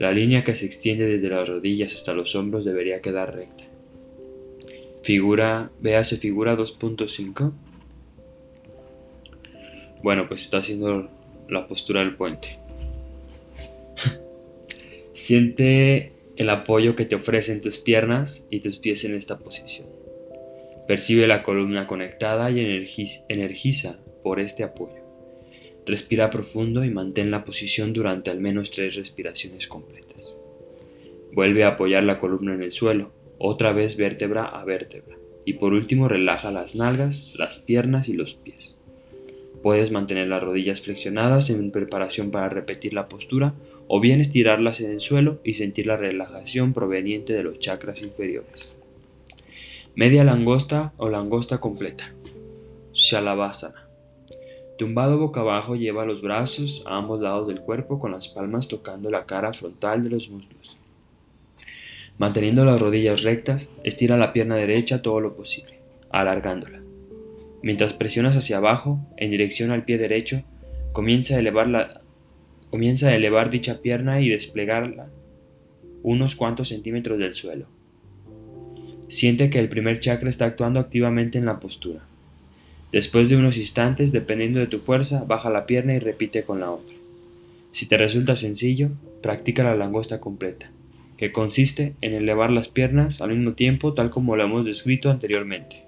la 0.00 0.10
línea 0.10 0.42
que 0.42 0.52
se 0.56 0.66
extiende 0.66 1.06
desde 1.06 1.28
las 1.28 1.48
rodillas 1.48 1.94
hasta 1.94 2.14
los 2.14 2.34
hombros 2.34 2.64
debería 2.64 3.00
quedar 3.00 3.32
recta. 3.32 3.62
Figura, 5.04 5.70
véase 5.80 6.16
figura 6.16 6.56
2.5. 6.56 7.52
Bueno, 10.02 10.26
pues 10.26 10.42
está 10.42 10.58
haciendo 10.58 11.08
la 11.48 11.68
postura 11.68 12.00
del 12.00 12.16
puente. 12.16 12.58
Siente 15.12 16.12
el 16.34 16.50
apoyo 16.50 16.96
que 16.96 17.04
te 17.04 17.14
ofrecen 17.14 17.60
tus 17.60 17.78
piernas 17.78 18.48
y 18.50 18.58
tus 18.58 18.78
pies 18.78 19.04
en 19.04 19.14
esta 19.14 19.38
posición. 19.38 19.86
Percibe 20.88 21.28
la 21.28 21.44
columna 21.44 21.86
conectada 21.86 22.50
y 22.50 22.58
energiza 23.28 24.00
por 24.24 24.40
este 24.40 24.64
apoyo. 24.64 25.05
Respira 25.86 26.30
profundo 26.30 26.84
y 26.84 26.90
mantén 26.90 27.30
la 27.30 27.44
posición 27.44 27.92
durante 27.92 28.30
al 28.30 28.40
menos 28.40 28.72
tres 28.72 28.96
respiraciones 28.96 29.68
completas. 29.68 30.36
Vuelve 31.32 31.62
a 31.62 31.68
apoyar 31.68 32.02
la 32.02 32.18
columna 32.18 32.54
en 32.54 32.62
el 32.62 32.72
suelo, 32.72 33.12
otra 33.38 33.72
vez 33.72 33.96
vértebra 33.96 34.44
a 34.44 34.64
vértebra. 34.64 35.16
Y 35.44 35.54
por 35.54 35.72
último 35.72 36.08
relaja 36.08 36.50
las 36.50 36.74
nalgas, 36.74 37.32
las 37.38 37.60
piernas 37.60 38.08
y 38.08 38.14
los 38.14 38.34
pies. 38.34 38.78
Puedes 39.62 39.92
mantener 39.92 40.26
las 40.26 40.42
rodillas 40.42 40.80
flexionadas 40.80 41.50
en 41.50 41.70
preparación 41.70 42.32
para 42.32 42.48
repetir 42.48 42.92
la 42.92 43.08
postura 43.08 43.54
o 43.86 44.00
bien 44.00 44.20
estirarlas 44.20 44.80
en 44.80 44.90
el 44.90 45.00
suelo 45.00 45.38
y 45.44 45.54
sentir 45.54 45.86
la 45.86 45.96
relajación 45.96 46.72
proveniente 46.72 47.32
de 47.32 47.44
los 47.44 47.60
chakras 47.60 48.02
inferiores. 48.02 48.74
Media 49.94 50.24
langosta 50.24 50.92
o 50.96 51.08
langosta 51.08 51.58
completa. 51.58 52.12
Shalavasana. 52.92 53.85
Tumbado 54.78 55.18
boca 55.18 55.40
abajo 55.40 55.74
lleva 55.74 56.04
los 56.04 56.20
brazos 56.20 56.82
a 56.86 56.98
ambos 56.98 57.20
lados 57.20 57.48
del 57.48 57.60
cuerpo 57.60 57.98
con 57.98 58.12
las 58.12 58.28
palmas 58.28 58.68
tocando 58.68 59.10
la 59.10 59.24
cara 59.24 59.54
frontal 59.54 60.02
de 60.02 60.10
los 60.10 60.28
muslos. 60.28 60.78
Manteniendo 62.18 62.64
las 62.64 62.80
rodillas 62.80 63.22
rectas, 63.22 63.70
estira 63.84 64.18
la 64.18 64.34
pierna 64.34 64.56
derecha 64.56 65.00
todo 65.00 65.20
lo 65.20 65.34
posible, 65.34 65.80
alargándola. 66.10 66.80
Mientras 67.62 67.94
presionas 67.94 68.36
hacia 68.36 68.58
abajo, 68.58 69.00
en 69.16 69.30
dirección 69.30 69.70
al 69.70 69.84
pie 69.84 69.96
derecho, 69.96 70.42
comienza 70.92 71.36
a 71.36 71.38
elevar, 71.38 72.02
comienza 72.70 73.08
a 73.08 73.14
elevar 73.14 73.50
dicha 73.50 73.80
pierna 73.80 74.20
y 74.20 74.28
desplegarla 74.28 75.08
unos 76.02 76.36
cuantos 76.36 76.68
centímetros 76.68 77.18
del 77.18 77.34
suelo. 77.34 77.66
Siente 79.08 79.50
que 79.50 79.58
el 79.58 79.68
primer 79.68 80.00
chakra 80.00 80.28
está 80.28 80.44
actuando 80.44 80.80
activamente 80.80 81.38
en 81.38 81.46
la 81.46 81.60
postura. 81.60 82.05
Después 82.96 83.28
de 83.28 83.36
unos 83.36 83.58
instantes, 83.58 84.10
dependiendo 84.10 84.58
de 84.58 84.68
tu 84.68 84.78
fuerza, 84.78 85.24
baja 85.24 85.50
la 85.50 85.66
pierna 85.66 85.92
y 85.92 85.98
repite 85.98 86.44
con 86.44 86.60
la 86.60 86.70
otra. 86.70 86.96
Si 87.70 87.84
te 87.84 87.98
resulta 87.98 88.36
sencillo, 88.36 88.88
practica 89.20 89.62
la 89.64 89.76
langosta 89.76 90.18
completa, 90.18 90.70
que 91.18 91.30
consiste 91.30 91.94
en 92.00 92.14
elevar 92.14 92.50
las 92.50 92.68
piernas 92.68 93.20
al 93.20 93.36
mismo 93.36 93.52
tiempo 93.52 93.92
tal 93.92 94.08
como 94.08 94.34
lo 94.34 94.44
hemos 94.44 94.64
descrito 94.64 95.10
anteriormente. 95.10 95.84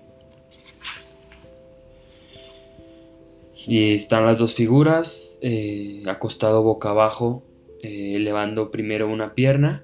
Y 3.66 3.94
están 3.94 4.26
las 4.26 4.36
dos 4.36 4.55
figuras, 4.55 5.39
eh, 5.40 6.02
acostado 6.09 6.62
boca 6.62 6.90
abajo, 6.90 7.43
eh, 7.82 8.16
elevando 8.16 8.70
primero 8.70 9.10
una 9.10 9.32
pierna 9.32 9.82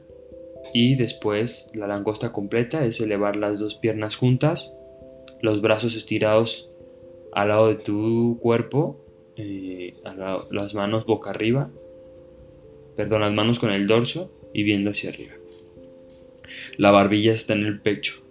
y 0.75 0.95
después 0.97 1.71
la 1.73 1.87
langosta 1.87 2.33
completa 2.33 2.85
es 2.85 3.01
elevar 3.01 3.37
las 3.37 3.59
dos 3.59 3.77
piernas 3.77 4.15
juntas, 4.15 4.77
los 5.41 5.63
brazos 5.63 5.97
estirados 5.97 6.69
al 7.35 7.49
lado 7.49 7.69
de 7.69 7.75
tu 7.77 8.39
cuerpo, 8.41 9.05
eh, 9.37 9.95
las 10.51 10.75
manos 10.75 11.05
boca 11.05 11.31
arriba, 11.31 11.71
perdón, 12.97 13.23
las 13.23 13.33
manos 13.33 13.59
con 13.59 13.73
el 13.73 13.87
dorso 13.87 14.31
y 14.53 14.63
viendo 14.63 14.91
hacia 14.91 15.11
arriba. 15.11 15.35
La 16.77 16.93
barbilla 16.93 17.33
está 17.33 17.55
en 17.55 17.65
el 17.65 17.81
pecho. 17.81 18.23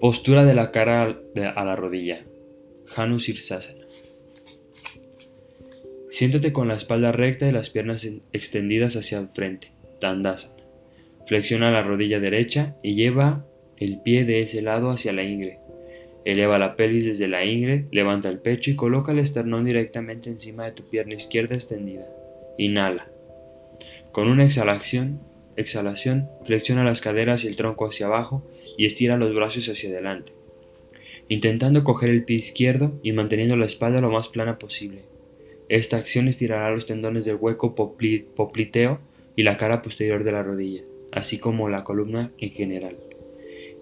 Postura 0.00 0.44
de 0.44 0.54
la 0.54 0.70
cara 0.70 1.18
a 1.54 1.64
la 1.64 1.76
rodilla. 1.76 2.24
Hanu 2.94 3.18
Sirsasana. 3.18 3.84
Siéntate 6.10 6.52
con 6.52 6.68
la 6.68 6.74
espalda 6.74 7.12
recta 7.12 7.46
y 7.46 7.52
las 7.52 7.68
piernas 7.68 8.08
extendidas 8.32 8.96
hacia 8.96 9.18
el 9.18 9.28
frente. 9.28 9.72
Tandasana. 10.00 10.54
Flexiona 11.26 11.70
la 11.70 11.82
rodilla 11.82 12.20
derecha 12.20 12.76
y 12.82 12.94
lleva 12.94 13.44
el 13.76 14.00
pie 14.00 14.24
de 14.24 14.40
ese 14.42 14.62
lado 14.62 14.90
hacia 14.90 15.12
la 15.12 15.22
ingle 15.22 15.65
Eleva 16.26 16.58
la 16.58 16.74
pelvis 16.74 17.06
desde 17.06 17.28
la 17.28 17.44
ingle, 17.44 17.86
levanta 17.92 18.28
el 18.28 18.40
pecho 18.40 18.72
y 18.72 18.74
coloca 18.74 19.12
el 19.12 19.20
esternón 19.20 19.64
directamente 19.64 20.28
encima 20.28 20.64
de 20.64 20.72
tu 20.72 20.82
pierna 20.82 21.14
izquierda 21.14 21.54
extendida. 21.54 22.04
Inhala. 22.58 23.06
Con 24.10 24.26
una 24.26 24.44
exhalación, 24.44 25.20
exhalación, 25.56 26.28
flexiona 26.42 26.82
las 26.82 27.00
caderas 27.00 27.44
y 27.44 27.46
el 27.46 27.54
tronco 27.54 27.86
hacia 27.86 28.06
abajo 28.06 28.42
y 28.76 28.86
estira 28.86 29.16
los 29.16 29.32
brazos 29.32 29.68
hacia 29.68 29.90
adelante, 29.90 30.32
intentando 31.28 31.84
coger 31.84 32.10
el 32.10 32.24
pie 32.24 32.38
izquierdo 32.38 32.98
y 33.04 33.12
manteniendo 33.12 33.56
la 33.56 33.66
espalda 33.66 34.00
lo 34.00 34.10
más 34.10 34.28
plana 34.28 34.58
posible. 34.58 35.02
Esta 35.68 35.96
acción 35.96 36.26
estirará 36.26 36.72
los 36.72 36.86
tendones 36.86 37.24
del 37.24 37.36
hueco 37.36 37.76
popliteo 37.76 38.98
y 39.36 39.44
la 39.44 39.56
cara 39.56 39.80
posterior 39.80 40.24
de 40.24 40.32
la 40.32 40.42
rodilla, 40.42 40.82
así 41.12 41.38
como 41.38 41.68
la 41.68 41.84
columna 41.84 42.32
en 42.38 42.50
general. 42.50 42.96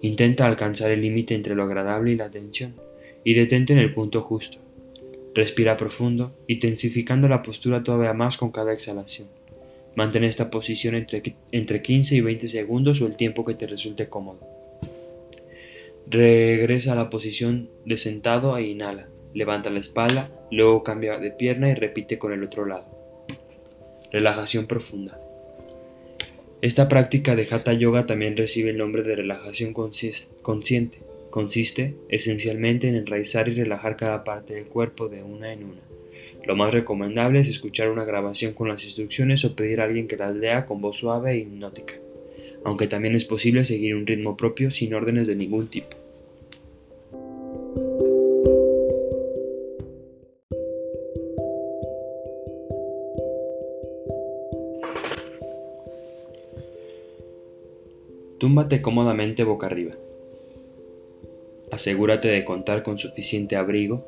Intenta 0.01 0.45
alcanzar 0.45 0.91
el 0.91 1.01
límite 1.01 1.35
entre 1.35 1.55
lo 1.55 1.63
agradable 1.63 2.11
y 2.11 2.15
la 2.15 2.29
tensión, 2.29 2.75
y 3.23 3.33
detente 3.33 3.73
en 3.73 3.79
el 3.79 3.93
punto 3.93 4.21
justo. 4.21 4.57
Respira 5.33 5.75
profundo, 5.75 6.33
intensificando 6.47 7.27
la 7.27 7.43
postura 7.43 7.83
todavía 7.83 8.13
más 8.13 8.37
con 8.37 8.51
cada 8.51 8.71
exhalación. 8.71 9.27
Mantén 9.95 10.23
esta 10.23 10.49
posición 10.49 10.95
entre, 10.95 11.35
entre 11.51 11.81
15 11.81 12.15
y 12.15 12.21
20 12.21 12.47
segundos 12.47 13.01
o 13.01 13.07
el 13.07 13.15
tiempo 13.15 13.43
que 13.43 13.55
te 13.55 13.67
resulte 13.67 14.07
cómodo. 14.07 14.39
Regresa 16.07 16.93
a 16.93 16.95
la 16.95 17.09
posición 17.09 17.69
de 17.85 17.97
sentado 17.97 18.55
e 18.57 18.67
inhala. 18.67 19.07
Levanta 19.33 19.69
la 19.69 19.79
espalda, 19.79 20.29
luego 20.51 20.83
cambia 20.83 21.17
de 21.17 21.31
pierna 21.31 21.69
y 21.69 21.73
repite 21.73 22.19
con 22.19 22.31
el 22.31 22.43
otro 22.43 22.65
lado. 22.65 22.85
Relajación 24.11 24.67
profunda. 24.67 25.19
Esta 26.65 26.87
práctica 26.87 27.35
de 27.35 27.47
Hatha 27.47 27.73
Yoga 27.73 28.07
también 28.07 28.35
recibe 28.35 28.71
el 28.71 28.79
nombre 28.79 29.03
de 29.03 29.15
relajación 29.15 29.71
consciente. 29.71 30.97
Consiste 31.29 31.93
esencialmente 32.09 32.87
en 32.87 32.95
enraizar 32.95 33.47
y 33.47 33.51
relajar 33.51 33.95
cada 33.95 34.23
parte 34.23 34.55
del 34.55 34.65
cuerpo 34.65 35.07
de 35.07 35.21
una 35.21 35.53
en 35.53 35.63
una. 35.63 35.81
Lo 36.43 36.55
más 36.55 36.73
recomendable 36.73 37.39
es 37.39 37.49
escuchar 37.49 37.91
una 37.91 38.03
grabación 38.03 38.53
con 38.53 38.67
las 38.67 38.83
instrucciones 38.83 39.45
o 39.45 39.55
pedir 39.55 39.79
a 39.79 39.83
alguien 39.83 40.07
que 40.07 40.17
las 40.17 40.35
lea 40.35 40.65
con 40.65 40.81
voz 40.81 40.97
suave 40.97 41.33
e 41.33 41.37
hipnótica, 41.37 41.93
aunque 42.63 42.87
también 42.87 43.13
es 43.13 43.25
posible 43.25 43.63
seguir 43.63 43.93
un 43.93 44.07
ritmo 44.07 44.35
propio 44.35 44.71
sin 44.71 44.95
órdenes 44.95 45.27
de 45.27 45.35
ningún 45.35 45.67
tipo. 45.67 46.04
Túmbate 58.37 58.81
cómodamente 58.81 59.43
boca 59.43 59.67
arriba. 59.67 59.93
Asegúrate 61.71 62.27
de 62.27 62.43
contar 62.43 62.83
con 62.83 62.97
suficiente 62.97 63.55
abrigo, 63.55 64.05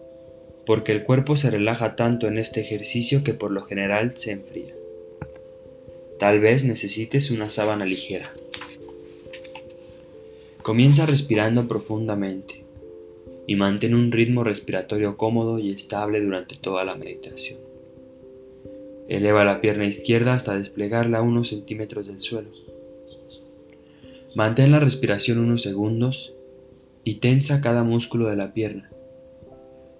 porque 0.65 0.91
el 0.91 1.03
cuerpo 1.03 1.35
se 1.35 1.49
relaja 1.49 1.95
tanto 1.95 2.27
en 2.27 2.37
este 2.37 2.59
ejercicio 2.59 3.23
que 3.23 3.33
por 3.33 3.51
lo 3.51 3.61
general 3.61 4.17
se 4.17 4.33
enfría. 4.33 4.73
Tal 6.19 6.39
vez 6.39 6.65
necesites 6.65 7.31
una 7.31 7.49
sábana 7.49 7.85
ligera. 7.85 8.33
Comienza 10.61 11.05
respirando 11.05 11.67
profundamente 11.69 12.65
y 13.47 13.55
mantén 13.55 13.95
un 13.95 14.11
ritmo 14.11 14.43
respiratorio 14.43 15.15
cómodo 15.15 15.57
y 15.57 15.71
estable 15.71 16.19
durante 16.19 16.57
toda 16.57 16.83
la 16.83 16.95
meditación. 16.95 17.59
Eleva 19.07 19.45
la 19.45 19.61
pierna 19.61 19.85
izquierda 19.85 20.33
hasta 20.33 20.57
desplegarla 20.57 21.21
unos 21.21 21.47
centímetros 21.47 22.07
del 22.07 22.19
suelo. 22.19 22.66
Mantén 24.37 24.71
la 24.71 24.79
respiración 24.79 25.39
unos 25.39 25.63
segundos 25.63 26.35
y 27.03 27.15
tensa 27.15 27.59
cada 27.59 27.83
músculo 27.83 28.29
de 28.29 28.35
la 28.35 28.53
pierna. 28.53 28.87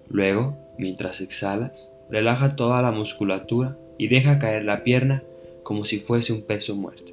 Luego, 0.08 0.56
mientras 0.78 1.20
exhalas, 1.20 1.92
relaja 2.08 2.54
toda 2.54 2.80
la 2.80 2.92
musculatura 2.92 3.76
y 3.98 4.06
deja 4.06 4.38
caer 4.38 4.64
la 4.64 4.84
pierna 4.84 5.24
como 5.64 5.84
si 5.84 5.98
fuese 5.98 6.32
un 6.32 6.42
peso 6.42 6.76
muerto. 6.76 7.12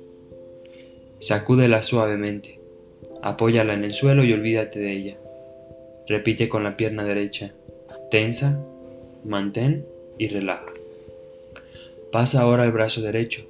Sacúdela 1.18 1.82
suavemente, 1.82 2.60
apóyala 3.24 3.74
en 3.74 3.86
el 3.86 3.94
suelo 3.94 4.24
y 4.24 4.32
olvídate 4.32 4.78
de 4.78 4.92
ella. 4.92 5.18
Repite 6.08 6.48
con 6.48 6.64
la 6.64 6.78
pierna 6.78 7.04
derecha, 7.04 7.54
tensa, 8.12 8.64
mantén 9.24 9.84
y 10.20 10.28
relaja. 10.28 10.72
Pasa 12.12 12.44
ahora 12.44 12.62
al 12.62 12.72
brazo 12.72 13.02
derecho, 13.02 13.48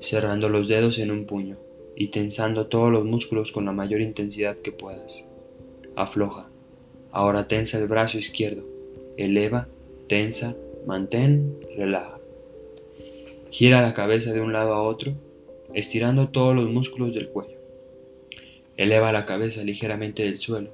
cerrando 0.00 0.48
los 0.48 0.68
dedos 0.68 0.98
en 0.98 1.10
un 1.10 1.26
puño 1.26 1.63
y 1.96 2.08
tensando 2.08 2.66
todos 2.66 2.90
los 2.90 3.04
músculos 3.04 3.52
con 3.52 3.64
la 3.64 3.72
mayor 3.72 4.00
intensidad 4.00 4.58
que 4.58 4.72
puedas. 4.72 5.28
Afloja. 5.96 6.48
Ahora 7.12 7.46
tensa 7.46 7.78
el 7.78 7.86
brazo 7.86 8.18
izquierdo. 8.18 8.64
Eleva, 9.16 9.68
tensa, 10.08 10.56
mantén, 10.86 11.56
relaja. 11.76 12.18
Gira 13.50 13.80
la 13.80 13.94
cabeza 13.94 14.32
de 14.32 14.40
un 14.40 14.52
lado 14.52 14.74
a 14.74 14.82
otro, 14.82 15.12
estirando 15.72 16.28
todos 16.28 16.56
los 16.56 16.68
músculos 16.68 17.14
del 17.14 17.28
cuello. 17.28 17.58
Eleva 18.76 19.12
la 19.12 19.26
cabeza 19.26 19.62
ligeramente 19.62 20.24
del 20.24 20.38
suelo. 20.38 20.70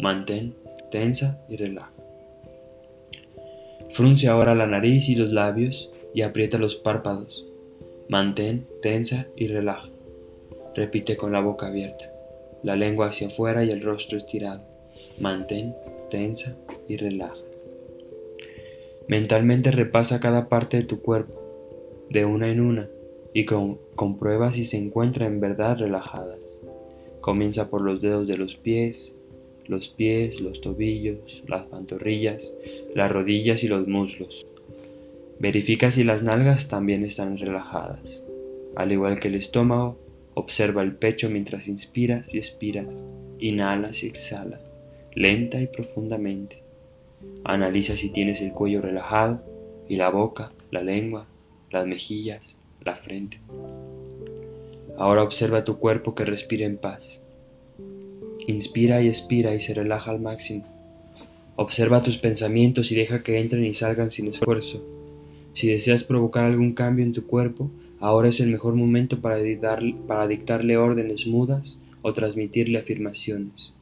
Mantén, 0.00 0.54
tensa 0.90 1.40
y 1.48 1.56
relaja. 1.56 1.92
Frunce 3.92 4.28
ahora 4.28 4.54
la 4.54 4.66
nariz 4.66 5.08
y 5.08 5.14
los 5.14 5.30
labios 5.30 5.92
y 6.12 6.22
aprieta 6.22 6.58
los 6.58 6.74
párpados. 6.74 7.46
Mantén, 8.08 8.66
tensa 8.82 9.28
y 9.36 9.46
relaja. 9.46 9.88
Repite 10.76 11.16
con 11.16 11.32
la 11.32 11.40
boca 11.40 11.68
abierta, 11.68 12.12
la 12.62 12.76
lengua 12.76 13.08
hacia 13.08 13.28
afuera 13.28 13.64
y 13.64 13.70
el 13.70 13.80
rostro 13.80 14.18
estirado. 14.18 14.62
Mantén, 15.18 15.74
tensa 16.10 16.58
y 16.86 16.98
relaja. 16.98 17.34
Mentalmente 19.08 19.70
repasa 19.70 20.20
cada 20.20 20.50
parte 20.50 20.76
de 20.76 20.82
tu 20.82 21.00
cuerpo, 21.00 21.40
de 22.10 22.26
una 22.26 22.50
en 22.50 22.60
una, 22.60 22.90
y 23.32 23.46
comprueba 23.46 24.52
si 24.52 24.66
se 24.66 24.76
encuentran 24.76 25.32
en 25.32 25.40
verdad 25.40 25.78
relajadas. 25.78 26.60
Comienza 27.22 27.70
por 27.70 27.80
los 27.80 28.02
dedos 28.02 28.28
de 28.28 28.36
los 28.36 28.56
pies, 28.56 29.14
los 29.66 29.88
pies, 29.88 30.42
los 30.42 30.60
tobillos, 30.60 31.42
las 31.48 31.64
pantorrillas, 31.64 32.54
las 32.94 33.10
rodillas 33.10 33.64
y 33.64 33.68
los 33.68 33.88
muslos. 33.88 34.46
Verifica 35.38 35.90
si 35.90 36.04
las 36.04 36.22
nalgas 36.22 36.68
también 36.68 37.02
están 37.02 37.38
relajadas, 37.38 38.22
al 38.74 38.92
igual 38.92 39.18
que 39.20 39.28
el 39.28 39.36
estómago 39.36 40.04
Observa 40.38 40.82
el 40.82 40.94
pecho 40.94 41.30
mientras 41.30 41.66
inspiras 41.66 42.34
y 42.34 42.36
expiras, 42.36 42.86
inhalas 43.38 44.04
y 44.04 44.06
exhalas, 44.06 44.60
lenta 45.14 45.62
y 45.62 45.66
profundamente. 45.66 46.62
Analiza 47.42 47.96
si 47.96 48.10
tienes 48.10 48.42
el 48.42 48.52
cuello 48.52 48.82
relajado 48.82 49.42
y 49.88 49.96
la 49.96 50.10
boca, 50.10 50.52
la 50.70 50.82
lengua, 50.82 51.26
las 51.70 51.86
mejillas, 51.86 52.58
la 52.84 52.94
frente. 52.94 53.40
Ahora 54.98 55.22
observa 55.22 55.64
tu 55.64 55.78
cuerpo 55.78 56.14
que 56.14 56.26
respira 56.26 56.66
en 56.66 56.76
paz. 56.76 57.22
Inspira 58.46 59.00
y 59.00 59.08
expira 59.08 59.54
y 59.54 59.60
se 59.60 59.72
relaja 59.72 60.10
al 60.10 60.20
máximo. 60.20 60.64
Observa 61.56 62.02
tus 62.02 62.18
pensamientos 62.18 62.92
y 62.92 62.94
deja 62.94 63.22
que 63.22 63.40
entren 63.40 63.64
y 63.64 63.72
salgan 63.72 64.10
sin 64.10 64.26
esfuerzo. 64.26 64.84
Si 65.54 65.66
deseas 65.66 66.04
provocar 66.04 66.44
algún 66.44 66.74
cambio 66.74 67.06
en 67.06 67.14
tu 67.14 67.26
cuerpo, 67.26 67.70
Ahora 68.06 68.28
es 68.28 68.38
el 68.38 68.52
mejor 68.52 68.76
momento 68.76 69.20
para, 69.20 69.38
dictarle 70.28 70.76
órdenes 70.76 71.26
mudas 71.26 71.82
o 72.02 72.12
transmitirle 72.12 72.78
afirmaciones. 72.78 73.74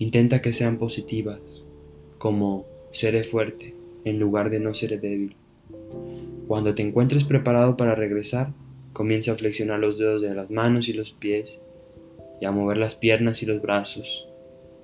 Intenta 0.00 0.42
que 0.42 0.52
sean 0.52 0.78
positivas, 0.78 1.38
como 2.18 2.66
seré 2.90 3.22
fuerte, 3.22 3.76
en 4.04 4.18
lugar 4.18 4.50
de 4.50 4.58
no 4.58 4.74
seré 4.74 4.98
débil. 4.98 5.36
Cuando 6.48 6.74
te 6.74 6.82
encuentres 6.82 7.22
preparado 7.22 7.76
para 7.76 7.94
regresar, 7.94 8.52
comienza 8.92 9.30
a 9.30 9.36
flexionar 9.36 9.78
los 9.78 9.96
dedos 9.96 10.22
de 10.22 10.34
las 10.34 10.50
manos 10.50 10.88
y 10.88 10.92
los 10.92 11.12
pies 11.12 11.62
y 12.40 12.46
a 12.46 12.50
mover 12.50 12.78
las 12.78 12.96
piernas 12.96 13.44
y 13.44 13.46
los 13.46 13.62
brazos. 13.62 14.26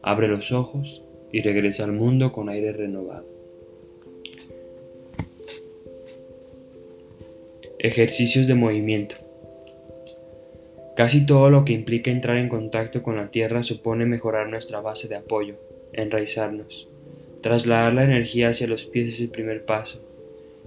Abre 0.03 0.29
los 0.29 0.53
ojos 0.53 1.03
y 1.33 1.43
regresa 1.43 1.83
al 1.83 1.95
mundo 1.95 2.31
con 2.31 2.49
aire 2.49 2.73
renovado. 2.73 3.38
Ejercicios 7.81 8.49
de 8.49 8.57
movimiento. 8.57 9.15
Casi 10.97 11.25
todo 11.25 11.49
lo 11.49 11.65
que 11.65 11.73
implica 11.73 12.11
entrar 12.11 12.37
en 12.37 12.49
contacto 12.49 13.05
con 13.05 13.15
la 13.15 13.31
Tierra 13.31 13.63
supone 13.63 14.05
mejorar 14.05 14.49
nuestra 14.49 14.81
base 14.81 15.07
de 15.07 15.15
apoyo, 15.15 15.55
enraizarnos. 15.93 16.89
Trasladar 17.41 17.95
la 17.95 18.03
energía 18.03 18.49
hacia 18.49 18.67
los 18.67 18.85
pies 18.85 19.15
es 19.15 19.21
el 19.21 19.29
primer 19.29 19.65
paso. 19.65 20.05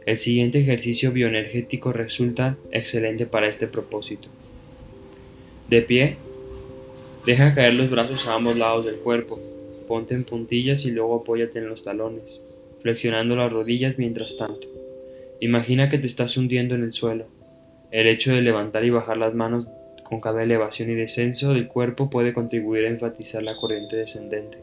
El 0.06 0.20
siguiente 0.20 0.62
ejercicio 0.62 1.12
bioenergético 1.12 1.92
resulta 1.92 2.56
excelente 2.72 3.26
para 3.26 3.50
este 3.50 3.68
propósito. 3.68 4.30
De 5.70 5.82
pie, 5.82 6.16
deja 7.26 7.54
caer 7.54 7.74
los 7.74 7.90
brazos 7.90 8.26
a 8.26 8.36
ambos 8.36 8.56
lados 8.56 8.86
del 8.86 8.96
cuerpo, 8.96 9.38
ponte 9.86 10.14
en 10.14 10.24
puntillas 10.24 10.86
y 10.86 10.92
luego 10.92 11.18
apóyate 11.20 11.60
en 11.60 11.68
los 11.68 11.84
talones, 11.84 12.42
flexionando 12.80 13.36
las 13.36 13.52
rodillas 13.52 13.98
mientras 13.98 14.38
tanto. 14.38 14.81
Imagina 15.42 15.90
que 15.90 15.98
te 15.98 16.06
estás 16.06 16.38
hundiendo 16.38 16.76
en 16.76 16.84
el 16.84 16.94
suelo. 16.94 17.26
El 17.90 18.06
hecho 18.06 18.32
de 18.32 18.44
levantar 18.44 18.86
y 18.86 18.92
bajar 18.92 19.18
las 19.18 19.34
manos 19.34 19.68
con 20.04 20.22
cada 20.22 20.44
elevación 20.44 20.92
y 20.92 20.94
descenso 20.94 21.52
del 21.52 21.68
cuerpo 21.68 22.12
puede 22.12 22.32
contribuir 22.32 22.86
a 22.86 22.90
enfatizar 22.90 23.42
la 23.42 23.56
corriente 23.56 23.96
descendente. 23.96 24.60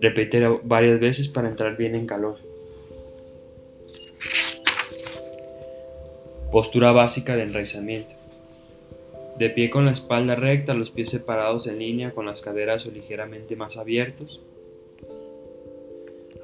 Repite 0.00 0.40
varias 0.62 1.00
veces 1.00 1.26
para 1.26 1.48
entrar 1.48 1.76
bien 1.76 1.96
en 1.96 2.06
calor. 2.06 2.38
Postura 6.52 6.92
básica 6.92 7.34
de 7.34 7.42
enraizamiento. 7.42 8.14
De 9.36 9.50
pie 9.50 9.68
con 9.68 9.84
la 9.84 9.90
espalda 9.90 10.36
recta, 10.36 10.74
los 10.74 10.92
pies 10.92 11.10
separados 11.10 11.66
en 11.66 11.80
línea 11.80 12.12
con 12.12 12.26
las 12.26 12.40
caderas 12.40 12.86
o 12.86 12.92
ligeramente 12.92 13.56
más 13.56 13.78
abiertos. 13.78 14.40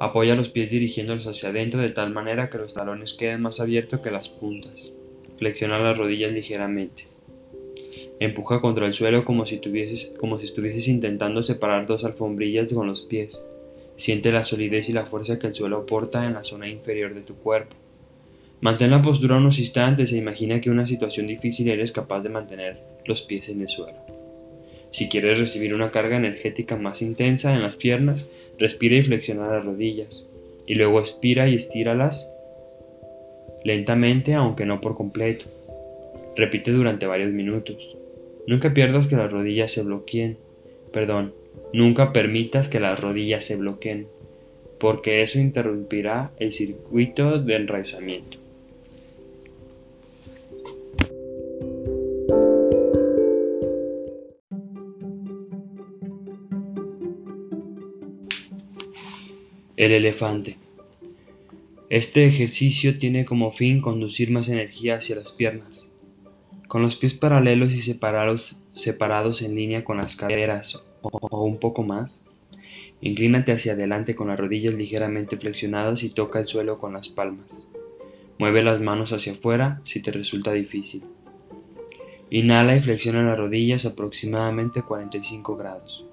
Apoya 0.00 0.34
los 0.34 0.48
pies 0.48 0.70
dirigiéndolos 0.70 1.26
hacia 1.26 1.50
adentro 1.50 1.82
de 1.82 1.90
tal 1.90 2.10
manera 2.10 2.48
que 2.48 2.56
los 2.56 2.72
talones 2.72 3.12
queden 3.12 3.42
más 3.42 3.60
abiertos 3.60 4.00
que 4.00 4.10
las 4.10 4.30
puntas. 4.30 4.90
Flexiona 5.36 5.78
las 5.78 5.98
rodillas 5.98 6.32
ligeramente. 6.32 7.06
Empuja 8.18 8.62
contra 8.62 8.86
el 8.86 8.94
suelo 8.94 9.26
como 9.26 9.44
si, 9.44 9.58
tuvieses, 9.58 10.14
como 10.18 10.38
si 10.38 10.46
estuvieses 10.46 10.88
intentando 10.88 11.42
separar 11.42 11.84
dos 11.84 12.02
alfombrillas 12.04 12.72
con 12.72 12.86
los 12.86 13.02
pies. 13.02 13.44
Siente 13.96 14.32
la 14.32 14.42
solidez 14.42 14.88
y 14.88 14.94
la 14.94 15.04
fuerza 15.04 15.38
que 15.38 15.48
el 15.48 15.54
suelo 15.54 15.76
aporta 15.76 16.24
en 16.24 16.32
la 16.32 16.44
zona 16.44 16.66
inferior 16.66 17.14
de 17.14 17.20
tu 17.20 17.34
cuerpo. 17.34 17.76
Mantén 18.62 18.90
la 18.90 19.02
postura 19.02 19.36
unos 19.36 19.58
instantes 19.58 20.12
e 20.12 20.16
imagina 20.16 20.62
que 20.62 20.70
una 20.70 20.86
situación 20.86 21.26
difícil 21.26 21.68
eres 21.68 21.92
capaz 21.92 22.22
de 22.22 22.30
mantener 22.30 22.80
los 23.04 23.20
pies 23.20 23.50
en 23.50 23.60
el 23.60 23.68
suelo. 23.68 23.98
Si 24.90 25.08
quieres 25.08 25.38
recibir 25.38 25.72
una 25.72 25.90
carga 25.90 26.16
energética 26.16 26.76
más 26.76 27.00
intensa 27.00 27.54
en 27.54 27.62
las 27.62 27.76
piernas, 27.76 28.28
respira 28.60 28.94
y 28.94 29.02
flexiona 29.02 29.48
las 29.48 29.64
rodillas, 29.64 30.28
y 30.66 30.76
luego 30.76 31.00
expira 31.00 31.48
y 31.48 31.56
estíralas 31.56 32.30
lentamente 33.64 34.34
aunque 34.34 34.66
no 34.66 34.80
por 34.80 34.96
completo. 34.96 35.46
Repite 36.36 36.70
durante 36.70 37.06
varios 37.06 37.32
minutos. 37.32 37.96
Nunca 38.46 38.72
pierdas 38.72 39.08
que 39.08 39.16
las 39.16 39.30
rodillas 39.30 39.72
se 39.72 39.82
bloqueen. 39.82 40.36
Perdón, 40.92 41.34
nunca 41.72 42.12
permitas 42.12 42.68
que 42.68 42.80
las 42.80 42.98
rodillas 43.00 43.44
se 43.44 43.56
bloqueen, 43.56 44.06
porque 44.78 45.22
eso 45.22 45.38
interrumpirá 45.38 46.30
el 46.38 46.52
circuito 46.52 47.40
de 47.40 47.56
enraizamiento. 47.56 48.39
El 59.80 59.92
elefante. 59.92 60.58
Este 61.88 62.26
ejercicio 62.26 62.98
tiene 62.98 63.24
como 63.24 63.50
fin 63.50 63.80
conducir 63.80 64.30
más 64.30 64.50
energía 64.50 64.96
hacia 64.96 65.16
las 65.16 65.32
piernas. 65.32 65.88
Con 66.68 66.82
los 66.82 66.96
pies 66.96 67.14
paralelos 67.14 67.72
y 67.72 67.80
separados, 67.80 69.40
en 69.40 69.54
línea 69.54 69.82
con 69.82 69.96
las 69.96 70.16
caderas 70.16 70.84
o, 71.00 71.44
un 71.46 71.56
poco 71.56 71.82
más, 71.82 72.20
inclínate 73.00 73.52
hacia 73.52 73.72
adelante 73.72 74.14
con 74.14 74.28
las 74.28 74.38
rodillas 74.38 74.74
ligeramente 74.74 75.38
flexionadas 75.38 76.02
y 76.02 76.10
toca 76.10 76.40
el 76.40 76.46
suelo 76.46 76.76
con 76.76 76.92
las 76.92 77.08
palmas. 77.08 77.72
Mueve 78.38 78.62
las 78.62 78.82
manos 78.82 79.14
hacia 79.14 79.32
afuera 79.32 79.80
si 79.84 80.02
te 80.02 80.12
resulta 80.12 80.52
difícil. 80.52 81.04
Inhala 82.28 82.76
y 82.76 82.80
flexiona 82.80 83.22
las 83.22 83.38
rodillas 83.38 83.86
aproximadamente 83.86 84.82
45 84.82 85.56
grados. 85.56 86.04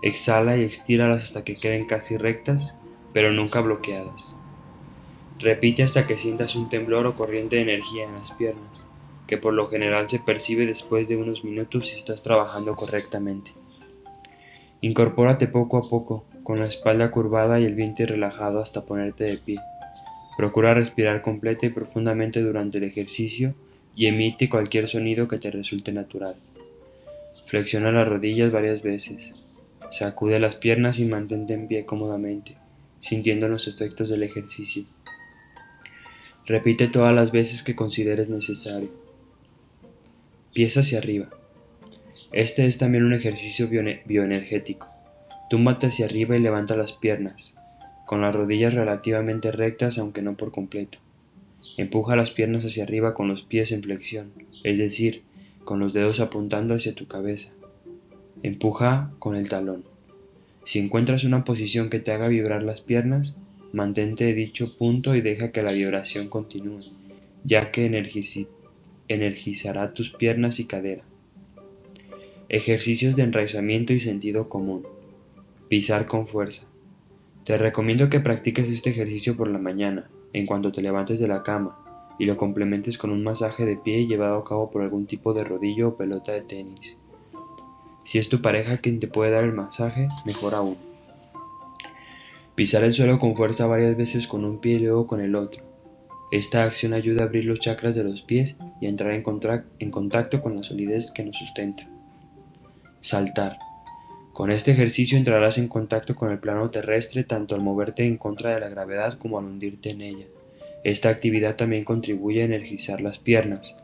Exhala 0.00 0.56
y 0.56 0.62
estíralas 0.62 1.24
hasta 1.24 1.42
que 1.42 1.56
queden 1.56 1.86
casi 1.86 2.16
rectas 2.16 2.76
pero 3.12 3.32
nunca 3.32 3.60
bloqueadas. 3.60 4.36
Repite 5.38 5.82
hasta 5.82 6.06
que 6.06 6.18
sientas 6.18 6.54
un 6.54 6.68
temblor 6.68 7.06
o 7.06 7.14
corriente 7.14 7.56
de 7.56 7.62
energía 7.62 8.04
en 8.04 8.14
las 8.14 8.32
piernas, 8.32 8.84
que 9.26 9.38
por 9.38 9.54
lo 9.54 9.68
general 9.68 10.08
se 10.08 10.18
percibe 10.18 10.66
después 10.66 11.08
de 11.08 11.16
unos 11.16 11.44
minutos 11.44 11.88
si 11.88 11.96
estás 11.96 12.22
trabajando 12.22 12.76
correctamente. 12.76 13.52
Incorpórate 14.82 15.46
poco 15.46 15.78
a 15.78 15.88
poco, 15.88 16.24
con 16.42 16.58
la 16.58 16.66
espalda 16.66 17.10
curvada 17.10 17.60
y 17.60 17.64
el 17.64 17.74
vientre 17.74 18.06
relajado 18.06 18.60
hasta 18.60 18.84
ponerte 18.84 19.24
de 19.24 19.38
pie. 19.38 19.58
Procura 20.36 20.74
respirar 20.74 21.22
completa 21.22 21.66
y 21.66 21.70
profundamente 21.70 22.40
durante 22.40 22.78
el 22.78 22.84
ejercicio 22.84 23.54
y 23.94 24.06
emite 24.06 24.48
cualquier 24.48 24.88
sonido 24.88 25.28
que 25.28 25.38
te 25.38 25.50
resulte 25.50 25.92
natural. 25.92 26.36
Flexiona 27.46 27.90
las 27.92 28.08
rodillas 28.08 28.52
varias 28.52 28.82
veces. 28.82 29.34
Sacude 29.90 30.38
las 30.38 30.56
piernas 30.56 30.98
y 30.98 31.04
mantente 31.04 31.52
en 31.54 31.66
pie 31.66 31.84
cómodamente 31.84 32.56
sintiendo 33.00 33.48
los 33.48 33.66
efectos 33.66 34.08
del 34.08 34.22
ejercicio. 34.22 34.84
Repite 36.46 36.88
todas 36.88 37.14
las 37.14 37.32
veces 37.32 37.62
que 37.62 37.76
consideres 37.76 38.28
necesario. 38.28 38.90
Pies 40.52 40.76
hacia 40.76 40.98
arriba. 40.98 41.28
Este 42.32 42.66
es 42.66 42.78
también 42.78 43.04
un 43.04 43.12
ejercicio 43.12 43.68
bioenergético. 43.68 44.88
Túmbate 45.48 45.88
hacia 45.88 46.06
arriba 46.06 46.36
y 46.36 46.40
levanta 46.40 46.76
las 46.76 46.92
piernas, 46.92 47.56
con 48.06 48.20
las 48.20 48.34
rodillas 48.34 48.74
relativamente 48.74 49.50
rectas 49.50 49.98
aunque 49.98 50.22
no 50.22 50.36
por 50.36 50.52
completo. 50.52 50.98
Empuja 51.76 52.16
las 52.16 52.30
piernas 52.30 52.64
hacia 52.64 52.84
arriba 52.84 53.14
con 53.14 53.28
los 53.28 53.42
pies 53.42 53.72
en 53.72 53.82
flexión, 53.82 54.32
es 54.64 54.78
decir, 54.78 55.22
con 55.64 55.78
los 55.78 55.92
dedos 55.92 56.20
apuntando 56.20 56.74
hacia 56.74 56.94
tu 56.94 57.06
cabeza. 57.06 57.52
Empuja 58.42 59.12
con 59.18 59.36
el 59.36 59.48
talón. 59.48 59.89
Si 60.70 60.78
encuentras 60.78 61.24
una 61.24 61.42
posición 61.42 61.90
que 61.90 61.98
te 61.98 62.12
haga 62.12 62.28
vibrar 62.28 62.62
las 62.62 62.80
piernas, 62.80 63.34
mantente 63.72 64.32
dicho 64.34 64.78
punto 64.78 65.16
y 65.16 65.20
deja 65.20 65.50
que 65.50 65.64
la 65.64 65.72
vibración 65.72 66.28
continúe, 66.28 66.78
ya 67.42 67.72
que 67.72 67.86
energizará 69.08 69.92
tus 69.94 70.12
piernas 70.12 70.60
y 70.60 70.66
cadera. 70.66 71.02
Ejercicios 72.48 73.16
de 73.16 73.24
enraizamiento 73.24 73.92
y 73.92 73.98
sentido 73.98 74.48
común. 74.48 74.86
Pisar 75.68 76.06
con 76.06 76.28
fuerza. 76.28 76.70
Te 77.42 77.58
recomiendo 77.58 78.08
que 78.08 78.20
practiques 78.20 78.68
este 78.68 78.90
ejercicio 78.90 79.36
por 79.36 79.48
la 79.48 79.58
mañana, 79.58 80.08
en 80.32 80.46
cuanto 80.46 80.70
te 80.70 80.82
levantes 80.82 81.18
de 81.18 81.26
la 81.26 81.42
cama, 81.42 82.14
y 82.16 82.26
lo 82.26 82.36
complementes 82.36 82.96
con 82.96 83.10
un 83.10 83.24
masaje 83.24 83.66
de 83.66 83.76
pie 83.76 84.06
llevado 84.06 84.36
a 84.36 84.44
cabo 84.44 84.70
por 84.70 84.82
algún 84.82 85.06
tipo 85.06 85.34
de 85.34 85.42
rodillo 85.42 85.88
o 85.88 85.96
pelota 85.96 86.30
de 86.30 86.42
tenis. 86.42 87.00
Si 88.04 88.18
es 88.18 88.28
tu 88.28 88.42
pareja 88.42 88.78
quien 88.78 89.00
te 89.00 89.08
puede 89.08 89.30
dar 89.30 89.44
el 89.44 89.52
masaje, 89.52 90.08
mejor 90.24 90.54
aún. 90.54 90.76
Pisar 92.54 92.84
el 92.84 92.92
suelo 92.92 93.18
con 93.18 93.36
fuerza 93.36 93.66
varias 93.66 93.96
veces 93.96 94.26
con 94.26 94.44
un 94.44 94.58
pie 94.58 94.74
y 94.74 94.78
luego 94.80 95.06
con 95.06 95.20
el 95.20 95.34
otro. 95.34 95.64
Esta 96.30 96.62
acción 96.62 96.92
ayuda 96.92 97.22
a 97.22 97.26
abrir 97.26 97.44
los 97.44 97.58
chakras 97.58 97.94
de 97.94 98.04
los 98.04 98.22
pies 98.22 98.56
y 98.80 98.86
a 98.86 98.88
entrar 98.88 99.12
en, 99.12 99.24
en 99.78 99.90
contacto 99.90 100.40
con 100.40 100.56
la 100.56 100.62
solidez 100.62 101.10
que 101.10 101.24
nos 101.24 101.36
sustenta. 101.36 101.88
Saltar. 103.00 103.58
Con 104.32 104.50
este 104.50 104.70
ejercicio 104.70 105.18
entrarás 105.18 105.58
en 105.58 105.68
contacto 105.68 106.14
con 106.14 106.30
el 106.30 106.38
plano 106.38 106.70
terrestre 106.70 107.24
tanto 107.24 107.54
al 107.54 107.62
moverte 107.62 108.04
en 108.04 108.16
contra 108.16 108.54
de 108.54 108.60
la 108.60 108.68
gravedad 108.68 109.14
como 109.14 109.38
al 109.38 109.44
hundirte 109.46 109.90
en 109.90 110.02
ella. 110.02 110.26
Esta 110.84 111.08
actividad 111.08 111.56
también 111.56 111.84
contribuye 111.84 112.42
a 112.42 112.46
energizar 112.46 113.00
las 113.00 113.18
piernas, 113.18 113.76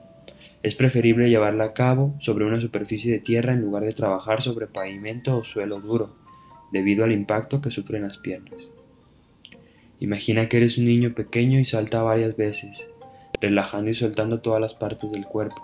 es 0.62 0.74
preferible 0.74 1.28
llevarla 1.28 1.64
a 1.64 1.72
cabo 1.74 2.14
sobre 2.18 2.44
una 2.44 2.60
superficie 2.60 3.12
de 3.12 3.20
tierra 3.20 3.52
en 3.52 3.60
lugar 3.60 3.84
de 3.84 3.92
trabajar 3.92 4.42
sobre 4.42 4.66
pavimento 4.66 5.36
o 5.38 5.44
suelo 5.44 5.80
duro, 5.80 6.16
debido 6.72 7.04
al 7.04 7.12
impacto 7.12 7.60
que 7.60 7.70
sufren 7.70 8.02
las 8.02 8.18
piernas. 8.18 8.72
Imagina 10.00 10.48
que 10.48 10.58
eres 10.58 10.76
un 10.78 10.86
niño 10.86 11.14
pequeño 11.14 11.58
y 11.58 11.64
salta 11.64 12.02
varias 12.02 12.36
veces, 12.36 12.90
relajando 13.40 13.90
y 13.90 13.94
soltando 13.94 14.40
todas 14.40 14.60
las 14.60 14.74
partes 14.74 15.10
del 15.12 15.24
cuerpo. 15.24 15.62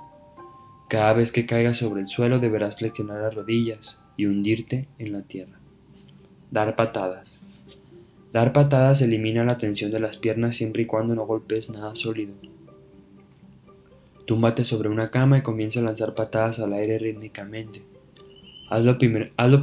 Cada 0.89 1.13
vez 1.15 1.33
que 1.33 1.47
caigas 1.47 1.79
sobre 1.79 2.03
el 2.03 2.07
suelo 2.07 2.39
deberás 2.39 2.77
flexionar 2.77 3.23
las 3.23 3.35
rodillas 3.35 4.01
y 4.17 4.27
hundirte 4.27 4.89
en 4.99 5.13
la 5.13 5.23
tierra. 5.23 5.59
Dar 6.51 6.77
patadas. 6.77 7.43
Dar 8.33 8.53
patadas 8.53 9.03
elimina 9.03 9.45
la 9.45 9.59
tensión 9.59 9.91
de 9.91 10.01
las 10.01 10.17
piernas 10.17 10.57
siempre 10.57 10.83
y 10.83 10.87
cuando 10.87 11.15
no 11.15 11.27
golpes 11.27 11.71
nada 11.71 11.95
sólido, 11.95 12.35
Túmbate 14.25 14.65
sobre 14.65 14.89
una 14.89 15.11
cama 15.11 15.39
y 15.39 15.43
comienza 15.43 15.81
a 15.81 15.83
lanzar 15.83 16.15
patadas 16.15 16.61
al 16.61 16.73
aire 16.73 16.99
rítmicamente. 16.99 17.83
Hazlo, 18.69 18.97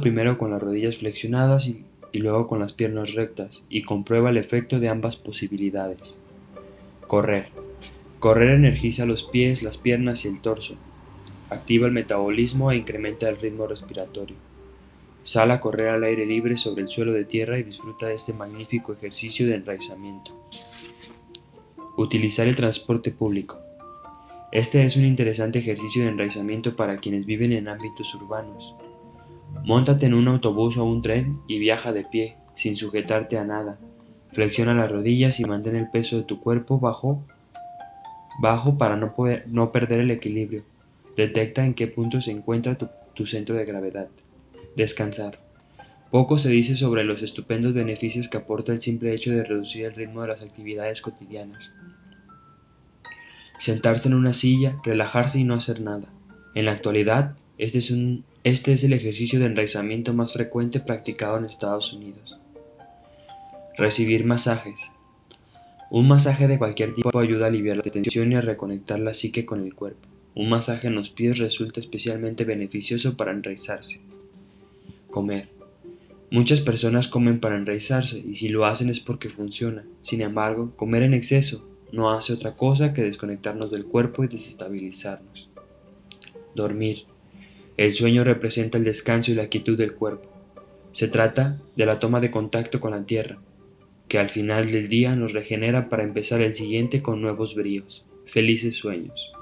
primero 0.00 0.38
con 0.38 0.50
las 0.50 0.62
rodillas 0.62 0.98
flexionadas 0.98 1.66
y, 1.66 1.84
y 2.12 2.18
luego 2.18 2.46
con 2.46 2.60
las 2.60 2.72
piernas 2.72 3.14
rectas 3.14 3.64
y 3.68 3.82
comprueba 3.82 4.30
el 4.30 4.36
efecto 4.36 4.78
de 4.78 4.88
ambas 4.88 5.16
posibilidades. 5.16 6.20
Correr. 7.06 7.48
Correr 8.18 8.50
energiza 8.50 9.06
los 9.06 9.24
pies, 9.24 9.62
las 9.62 9.78
piernas 9.78 10.24
y 10.24 10.28
el 10.28 10.40
torso. 10.40 10.76
Activa 11.48 11.86
el 11.86 11.92
metabolismo 11.92 12.70
e 12.70 12.76
incrementa 12.76 13.28
el 13.28 13.38
ritmo 13.38 13.66
respiratorio. 13.66 14.36
Sal 15.22 15.50
a 15.50 15.60
correr 15.60 15.88
al 15.88 16.04
aire 16.04 16.24
libre 16.26 16.56
sobre 16.56 16.82
el 16.82 16.88
suelo 16.88 17.12
de 17.12 17.24
tierra 17.24 17.58
y 17.58 17.62
disfruta 17.62 18.06
de 18.06 18.14
este 18.14 18.32
magnífico 18.32 18.92
ejercicio 18.92 19.46
de 19.46 19.56
enraizamiento. 19.56 20.32
Utilizar 21.96 22.46
el 22.46 22.56
transporte 22.56 23.10
público. 23.10 23.58
Este 24.52 24.84
es 24.84 24.96
un 24.96 25.04
interesante 25.04 25.60
ejercicio 25.60 26.02
de 26.02 26.08
enraizamiento 26.08 26.74
para 26.74 26.98
quienes 26.98 27.24
viven 27.24 27.52
en 27.52 27.68
ámbitos 27.68 28.12
urbanos. 28.16 28.74
Móntate 29.64 30.06
en 30.06 30.14
un 30.14 30.26
autobús 30.26 30.76
o 30.76 30.84
un 30.84 31.02
tren 31.02 31.38
y 31.46 31.60
viaja 31.60 31.92
de 31.92 32.04
pie, 32.04 32.36
sin 32.56 32.76
sujetarte 32.76 33.38
a 33.38 33.44
nada. 33.44 33.78
Flexiona 34.32 34.74
las 34.74 34.90
rodillas 34.90 35.38
y 35.38 35.44
mantén 35.44 35.76
el 35.76 35.88
peso 35.88 36.16
de 36.16 36.24
tu 36.24 36.40
cuerpo 36.40 36.80
bajo, 36.80 37.22
bajo 38.40 38.76
para 38.76 38.96
no, 38.96 39.14
poder, 39.14 39.44
no 39.46 39.70
perder 39.70 40.00
el 40.00 40.10
equilibrio. 40.10 40.64
Detecta 41.16 41.64
en 41.64 41.74
qué 41.74 41.86
punto 41.86 42.20
se 42.20 42.32
encuentra 42.32 42.76
tu, 42.76 42.88
tu 43.14 43.26
centro 43.26 43.54
de 43.54 43.64
gravedad. 43.64 44.08
Descansar. 44.74 45.38
Poco 46.10 46.38
se 46.38 46.48
dice 46.48 46.74
sobre 46.74 47.04
los 47.04 47.22
estupendos 47.22 47.72
beneficios 47.72 48.28
que 48.28 48.38
aporta 48.38 48.72
el 48.72 48.80
simple 48.80 49.14
hecho 49.14 49.30
de 49.30 49.44
reducir 49.44 49.84
el 49.84 49.94
ritmo 49.94 50.22
de 50.22 50.28
las 50.28 50.42
actividades 50.42 51.02
cotidianas. 51.02 51.70
Sentarse 53.60 54.08
en 54.08 54.14
una 54.14 54.32
silla, 54.32 54.80
relajarse 54.84 55.38
y 55.38 55.44
no 55.44 55.54
hacer 55.54 55.82
nada. 55.82 56.08
En 56.54 56.64
la 56.64 56.72
actualidad, 56.72 57.36
este 57.58 57.78
este 58.42 58.72
es 58.72 58.84
el 58.84 58.94
ejercicio 58.94 59.38
de 59.38 59.44
enraizamiento 59.44 60.14
más 60.14 60.32
frecuente 60.32 60.80
practicado 60.80 61.36
en 61.36 61.44
Estados 61.44 61.92
Unidos. 61.92 62.38
Recibir 63.76 64.24
masajes. 64.24 64.90
Un 65.90 66.08
masaje 66.08 66.48
de 66.48 66.56
cualquier 66.56 66.94
tipo 66.94 67.18
ayuda 67.18 67.44
a 67.44 67.48
aliviar 67.48 67.76
la 67.76 67.82
tensión 67.82 68.32
y 68.32 68.36
a 68.36 68.40
reconectar 68.40 68.98
la 68.98 69.12
psique 69.12 69.44
con 69.44 69.62
el 69.62 69.74
cuerpo. 69.74 70.08
Un 70.34 70.48
masaje 70.48 70.86
en 70.86 70.94
los 70.94 71.10
pies 71.10 71.36
resulta 71.36 71.80
especialmente 71.80 72.44
beneficioso 72.44 73.18
para 73.18 73.32
enraizarse. 73.32 74.00
Comer. 75.10 75.50
Muchas 76.30 76.62
personas 76.62 77.08
comen 77.08 77.40
para 77.40 77.58
enraizarse 77.58 78.20
y 78.26 78.36
si 78.36 78.48
lo 78.48 78.64
hacen 78.64 78.88
es 78.88 79.00
porque 79.00 79.28
funciona. 79.28 79.84
Sin 80.00 80.22
embargo, 80.22 80.72
comer 80.76 81.02
en 81.02 81.12
exceso 81.12 81.69
no 81.92 82.10
hace 82.10 82.32
otra 82.32 82.56
cosa 82.56 82.92
que 82.92 83.02
desconectarnos 83.02 83.70
del 83.70 83.84
cuerpo 83.84 84.24
y 84.24 84.28
desestabilizarnos. 84.28 85.50
Dormir. 86.54 87.04
El 87.76 87.92
sueño 87.92 88.24
representa 88.24 88.78
el 88.78 88.84
descanso 88.84 89.30
y 89.30 89.34
la 89.34 89.48
quietud 89.48 89.78
del 89.78 89.94
cuerpo. 89.94 90.28
Se 90.92 91.08
trata 91.08 91.60
de 91.76 91.86
la 91.86 91.98
toma 91.98 92.20
de 92.20 92.30
contacto 92.30 92.80
con 92.80 92.90
la 92.90 93.04
tierra, 93.04 93.38
que 94.08 94.18
al 94.18 94.28
final 94.28 94.70
del 94.70 94.88
día 94.88 95.14
nos 95.16 95.32
regenera 95.32 95.88
para 95.88 96.02
empezar 96.02 96.40
el 96.40 96.54
siguiente 96.54 97.00
con 97.00 97.22
nuevos 97.22 97.54
bríos. 97.54 98.04
Felices 98.26 98.74
sueños. 98.74 99.32